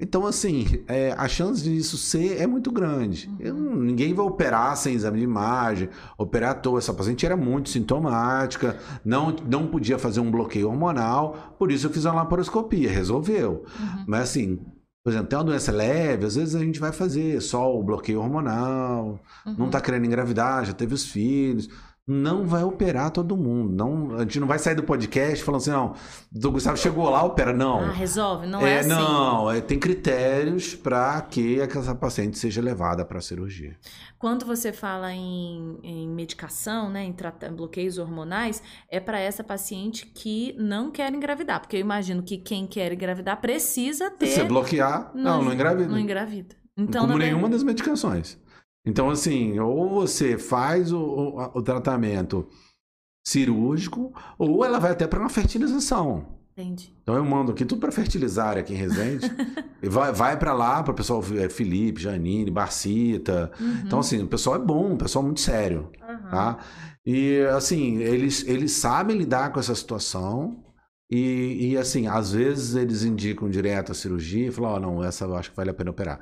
Então, 0.00 0.26
assim, 0.26 0.82
é, 0.88 1.12
a 1.12 1.28
chance 1.28 1.62
disso 1.62 1.96
ser 1.96 2.40
é 2.40 2.46
muito 2.48 2.70
grande. 2.72 3.28
Uhum. 3.28 3.36
Eu 3.38 3.54
não- 3.54 3.76
ninguém 3.76 4.12
vai 4.12 4.26
operar 4.26 4.76
sem 4.76 4.92
exame 4.94 5.18
de 5.18 5.24
imagem, 5.24 5.88
operar 6.18 6.50
à 6.50 6.54
toa. 6.54 6.78
Essa 6.78 6.92
paciente 6.92 7.24
era 7.24 7.36
muito 7.36 7.70
sintomática, 7.70 8.76
não, 9.04 9.34
não 9.48 9.68
podia 9.68 9.98
fazer 9.98 10.18
um 10.20 10.30
bloqueio 10.30 10.68
hormonal, 10.68 11.54
por 11.58 11.70
isso 11.70 11.86
eu 11.86 11.90
fiz 11.90 12.04
uma 12.04 12.14
laparoscopia, 12.14 12.90
resolveu. 12.90 13.64
Uhum. 13.78 14.04
Mas, 14.08 14.22
assim, 14.22 14.58
por 15.04 15.10
exemplo, 15.12 15.28
tem 15.28 15.38
uma 15.38 15.44
doença 15.44 15.70
leve, 15.70 16.26
às 16.26 16.34
vezes 16.34 16.56
a 16.56 16.60
gente 16.60 16.80
vai 16.80 16.90
fazer 16.90 17.40
só 17.40 17.72
o 17.78 17.82
bloqueio 17.84 18.20
hormonal, 18.20 19.20
não 19.46 19.66
Uhum. 19.66 19.70
tá 19.70 19.80
querendo 19.80 20.06
engravidar, 20.06 20.64
já 20.64 20.72
teve 20.72 20.92
os 20.92 21.06
filhos. 21.06 21.68
Não 22.06 22.44
vai 22.44 22.62
operar 22.62 23.10
todo 23.10 23.34
mundo. 23.34 23.72
Não, 23.74 24.16
a 24.16 24.20
gente 24.20 24.38
não 24.38 24.46
vai 24.46 24.58
sair 24.58 24.74
do 24.74 24.82
podcast 24.82 25.42
falando 25.42 25.60
assim, 25.62 25.70
não, 25.70 25.94
o 26.34 26.50
Gustavo 26.50 26.76
chegou 26.76 27.08
lá, 27.08 27.22
opera. 27.24 27.50
Não. 27.52 27.80
Ah, 27.80 27.92
resolve? 27.92 28.46
Não 28.46 28.60
é, 28.66 28.80
assim. 28.80 28.90
Não, 28.90 29.50
é, 29.50 29.60
tem 29.62 29.78
critérios 29.78 30.74
para 30.74 31.22
que 31.22 31.58
essa 31.60 31.94
paciente 31.94 32.38
seja 32.38 32.60
levada 32.60 33.06
para 33.06 33.18
a 33.18 33.22
cirurgia. 33.22 33.74
Quando 34.18 34.44
você 34.44 34.70
fala 34.70 35.14
em, 35.14 35.78
em 35.82 36.08
medicação, 36.08 36.90
né, 36.90 37.02
em 37.04 37.12
trata- 37.12 37.50
bloqueios 37.50 37.96
hormonais, 37.96 38.62
é 38.90 39.00
para 39.00 39.18
essa 39.18 39.42
paciente 39.42 40.04
que 40.04 40.54
não 40.58 40.90
quer 40.90 41.10
engravidar. 41.12 41.60
Porque 41.60 41.76
eu 41.76 41.80
imagino 41.80 42.22
que 42.22 42.36
quem 42.36 42.66
quer 42.66 42.92
engravidar 42.92 43.40
precisa 43.40 44.10
ter. 44.10 44.26
Se 44.26 44.34
você 44.40 44.44
bloquear, 44.44 45.10
não, 45.14 45.42
não 45.42 45.52
engravida. 45.54 45.88
Não 45.88 45.98
engravida. 45.98 46.54
Então, 46.76 47.06
Como 47.06 47.16
nenhuma 47.18 47.48
das 47.48 47.62
medicações. 47.62 48.36
Então, 48.86 49.08
assim, 49.10 49.58
ou 49.58 49.88
você 49.88 50.36
faz 50.36 50.92
o, 50.92 51.00
o, 51.00 51.58
o 51.58 51.62
tratamento 51.62 52.46
cirúrgico, 53.26 54.12
ou 54.38 54.64
ela 54.64 54.78
vai 54.78 54.92
até 54.92 55.06
para 55.06 55.20
uma 55.20 55.30
fertilização. 55.30 56.34
Entendi. 56.56 56.94
Então 57.02 57.16
eu 57.16 57.24
mando 57.24 57.50
aqui 57.50 57.64
tudo 57.64 57.80
para 57.80 57.90
fertilizar 57.90 58.56
aqui 58.56 58.72
em 58.72 58.76
Resende. 58.76 59.28
vai, 59.82 60.12
vai 60.12 60.38
para 60.38 60.52
lá 60.52 60.82
para 60.82 60.92
o 60.92 60.94
pessoal 60.94 61.22
é, 61.36 61.48
Felipe, 61.48 62.00
Janine, 62.00 62.50
Barcita. 62.50 63.50
Uhum. 63.58 63.82
Então 63.84 63.98
assim, 63.98 64.22
o 64.22 64.28
pessoal 64.28 64.56
é 64.56 64.58
bom, 64.60 64.92
o 64.92 64.96
pessoal 64.96 65.24
é 65.24 65.26
muito 65.26 65.40
sério, 65.40 65.90
Aham. 66.00 66.30
tá? 66.30 66.58
E 67.04 67.40
assim, 67.56 67.96
eles, 67.98 68.46
eles 68.46 68.72
sabem 68.72 69.16
lidar 69.18 69.52
com 69.52 69.58
essa 69.58 69.74
situação. 69.74 70.62
E, 71.10 71.72
e 71.72 71.76
assim, 71.76 72.06
às 72.06 72.32
vezes 72.32 72.76
eles 72.76 73.02
indicam 73.02 73.50
direto 73.50 73.92
a 73.92 73.94
cirurgia 73.94 74.48
e 74.48 74.52
falam, 74.52 74.72
ó, 74.72 74.80
não, 74.80 75.04
essa 75.04 75.24
eu 75.24 75.34
acho 75.34 75.50
que 75.50 75.56
vale 75.56 75.70
a 75.70 75.74
pena 75.74 75.90
operar. 75.90 76.20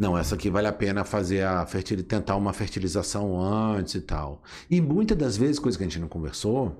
Não, 0.00 0.16
essa 0.16 0.34
aqui 0.34 0.48
vale 0.48 0.66
a 0.66 0.72
pena 0.72 1.04
fazer 1.04 1.44
a 1.44 1.66
fertil... 1.66 2.02
tentar 2.02 2.34
uma 2.34 2.54
fertilização 2.54 3.38
antes 3.38 3.96
e 3.96 4.00
tal. 4.00 4.42
E 4.70 4.80
muitas 4.80 5.14
das 5.14 5.36
vezes, 5.36 5.58
coisa 5.58 5.76
que 5.76 5.84
a 5.84 5.86
gente 5.86 5.98
não 5.98 6.08
conversou, 6.08 6.74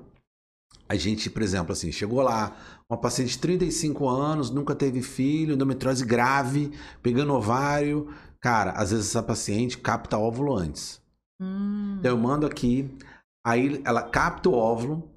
a 0.88 0.94
gente, 0.96 1.28
por 1.28 1.42
exemplo, 1.42 1.70
assim, 1.70 1.92
chegou 1.92 2.22
lá, 2.22 2.56
uma 2.88 2.98
paciente 2.98 3.32
de 3.32 3.38
35 3.38 4.08
anos, 4.08 4.48
nunca 4.48 4.74
teve 4.74 5.02
filho, 5.02 5.52
endometriose 5.52 6.02
grave, 6.02 6.72
pegando 7.02 7.34
ovário. 7.34 8.08
Cara, 8.40 8.70
às 8.70 8.90
vezes 8.90 9.08
essa 9.08 9.22
paciente 9.22 9.76
capta 9.76 10.16
óvulo 10.16 10.56
antes. 10.56 10.98
Hum. 11.38 11.96
Então 11.98 12.12
eu 12.12 12.18
mando 12.18 12.46
aqui, 12.46 12.90
aí 13.46 13.82
ela 13.84 14.02
capta 14.02 14.48
o 14.48 14.54
óvulo 14.54 15.10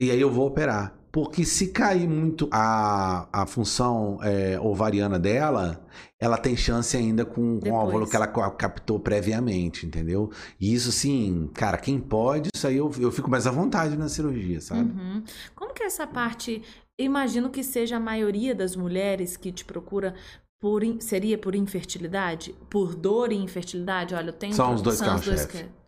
e 0.00 0.12
aí 0.12 0.20
eu 0.20 0.30
vou 0.30 0.46
operar. 0.46 0.96
Porque 1.10 1.44
se 1.44 1.68
cair 1.68 2.06
muito 2.06 2.48
a, 2.52 3.28
a 3.32 3.44
função 3.46 4.18
é, 4.22 4.60
ovariana 4.60 5.18
dela, 5.18 5.84
ela 6.20 6.36
tem 6.36 6.56
chance 6.56 6.96
ainda 6.96 7.24
com, 7.24 7.60
com 7.60 7.70
o 7.70 7.74
óvulo 7.74 8.08
que 8.08 8.16
ela 8.16 8.26
ca- 8.26 8.50
captou 8.50 8.98
previamente, 8.98 9.86
entendeu? 9.86 10.30
E 10.60 10.74
isso, 10.74 10.90
sim, 10.90 11.48
cara, 11.54 11.78
quem 11.78 12.00
pode, 12.00 12.50
isso 12.54 12.66
aí 12.66 12.76
eu, 12.76 12.90
eu 12.98 13.12
fico 13.12 13.30
mais 13.30 13.46
à 13.46 13.50
vontade 13.50 13.96
na 13.96 14.08
cirurgia, 14.08 14.60
sabe? 14.60 14.90
Uhum. 14.90 15.22
Como 15.54 15.72
que 15.72 15.82
é 15.82 15.86
essa 15.86 16.06
parte? 16.06 16.62
Imagino 16.98 17.50
que 17.50 17.62
seja 17.62 17.96
a 17.98 18.00
maioria 18.00 18.54
das 18.54 18.74
mulheres 18.74 19.36
que 19.36 19.52
te 19.52 19.64
procura 19.64 20.14
por 20.60 20.82
in- 20.82 21.00
seria 21.00 21.38
por 21.38 21.54
infertilidade, 21.54 22.52
por 22.68 22.96
dor 22.96 23.30
e 23.30 23.36
infertilidade. 23.36 24.12
Olha, 24.14 24.30
eu 24.30 24.32
tenho 24.32 24.52
São 24.54 24.74
os 24.74 24.82
dois 24.82 24.98
são 24.98 25.14
os 25.14 25.24
dois 25.24 25.44
carros-chefe. 25.44 25.64
que- 25.64 25.78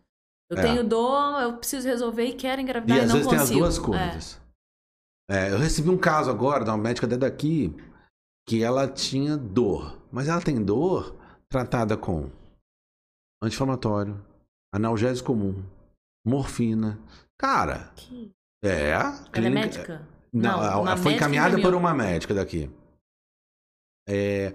Eu 0.49 0.59
É. 0.59 0.63
tenho 0.63 0.85
dor, 0.85 1.41
eu 1.43 1.53
preciso 1.57 1.89
resolver 1.89 2.25
e 2.25 2.35
quero 2.35 2.61
engravidar 2.61 2.99
E 2.99 3.01
e, 3.01 3.03
às 3.05 3.09
não 3.09 3.17
vezes 3.17 3.29
tem 3.31 3.39
as 3.39 3.43
consigo. 3.51 3.61
duas 3.61 3.79
É. 3.79 3.81
coisas. 3.83 4.41
É, 5.29 5.51
eu 5.53 5.59
recebi 5.59 5.89
um 5.91 5.99
caso 5.99 6.31
agora 6.31 6.65
de 6.65 6.71
uma 6.71 6.77
médica 6.79 7.07
até 7.07 7.17
daqui 7.17 7.73
que 8.49 8.63
ela 8.63 8.87
tinha 8.89 9.37
dor. 9.37 10.00
Mas 10.13 10.29
ela 10.29 10.41
tem 10.41 10.63
dor 10.63 11.17
tratada 11.49 11.97
com 11.97 12.31
anti-inflamatório, 13.43 14.21
analgésico 14.73 15.29
comum, 15.33 15.63
morfina. 16.27 16.99
Cara, 17.39 17.93
Que- 17.97 18.31
é. 18.63 18.91
Ela 18.91 19.15
é 19.27 19.31
clínica- 19.31 19.61
médica? 19.61 20.09
Não, 20.33 20.59
Não, 20.59 20.63
ela 20.63 20.97
foi 20.97 21.15
encaminhada 21.15 21.61
por 21.61 21.75
uma 21.75 21.93
médica 21.95 22.33
daqui. 22.35 22.71
É, 24.09 24.55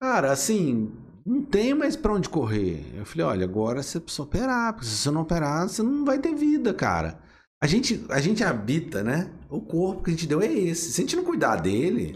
cara, 0.00 0.32
assim, 0.32 0.92
não 1.24 1.42
tem 1.44 1.74
mais 1.74 1.96
pra 1.96 2.12
onde 2.12 2.28
correr. 2.28 2.84
Eu 2.96 3.04
falei, 3.06 3.26
olha, 3.26 3.44
agora 3.44 3.82
você 3.82 4.00
precisa 4.00 4.22
operar, 4.22 4.72
porque 4.72 4.86
se 4.86 4.96
você 4.96 5.10
não 5.10 5.22
operar, 5.22 5.68
você 5.68 5.82
não 5.82 6.04
vai 6.04 6.18
ter 6.18 6.34
vida, 6.34 6.74
cara. 6.74 7.18
A 7.62 7.66
gente, 7.66 8.04
a 8.10 8.20
gente 8.20 8.44
habita, 8.44 9.02
né? 9.02 9.32
O 9.50 9.60
corpo 9.60 10.02
que 10.04 10.10
a 10.10 10.12
gente 10.12 10.26
deu 10.26 10.40
é 10.40 10.46
esse. 10.52 10.92
Se 10.92 11.00
a 11.00 11.04
gente 11.04 11.16
não 11.16 11.24
cuidar 11.24 11.56
dele, 11.56 12.12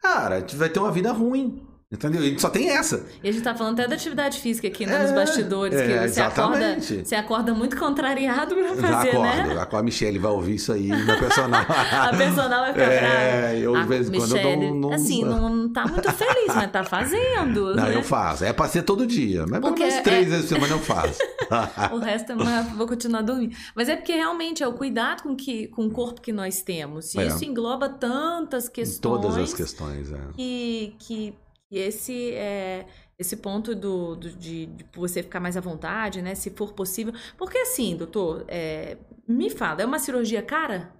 cara, 0.00 0.36
a 0.36 0.40
gente 0.40 0.56
vai 0.56 0.68
ter 0.70 0.78
uma 0.78 0.92
vida 0.92 1.12
ruim. 1.12 1.65
Entendeu? 1.92 2.20
E 2.24 2.36
só 2.40 2.50
tem 2.50 2.68
essa. 2.70 3.06
E 3.22 3.28
a 3.28 3.32
gente 3.32 3.44
tá 3.44 3.54
falando 3.54 3.78
até 3.78 3.88
da 3.88 3.94
atividade 3.94 4.40
física 4.40 4.66
aqui, 4.66 4.84
né, 4.84 4.96
É, 4.96 5.02
nos 5.04 5.12
bastidores, 5.12 5.78
é, 5.78 5.86
que 5.86 6.08
você 6.08 6.20
acorda, 6.20 6.56
exatamente. 6.58 7.04
você 7.08 7.14
acorda 7.14 7.54
muito 7.54 7.76
contrariado 7.78 8.56
pra 8.56 8.74
Já 8.74 8.74
fazer, 8.96 9.10
acordo. 9.10 9.54
né? 9.54 9.66
A 9.70 9.82
Michelle 9.84 10.18
vai 10.18 10.32
ouvir 10.32 10.56
isso 10.56 10.72
aí 10.72 10.88
na 10.88 11.16
personal. 11.16 11.60
A 11.92 12.16
personal 12.16 12.60
vai 12.62 12.72
ficar. 12.72 12.84
É, 12.92 13.58
eu 13.60 13.80
de 13.80 13.86
vez 13.86 14.08
em 14.08 14.18
quando 14.18 14.36
eu 14.36 14.42
dou 14.42 14.52
um- 14.58 14.86
um- 14.88 14.92
assim, 14.92 15.22
não 15.24 15.68
tá 15.72 15.86
muito 15.86 16.12
feliz, 16.12 16.52
mas 16.56 16.72
tá 16.72 16.82
fazendo. 16.82 17.76
Não, 17.76 17.84
né? 17.84 17.94
eu 17.94 18.02
faço. 18.02 18.44
É 18.44 18.52
pra 18.52 18.66
ser 18.66 18.82
todo 18.82 19.06
dia. 19.06 19.42
Mas 19.42 19.60
pelo 19.60 19.62
Porque 19.68 19.82
menos 19.84 19.94
é- 19.98 20.02
três 20.02 20.28
vezes 20.28 20.46
por 20.46 20.54
semana 20.56 20.72
eu 20.74 20.80
faço. 20.80 21.18
O 21.94 21.98
resto 21.98 22.32
eu 22.32 22.36
não- 22.36 22.64
vou 22.76 22.88
continuar 22.88 23.22
dormindo. 23.22 23.54
Mas 23.76 23.88
é 23.88 23.94
porque 23.94 24.12
realmente 24.12 24.60
é 24.60 24.66
o 24.66 24.72
cuidado 24.72 25.22
com, 25.22 25.36
que, 25.36 25.68
com 25.68 25.86
o 25.86 25.90
corpo 25.90 26.20
que 26.20 26.32
nós 26.32 26.62
temos. 26.62 27.14
E 27.14 27.20
É. 27.20 27.26
isso 27.28 27.44
engloba 27.44 27.88
tantas 27.88 28.66
Em 28.66 28.72
questões. 28.72 29.00
Todas 29.22 29.36
as 29.38 29.54
questões, 29.54 30.10
é. 30.12 30.18
que, 30.36 30.94
que, 30.98 31.34
que 31.70 31.78
esse 31.78 32.32
é 32.34 32.86
esse 33.18 33.36
ponto 33.38 33.74
do, 33.74 34.14
do- 34.16 34.30
de, 34.32 34.66
de 34.66 34.84
você 34.94 35.22
ficar 35.22 35.40
mais 35.40 35.56
à 35.56 35.60
vontade, 35.60 36.20
né? 36.22 36.34
Se 36.34 36.50
for 36.50 36.72
possível. 36.74 37.14
Porque 37.38 37.58
assim, 37.58 37.96
doutor, 37.96 38.44
é, 38.48 38.98
me 39.26 39.48
fala, 39.50 39.82
é 39.82 39.86
uma 39.86 39.98
cirurgia 39.98 40.42
cara? 40.42 40.92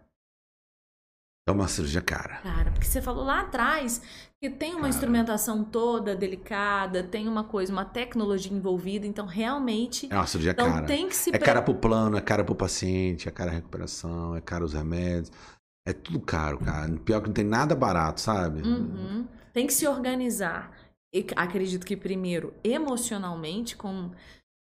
É 1.49 1.53
uma 1.53 1.69
cirurgia 1.69 2.03
cara. 2.03 2.39
Cara, 2.43 2.73
porque 2.73 2.87
você 2.87 3.01
falou 3.01 3.25
lá 3.25 3.43
atrás 3.43 4.03
que 4.41 4.51
tem 4.51 4.73
uma 4.73 4.81
Cara. 4.83 4.89
instrumentação 4.91 5.64
toda 5.64 6.14
delicada, 6.17 7.05
tem 7.05 7.29
uma 7.29 7.45
coisa, 7.45 7.73
uma 7.73 7.85
tecnologia 7.85 8.53
envolvida, 8.53 9.07
então 9.07 9.27
realmente. 9.27 10.09
É 10.11 10.17
uma 10.17 10.27
cirurgia 10.27 10.53
Então 10.53 10.73
cara. 10.73 10.87
tem 10.87 11.09
que 11.09 11.14
se 11.14 11.31
É 11.33 11.39
cara 11.39 11.62
pro 11.62 11.75
plano, 11.75 12.17
é 12.17 12.21
cara 12.21 12.43
pro 12.45 12.55
paciente, 12.55 13.29
é 13.29 13.31
cara 13.31 13.51
a 13.51 13.55
recuperação, 13.55 14.35
é 14.35 14.41
cara 14.41 14.64
os 14.64 14.73
remédios. 14.73 15.31
É 15.87 15.93
tudo 15.93 16.21
caro, 16.21 16.59
cara. 16.59 16.91
Pior 16.99 17.21
que 17.21 17.29
não 17.29 17.35
tem 17.35 17.45
nada 17.45 17.77
barato, 17.77 18.21
sabe? 18.21 18.62
Uhum. 18.62 19.27
Tem 19.57 19.67
que 19.67 19.73
se 19.73 19.89
organizar. 19.89 20.71
E 21.15 21.25
acredito 21.35 21.87
que 21.87 21.97
primeiro, 21.97 22.53
emocionalmente, 22.63 23.75
com 23.75 24.11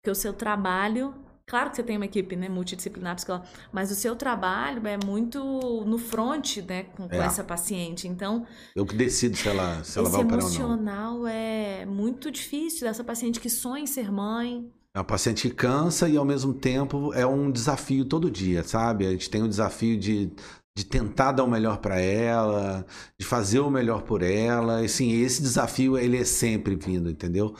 que 0.05 0.09
o 0.09 0.15
seu 0.15 0.33
trabalho. 0.33 1.13
Claro 1.45 1.71
que 1.71 1.77
você 1.77 1.83
tem 1.83 1.97
uma 1.97 2.05
equipe 2.05 2.37
né, 2.37 2.49
multidisciplinar, 2.49 3.17
psicológica, 3.17 3.49
mas 3.73 3.91
o 3.91 3.97
seu 3.97 4.15
trabalho 4.15 4.87
é 4.87 4.97
muito 4.97 5.41
no 5.85 5.99
front 5.99 6.59
né, 6.59 6.85
com, 6.85 7.09
com 7.09 7.15
É. 7.17 7.19
essa 7.27 7.43
paciente. 7.43 8.07
Então, 8.07 8.47
Eu 8.77 8.87
que 8.87 8.95
decido 8.97 9.37
se 9.37 9.49
ela, 9.49 9.83
se 9.83 9.99
ela 9.99 10.09
vai 10.09 10.21
operar 10.23 10.45
ou 10.45 10.51
não. 10.51 10.57
emocional 10.57 11.27
é 11.27 11.85
muito 11.85 12.31
difícil. 12.31 12.87
Essa 12.87 13.03
paciente 13.03 13.41
que 13.41 13.51
sonha 13.51 13.83
em 13.83 13.87
ser 13.89 14.13
mãe. 14.13 14.71
É 14.95 14.99
uma 15.01 15.05
paciente 15.05 15.49
que 15.49 15.55
cansa 15.55 16.09
e 16.09 16.17
ao 16.17 16.25
mesmo 16.25 16.55
tempo 16.55 17.13
é 17.13 17.27
um 17.27 17.51
desafio 17.51 18.05
todo 18.05 18.31
dia, 18.31 18.63
sabe? 18.63 19.05
A 19.07 19.11
gente 19.11 19.29
tem 19.31 19.43
o 19.43 19.49
desafio 19.49 19.97
de, 19.99 20.33
de 20.77 20.85
tentar 20.85 21.33
dar 21.33 21.43
o 21.43 21.49
melhor 21.51 21.79
para 21.79 21.99
ela, 21.99 22.85
de 23.19 23.25
fazer 23.25 23.61
o 23.61 23.71
melhor 23.71 24.03
por 24.03 24.23
ela. 24.23 24.85
E 24.85 24.89
sim, 24.91 25.11
esse 25.23 25.41
desafio 25.41 25.97
ele 25.97 26.19
é 26.19 26.25
sempre 26.25 26.77
vindo, 26.77 27.11
entendeu? 27.11 27.55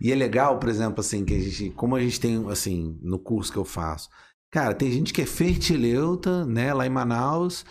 E 0.00 0.10
é 0.10 0.14
legal, 0.14 0.58
por 0.58 0.70
exemplo, 0.70 1.00
assim, 1.00 1.22
que 1.22 1.34
a 1.34 1.38
gente, 1.38 1.70
como 1.72 1.94
a 1.94 2.00
gente 2.00 2.18
tem 2.18 2.50
assim, 2.50 2.98
no 3.02 3.18
curso 3.18 3.52
que 3.52 3.58
eu 3.58 3.64
faço, 3.66 4.08
cara, 4.50 4.74
tem 4.74 4.90
gente 4.90 5.12
que 5.12 5.20
é 5.20 5.26
fertileuta, 5.26 6.46
né, 6.46 6.72
lá 6.72 6.86
em 6.86 6.90
Manaus, 6.90 7.62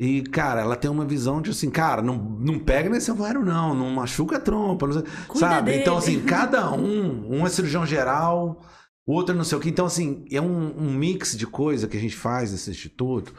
e, 0.00 0.22
cara, 0.22 0.62
ela 0.62 0.74
tem 0.74 0.90
uma 0.90 1.04
visão 1.04 1.42
de 1.42 1.50
assim, 1.50 1.68
cara, 1.70 2.00
não, 2.00 2.16
não 2.16 2.58
pega 2.58 2.88
nesse 2.88 3.10
ovário, 3.10 3.44
não, 3.44 3.74
não 3.74 3.90
machuca 3.90 4.38
a 4.38 4.40
trompa, 4.40 4.86
não 4.86 4.94
sei- 4.94 5.04
sabe? 5.34 5.70
dele. 5.70 5.82
Então, 5.82 5.98
assim, 5.98 6.20
cada 6.24 6.72
um, 6.72 7.40
um 7.40 7.46
é 7.46 7.50
cirurgião 7.50 7.84
geral, 7.84 8.58
o 9.06 9.12
outro 9.12 9.34
é 9.34 9.36
não 9.36 9.44
sei 9.44 9.58
o 9.58 9.60
que. 9.60 9.68
Então, 9.68 9.84
assim, 9.84 10.24
é 10.32 10.40
um, 10.40 10.78
um 10.78 10.92
mix 10.94 11.36
de 11.36 11.46
coisa 11.46 11.86
que 11.86 11.96
a 11.96 12.00
gente 12.00 12.16
faz 12.16 12.50
nesse 12.52 12.70
instituto 12.70 13.34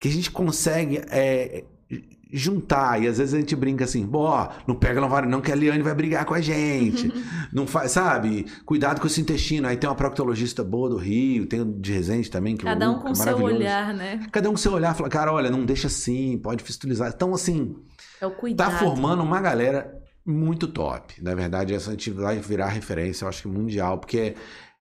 que 0.00 0.08
a 0.08 0.10
gente 0.10 0.30
consegue 0.30 1.02
é, 1.10 1.62
juntar. 2.32 3.02
E 3.02 3.06
às 3.06 3.18
vezes 3.18 3.34
a 3.34 3.38
gente 3.38 3.54
brinca 3.54 3.84
assim, 3.84 4.08
ó, 4.12 4.48
não 4.66 4.74
pega 4.74 5.04
ovário 5.04 5.28
não, 5.28 5.40
que 5.40 5.52
a 5.52 5.54
Liane 5.54 5.82
vai 5.82 5.94
brigar 5.94 6.24
com 6.24 6.34
a 6.34 6.40
gente. 6.40 7.12
não 7.52 7.66
faz, 7.66 7.92
sabe? 7.92 8.46
Cuidado 8.64 9.00
com 9.00 9.06
esse 9.06 9.20
intestino. 9.20 9.68
Aí 9.68 9.76
tem 9.76 9.88
uma 9.88 9.96
proctologista 9.96 10.64
boa 10.64 10.88
do 10.88 10.96
Rio, 10.96 11.46
tem 11.46 11.70
de 11.80 11.92
Resende 11.92 12.30
também, 12.30 12.56
que 12.56 12.64
Cada 12.64 12.84
é 12.84 12.88
um 12.88 12.98
com 12.98 13.10
o 13.10 13.14
seu 13.14 13.42
olhar, 13.42 13.92
né? 13.92 14.20
Cada 14.32 14.48
um 14.48 14.52
com 14.52 14.58
seu 14.58 14.72
olhar, 14.72 14.94
fala, 14.94 15.08
cara, 15.08 15.32
olha, 15.32 15.50
não 15.50 15.64
deixa 15.64 15.88
assim, 15.88 16.38
pode 16.38 16.64
fistulizar. 16.64 17.12
Então, 17.14 17.34
assim, 17.34 17.76
É 18.20 18.26
o 18.26 18.30
cuidado. 18.30 18.70
tá 18.70 18.78
formando 18.78 19.22
uma 19.22 19.40
galera 19.40 20.00
muito 20.24 20.68
top. 20.68 21.22
Na 21.22 21.34
verdade, 21.34 21.74
essa 21.74 21.90
a 21.90 21.92
gente 21.92 22.10
vai 22.10 22.38
virar 22.38 22.68
referência, 22.68 23.24
eu 23.24 23.28
acho 23.28 23.42
que 23.42 23.48
mundial, 23.48 23.98
porque 23.98 24.34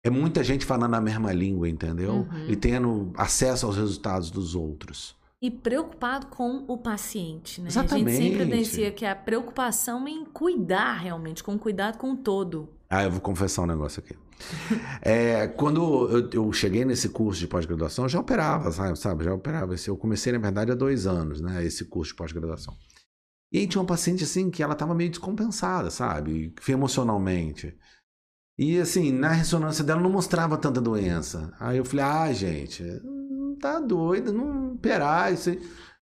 é, 0.05 0.11
muita 0.11 0.45
gente 0.45 0.67
falando 0.67 0.93
a 0.95 1.01
mesma 1.01 1.33
língua, 1.33 1.67
entendeu? 1.67 2.29
Uhum. 2.31 2.47
E 2.47 2.55
tendo 2.55 3.11
acesso 3.17 3.65
aos 3.65 3.77
resultados 3.77 4.31
dos 4.31 4.55
outros. 4.55 5.17
E 5.41 5.51
preocupado 5.51 6.27
com 6.27 6.65
o 6.69 6.77
paciente, 6.77 7.63
né? 7.63 7.69
A 7.69 7.71
gente 7.71 7.85
Exatamente. 7.87 8.17
sempre 8.17 8.43
evidencia 8.43 8.93
que 8.93 9.07
a 9.07 9.17
preocupação 9.17 10.07
em 10.07 10.27
cuidar 10.27 10.95
realmente, 10.95 11.43
com 11.43 11.59
cuidado 11.59 11.97
com 11.97 12.13
o 12.13 12.17
todo. 12.19 12.69
Ah, 12.89 13.03
eu 13.03 13.11
vou 13.11 13.21
confessar 13.21 13.63
um 13.63 13.67
negócio 13.67 14.03
aqui. 14.05 14.15
É, 15.01 15.47
quando 15.47 16.09
eu, 16.11 16.31
eu 16.33 16.53
cheguei 16.53 16.85
nesse 16.85 17.09
curso 17.09 17.41
de 17.41 17.47
pós-graduação, 17.47 18.05
eu 18.05 18.09
já 18.09 18.21
operava, 18.21 18.71
sabe? 18.73 18.99
sabe? 18.99 19.25
Já 19.25 19.33
operava. 19.33 19.75
Eu 19.87 19.97
comecei, 19.97 20.33
na 20.33 20.39
verdade, 20.39 20.73
há 20.73 20.75
dois 20.75 21.07
anos, 21.07 21.41
né? 21.41 21.65
Esse 21.65 21.85
curso 21.85 22.13
de 22.13 22.17
pós-graduação. 22.17 22.75
E 23.53 23.59
aí 23.59 23.67
tinha 23.67 23.81
uma 23.81 23.87
paciente, 23.87 24.25
assim, 24.25 24.51
que 24.51 24.63
ela 24.63 24.75
tava 24.75 24.95
meio 24.95 25.11
descompensada, 25.11 25.91
sabe? 25.91 26.53
Emocionalmente. 26.69 27.77
E, 28.59 28.79
assim, 28.79 29.11
na 29.13 29.31
ressonância 29.31 29.83
dela 29.85 30.01
não 30.01 30.11
mostrava 30.11 30.57
tanta 30.57 30.81
doença. 30.81 31.53
Aí 31.59 31.79
eu 31.79 31.85
falei, 31.85 32.05
ah, 32.05 32.33
gente, 32.33 32.85
tá 33.61 33.81
doida, 33.81 34.33
não 34.33 34.75
operar 34.75 35.33
isso 35.33 35.51
aí. 35.51 35.61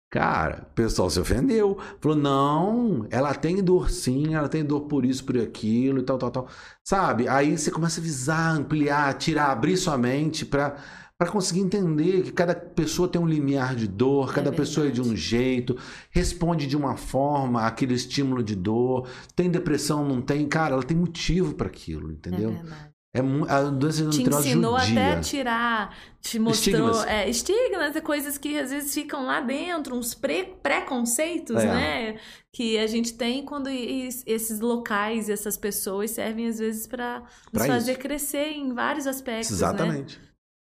Cara, 0.10 0.68
o 0.70 0.74
pessoal 0.76 1.10
se 1.10 1.20
ofendeu. 1.20 1.78
Falou, 2.02 2.18
não, 2.18 3.08
ela 3.10 3.34
tem 3.34 3.64
dor 3.64 3.90
sim, 3.90 4.36
ela 4.36 4.50
tem 4.50 4.64
dor 4.64 4.82
por 4.82 5.06
isso, 5.06 5.24
por 5.24 5.38
aquilo 5.38 6.00
e 6.00 6.04
tal, 6.04 6.18
tal, 6.18 6.32
tal. 6.32 6.48
Sabe? 6.84 7.30
Aí 7.30 7.58
você 7.58 7.72
começa 7.72 8.02
a 8.02 8.04
visar, 8.04 8.56
ampliar, 8.56 9.14
tirar, 9.14 9.52
abrir 9.52 9.78
sua 9.78 9.98
mente 9.98 10.46
pra, 10.46 10.76
pra 11.22 11.30
conseguir 11.30 11.60
entender 11.60 12.24
que 12.24 12.32
cada 12.32 12.56
pessoa 12.56 13.08
tem 13.08 13.22
um 13.22 13.28
limiar 13.28 13.76
de 13.76 13.88
dor, 13.88 14.32
É 14.32 14.34
cada 14.34 14.52
pessoa 14.52 14.88
é 14.88 14.90
de 14.90 15.00
um 15.00 15.16
jeito, 15.16 15.78
responde 16.10 16.66
de 16.66 16.76
uma 16.76 16.98
forma 16.98 17.62
àquele 17.64 17.94
estímulo 17.94 18.42
de 18.42 18.56
dor. 18.56 19.08
Tem 19.36 19.48
depressão, 19.48 20.04
não 20.04 20.20
tem? 20.20 20.48
Cara, 20.48 20.74
ela 20.74 20.82
tem 20.82 20.98
motivo 20.98 21.54
pra 21.54 21.68
aquilo, 21.68 22.12
entendeu? 22.12 22.50
É. 22.50 22.92
É 23.14 23.20
a 23.50 23.64
doença 23.66 24.10
Te 24.10 24.24
ensinou 24.24 24.80
judia. 24.80 25.10
até 25.10 25.18
a 25.18 25.20
tirar, 25.22 25.96
te 26.22 26.40
mostrou 26.40 26.90
Estigmas. 26.92 27.06
é, 27.08 27.30
estigmas, 27.30 27.96
é 27.96 28.02
coisas 28.02 28.38
que 28.40 28.58
às 28.58 28.72
vezes 28.72 28.92
ficam 28.92 29.24
lá 29.26 29.42
dentro, 29.42 29.96
uns 29.96 30.16
pre- 30.16 30.56
preconceitos, 30.64 31.58
É. 31.58 31.66
né? 31.68 32.20
Que 32.52 32.80
a 32.80 32.88
gente 32.88 33.14
tem 33.14 33.44
quando 33.46 33.70
es- 33.70 34.24
esses 34.26 34.60
locais 34.60 35.30
essas 35.30 35.56
pessoas 35.56 36.10
servem 36.12 36.48
às 36.48 36.58
vezes 36.58 36.88
para 36.88 37.20
nos 37.20 37.30
Pra 37.52 37.66
fazer 37.66 37.92
isso. 37.92 38.02
crescer 38.02 38.54
em 38.54 38.74
vários 38.74 39.06
aspectos, 39.06 39.60
né? 39.62 40.06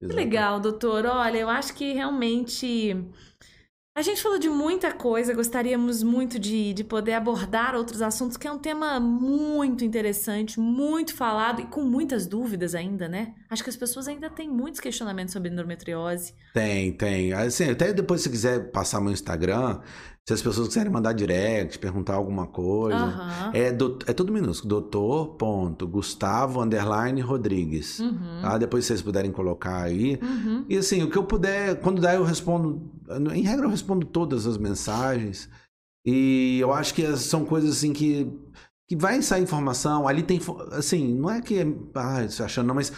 Exatamente. 0.01 0.09
Que 0.09 0.13
legal, 0.13 0.59
doutor. 0.59 1.05
Olha, 1.05 1.37
eu 1.37 1.49
acho 1.49 1.73
que 1.73 1.93
realmente 1.93 2.95
a 3.97 4.01
gente 4.01 4.21
falou 4.21 4.37
de 4.37 4.49
muita 4.49 4.91
coisa, 4.91 5.33
gostaríamos 5.33 6.03
muito 6.03 6.37
de, 6.37 6.73
de 6.73 6.83
poder 6.83 7.13
abordar 7.13 7.75
outros 7.75 8.01
assuntos, 8.01 8.35
que 8.35 8.45
é 8.45 8.51
um 8.51 8.59
tema 8.59 8.99
muito 8.99 9.85
interessante, 9.85 10.59
muito 10.59 11.15
falado 11.15 11.61
e 11.61 11.65
com 11.65 11.81
muitas 11.81 12.27
dúvidas 12.27 12.75
ainda, 12.75 13.07
né? 13.07 13.33
Acho 13.49 13.63
que 13.63 13.69
as 13.69 13.77
pessoas 13.77 14.09
ainda 14.09 14.29
têm 14.29 14.49
muitos 14.49 14.81
questionamentos 14.81 15.31
sobre 15.31 15.49
endometriose. 15.49 16.33
Tem, 16.53 16.91
tem. 16.91 17.31
Assim, 17.31 17.69
até 17.69 17.93
depois, 17.93 18.19
se 18.19 18.29
quiser 18.29 18.69
passar 18.69 18.99
meu 18.99 19.13
Instagram, 19.13 19.79
se 20.27 20.33
as 20.33 20.41
pessoas 20.41 20.67
quiserem 20.69 20.91
mandar 20.91 21.13
direct, 21.13 21.77
perguntar 21.77 22.15
alguma 22.15 22.47
coisa. 22.47 23.05
Uhum. 23.05 23.51
É, 23.53 23.71
do, 23.71 23.99
é 24.07 24.13
tudo 24.13 24.33
minúsculo. 24.33 24.69
Doutor, 24.69 25.35
ponto, 25.35 25.87
Gustavo, 25.87 26.61
underline, 26.61 27.21
Rodrigues. 27.21 27.99
Uhum. 27.99 28.41
Tá? 28.41 28.57
Depois 28.57 28.85
vocês 28.85 29.03
puderem 29.03 29.31
colocar 29.31 29.83
aí. 29.83 30.19
Uhum. 30.19 30.65
E 30.67 30.77
assim, 30.77 31.03
o 31.03 31.11
que 31.11 31.17
eu 31.17 31.23
puder, 31.23 31.79
quando 31.79 32.01
der 32.01 32.15
eu 32.15 32.23
respondo. 32.23 32.91
Em 33.33 33.43
regra 33.43 33.67
eu 33.67 33.69
respondo 33.69 34.03
todas 34.03 34.47
as 34.47 34.57
mensagens. 34.57 35.47
E 36.03 36.57
eu 36.59 36.73
acho 36.73 36.95
que 36.95 37.15
são 37.17 37.45
coisas 37.45 37.77
assim 37.77 37.93
que 37.93 38.27
que 38.87 38.95
vai 38.95 39.21
sair 39.21 39.41
informação, 39.41 40.07
ali 40.07 40.21
tem, 40.21 40.39
assim, 40.71 41.15
não 41.15 41.29
é 41.29 41.41
que, 41.41 41.59
ah, 41.95 42.19
achando 42.43 42.67
não, 42.67 42.75
mas 42.75 42.93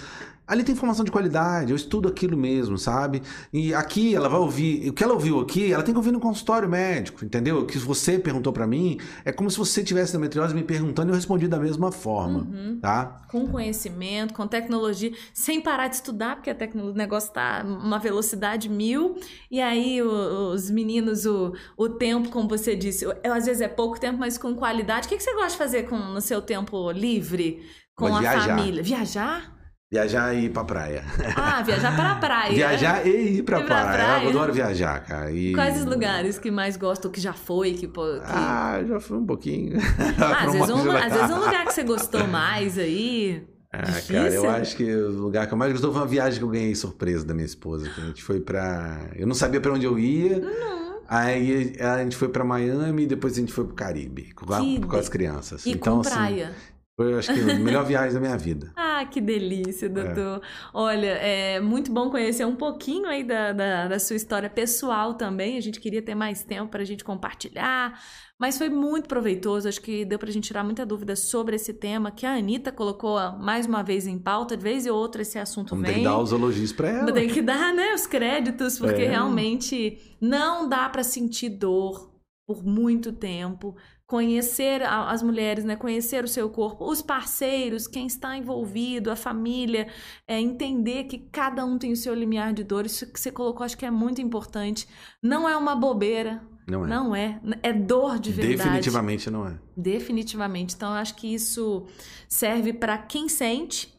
Ali 0.47 0.63
tem 0.63 0.73
informação 0.73 1.03
de 1.03 1.11
qualidade, 1.11 1.71
eu 1.71 1.75
estudo 1.75 2.07
aquilo 2.07 2.37
mesmo, 2.37 2.77
sabe? 2.77 3.21
E 3.51 3.73
aqui 3.73 4.15
ela 4.15 4.29
vai 4.29 4.39
ouvir, 4.39 4.89
o 4.89 4.93
que 4.93 5.03
ela 5.03 5.13
ouviu 5.13 5.41
aqui, 5.41 5.73
ela 5.73 5.83
tem 5.83 5.93
que 5.93 5.97
ouvir 5.97 6.11
no 6.11 6.21
consultório 6.21 6.69
médico, 6.69 7.25
entendeu? 7.25 7.59
O 7.59 7.65
que 7.65 7.77
você 7.77 8.17
perguntou 8.17 8.53
para 8.53 8.65
mim 8.65 8.97
é 9.25 9.31
como 9.33 9.51
se 9.51 9.57
você 9.57 9.83
tivesse 9.83 10.13
endometriose 10.13 10.55
me 10.55 10.63
perguntando 10.63 11.09
e 11.09 11.11
eu 11.11 11.15
respondi 11.15 11.49
da 11.49 11.59
mesma 11.59 11.91
forma, 11.91 12.47
uhum. 12.49 12.79
tá? 12.81 13.25
Com 13.29 13.45
conhecimento, 13.47 14.33
com 14.33 14.47
tecnologia, 14.47 15.11
sem 15.33 15.59
parar 15.59 15.89
de 15.89 15.95
estudar, 15.95 16.37
porque 16.37 16.49
a 16.49 16.55
tecnologia, 16.55 16.93
o 16.93 16.97
negócio 16.97 17.33
tá 17.33 17.63
uma 17.65 17.99
velocidade 17.99 18.69
mil, 18.69 19.17
e 19.51 19.59
aí 19.59 20.01
os 20.01 20.71
meninos, 20.71 21.25
o, 21.25 21.53
o 21.75 21.89
tempo, 21.89 22.29
como 22.29 22.47
você 22.47 22.73
disse, 22.73 23.05
às 23.21 23.45
vezes 23.45 23.61
é 23.61 23.67
pouco 23.67 23.99
tempo, 23.99 24.17
mas 24.17 24.37
com 24.37 24.55
qualidade. 24.55 25.07
O 25.07 25.09
que, 25.09 25.17
que 25.17 25.23
você 25.23 25.33
gosta 25.33 25.51
de 25.51 25.57
fazer 25.57 25.83
com, 25.89 25.97
no 25.97 26.21
seu 26.21 26.41
tempo 26.41 26.89
livre? 26.91 27.65
Com 27.93 28.15
a 28.15 28.19
viajar. 28.19 28.57
família? 28.57 28.83
Viajar? 28.83 29.56
Viajar 29.89 30.33
e 30.33 30.45
ir 30.45 30.49
pra 30.49 30.65
praia. 30.65 31.01
Ah, 31.37 31.61
viajar 31.63 31.95
pra 31.95 32.15
praia. 32.19 32.53
viajar 32.53 33.07
e 33.07 33.37
ir 33.37 33.43
pra, 33.43 33.59
ir 33.59 33.65
pra 33.65 33.83
praia. 33.83 33.93
praia. 33.93 34.23
Eu 34.25 34.29
adoro 34.31 34.53
viajar, 34.53 34.99
cara. 35.05 35.31
E... 35.31 35.53
Quais 35.53 35.77
os 35.77 35.85
lugares 35.85 36.37
que 36.37 36.51
mais 36.51 36.75
gostam, 36.75 37.09
que 37.09 37.21
já 37.21 37.31
foi? 37.31 37.73
Que, 37.73 37.87
que... 37.87 37.99
Ah, 38.25 38.83
já 38.85 38.99
fui 38.99 39.17
um 39.17 39.25
pouquinho. 39.25 39.79
Ah, 40.19 40.43
às, 40.43 40.51
vezes 40.51 40.69
um, 40.69 40.91
às 40.91 41.13
vezes 41.13 41.31
um 41.31 41.39
lugar 41.39 41.65
que 41.65 41.73
você 41.73 41.83
gostou 41.83 42.27
mais 42.27 42.77
aí. 42.77 43.47
Ah, 43.71 43.81
Difícil. 43.83 44.15
cara, 44.15 44.33
eu 44.33 44.49
acho 44.49 44.75
que 44.75 44.93
o 44.93 45.09
lugar 45.09 45.47
que 45.47 45.53
eu 45.53 45.57
mais 45.57 45.71
gostou 45.71 45.93
foi 45.93 46.01
uma 46.01 46.07
viagem 46.07 46.39
que 46.39 46.43
eu 46.43 46.49
ganhei 46.49 46.75
surpresa 46.75 47.25
da 47.25 47.33
minha 47.33 47.45
esposa. 47.45 47.89
Que 47.89 48.01
a 48.01 48.05
gente 48.05 48.23
foi 48.23 48.41
pra. 48.41 49.09
Eu 49.15 49.25
não 49.25 49.35
sabia 49.35 49.61
pra 49.61 49.71
onde 49.71 49.85
eu 49.85 49.97
ia. 49.97 50.39
Não. 50.39 50.97
Aí 51.07 51.77
a 51.79 52.03
gente 52.03 52.17
foi 52.17 52.27
pra 52.27 52.43
Miami 52.43 53.03
e 53.03 53.07
depois 53.07 53.33
a 53.33 53.39
gente 53.39 53.53
foi 53.53 53.63
pro 53.63 53.73
Caribe. 53.73 54.33
Com, 54.33 54.45
que... 54.45 54.81
com 54.81 54.97
as 54.97 55.07
crianças. 55.07 55.65
E 55.65 55.71
então, 55.71 55.95
com 55.95 56.01
assim, 56.01 56.09
praia. 56.09 56.51
Foi, 56.99 57.13
acho 57.13 57.31
que, 57.31 57.39
a 57.39 57.59
melhor 57.59 57.85
viagem 57.85 58.11
da 58.11 58.19
minha 58.19 58.35
vida. 58.35 58.71
Ah, 58.75 59.05
que 59.05 59.21
delícia, 59.21 59.87
doutor. 59.87 60.37
É. 60.37 60.41
Olha, 60.73 61.11
é 61.11 61.59
muito 61.59 61.91
bom 61.91 62.09
conhecer 62.09 62.43
um 62.43 62.55
pouquinho 62.55 63.05
aí 63.05 63.23
da, 63.23 63.53
da, 63.53 63.87
da, 63.87 63.99
sua 63.99 64.15
história 64.15 64.49
pessoal 64.49 65.13
também. 65.13 65.57
A 65.57 65.61
gente 65.61 65.79
queria 65.79 66.01
ter 66.01 66.15
mais 66.15 66.43
tempo 66.43 66.71
para 66.71 66.81
a 66.81 66.85
gente 66.85 67.03
compartilhar, 67.03 68.01
mas 68.39 68.57
foi 68.57 68.69
muito 68.69 69.07
proveitoso. 69.07 69.69
Acho 69.69 69.79
que 69.79 70.05
deu 70.05 70.17
para 70.17 70.29
a 70.29 70.31
gente 70.31 70.47
tirar 70.47 70.63
muita 70.63 70.83
dúvida 70.87 71.15
sobre 71.15 71.55
esse 71.55 71.71
tema 71.71 72.09
que 72.09 72.25
a 72.25 72.33
Anitta 72.33 72.71
colocou 72.71 73.19
mais 73.33 73.67
uma 73.67 73.83
vez 73.83 74.07
em 74.07 74.17
pauta. 74.17 74.57
De 74.57 74.63
vez 74.63 74.87
em 74.87 74.89
outra 74.89 75.21
esse 75.21 75.37
assunto 75.37 75.69
Vamos 75.69 75.85
vem. 75.85 75.97
Tem 75.97 76.03
que 76.03 76.09
dar 76.09 76.19
os 76.19 76.31
elogios 76.31 76.73
para 76.73 76.89
ela. 76.89 77.11
Tem 77.11 77.29
que 77.29 77.43
dar, 77.43 77.75
né, 77.75 77.93
os 77.93 78.07
créditos, 78.07 78.79
porque 78.79 79.03
é. 79.03 79.09
realmente 79.09 79.99
não 80.19 80.67
dá 80.67 80.89
para 80.89 81.03
sentir 81.03 81.49
dor 81.49 82.17
por 82.47 82.65
muito 82.65 83.11
tempo 83.11 83.75
conhecer 84.07 84.81
as 84.83 85.21
mulheres, 85.21 85.65
né? 85.65 85.75
conhecer 85.75 86.23
o 86.23 86.27
seu 86.27 86.49
corpo, 86.49 86.89
os 86.89 87.01
parceiros, 87.01 87.87
quem 87.87 88.07
está 88.07 88.37
envolvido, 88.37 89.11
a 89.11 89.17
família, 89.17 89.87
é, 90.25 90.39
entender 90.39 91.03
que 91.03 91.17
cada 91.17 91.65
um 91.65 91.77
tem 91.77 91.91
o 91.91 91.95
seu 91.95 92.13
limiar 92.13 92.53
de 92.53 92.63
dor. 92.63 92.85
Isso 92.85 93.05
que 93.11 93.19
você 93.19 93.29
colocou, 93.29 93.65
acho 93.65 93.77
que 93.77 93.85
é 93.85 93.91
muito 93.91 94.21
importante. 94.21 94.87
Não 95.21 95.47
é 95.47 95.57
uma 95.57 95.75
bobeira. 95.75 96.41
Não 96.65 96.85
é. 96.85 96.87
Não 96.87 97.15
é. 97.15 97.41
É 97.61 97.73
dor 97.73 98.17
de 98.17 98.31
verdade. 98.31 98.57
Definitivamente 98.57 99.29
não 99.29 99.45
é. 99.45 99.59
Definitivamente. 99.75 100.73
Então, 100.75 100.93
acho 100.93 101.15
que 101.15 101.33
isso 101.33 101.85
serve 102.29 102.71
para 102.73 102.97
quem 102.97 103.27
sente 103.27 103.96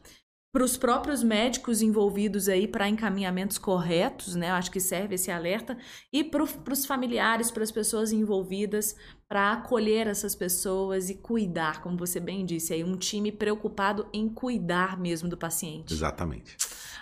para 0.51 0.63
os 0.63 0.77
próprios 0.77 1.21
médicos 1.23 1.81
envolvidos 1.81 2.49
aí 2.49 2.67
para 2.67 2.89
encaminhamentos 2.89 3.57
corretos, 3.57 4.35
né? 4.35 4.49
Eu 4.49 4.55
acho 4.55 4.71
que 4.71 4.79
serve 4.79 5.15
esse 5.15 5.29
alerta 5.29 5.77
e 6.11 6.23
para 6.23 6.43
os 6.43 6.85
familiares, 6.85 7.51
para 7.51 7.61
as 7.61 7.71
pessoas 7.71 8.11
envolvidas, 8.11 8.95
para 9.27 9.51
acolher 9.51 10.07
essas 10.07 10.33
pessoas 10.33 11.09
e 11.09 11.15
cuidar, 11.15 11.81
como 11.81 11.95
você 11.95 12.19
bem 12.19 12.43
disse, 12.45 12.73
aí 12.73 12.83
um 12.83 12.97
time 12.97 13.31
preocupado 13.31 14.07
em 14.11 14.27
cuidar 14.27 14.99
mesmo 14.99 15.29
do 15.29 15.37
paciente. 15.37 15.93
Exatamente. 15.93 16.57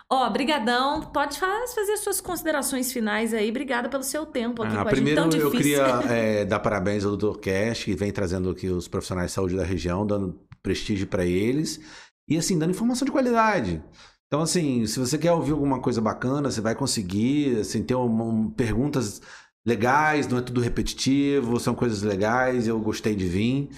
Ó, 0.09 0.25
oh, 0.25 0.29
brigadão. 0.29 1.01
Pode 1.01 1.37
fazer 1.37 1.97
suas 1.97 2.21
considerações 2.21 2.91
finais 2.91 3.33
aí. 3.33 3.49
Obrigada 3.49 3.89
pelo 3.89 4.03
seu 4.03 4.25
tempo 4.25 4.63
aqui 4.63 4.73
ah, 4.73 4.83
com 4.83 4.87
a 4.87 4.91
primeiro, 4.91 5.21
gente. 5.23 5.31
Primeiro, 5.31 5.47
eu 5.47 5.57
queria 5.57 6.13
é, 6.13 6.43
dar 6.45 6.59
parabéns 6.59 7.03
ao 7.05 7.15
Dr. 7.15 7.37
Cash, 7.39 7.85
que 7.85 7.93
vem 7.93 8.11
trazendo 8.11 8.49
aqui 8.49 8.67
os 8.67 8.87
profissionais 8.87 9.31
de 9.31 9.35
saúde 9.35 9.55
da 9.55 9.65
região, 9.65 10.05
dando 10.05 10.39
prestígio 10.63 11.07
para 11.07 11.25
eles 11.25 11.79
e 12.27 12.37
assim, 12.37 12.57
dando 12.57 12.71
informação 12.71 13.05
de 13.05 13.11
qualidade. 13.11 13.83
Então, 14.27 14.41
assim, 14.41 14.85
se 14.85 14.99
você 14.99 15.17
quer 15.17 15.31
ouvir 15.31 15.51
alguma 15.53 15.79
coisa 15.81 16.01
bacana, 16.01 16.51
você 16.51 16.59
vai 16.59 16.75
conseguir, 16.75 17.59
assim, 17.59 17.81
ter 17.81 17.95
um, 17.95 18.21
um, 18.21 18.49
perguntas 18.51 19.21
legais, 19.65 20.27
não 20.27 20.37
é 20.37 20.41
tudo 20.41 20.61
repetitivo, 20.61 21.59
são 21.59 21.73
coisas 21.73 22.01
legais, 22.01 22.67
eu 22.67 22.79
gostei 22.79 23.15
de 23.15 23.27
vir. 23.27 23.69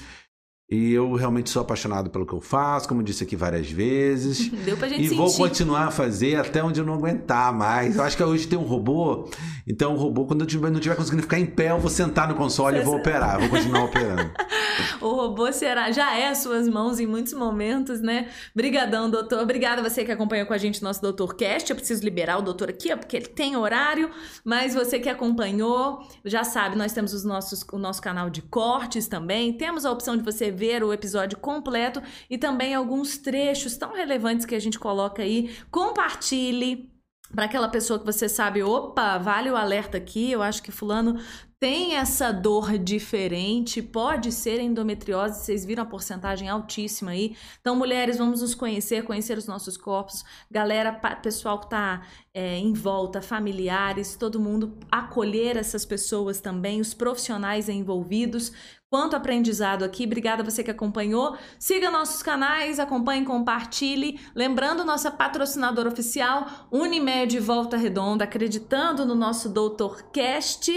E 0.72 0.94
eu 0.94 1.14
realmente 1.16 1.50
sou 1.50 1.64
apaixonado 1.64 2.12
pelo 2.12 2.28
que 2.28 2.34
eu 2.34 2.40
faço, 2.40 2.88
como 2.88 3.02
eu 3.02 3.06
disse 3.06 3.24
aqui 3.24 3.36
várias 3.36 3.72
vezes. 3.72 4.50
Deu 4.64 4.78
pra 4.78 4.88
gente 4.88 5.02
E 5.02 5.04
sentir. 5.06 5.18
vou 5.18 5.34
continuar 5.34 5.88
a 5.88 5.92
fazer 5.92 6.36
até 6.36 6.64
onde 6.64 6.80
eu 6.80 6.86
não 6.86 6.94
aguentar 6.94 7.52
mais. 7.52 7.96
Eu 7.96 8.04
acho 8.04 8.16
que 8.16 8.24
hoje 8.24 8.48
tem 8.48 8.58
um 8.58 8.64
robô, 8.64 9.28
então 9.68 9.96
o 9.96 9.98
robô, 9.98 10.26
quando 10.26 10.42
eu 10.48 10.62
não 10.62 10.74
estiver 10.74 10.96
conseguindo 10.96 11.24
ficar 11.24 11.40
em 11.40 11.46
pé, 11.48 11.72
eu 11.72 11.80
vou 11.80 11.90
sentar 11.90 12.28
no 12.28 12.36
console 12.36 12.78
Você 12.78 12.82
e 12.84 12.86
vou 12.86 12.98
operar, 12.98 13.40
vou 13.40 13.50
continuar 13.50 13.86
operando. 13.86 14.30
o 15.02 15.10
robô 15.10 15.52
será, 15.52 15.92
já 15.92 16.16
é 16.16 16.36
suas 16.36 16.68
mãos 16.68 17.00
em 17.00 17.08
muitos 17.08 17.34
momentos, 17.34 18.00
né? 18.00 18.30
Brigadão, 18.56 19.10
doutor. 19.10 19.40
Obrigada 19.40 19.82
você 19.82 20.06
que 20.06 20.12
acompanhou 20.12 20.46
com 20.46 20.54
a 20.54 20.58
gente 20.60 20.84
nosso 20.84 21.02
Doutor 21.02 21.36
Cast. 21.36 21.72
Eu 21.72 21.76
preciso 21.76 22.04
liberar 22.04 22.38
o 22.38 22.42
doutor 22.44 22.70
aqui, 22.70 22.96
porque 22.96 23.18
ele 23.18 23.28
tem 23.28 23.56
horário, 23.56 24.12
mas 24.46 24.76
você 24.76 25.00
que 25.00 25.10
acompanhou, 25.10 26.00
já 26.24 26.44
sabe, 26.44 26.76
nós 26.78 26.94
temos 26.94 27.12
os 27.12 27.24
nossos, 27.24 27.66
o 27.74 27.80
nosso 27.80 28.02
canal 28.04 28.30
de 28.30 28.44
cortes 28.44 29.08
também. 29.08 29.52
Temos 29.54 29.84
a 29.84 29.92
opção 29.92 30.16
de 30.16 30.24
você 30.24 30.52
ver 30.60 30.84
o 30.84 30.92
episódio 30.92 31.38
completo 31.38 32.02
e 32.30 32.38
também 32.38 32.76
alguns 32.76 33.18
trechos 33.18 33.78
tão 33.78 33.94
relevantes 33.94 34.46
que 34.46 34.54
a 34.54 34.60
gente 34.60 34.78
coloca 34.78 35.24
aí. 35.24 35.56
Compartilhe 35.72 36.92
para 37.34 37.46
aquela 37.46 37.70
pessoa 37.70 38.00
que 38.00 38.06
você 38.06 38.28
sabe, 38.28 38.64
opa, 38.64 39.18
vale 39.18 39.50
o 39.50 39.56
alerta 39.56 39.98
aqui, 39.98 40.32
eu 40.32 40.42
acho 40.42 40.64
que 40.64 40.72
fulano 40.72 41.20
tem 41.60 41.98
essa 41.98 42.32
dor 42.32 42.78
diferente, 42.78 43.82
pode 43.82 44.32
ser 44.32 44.62
endometriose, 44.62 45.44
vocês 45.44 45.66
viram 45.66 45.84
a 45.84 45.86
porcentagem 45.86 46.48
altíssima 46.48 47.12
aí. 47.12 47.36
Então, 47.60 47.76
mulheres, 47.76 48.18
vamos 48.18 48.42
nos 48.42 48.56
conhecer, 48.56 49.04
conhecer 49.04 49.38
os 49.38 49.46
nossos 49.46 49.76
corpos. 49.76 50.24
Galera, 50.50 50.94
pessoal 51.22 51.60
que 51.60 51.66
está 51.66 52.02
é, 52.34 52.58
em 52.58 52.72
volta, 52.72 53.22
familiares, 53.22 54.16
todo 54.16 54.40
mundo, 54.40 54.78
acolher 54.90 55.58
essas 55.58 55.86
pessoas 55.86 56.40
também, 56.40 56.80
os 56.80 56.94
profissionais 56.94 57.68
envolvidos. 57.68 58.54
Quanto 58.90 59.16
aprendizado 59.16 59.84
aqui, 59.86 60.06
obrigada 60.06 60.44
você 60.44 60.64
que 60.64 60.72
acompanhou. 60.72 61.38
Siga 61.60 61.92
nossos 61.92 62.24
canais, 62.24 62.80
acompanhe, 62.80 63.24
compartilhe. 63.24 64.20
Lembrando, 64.34 64.84
nossa 64.84 65.12
patrocinadora 65.12 65.90
oficial, 65.90 66.48
Unimed 66.72 67.40
Volta 67.40 67.78
Redonda, 67.78 68.24
acreditando 68.24 69.06
no 69.06 69.14
nosso 69.14 69.48
Doutor 69.50 70.10
Cast. 70.12 70.72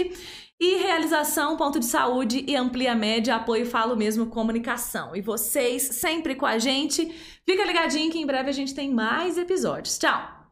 E 0.59 0.75
realização, 0.77 1.57
ponto 1.57 1.79
de 1.79 1.85
saúde 1.85 2.45
e 2.47 2.55
amplia 2.55 2.95
média, 2.95 3.35
apoio 3.35 3.65
Falo 3.65 3.97
Mesmo 3.97 4.27
Comunicação. 4.27 5.15
E 5.15 5.19
vocês 5.19 5.81
sempre 5.81 6.35
com 6.35 6.45
a 6.45 6.59
gente. 6.59 7.07
Fica 7.43 7.65
ligadinho 7.65 8.11
que 8.11 8.19
em 8.19 8.25
breve 8.27 8.49
a 8.49 8.53
gente 8.53 8.75
tem 8.75 8.93
mais 8.93 9.39
episódios. 9.39 9.97
Tchau! 9.97 10.42